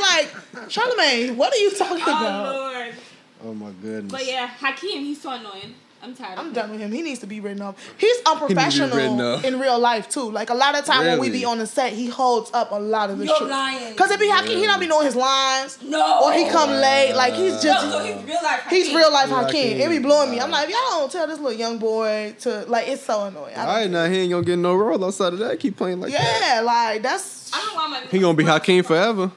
be 0.53 0.59
like, 0.59 0.69
Charlamagne, 0.69 1.35
what 1.37 1.53
are 1.53 1.57
you 1.57 1.71
talking 1.71 2.01
about? 2.03 2.55
Oh 2.55 2.57
Lord. 2.59 2.93
oh 3.45 3.53
my 3.53 3.71
goodness. 3.81 4.11
But 4.11 4.25
yeah, 4.27 4.47
Hakeem, 4.47 5.03
he's 5.03 5.21
so 5.21 5.31
annoying. 5.31 5.75
I'm 6.01 6.15
tired. 6.15 6.39
I'm 6.39 6.47
him. 6.47 6.53
done 6.53 6.71
with 6.71 6.79
him. 6.79 6.91
He 6.91 7.01
needs 7.01 7.19
to 7.19 7.27
be 7.27 7.39
written 7.41 7.61
off. 7.61 7.75
He's 7.97 8.09
written 8.19 8.31
unprofessional 8.41 9.21
off. 9.21 9.43
in 9.43 9.59
real 9.59 9.77
life 9.77 10.07
too. 10.09 10.31
Like 10.31 10.49
a 10.49 10.53
lot 10.53 10.77
of 10.79 10.85
time 10.85 11.05
when 11.05 11.19
we 11.19 11.29
be 11.29 11.43
on 11.43 11.57
the 11.59 11.67
set, 11.67 11.91
he 11.93 12.07
holds 12.07 12.49
up 12.53 12.71
a 12.71 12.75
lot 12.79 13.09
of 13.09 13.17
the 13.17 13.25
You're 13.25 13.35
shit. 13.37 13.47
lying. 13.49 13.95
Cause 13.95 14.09
it 14.11 14.19
be 14.19 14.29
Hakeem, 14.29 14.59
he 14.59 14.65
don't 14.65 14.79
be 14.79 14.87
knowing 14.87 15.05
his 15.05 15.15
lines. 15.17 15.77
No. 15.83 16.21
Or 16.23 16.31
he 16.33 16.47
come 16.49 16.69
late. 16.69 17.13
Like 17.15 17.33
he's 17.33 17.61
just 17.61 17.85
No, 17.85 17.91
so 17.91 17.99
he's 18.03 18.23
real 18.25 18.39
life. 18.43 18.63
he's 18.69 18.93
real 18.93 19.11
life 19.11 19.29
Hakeem. 19.29 19.77
Hakeem. 19.77 19.81
It 19.81 19.89
be 19.89 19.99
blowing 19.99 20.31
me. 20.31 20.39
I'm 20.39 20.51
like, 20.51 20.69
if 20.69 20.73
y'all 20.73 20.99
don't 20.99 21.11
tell 21.11 21.27
this 21.27 21.37
little 21.39 21.57
young 21.59 21.77
boy 21.79 22.33
to 22.41 22.63
like 22.67 22.87
it's 22.87 23.03
so 23.03 23.25
annoying. 23.25 23.55
I 23.55 23.59
All 23.59 23.65
don't- 23.65 23.75
right, 23.75 23.89
now 23.91 24.05
he 24.05 24.19
ain't 24.19 24.31
gonna 24.31 24.45
get 24.45 24.57
no 24.57 24.75
role 24.75 25.03
outside 25.03 25.33
of 25.33 25.39
that. 25.39 25.59
Keep 25.59 25.75
playing 25.77 25.99
like 25.99 26.13
that. 26.13 26.41
yeah, 26.55 26.61
like 26.61 27.01
that's 27.01 27.51
I 27.53 27.57
don't 27.57 27.67
know 27.67 27.75
why 27.75 27.87
my. 27.89 28.01
He 28.09 28.19
gonna 28.19 28.37
be 28.37 28.43
Hakeem 28.45 28.83
forever. 28.83 29.31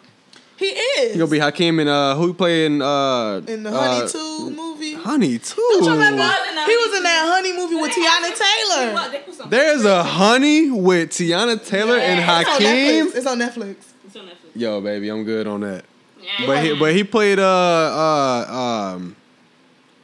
he 0.57 0.67
is. 0.67 1.13
He 1.15 1.19
gonna 1.19 1.31
be 1.31 1.39
Hakeem 1.41 1.81
in 1.81 1.89
uh 1.89 2.15
who 2.15 2.33
playing 2.35 2.81
uh 2.83 3.39
in 3.49 3.65
the 3.65 3.71
uh, 3.71 3.81
Honey 3.99 4.09
Two 4.09 4.51
movie. 4.51 4.82
Honey 5.03 5.39
too. 5.39 5.55
Don't 5.57 5.85
you 5.85 5.91
remember? 5.93 6.19
was 6.23 6.49
in 6.49 6.55
that 6.55 6.69
He 6.69 6.77
was 6.77 6.97
in 6.99 7.03
that 7.03 7.33
honey 7.35 7.53
movie 7.57 7.75
with 7.77 7.91
Teyana 7.93 8.31
Taylor. 8.37 8.95
Well, 8.95 9.11
they 9.11 9.19
put 9.21 9.35
some- 9.35 9.51
There's 9.51 9.85
a 9.85 10.03
Honey 10.03 10.71
with 10.71 11.11
Teyana 11.11 11.65
Taylor 11.65 11.97
and 11.99 12.21
Yeah, 12.21 12.41
It's 12.41 12.49
on 12.49 12.55
Hakeem. 12.61 13.07
Netflix. 13.07 13.17
It's 13.17 13.27
on 13.27 13.39
Netflix. 13.39 13.77
It's 14.07 14.17
on 14.17 14.23
Netflix. 14.27 14.37
Yo, 14.55 14.81
baby, 14.81 15.09
I'm 15.09 15.25
good 15.25 15.47
on 15.47 15.61
that. 15.63 15.85
Yeah. 16.21 16.47
But 16.47 16.65
he, 16.65 16.75
but 16.79 16.95
he 16.95 17.03
played 17.05 17.39
uh 17.39 17.43
uh 17.45 18.93
um, 18.95 19.17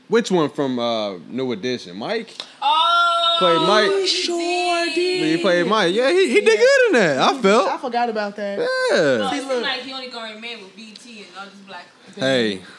which 0.09 0.31
one 0.31 0.51
from 0.51 0.79
uh 0.79 1.19
New 1.29 1.53
Edition? 1.53 1.97
Mike. 1.97 2.35
oh, 2.61 3.37
Played 3.39 3.69
Mike. 3.69 4.01
he 4.01 4.07
Sure 4.09 4.85
did. 4.95 5.37
He 5.37 5.43
played 5.43 5.67
Mike. 5.69 5.95
Yeah, 5.95 6.11
he, 6.11 6.29
he 6.29 6.41
did 6.41 6.59
good 6.59 6.87
in 6.89 6.93
that. 6.95 7.19
I 7.19 7.41
felt. 7.41 7.69
I 7.71 7.79
forgot 7.79 8.09
about 8.09 8.35
that. 8.37 8.59
Well, 8.59 8.69
Yeah. 8.91 9.33
it 9.33 9.43
See, 9.43 9.61
like 9.63 9.81
he 9.83 9.93
only 9.93 10.09
gonna 10.09 10.35
remain 10.35 10.61
with 10.63 10.75
BET 10.75 11.05
and 11.07 11.27
all 11.39 11.45
this 11.45 11.55
black. 11.67 11.87
Hey, 12.17 12.57
Whatever. 12.57 12.73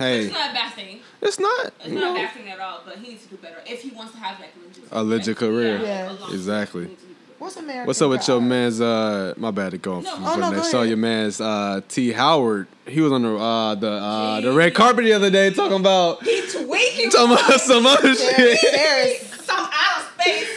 Hey. 0.00 0.20
It's 0.24 0.32
not 0.32 0.50
a 0.50 0.54
bad 0.54 0.72
thing. 0.74 1.00
it's 1.20 1.38
not. 1.38 1.66
It's 1.80 1.88
You 1.88 1.94
not 2.00 2.16
a 2.16 2.20
bad 2.20 2.32
thing 2.34 2.48
at 2.50 2.58
all, 2.58 2.80
but 2.86 2.96
he 2.96 3.08
needs 3.10 3.22
to 3.24 3.28
do 3.28 3.36
better 3.36 3.58
if 3.66 3.82
he 3.82 3.90
wants 3.90 4.12
to 4.12 4.18
have 4.18 4.40
like 4.40 4.50
a 4.56 4.66
legit 4.66 4.84
A 4.90 5.02
legit 5.04 5.36
career. 5.36 5.78
like, 5.78 5.86
Yeah. 5.86 6.16
Exactly. 6.32 6.82
he 6.84 6.88
needs 6.88 7.02
to 7.02 7.08
do 7.08 7.14
better. 7.14 7.26
What's 7.38 7.56
American? 7.56 7.86
What's 7.86 8.02
up 8.02 8.10
with 8.10 8.26
your 8.28 8.40
man's 8.40 8.80
uh 8.80 9.34
my 9.36 9.50
bad 9.50 9.70
to 9.72 9.78
go 9.78 10.00
No. 10.00 10.14
from 10.14 10.24
Oh, 10.24 10.36
no, 10.36 10.50
go 10.52 10.62
show 10.62 10.78
ahead. 10.78 10.88
your 10.88 10.96
man's 10.98 11.40
uh 11.40 11.80
T 11.88 12.12
Howard. 12.12 12.66
He 12.86 13.00
was 13.02 13.12
on 13.12 13.22
the 13.22 13.36
uh 13.36 13.74
the 13.76 13.90
uh 13.90 14.40
the 14.40 14.52
red 14.52 14.74
carpet 14.74 15.04
the 15.04 15.12
other 15.12 15.30
day 15.30 15.50
talking 15.50 15.78
about 15.80 16.22
He 16.22 16.40
tweaking. 16.50 17.10
talking 17.10 17.32
about 17.32 17.60
some 17.60 17.84
other 17.86 18.14
shit. 18.14 18.58
there's 18.72 19.20
some 19.44 19.68
out 19.70 20.00
of 20.02 20.10
space. 20.20 20.48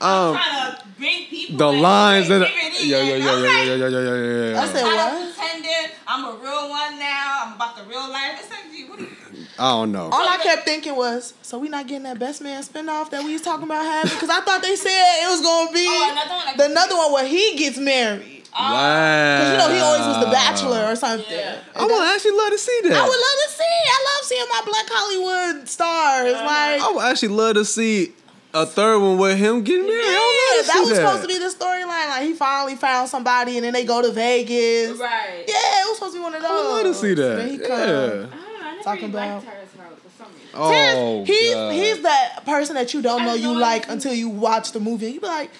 Um 0.00 0.34
trying 0.36 0.76
to 0.76 0.82
bring 0.96 1.24
people. 1.26 1.56
the 1.58 1.66
like, 1.66 1.82
lines 1.82 2.28
that 2.28 2.40
yo 2.80 3.02
yo 3.02 3.14
and 3.14 3.24
yo 3.24 3.30
I'm 3.30 3.42
yo 3.42 3.48
like, 3.48 3.66
yo 3.66 3.74
yo 3.74 3.88
yo 3.88 3.88
yo 3.88 4.14
yo 4.14 4.52
yo. 4.52 4.58
I 4.58 4.66
said- 4.66 4.84
what? 4.84 5.34
pretending 5.34 5.90
I'm 6.06 6.24
a 6.24 6.32
real 6.38 6.70
one 6.70 6.98
now. 6.98 7.42
I'm 7.46 7.52
about 7.54 7.76
the 7.76 7.84
real 7.84 8.08
life. 8.08 8.38
It's 8.40 8.50
like, 8.50 8.88
what 8.88 9.00
are 9.00 9.02
you? 9.02 9.46
I 9.58 9.70
don't 9.72 9.92
know. 9.92 10.04
all 10.10 10.28
I 10.28 10.38
kept 10.42 10.64
thinking 10.64 10.94
was, 10.96 11.34
so 11.42 11.58
we 11.58 11.68
not 11.68 11.86
getting 11.86 12.04
that 12.04 12.18
best 12.18 12.40
man 12.40 12.62
spinoff 12.62 13.10
that 13.10 13.24
we 13.24 13.32
was 13.32 13.42
talking 13.42 13.64
about 13.64 13.84
having? 13.84 14.10
Because 14.14 14.30
I 14.30 14.40
thought 14.40 14.62
they 14.62 14.76
said 14.76 14.90
it 15.24 15.28
was 15.30 15.40
gonna 15.42 15.72
be 15.72 15.86
Oh, 15.88 16.10
another 16.12 16.30
one. 16.34 16.46
Like, 16.46 16.56
the 16.56 16.64
another 16.66 16.96
one 16.96 17.12
where 17.12 17.26
he 17.26 17.56
gets 17.56 17.76
married. 17.78 18.44
Oh, 18.58 18.72
Wow. 18.72 19.38
Cause 19.38 19.52
you 19.52 19.58
know 19.58 19.74
he 19.74 19.80
always 19.80 20.00
was 20.06 20.24
the 20.24 20.30
bachelor 20.30 20.84
or 20.90 20.96
something. 20.96 21.26
Yeah. 21.30 21.58
I 21.76 21.84
would 21.84 22.14
actually 22.14 22.32
love 22.36 22.50
to 22.50 22.58
see 22.58 22.80
that. 22.84 22.92
I 22.92 23.02
would 23.02 23.08
love 23.08 23.38
to 23.44 23.50
see. 23.50 23.64
I 23.86 23.98
love 24.08 24.24
seeing 24.24 24.46
my 24.48 24.62
black 24.64 24.86
Hollywood 24.88 25.68
stars. 25.68 26.34
Uh-huh. 26.34 26.44
Like 26.46 26.80
I 26.82 26.92
would 26.94 27.04
actually 27.04 27.28
love 27.28 27.54
to 27.54 27.64
see 27.64 28.12
a 28.54 28.64
third 28.66 28.98
one 29.00 29.18
with 29.18 29.36
him 29.38 29.62
getting 29.62 29.86
married. 29.86 30.02
Yeah, 30.02 30.08
I 30.08 30.56
would 30.56 30.56
love 30.56 30.66
to 30.66 30.72
that 30.72 30.80
was 30.80 30.88
that. 30.90 30.96
supposed 30.96 31.22
to 31.22 31.28
be 31.28 31.38
the 31.38 31.50
storyline. 31.52 32.08
Like 32.08 32.22
he 32.22 32.32
finally 32.34 32.76
found 32.76 33.08
somebody, 33.08 33.56
and 33.58 33.64
then 33.64 33.72
they 33.72 33.84
go 33.84 34.00
to 34.02 34.10
Vegas. 34.12 34.98
Right. 34.98 35.44
Yeah, 35.46 35.54
it 35.82 35.88
was 35.88 35.98
supposed 35.98 36.14
to 36.14 36.18
be 36.20 36.22
one 36.22 36.34
of 36.34 36.42
those. 36.42 36.50
I 36.50 36.54
would 36.54 36.84
love 36.86 36.94
to 36.94 36.94
see 36.94 37.14
that. 37.14 37.36
Then 37.36 37.48
he 37.50 37.58
come. 37.58 37.70
yeah. 37.70 37.76
I 37.76 37.86
don't 37.86 38.22
know. 38.22 38.28
I 38.32 38.82
Talking 38.82 39.10
about- 39.10 39.44
liked 39.44 39.46
Tyrese 39.46 39.80
Howard 39.80 39.98
for. 39.98 40.26
Oh, 40.54 40.70
Terrence, 40.72 41.28
he's 41.28 41.54
God. 41.54 41.72
he's 41.74 42.02
that 42.02 42.44
person 42.46 42.74
that 42.76 42.94
you 42.94 43.02
don't 43.02 43.22
I 43.22 43.26
know 43.26 43.34
you 43.34 43.56
like 43.58 43.88
until 43.88 44.14
you 44.14 44.28
watch 44.30 44.72
the 44.72 44.80
movie. 44.80 45.10
You 45.12 45.20
be 45.20 45.26
like, 45.26 45.50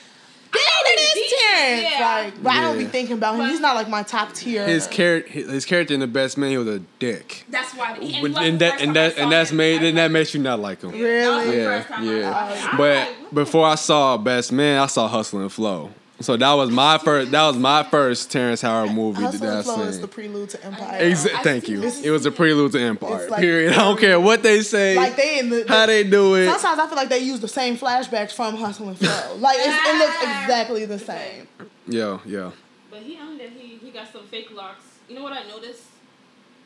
know 0.54 0.60
damn, 0.84 0.98
is 0.98 1.14
decent, 1.14 1.40
Terrence. 1.40 1.82
yeah. 1.82 2.22
Like, 2.24 2.42
but 2.42 2.52
I 2.52 2.60
don't 2.62 2.78
be 2.78 2.84
Yeah. 2.84 2.90
thinking 2.90 3.14
about 3.18 3.34
him. 3.34 3.40
But- 3.40 3.50
He's 3.50 3.60
not 3.60 3.74
like 3.74 3.88
my 3.88 4.02
top 4.02 4.32
tier. 4.34 4.66
his 4.66 4.86
character, 4.86 5.30
his 5.32 5.64
character 5.64 5.94
in 5.94 6.00
the 6.00 6.06
best 6.06 6.38
man, 6.38 6.50
he 6.50 6.58
was 6.58 6.68
a 6.68 6.78
dick. 6.98 7.44
That's 7.50 7.72
why. 7.74 7.92
And, 7.94 8.02
he 8.02 8.20
But, 8.22 8.30
was 8.30 8.38
and 8.38 8.54
the 8.58 8.64
that 8.64 8.72
first 8.72 8.84
and 8.84 8.94
time 8.94 9.02
I 9.04 9.08
that 9.08 9.16
saw 9.16 9.22
and 9.22 9.32
that's 9.32 9.50
him. 9.50 9.56
made 9.58 9.82
I 9.82 9.84
and 9.86 9.98
that 9.98 10.10
makes 10.10 10.34
you 10.34 10.40
not 10.40 10.60
like 10.60 10.82
him. 10.82 10.90
that 10.92 10.96
was 10.96 11.00
the 11.46 11.50
Really? 11.52 11.64
first 11.64 11.88
Yeah, 11.90 11.96
time 11.96 12.08
I 12.08 12.12
yeah. 12.12 12.32
saw 12.32 12.54
him. 12.54 12.68
I'm 12.72 12.76
But 12.78 12.96
like, 13.08 13.34
before 13.34 13.66
I 13.66 13.74
saw 13.74 14.16
Best 14.16 14.52
Man, 14.52 14.80
I 14.80 14.86
saw 14.86 15.08
Hustle 15.08 15.40
and 15.40 15.52
Flow. 15.52 15.90
So 16.20 16.36
that 16.36 16.52
was 16.54 16.70
my 16.70 16.98
first. 16.98 17.30
That 17.30 17.46
was 17.46 17.56
my 17.56 17.84
first 17.84 18.32
Terrence 18.32 18.60
Howard 18.62 18.92
movie 18.92 19.22
Hustle 19.22 19.40
that 19.40 19.52
I 19.52 19.56
and 19.56 19.64
Flow 19.64 19.82
is 19.82 20.00
the 20.00 20.08
prelude 20.08 20.50
to 20.50 20.64
Empire. 20.64 21.00
Exa- 21.00 21.42
thank 21.42 21.68
you. 21.68 21.80
It 21.82 22.10
was 22.10 22.26
a 22.26 22.32
prelude 22.32 22.72
to 22.72 22.80
Empire. 22.80 23.28
Like- 23.30 23.40
period. 23.40 23.72
I 23.74 23.76
don't 23.76 24.00
care 24.00 24.18
what 24.18 24.42
they 24.42 24.62
say, 24.62 24.96
like 24.96 25.14
they 25.16 25.38
in 25.38 25.48
the, 25.50 25.64
how 25.68 25.86
they 25.86 26.02
do 26.02 26.34
it. 26.34 26.46
Sometimes 26.50 26.80
I 26.80 26.86
feel 26.88 26.96
like 26.96 27.08
they 27.08 27.20
use 27.20 27.38
the 27.38 27.46
same 27.48 27.76
flashbacks 27.78 28.32
from 28.32 28.56
Hustle 28.56 28.88
and 28.88 28.98
Flow. 28.98 29.36
Like 29.36 29.58
it's, 29.60 29.88
it 29.88 29.98
looks 29.98 30.16
exactly 30.16 30.84
the 30.86 30.98
same. 30.98 31.46
Yeah, 31.86 32.18
yeah. 32.26 32.50
But 32.90 33.00
he 33.02 33.16
owned 33.20 33.40
it. 33.40 33.52
He 33.52 33.76
he 33.76 33.90
got 33.90 34.12
some 34.12 34.26
fake 34.26 34.50
locks. 34.52 34.82
You 35.08 35.14
know 35.14 35.22
what 35.22 35.32
I 35.32 35.46
noticed 35.46 35.84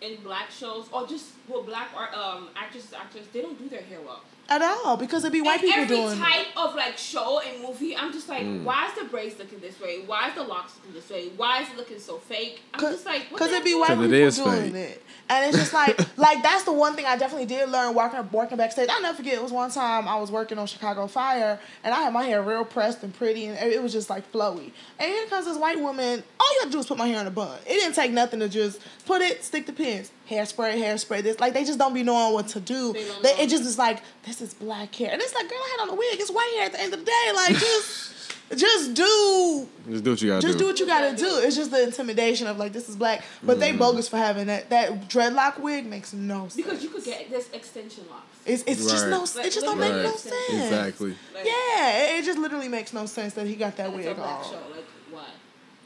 in 0.00 0.16
black 0.22 0.50
shows 0.50 0.88
or 0.92 1.06
just 1.06 1.26
well 1.46 1.62
black 1.62 1.90
art 1.96 2.12
um 2.14 2.48
actresses 2.56 2.92
actors 2.92 3.22
they 3.32 3.40
don't 3.42 3.58
do 3.58 3.68
their 3.68 3.82
hair 3.82 4.00
well. 4.04 4.22
At 4.48 4.60
all, 4.60 4.96
because 4.96 5.24
it'd 5.24 5.32
be 5.32 5.40
white 5.40 5.62
in 5.62 5.68
people 5.70 5.82
every 5.84 5.96
doing 5.96 6.12
it. 6.12 6.18
type 6.18 6.46
of 6.56 6.74
like 6.74 6.98
show 6.98 7.40
and 7.40 7.62
movie, 7.62 7.96
I'm 7.96 8.12
just 8.12 8.28
like, 8.28 8.42
Mm. 8.42 8.64
why 8.64 8.88
is 8.88 8.94
the 8.98 9.04
braids 9.04 9.38
looking 9.38 9.60
this 9.60 9.80
way? 9.80 10.02
Why 10.04 10.28
is 10.28 10.34
the 10.34 10.42
locks 10.42 10.74
looking 10.76 10.92
this 10.92 11.08
way? 11.08 11.28
Why 11.36 11.62
is 11.62 11.68
it 11.70 11.76
looking 11.76 11.98
so 11.98 12.18
fake? 12.18 12.60
I'm 12.74 12.80
just 12.80 13.06
like, 13.06 13.30
Because 13.30 13.50
the 13.50 13.56
it 13.56 13.64
be 13.64 13.74
white 13.74 13.80
white 13.80 13.88
'Cause 13.96 13.98
it 13.98 14.10
people 14.10 14.26
is 14.26 14.36
doing 14.38 14.72
fake. 14.72 14.74
it. 14.74 15.02
And 15.32 15.48
it's 15.48 15.56
just 15.56 15.72
like, 15.72 15.98
like 16.18 16.42
that's 16.42 16.64
the 16.64 16.72
one 16.72 16.94
thing 16.94 17.06
I 17.06 17.16
definitely 17.16 17.46
did 17.46 17.70
learn 17.70 17.94
working 17.94 18.28
working 18.32 18.58
backstage. 18.58 18.88
I'll 18.90 19.00
never 19.00 19.16
forget. 19.16 19.34
It 19.34 19.42
was 19.42 19.50
one 19.50 19.70
time 19.70 20.06
I 20.06 20.16
was 20.18 20.30
working 20.30 20.58
on 20.58 20.66
Chicago 20.66 21.06
Fire, 21.06 21.58
and 21.82 21.94
I 21.94 22.02
had 22.02 22.12
my 22.12 22.24
hair 22.24 22.42
real 22.42 22.64
pressed 22.64 23.02
and 23.02 23.14
pretty, 23.14 23.46
and 23.46 23.58
it 23.58 23.82
was 23.82 23.92
just 23.92 24.10
like 24.10 24.30
flowy. 24.30 24.72
And 24.98 25.10
here 25.10 25.26
comes 25.26 25.46
this 25.46 25.56
white 25.56 25.80
woman. 25.80 26.22
All 26.38 26.52
you 26.54 26.60
had 26.60 26.66
to 26.66 26.72
do 26.72 26.78
is 26.78 26.86
put 26.86 26.98
my 26.98 27.08
hair 27.08 27.20
in 27.20 27.26
a 27.26 27.30
bun. 27.30 27.58
It 27.66 27.74
didn't 27.74 27.94
take 27.94 28.12
nothing 28.12 28.40
to 28.40 28.48
just 28.48 28.80
put 29.06 29.22
it, 29.22 29.42
stick 29.42 29.64
the 29.66 29.72
pins, 29.72 30.12
hairspray, 30.30 30.74
hairspray. 30.74 31.22
This 31.22 31.40
like 31.40 31.54
they 31.54 31.64
just 31.64 31.78
don't 31.78 31.94
be 31.94 32.02
knowing 32.02 32.34
what 32.34 32.48
to 32.48 32.60
do. 32.60 32.92
They 32.92 33.04
They, 33.22 33.42
it 33.42 33.48
just 33.48 33.64
is 33.64 33.78
like 33.78 34.02
this 34.24 34.42
is 34.42 34.52
black 34.52 34.94
hair, 34.94 35.10
and 35.12 35.22
it's 35.22 35.34
like 35.34 35.48
girl, 35.48 35.58
I 35.58 35.76
had 35.78 35.88
on 35.88 35.94
a 35.94 35.94
wig. 35.94 36.20
It's 36.20 36.30
white 36.30 36.52
hair 36.56 36.66
at 36.66 36.72
the 36.72 36.80
end 36.80 36.92
of 36.92 37.00
the 37.00 37.06
day. 37.06 37.32
Like 37.34 37.48
just. 37.58 38.10
Just 38.56 38.94
do 38.94 39.66
Just 39.90 40.04
do 40.04 40.10
what 40.10 40.22
you 40.22 40.28
gotta 40.28 40.46
just 40.46 40.58
do 40.58 40.66
what 40.66 40.78
you 40.78 40.86
gotta 40.86 41.16
do. 41.16 41.38
It's 41.42 41.56
just 41.56 41.70
the 41.70 41.82
intimidation 41.82 42.46
of 42.46 42.58
like 42.58 42.72
this 42.72 42.88
is 42.88 42.96
black, 42.96 43.24
but 43.42 43.56
Mm. 43.56 43.60
they 43.60 43.72
bogus 43.72 44.08
for 44.08 44.16
having 44.18 44.46
that. 44.46 44.68
That 44.70 45.08
dreadlock 45.08 45.58
wig 45.60 45.86
makes 45.86 46.12
no 46.12 46.42
sense. 46.48 46.56
because 46.56 46.82
you 46.82 46.90
could 46.90 47.04
get 47.04 47.30
this 47.30 47.48
extension 47.52 48.04
locks. 48.10 48.26
it's 48.46 48.62
it's 48.66 48.90
just 48.90 49.06
no. 49.08 49.20
Like, 49.20 49.46
It 49.46 49.52
just 49.52 49.64
don't 49.64 49.78
literally. 49.78 50.02
make 50.02 50.12
no 50.12 50.16
sense. 50.18 50.50
Exactly. 50.50 51.14
Like, 51.34 51.44
Yeah, 51.46 51.98
it, 52.16 52.18
it 52.20 52.24
just 52.24 52.38
literally 52.38 52.68
makes 52.68 52.92
no 52.92 53.06
sense 53.06 53.34
that 53.34 53.46
he 53.46 53.54
got 53.56 53.76
that 53.76 53.92
wig 53.94 54.06
a 54.06 54.14
black 54.14 54.38
on. 54.40 54.44
show. 54.44 54.50
Like 54.70 54.84
what? 55.10 55.24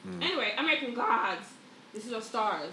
Mm. 0.09 0.22
Anyway, 0.22 0.52
American 0.59 0.94
Gods. 0.94 1.47
This 1.94 2.06
is 2.06 2.12
our 2.12 2.20
stars. 2.20 2.72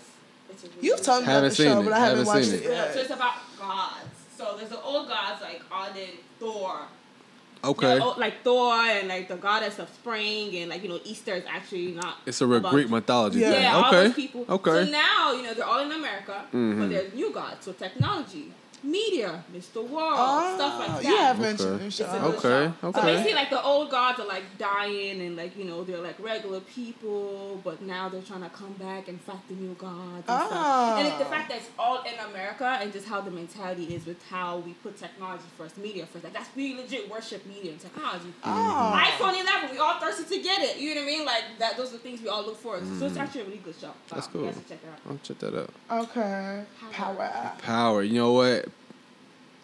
It's 0.49 0.63
a 0.63 0.67
really 0.67 0.79
You've 0.87 0.97
good 0.97 1.05
told 1.05 1.19
me 1.21 1.25
about 1.25 1.33
Haven't 1.35 1.49
the 1.49 1.55
seen 1.55 1.65
show, 1.67 1.81
it. 1.81 1.83
but 1.85 1.93
I 1.93 1.99
haven't, 1.99 2.17
Haven't 2.25 2.33
watched 2.33 2.45
seen 2.47 2.55
it 2.55 2.65
it. 2.65 2.93
So 2.93 2.99
it's 2.99 3.09
about 3.11 3.33
gods. 3.59 3.95
So 4.37 4.55
there's 4.57 4.69
the 4.69 4.81
old 4.81 5.07
gods 5.07 5.41
like 5.41 5.61
Odin, 5.71 6.09
Thor. 6.39 6.79
Okay. 7.63 7.99
Old- 7.99 8.17
like 8.17 8.43
Thor 8.43 8.73
and 8.75 9.07
like 9.07 9.27
the 9.29 9.37
goddess 9.37 9.79
of 9.79 9.87
spring 9.89 10.55
and 10.57 10.69
like 10.69 10.83
you 10.83 10.89
know 10.89 10.99
Easter 11.05 11.33
is 11.33 11.43
actually 11.47 11.93
not. 11.93 12.17
It's 12.25 12.41
a 12.41 12.47
real 12.47 12.57
about- 12.57 12.71
Greek 12.73 12.89
mythology 12.89 13.39
Yeah. 13.39 13.51
thing. 13.51 13.61
Yeah, 13.63 13.75
all 13.75 13.85
okay. 13.89 14.03
those 14.07 14.13
people. 14.15 14.45
Okay. 14.49 14.85
So 14.85 14.91
now 14.91 15.31
you 15.33 15.43
know 15.43 15.53
they're 15.53 15.65
all 15.65 15.79
in 15.79 15.91
America, 15.91 16.45
Mhm. 16.53 16.79
but 16.79 16.89
there's 16.89 17.13
new 17.13 17.31
gods. 17.31 17.63
So 17.65 17.71
technology, 17.71 18.51
media, 18.83 19.43
Mr. 19.55 19.77
World, 19.87 20.15
Oh, 20.17 20.55
stuff 20.55 20.79
like 20.79 21.01
that. 21.01 21.03
you 21.09 21.15
have 21.17 21.35
Okay. 21.39 21.47
mentioned 21.47 21.79
this 21.79 21.99
It's 21.99 22.11
show. 22.11 22.17
a 22.17 22.19
good 22.19 22.35
Okay, 22.35 22.73
show. 22.81 22.87
okay. 22.89 22.99
So 22.99 23.05
basically, 23.05 23.33
like 23.33 23.49
the 23.49 23.63
old 23.63 23.89
gods 23.89 24.19
are 24.19 24.25
like 24.27 24.43
dying, 24.57 25.21
and 25.21 25.35
like 25.37 25.57
you 25.57 25.63
know 25.65 25.83
they're 25.83 25.99
like 26.01 26.15
regular 26.19 26.59
people, 26.61 27.61
but 27.63 27.81
now 27.81 28.09
they're 28.09 28.21
trying 28.21 28.41
to 28.43 28.49
come 28.49 28.73
back 28.73 29.07
and 29.07 29.19
fight 29.21 29.47
the 29.47 29.55
new 29.55 29.73
gods. 29.75 29.93
And, 30.17 30.23
Ah. 30.27 30.47
stuff. 30.47 30.99
and 30.99 31.07
like, 31.09 31.19
the 31.19 31.25
fact 31.25 31.49
that 31.49 31.57
it's 31.59 31.69
all 31.79 32.01
in 32.03 32.17
America 32.31 32.77
and 32.81 32.91
just 32.91 33.07
how 33.07 33.21
the 33.21 33.31
mentality 33.31 33.95
is 33.95 34.05
with 34.05 34.21
how 34.29 34.57
we 34.57 34.73
put 34.73 34.97
technology 34.97 35.45
first, 35.57 35.77
media 35.77 36.05
first. 36.05 36.23
Like 36.23 36.33
that's 36.33 36.49
we 36.55 36.75
legit 36.75 37.09
worship 37.09 37.45
media 37.45 37.71
and 37.71 37.79
technology. 37.79 38.33
Oh. 38.43 38.99
iPhone 39.03 39.39
11, 39.41 39.71
we 39.71 39.77
all 39.77 39.99
thirsted 39.99 40.27
to 40.29 40.39
get 40.41 40.61
it. 40.61 40.77
You 40.77 40.95
know 40.95 41.01
what 41.01 41.07
I 41.09 41.11
mean? 41.17 41.25
Like 41.25 41.43
that. 41.59 41.77
Those 41.77 41.89
are 41.89 41.93
the 41.93 41.97
things 41.99 42.21
we 42.21 42.27
all 42.29 42.43
look 42.43 42.57
for. 42.57 42.79
So 42.99 43.05
it's 43.05 43.17
actually 43.17 43.41
a 43.41 43.45
really 43.45 43.57
good 43.57 43.75
show. 43.79 43.87
Mm. 43.87 43.93
That's 44.09 44.27
cool. 44.27 44.41
You 44.41 44.47
guys 44.51 44.61
check 44.67 44.79
it 44.83 44.89
out. 44.89 44.99
I'll 45.11 45.19
check 45.23 45.39
that 45.39 45.55
out. 45.57 45.69
Okay, 46.03 46.63
power. 46.91 47.51
Power. 47.61 48.03
You 48.03 48.13
know 48.19 48.31
what? 48.33 48.65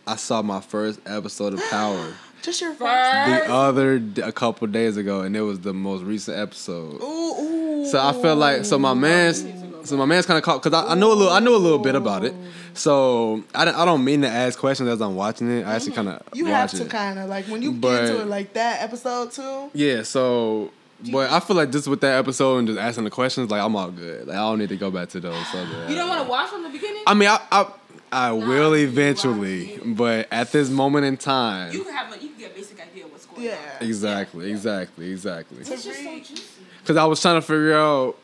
I 0.10 0.15
saw 0.15 0.41
my 0.41 0.60
first 0.60 0.99
episode 1.06 1.53
of 1.53 1.61
Power 1.69 2.14
Just 2.41 2.61
your 2.61 2.72
first. 2.72 2.80
First. 2.80 3.48
the 3.48 3.53
other 3.53 4.02
a 4.23 4.31
couple 4.31 4.65
days 4.68 4.98
ago, 4.98 5.22
and 5.22 5.36
it 5.36 5.41
was 5.41 5.60
the 5.60 5.73
most 5.73 6.03
recent 6.03 6.38
episode. 6.38 7.02
Ooh, 7.02 7.06
ooh. 7.06 7.86
So 7.86 7.99
I 8.02 8.14
felt 8.14 8.40
like 8.40 8.65
so 8.65 8.80
my 8.80 8.94
man's 8.94 9.45
so 9.88 9.98
my 9.98 10.06
man's 10.06 10.26
kind 10.26 10.38
of 10.38 10.44
caught 10.44 10.64
because 10.64 10.73
I, 10.73 10.94
I 10.94 10.95
know 10.95 11.11
a 11.11 11.15
little 11.15 11.34
I 11.34 11.40
know 11.40 11.56
a 11.56 11.57
little 11.57 11.80
bit 11.80 11.95
about 11.95 12.23
it. 12.23 12.34
So 12.73 13.44
I 13.53 13.65
don't, 13.65 13.76
I 13.76 13.86
don't 13.86 14.03
mean 14.03 14.22
to 14.22 14.30
ask 14.30 14.57
questions 14.57 14.90
as 14.90 15.02
I'm 15.02 15.15
watching 15.15 15.52
it. 15.52 15.65
I 15.65 15.76
actually 15.76 15.91
kind 15.91 16.07
of 16.07 16.26
mm-hmm. 16.26 16.38
You 16.38 16.45
have 16.45 16.72
to 16.72 16.86
kind 16.86 17.19
of 17.19 17.30
like 17.30 17.45
when 17.45 17.61
you 17.61 17.73
But- 17.73 17.91
get 17.91 18.10
into 18.10 18.22
it 18.22 18.27
like 18.27 18.53
that 18.53 18.81
episode 18.81 19.31
too. 19.31 19.69
Yeah, 19.73 20.03
so 20.03 20.72
but 21.11 21.31
I 21.31 21.40
feel 21.40 21.56
like 21.56 21.72
just 21.72 21.88
with 21.88 22.02
that 22.02 22.18
episode 22.19 22.57
and 22.57 22.68
just 22.68 22.80
asking 22.80 23.06
the 23.06 23.10
questions, 23.10 23.49
like 23.49 23.61
I'm 23.61 23.76
all 23.76 23.91
good. 23.91 24.27
Like 24.27 24.38
I 24.38 24.41
don't 24.41 24.60
need 24.60 24.69
to 24.69 24.77
go 24.77 24.91
back 24.91 25.10
to 25.10 25.19
those 25.19 25.45
other. 25.53 25.90
You 25.90 25.95
don't 25.95 26.10
want 26.10 26.23
to 26.23 26.30
watch 26.30 26.49
from 26.49 26.64
the 26.64 26.69
beginning? 26.69 27.03
I 27.07 27.14
mean, 27.14 27.30
I 27.30 27.40
I, 27.52 27.72
I 28.11 28.31
will 28.31 28.73
eventually, 28.76 29.80
but 29.86 30.27
at 30.31 30.52
this 30.52 30.69
moment 30.69 31.06
in 31.06 31.18
time, 31.18 31.73
you 31.73 31.84
can 31.84 31.94
have 31.94 32.11
a 32.14 32.22
you 32.23 32.30
can 32.30 32.40
get 32.40 32.52
a 32.52 32.56
basic 32.56 32.81
idea 32.81 33.06
of 33.06 33.11
what's 33.11 33.26
going 33.26 33.44
Yeah. 33.44 33.57
on. 33.81 33.88
exactly, 33.88 34.49
exactly, 34.52 35.11
exactly. 35.11 35.60
It's 35.60 35.69
just 35.69 35.86
so 36.03 36.19
juicy. 36.19 36.44
Because 36.81 36.98
I 36.98 37.06
was 37.06 37.22
trying 37.22 37.36
to 37.36 37.41
figure 37.41 37.76
out 37.76 38.15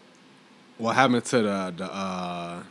what 0.77 0.95
happened 0.95 1.23
to 1.25 1.37
the 1.41 1.73
the 1.77 1.93
uh, 1.93 2.63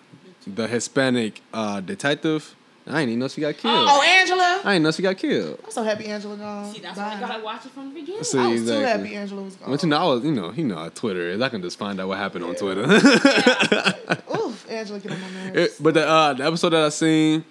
the 0.46 0.66
Hispanic 0.66 1.40
uh, 1.52 1.80
detective. 1.80 2.54
I 2.86 2.90
didn't 3.00 3.08
even 3.10 3.18
know 3.20 3.28
she 3.28 3.40
got 3.40 3.56
killed. 3.56 3.88
Oh, 3.88 4.02
Angela. 4.02 4.60
I 4.62 4.74
didn't 4.74 4.82
know 4.82 4.90
she 4.90 5.00
got 5.02 5.16
killed. 5.16 5.58
I'm 5.64 5.70
so 5.70 5.82
happy 5.82 6.04
Angela 6.06 6.36
gone. 6.36 6.72
See, 6.72 6.80
that's 6.80 6.98
why 6.98 7.14
I 7.14 7.20
gotta 7.20 7.42
watch 7.42 7.64
it 7.64 7.72
from 7.72 7.88
the 7.94 8.00
beginning. 8.00 8.24
See, 8.24 8.38
I 8.38 8.46
was 8.48 8.60
exactly. 8.60 8.82
too 8.82 8.86
happy 8.86 9.16
Angela 9.16 9.42
was 9.42 9.54
gone. 9.56 9.70
But 9.70 9.82
you 9.82 9.88
know, 9.88 9.96
I 9.96 10.04
was, 10.04 10.24
you 10.24 10.32
know, 10.32 10.52
you 10.52 10.64
know 10.64 10.76
how 10.76 10.88
Twitter 10.90 11.30
is. 11.30 11.40
I 11.40 11.48
can 11.48 11.62
just 11.62 11.78
find 11.78 11.98
out 11.98 12.08
what 12.08 12.18
happened 12.18 12.44
on 12.44 12.54
Twitter. 12.56 12.82
Oof, 14.36 14.66
Angela 14.70 14.98
get 15.00 15.12
on 15.12 15.20
my 15.20 15.30
nerves. 15.30 15.56
It- 15.56 15.82
but 15.82 15.94
the 15.94 16.06
uh, 16.06 16.34
the 16.34 16.44
episode 16.44 16.70
that 16.70 16.82
I 16.84 16.88
seen, 16.90 17.44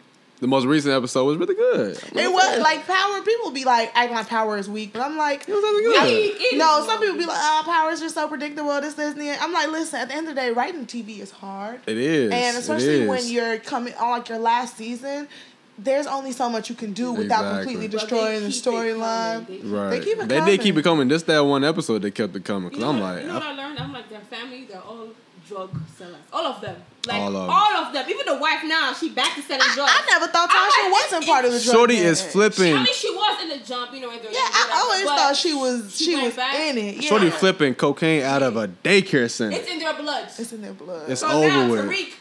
the 0.44 0.48
most 0.48 0.65
recent 0.65 0.94
episode 0.94 1.24
was 1.24 1.38
really 1.38 1.56
good. 1.56 1.98
It 2.14 2.32
was 2.32 2.60
like 2.60 2.86
power. 2.86 3.22
People 3.22 3.49
be 3.52 3.64
like 3.64 3.91
acting 3.95 4.15
like 4.18 4.28
power 4.28 4.57
is 4.57 4.70
weak, 4.70 4.91
but 4.94 5.02
I'm 5.02 5.18
like, 5.18 5.48
It 5.48 5.53
was 5.53 5.61
really 5.64 5.84
good. 5.84 5.98
I 6.03 6.07
it 6.53 6.57
no. 6.57 6.84
Some 6.86 6.99
people 6.99 7.18
be 7.18 7.26
like, 7.26 7.38
ah, 7.40 7.61
oh, 7.61 7.72
power 7.72 7.90
is 7.91 7.99
just 8.02 8.14
so 8.14 8.28
predictable. 8.28 8.80
This, 8.82 8.94
this, 8.95 9.14
and 9.14 9.22
that. 9.22 9.41
I'm 9.41 9.53
like, 9.53 9.70
listen. 9.70 9.99
At 9.99 10.10
the 10.10 10.15
end 10.15 10.28
of 10.28 10.36
the 10.36 10.41
day, 10.41 10.52
writing 10.52 10.86
TV 10.86 11.20
is 11.20 11.32
hard, 11.32 11.80
It 11.88 11.98
is. 11.98 12.32
and 12.32 12.56
It 12.57 12.60
especially 12.60 13.07
when 13.07 13.26
you're 13.28 13.57
coming 13.60 13.94
on 13.95 14.11
like 14.20 14.30
your 14.30 14.38
last 14.40 14.78
season. 14.78 15.28
There's 15.76 16.06
only 16.06 16.34
so 16.34 16.49
much 16.49 16.70
you 16.70 16.76
can 16.76 16.94
do 16.94 17.14
without 17.14 17.40
Exactly. 17.61 17.74
completely 17.74 17.88
destroying 17.88 18.44
the 18.44 18.49
keep 18.49 18.57
it 18.60 18.64
coming. 18.64 18.80
storyline. 19.02 19.48
They 19.48 19.56
keep- 19.57 19.64
Right. 19.65 19.90
They 19.90 19.99
keep 20.02 20.18
it 20.20 20.28
They 20.30 20.40
did 20.45 20.60
keep 20.61 20.76
coming. 20.76 20.78
it 20.78 20.84
coming. 20.84 21.10
Just 21.10 21.26
that 21.28 21.40
one 21.40 21.64
episode, 21.64 22.03
they 22.03 22.11
kept 22.11 22.36
it 22.36 22.45
coming. 22.45 22.70
Cause 22.70 22.78
You 22.78 22.86
know 22.86 22.91
I'm 22.91 22.99
what- 22.99 23.14
like, 23.15 23.22
you 23.24 23.28
know 23.30 23.34
what 23.36 23.44
I- 23.44 23.52
I 23.53 23.56
learned? 23.56 23.80
I'm 23.80 23.91
like, 23.94 24.07
their 24.10 24.20
family, 24.20 24.65
they're 24.70 24.82
all 24.82 25.07
drug 25.48 25.72
sellers. 25.98 26.15
All 26.32 26.45
of 26.45 26.61
them. 26.61 26.76
Like, 27.06 27.20
All 27.22 27.36
all 27.36 27.76
of 27.76 27.88
of 27.88 27.94
them. 27.94 28.04
them. 28.04 28.12
Even 28.12 28.26
the 28.26 28.38
wife 28.40 28.62
now, 28.64 28.94
she 28.94 29.10
back 29.10 29.36
to 29.36 29.42
selling 29.42 29.68
drugs. 29.74 29.92
I 29.94 30.06
never 30.10 30.28
thought 30.32 30.48
I'm 30.50 30.72
Tasha 30.72 30.84
like, 30.84 30.92
wasn't 31.04 31.26
part 31.26 31.44
of 31.46 31.52
the 31.52 31.60
drug 31.60 31.74
Shorty 31.76 31.98
is 31.98 32.22
flipping. 32.22 32.74
I 32.76 32.84
mean, 32.84 32.94
she 32.94 33.10
was 33.14 33.44
in 33.44 33.50
the 33.50 33.58
jump, 33.66 33.94
you 33.94 34.00
know, 34.00 34.10
in 34.10 34.20
the 34.24 34.32
Yeah, 34.32 34.40
I 34.40 34.82
always 34.86 35.04
thought 35.06 35.36
she 35.36 35.54
was 35.54 35.98
she, 35.98 36.14
went 36.16 36.28
was 36.28 36.36
back. 36.38 36.56
in 36.56 36.78
it. 36.78 36.96
Yeah. 36.96 37.10
Shorty 37.10 37.30
flipping 37.30 37.76
cocaine 37.76 38.24
out 38.24 38.42
of 38.42 38.56
a 38.56 38.70
daycare 38.70 39.30
center. 39.30 39.58
It's 39.58 39.70
in 39.70 39.80
their 39.80 39.94
blood. 39.96 40.30
It's 40.38 40.54
in 40.54 40.62
their 40.62 40.72
blood. 40.74 41.10
It's 41.10 41.20
so 41.22 41.28
over 41.28 41.48
now 41.48 41.70
with. 41.70 41.82
Tariq, 41.86 42.14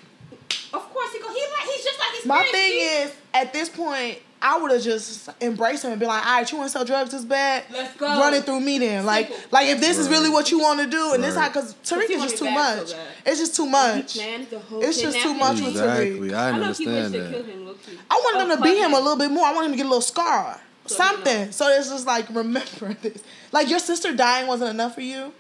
of 0.75 0.93
course, 0.93 1.13
he 1.13 1.19
go. 1.21 1.29
He 1.33 1.41
like 1.53 1.69
he's 1.75 1.85
just 1.85 1.99
like 2.01 2.17
his 2.17 2.27
My 2.27 2.43
thing 2.51 2.71
G. 2.73 2.79
is, 2.79 3.13
at 3.35 3.53
this 3.53 3.69
point, 3.69 4.19
I 4.43 4.59
would 4.59 4.73
have 4.73 4.83
just 4.83 5.29
embraced 5.41 5.85
him 5.85 5.93
and 5.93 6.01
been 6.01 6.09
like, 6.09 6.27
"All 6.27 6.39
right, 6.39 6.51
you 6.51 6.59
want 6.59 6.69
to 6.69 6.73
sell 6.73 6.85
drugs 6.85 7.13
this 7.13 7.25
bad? 7.25 7.65
Let's 7.73 7.97
go. 7.97 8.07
Run 8.07 8.35
it 8.35 8.45
through 8.45 8.61
me 8.61 8.79
then. 8.79 9.07
Like, 9.07 9.29
Simple. 9.29 9.49
like 9.53 9.69
if 9.69 9.81
this 9.81 9.97
is 9.99 10.09
really 10.09 10.29
what 10.31 10.51
you 10.51 10.59
want 10.61 10.81
to 10.81 10.87
do, 10.87 11.15
and 11.15 11.23
this 11.23 11.37
how 11.37 11.49
because 11.49 11.75
Tariq 11.85 12.11
is 12.11 12.23
just 12.23 12.39
too 12.39 12.45
bad 12.47 12.89
so 12.89 12.97
much. 12.97 13.07
It's 13.25 13.39
just 13.39 13.55
too 13.57 13.65
He 13.65 13.71
much. 13.71 14.15
planned 14.15 14.51
the 14.51 14.59
whole 14.59 14.83
It's 14.83 15.01
just 15.01 15.17
too 15.19 15.29
kidnapping. 15.33 15.39
much 15.39 15.61
with 15.61 15.71
Exactly. 15.83 16.35
I 16.35 16.49
I 16.49 16.51
low 16.51 16.73
key 16.75 16.87
wish 16.87 16.97
understand 16.97 17.15
they 17.15 17.19
that. 17.21 17.45
him. 17.47 17.69
I 18.11 18.15
wanted 18.25 18.43
Or 18.43 18.49
them 18.49 18.57
to 18.59 18.63
beat 18.65 18.79
him 18.79 18.93
a 18.93 18.99
little 18.99 19.17
bit 19.17 19.31
more. 19.31 19.47
I 19.47 19.53
want 19.55 19.67
him 19.67 19.73
to 19.73 19.77
get 19.77 19.87
a 19.87 19.89
little 19.89 20.01
scar, 20.03 20.61
So, 20.87 20.95
something. 20.97 21.39
you 21.41 21.45
know. 21.47 21.51
So 21.53 21.69
it's 21.69 21.89
just 21.89 22.07
like 22.07 22.27
remember 22.31 22.95
this. 23.03 23.23
Like 23.53 23.71
your 23.71 23.79
sister 23.79 24.13
dying 24.15 24.47
wasn't 24.49 24.71
enough 24.71 24.95
for 24.97 25.03
you. 25.03 25.33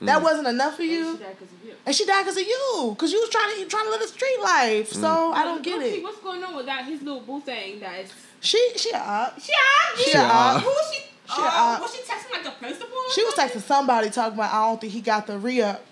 Mm. 0.00 0.06
That 0.06 0.22
wasn't 0.22 0.46
enough 0.48 0.76
for 0.76 0.82
And 0.82 0.90
you. 0.90 1.12
she 1.12 1.18
died 1.24 1.38
'cause 1.38 1.48
of 1.52 1.66
you. 1.66 1.72
And 1.86 1.94
she 1.94 2.04
died 2.04 2.22
because 2.24 2.36
of 2.36 2.46
you, 2.46 2.90
because 2.94 3.12
you 3.12 3.20
was 3.20 3.30
trying 3.30 3.56
to 3.56 3.64
trying 3.66 3.84
to 3.84 3.90
live 3.90 4.00
a 4.02 4.08
street 4.08 4.40
life. 4.42 4.90
Mm. 4.92 5.00
So 5.00 5.32
I 5.32 5.44
don't 5.44 5.62
get 5.62 5.80
it. 5.82 6.02
What's 6.02 6.18
going 6.18 6.42
on 6.44 6.54
with 6.56 6.66
that? 6.66 6.84
His 6.84 7.00
little 7.02 7.20
boo 7.20 7.40
thing. 7.40 7.80
That 7.80 8.00
is. 8.00 8.10
She 8.46 8.72
she 8.76 8.90
a 8.92 8.98
op. 8.98 9.40
She 9.40 9.52
up. 9.52 9.98
She 9.98 10.12
a 10.12 10.22
op. 10.22 10.62
Who 10.62 10.68
was 10.68 10.94
she? 10.94 11.00
She 11.34 11.40
a 11.42 11.44
uh, 11.44 11.48
op. 11.50 11.80
was 11.82 11.94
she 11.94 12.02
texting 12.02 12.32
like 12.32 12.44
the 12.44 12.50
principal? 12.52 12.96
or 12.96 13.12
She 13.12 13.24
was 13.24 13.34
texting 13.34 13.60
somebody 13.62 14.10
talking 14.10 14.34
about 14.38 14.52
I 14.54 14.66
don't 14.68 14.80
think 14.80 14.92
he 14.92 15.00
got 15.00 15.26
the 15.26 15.38
re 15.38 15.60
up. 15.62 15.84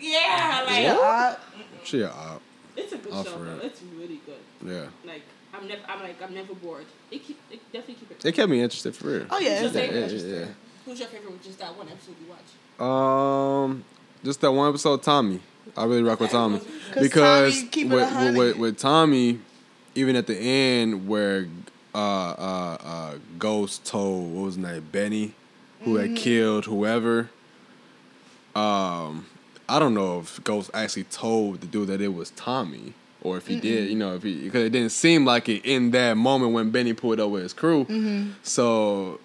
Yeah, 0.00 0.64
like 0.66 0.74
She 0.74 0.84
a 0.86 0.94
op. 0.94 1.40
She 1.84 2.00
a 2.02 2.10
op. 2.10 2.42
it's 2.76 2.92
a 2.92 2.98
good 2.98 3.12
Oh, 3.14 3.22
show. 3.24 3.30
Though. 3.30 3.38
real. 3.44 3.60
It's 3.60 3.80
really 3.96 4.20
good. 4.26 4.40
Yeah. 4.66 4.86
Like 5.04 5.22
I'm 5.54 5.68
never. 5.68 5.82
I'm 5.88 6.02
like 6.02 6.20
I'm 6.22 6.34
never 6.34 6.54
bored. 6.54 6.86
It 7.10 7.24
keep. 7.24 7.38
It 7.50 7.60
definitely 7.72 7.94
keep 7.94 8.10
it. 8.10 8.24
It 8.24 8.32
kept 8.34 8.50
me 8.50 8.60
interested 8.60 8.96
for 8.96 9.06
real. 9.08 9.26
Oh 9.30 9.38
yeah, 9.38 9.60
Who's 9.60 9.74
it's 9.74 9.74
your 9.76 9.84
Yeah, 9.84 10.06
favorite? 10.08 10.22
yeah, 10.28 10.38
yeah. 10.40 10.46
Who's 10.84 10.98
your 10.98 11.08
favorite? 11.08 11.32
with 11.32 11.44
Just 11.44 11.58
that 11.60 11.76
one 11.76 11.88
episode 11.88 12.14
you 12.20 12.28
watch. 12.28 12.84
Um, 12.84 13.84
just 14.24 14.40
that 14.40 14.50
one 14.50 14.68
episode, 14.68 15.02
Tommy. 15.02 15.40
I 15.76 15.84
really 15.84 16.02
rock 16.02 16.18
with 16.18 16.30
Tommy 16.32 16.60
because 17.00 17.54
Tommy 17.54 17.68
keep 17.68 17.86
it 17.86 17.94
with, 17.94 18.36
with, 18.36 18.56
with 18.56 18.78
Tommy, 18.78 19.38
even 19.94 20.16
at 20.16 20.26
the 20.26 20.36
end 20.36 21.06
where 21.06 21.46
uh 21.94 21.98
uh 21.98 22.76
uh 22.82 23.14
Ghost 23.38 23.84
told 23.84 24.32
what 24.32 24.44
was 24.46 24.54
his 24.56 24.64
name 24.64 24.86
Benny, 24.92 25.34
who 25.82 25.94
Mm-hmm. 25.94 26.14
had 26.14 26.16
killed 26.16 26.64
whoever. 26.66 27.28
Um, 28.54 29.26
I 29.68 29.78
don't 29.78 29.94
know 29.94 30.20
if 30.20 30.42
Ghost 30.44 30.70
actually 30.74 31.04
told 31.04 31.60
the 31.60 31.66
dude 31.66 31.88
that 31.88 32.00
it 32.00 32.14
was 32.14 32.30
Tommy. 32.30 32.94
Or 33.22 33.36
if 33.36 33.46
he 33.46 33.54
did, 33.60 33.88
you 33.88 33.94
know, 33.94 34.16
if 34.16 34.24
he 34.24 34.42
because 34.42 34.64
it 34.64 34.70
didn't 34.70 34.90
seem 34.90 35.24
like 35.24 35.48
it 35.48 35.64
in 35.64 35.92
that 35.92 36.16
moment 36.16 36.52
when 36.52 36.70
Benny 36.70 36.92
pulled 36.92 37.20
up 37.20 37.30
with 37.30 37.44
his 37.44 37.52
crew. 37.52 37.84
Mm-hmm. 37.84 38.30
So 38.42 39.20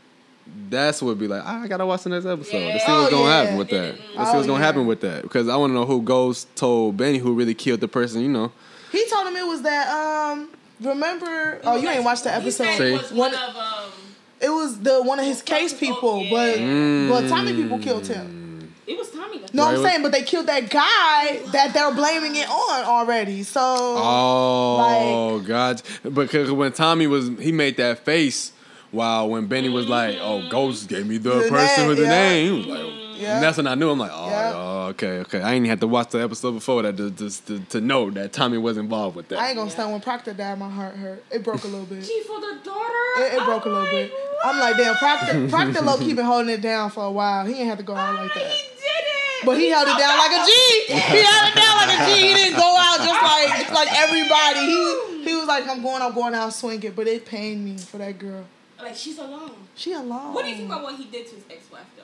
that's 0.70 1.02
what 1.02 1.10
would 1.10 1.20
be 1.20 1.28
like. 1.28 1.42
"Ah, 1.44 1.64
I 1.64 1.68
gotta 1.68 1.86
watch 1.86 2.04
the 2.04 2.12
next 2.12 2.28
episode 2.28 2.74
to 2.74 2.80
see 2.80 2.92
what's 2.92 3.08
Oh, 3.08 3.10
gonna 3.10 3.24
yeah. 3.24 3.42
happen 3.42 3.58
with 3.58 3.70
that. 3.70 3.96
Let's 4.16 4.30
see 4.30 4.36
Oh, 4.36 4.36
what's 4.36 4.48
gonna 4.48 4.64
happen 4.64 4.86
with 4.86 5.02
that 5.02 5.24
because 5.24 5.50
I 5.50 5.56
want 5.56 5.72
to 5.72 5.74
know 5.74 5.86
who 5.86 6.04
Ghost 6.04 6.56
told 6.56 6.96
Benny 6.96 7.18
who 7.18 7.34
really 7.34 7.56
killed 7.56 7.80
the 7.82 7.88
person. 7.88 8.22
You 8.22 8.30
know, 8.30 8.52
He 8.92 9.04
told 9.10 9.26
him 9.28 9.36
it 9.36 9.48
was 9.48 9.64
that 9.64 9.90
um 9.90 10.50
remember 10.82 11.60
oh 11.64 11.76
you 11.76 11.90
ain't 11.90 12.04
watched 12.04 12.24
the 12.24 12.40
He 12.40 12.52
said 12.52 12.68
episode. 12.68 12.84
it 12.84 12.94
was 13.02 13.12
one 13.12 13.34
of 13.34 13.56
um. 13.56 13.92
It 14.40 14.50
was 14.50 14.80
the 14.80 15.02
one 15.02 15.20
of 15.20 15.26
his 15.26 15.42
case 15.42 15.74
people, 15.74 16.26
but 16.30 16.60
Mm. 16.60 17.10
but 17.10 17.28
Tommy 17.28 17.54
people 17.54 17.80
killed 17.80 18.06
him. 18.06 18.74
It 18.86 18.98
was 18.98 19.10
Tommy. 19.10 19.42
No, 19.54 19.66
Right, 19.66 19.76
I'm 19.76 19.84
saying, 19.84 20.02
but 20.04 20.12
they 20.12 20.22
killed 20.22 20.46
that 20.48 20.70
guy 20.70 21.40
that 21.52 21.74
they're 21.74 21.92
blaming 21.94 22.36
it 22.36 22.48
on 22.48 22.86
already. 22.86 23.42
So 23.44 23.60
Oh 23.62 25.44
God! 25.46 25.82
Because 26.14 26.52
when 26.52 26.72
Tommy 26.72 27.08
was, 27.08 27.30
he 27.40 27.52
made 27.52 27.78
that 27.78 28.00
face. 28.06 28.52
While 28.92 29.30
when 29.30 29.48
Benny 29.48 29.68
was 29.70 29.88
like, 29.88 30.18
"Oh, 30.22 30.48
Ghost 30.50 30.88
gave 30.88 31.06
me 31.06 31.18
the, 31.18 31.32
The 31.32 31.50
person 31.50 31.80
name, 31.80 31.88
with 31.90 31.98
the 31.98 32.04
yeah. 32.06 32.10
name," 32.30 32.54
he 32.54 32.58
was 32.58 32.68
like, 32.68 32.94
Yeah. 33.18 33.36
and 33.36 33.44
that's 33.44 33.58
when 33.58 33.68
I 33.68 33.76
knew. 33.76 33.90
I'm 33.90 34.00
like, 34.00 34.12
"Oh, 34.14 34.30
Yeah. 34.30 34.54
oh, 34.56 34.86
okay, 34.90 35.20
okay." 35.20 35.42
I 35.42 35.54
ain't 35.54 35.66
even 35.66 35.70
have 35.70 35.80
to 35.82 35.88
watch 35.88 36.10
the 36.10 36.22
episode 36.22 36.52
before 36.54 36.82
that 36.84 36.98
to, 36.98 37.12
to, 37.12 37.46
to, 37.46 37.60
to 37.60 37.82
know 37.82 38.10
that 38.12 38.34
Tommy 38.34 38.58
was 38.58 38.78
involved 38.78 39.16
with 39.16 39.28
that. 39.30 39.40
I 39.40 39.48
ain't 39.50 39.58
gonna 39.58 39.70
stand 39.70 39.92
when 39.92 40.02
Proctor 40.02 40.34
died. 40.34 40.60
My 40.60 40.70
heart 40.70 40.96
hurt. 40.96 41.24
It 41.32 41.44
broke 41.44 41.64
a 41.64 41.68
little 41.68 41.86
bit. 41.86 42.04
G 42.04 42.22
for 42.28 42.40
the 42.40 42.60
daughter. 42.64 42.94
It, 43.20 43.34
it 43.34 43.46
broke 43.46 43.66
a 43.66 43.70
I'm 43.70 43.76
little 43.76 44.00
like, 44.00 44.10
bit. 44.10 44.14
I'm 44.44 44.60
like, 44.60 44.78
damn, 44.78 44.96
Proctor, 44.96 45.48
Proctor 45.50 45.82
low 45.82 45.98
key 45.98 46.14
been 46.14 46.26
holding 46.26 46.54
it 46.54 46.62
down 46.62 46.90
for 46.92 47.04
a 47.06 47.12
while. 47.12 47.46
He 47.46 47.56
ain't 47.56 47.68
have 47.70 47.78
to 47.80 47.84
go 47.84 47.96
out 47.96 48.16
like 48.16 48.32
oh, 48.36 48.40
that. 48.40 48.52
He 48.52 48.68
did 48.68 48.84
it. 48.84 49.46
But 49.46 49.58
he 49.58 49.70
held 49.70 49.88
it 49.88 49.98
down 49.98 50.18
like 50.18 50.32
a 50.32 50.46
G. 50.46 50.84
He 50.88 50.94
held 50.94 51.52
it 51.52 51.56
down 51.56 51.78
like 51.78 52.00
a 52.00 52.06
G. 52.06 52.28
He 52.28 52.34
didn't 52.34 52.58
go 52.58 52.76
out 52.78 52.98
just 52.98 53.22
like 53.22 53.72
like 53.72 53.90
everybody. 53.94 54.60
He 54.60 55.24
he 55.30 55.36
was 55.36 55.48
like, 55.48 55.68
I'm 55.68 55.82
going, 55.82 56.02
I'm 56.02 56.14
going 56.14 56.34
out 56.34 56.54
swinging. 56.54 56.92
But 56.92 57.08
it 57.08 57.26
pained 57.26 57.64
me 57.66 57.78
for 57.78 57.98
that 57.98 58.18
girl. 58.20 58.46
Like 58.80 58.96
she's 58.96 59.18
alone. 59.18 59.52
She 59.76 59.94
alone. 59.94 60.34
What 60.34 60.44
do 60.44 60.50
you 60.50 60.56
think 60.58 60.68
about 60.70 60.84
what 60.84 60.96
he 60.96 61.06
did 61.06 61.28
to 61.28 61.36
his 61.36 61.44
ex-wife 61.50 61.86
though? 61.98 62.04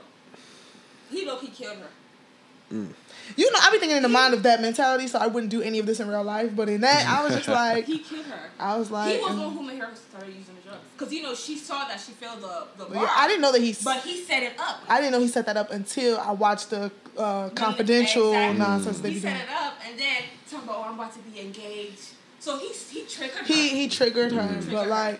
He 1.13 1.25
low 1.25 1.37
key 1.37 1.47
killed 1.47 1.77
her. 1.77 1.87
You 3.37 3.51
know, 3.51 3.59
I 3.61 3.69
be 3.71 3.77
thinking 3.77 3.97
in 3.97 4.03
the 4.03 4.09
mind 4.09 4.33
of 4.33 4.41
that 4.43 4.59
mentality, 4.59 5.05
so 5.05 5.19
I 5.19 5.27
wouldn't 5.27 5.51
do 5.51 5.61
any 5.61 5.77
of 5.77 5.85
this 5.85 5.99
in 5.99 6.07
real 6.07 6.23
life. 6.23 6.55
But 6.55 6.69
in 6.69 6.81
that, 6.81 7.05
I 7.07 7.23
was 7.23 7.35
just 7.35 7.47
like, 7.63 7.85
He 7.85 7.99
killed 7.99 8.25
her. 8.25 8.49
I 8.59 8.77
was 8.77 8.89
like, 8.89 9.15
he 9.15 9.21
was 9.21 9.35
the 9.35 9.41
mm. 9.41 9.45
one 9.45 9.53
who 9.57 9.63
made 9.63 9.79
her 9.79 9.93
start 9.95 10.25
using 10.25 10.55
the 10.55 10.61
drugs. 10.69 10.79
Cause 10.97 11.13
you 11.13 11.21
know 11.21 11.35
she 11.35 11.55
saw 11.57 11.85
that 11.87 11.99
she 11.99 12.13
failed 12.13 12.41
the 12.41 12.65
the 12.83 12.91
Yeah. 12.93 13.07
I 13.15 13.27
didn't 13.27 13.41
know 13.41 13.51
that 13.51 13.61
he. 13.61 13.75
But 13.83 14.01
he 14.01 14.17
set 14.23 14.41
it 14.41 14.53
up. 14.59 14.81
I 14.89 14.99
didn't 14.99 15.11
know 15.13 15.19
he 15.19 15.27
set 15.27 15.45
that 15.45 15.55
up 15.57 15.69
until 15.71 16.17
I 16.19 16.31
watched 16.31 16.71
the 16.71 16.91
uh, 17.17 17.49
confidential 17.49 18.29
Exactly. 18.33 18.59
nonsense 18.59 18.99
they 19.01 19.09
He 19.09 19.15
be 19.15 19.21
doing. 19.21 19.33
set 19.35 19.43
it 19.43 19.49
up 19.53 19.73
and 19.87 19.99
then 19.99 20.23
talking 20.49 20.67
about, 20.67 20.77
oh, 20.79 20.83
I'm 20.89 20.95
about 20.95 21.13
to 21.13 21.19
be 21.19 21.39
engaged. 21.41 22.09
So 22.39 22.57
he 22.57 22.69
he 22.69 23.05
triggered 23.05 23.45
He 23.45 23.69
her. 23.69 23.75
he 23.75 23.87
triggered 23.87 24.31
her, 24.31 24.47
Triggered 24.47 24.71
but 24.71 24.87
like, 24.87 25.19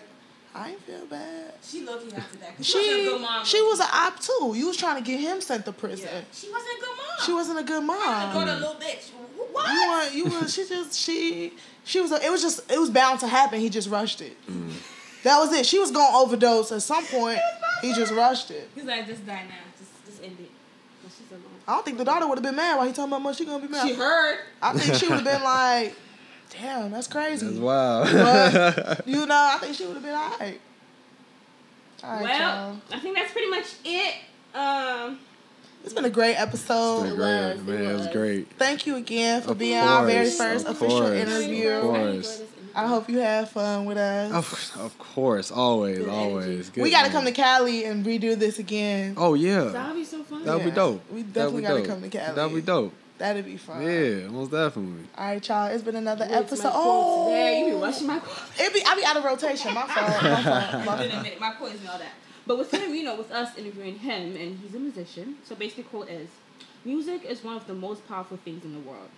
I 0.56 0.70
ain't 0.70 0.80
feel 0.82 1.04
bad. 1.06 1.52
She 1.62 1.84
looking 1.84 2.14
after 2.14 2.38
that. 2.38 2.52
She, 2.64 2.76
wasn't 2.78 2.92
a 2.94 2.96
She 2.96 3.04
good 3.04 3.20
mom. 3.20 3.44
she 3.44 3.60
was 3.62 3.80
an 3.80 3.88
op 3.92 4.20
too. 4.20 4.52
You 4.56 4.68
was 4.68 4.76
trying 4.76 5.02
to 5.02 5.10
get 5.10 5.18
him 5.18 5.40
sent 5.40 5.64
to 5.64 5.72
prison. 5.72 6.08
Yeah. 6.12 6.20
She 6.32 6.48
wasn't 6.50 6.70
a 6.78 6.80
good 6.80 6.96
mom. 6.96 7.26
She 7.26 7.32
wasn't 7.32 7.58
a 7.58 7.62
good 7.64 7.80
Her 7.80 7.86
mom. 7.86 8.34
daughter, 8.34 8.50
a 8.52 8.54
little 8.54 8.74
bitch. 8.76 9.10
What? 9.52 9.72
You 9.72 9.88
want 9.88 10.14
you 10.14 10.24
was 10.26 10.54
she 10.54 10.66
just 10.68 10.94
she 10.98 11.52
she 11.84 12.00
was 12.00 12.12
a, 12.12 12.24
it 12.24 12.30
was 12.30 12.40
just 12.42 12.70
it 12.70 12.78
was 12.78 12.90
bound 12.90 13.18
to 13.20 13.26
happen. 13.26 13.58
He 13.60 13.68
just 13.68 13.88
rushed 13.90 14.20
it. 14.20 14.36
Mm. 14.46 14.70
That 15.24 15.38
was 15.38 15.52
it. 15.52 15.66
She 15.66 15.78
was 15.78 15.90
gonna 15.90 16.16
overdose 16.16 16.70
at 16.70 16.82
some 16.82 17.04
point. 17.06 17.38
He 17.82 17.92
just 17.92 18.12
rushed 18.12 18.50
it. 18.50 18.68
He's 18.74 18.84
like, 18.84 19.06
just 19.06 19.26
die 19.26 19.42
now. 19.48 19.54
Just 19.78 20.06
just 20.06 20.22
end 20.22 20.36
it. 20.40 20.50
But 21.02 21.12
she's 21.12 21.30
alone. 21.30 21.42
I 21.66 21.72
don't 21.74 21.84
think 21.84 21.98
the 21.98 22.04
daughter 22.04 22.28
would 22.28 22.38
have 22.38 22.44
been 22.44 22.56
mad 22.56 22.76
while 22.76 22.86
he 22.86 22.92
talking 22.92 23.10
about 23.12 23.22
much 23.22 23.38
she 23.38 23.44
gonna 23.44 23.60
be 23.64 23.68
mad. 23.72 23.88
She 23.88 23.94
heard. 23.94 24.38
I 24.62 24.72
think 24.72 24.94
she 24.94 25.08
would 25.08 25.16
have 25.20 25.24
been 25.24 25.42
like, 25.42 25.94
damn, 26.60 26.90
that's 26.90 27.06
crazy. 27.06 27.46
That's 27.46 27.58
wild. 27.58 28.08
But, 28.12 29.06
you 29.08 29.26
know, 29.26 29.50
I 29.54 29.58
think 29.60 29.74
she 29.76 29.86
would 29.86 29.94
have 29.94 30.02
been 30.02 30.14
alright. 30.14 30.60
Alright, 32.02 32.22
well, 32.22 32.66
y'all. 32.68 32.76
I 32.92 32.98
think 32.98 33.16
that's 33.16 33.32
pretty 33.32 33.50
much 33.50 33.66
it. 33.84 34.14
Um, 34.54 35.18
It's 35.84 35.92
been 35.94 36.04
a 36.04 36.10
great 36.10 36.36
episode. 36.36 37.04
It 37.04 37.16
great, 37.16 37.54
was, 37.56 37.62
man. 37.62 37.76
it 37.76 37.80
It 37.80 37.92
was 37.92 38.02
was. 38.06 38.08
great. 38.14 38.50
Thank 38.58 38.86
you 38.86 38.96
again 38.96 39.42
for 39.42 39.52
Of 39.52 39.58
being 39.58 39.78
our 39.78 40.04
very 40.06 40.30
first 40.30 40.66
of 40.66 40.76
official 40.76 41.00
course, 41.00 41.10
interview. 41.12 41.68
of 41.70 41.82
course. 41.82 42.42
I 42.76 42.88
hope 42.88 43.08
you 43.08 43.18
have 43.18 43.50
fun 43.50 43.84
with 43.84 43.96
us. 43.96 44.32
Of, 44.32 44.80
of 44.84 44.98
course, 44.98 45.52
always, 45.52 45.98
Good 45.98 46.08
always. 46.08 46.70
Good 46.70 46.82
we 46.82 46.90
got 46.90 47.04
to 47.06 47.10
come 47.12 47.24
to 47.24 47.30
Cali 47.32 47.84
and 47.84 48.04
redo 48.04 48.36
this 48.36 48.58
again. 48.58 49.14
Oh 49.16 49.34
yeah, 49.34 49.64
That'd 49.64 49.94
be 49.94 50.04
so 50.04 50.24
fun. 50.24 50.44
that 50.44 50.56
would 50.56 50.64
be 50.64 50.72
dope. 50.72 51.00
We 51.12 51.22
That'd 51.22 51.34
definitely 51.34 51.60
be 51.62 51.66
gotta 51.68 51.78
dope. 51.80 51.88
come 51.88 52.02
to 52.02 52.08
Cali. 52.08 52.34
That'd 52.34 52.54
be 52.54 52.60
dope. 52.62 52.92
That'd 53.18 53.44
be 53.44 53.56
fun. 53.56 53.82
Yeah, 53.82 54.28
most 54.28 54.50
definitely. 54.50 55.04
All 55.16 55.26
right, 55.26 55.48
y'all. 55.48 55.66
It's 55.68 55.84
been 55.84 55.94
another 55.96 56.24
Where's 56.26 56.32
my 56.32 56.38
episode. 56.40 56.70
quotes? 56.72 57.30
There, 57.30 57.54
you 57.58 57.64
be 57.66 57.72
Oh, 57.72 57.80
rushing 57.80 58.06
my 58.08 58.18
quotes. 58.18 58.60
it 58.60 58.74
be 58.74 58.82
I 58.84 58.94
be 58.96 59.04
out 59.04 59.16
of 59.16 59.24
rotation. 59.24 59.72
My 59.72 59.86
fault. 59.86 60.22
My 60.22 60.42
fault. 60.42 60.44
My 60.44 60.78
It's 60.78 60.84
fault. 60.84 60.98
minute. 61.24 61.40
My 61.40 61.50
quote 61.52 61.74
isn't 61.74 61.86
all 61.88 61.98
that. 61.98 62.12
But 62.46 62.58
with 62.58 62.74
him, 62.74 62.92
you 62.94 63.04
know, 63.04 63.14
with 63.16 63.30
us 63.30 63.56
interviewing 63.56 63.98
him, 64.00 64.34
and 64.36 64.58
he's 64.58 64.74
a 64.74 64.78
musician. 64.78 65.36
So 65.44 65.54
basically, 65.54 65.84
quote 65.84 66.10
is, 66.10 66.28
"Music 66.84 67.24
is 67.24 67.42
one 67.44 67.56
of 67.56 67.66
the 67.68 67.74
most 67.74 68.06
powerful 68.08 68.36
things 68.38 68.64
in 68.64 68.72
the 68.74 68.80
world. 68.80 69.08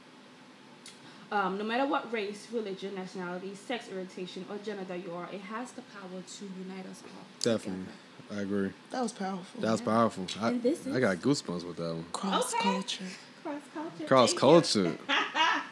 Um, 1.33 1.59
no 1.59 1.65
matter 1.65 1.87
what 1.87 2.13
race, 2.13 2.47
religion, 2.53 2.95
nationality, 2.95 3.55
sex 3.57 3.87
orientation, 3.91 4.45
or 4.49 4.59
gender 4.59 4.85
that 4.85 5.05
you 5.05 5.13
are, 5.13 5.29
it 5.33 5.41
has 5.41 5.73
the 5.73 5.83
power 5.83 6.23
to 6.39 6.45
unite 6.45 6.87
us 6.89 7.03
all. 7.03 7.25
Definitely, 7.41 7.87
I 8.31 8.41
agree. 8.43 8.71
That 8.91 9.03
was 9.03 9.11
powerful. 9.13 9.61
That 9.61 9.73
was 9.73 9.81
powerful. 9.81 10.27
I, 10.41 10.51
And 10.51 10.63
this 10.63 10.87
I 10.87 11.01
got 11.01 11.17
goosebumps 11.17 11.67
with 11.67 11.77
that 11.79 11.95
one. 11.95 12.05
Cross 12.13 12.55
Okay. 12.55 12.63
culture 12.63 13.05
cross 13.47 13.63
culture. 13.73 14.07
Cross 14.07 14.35
culture. 14.35 14.99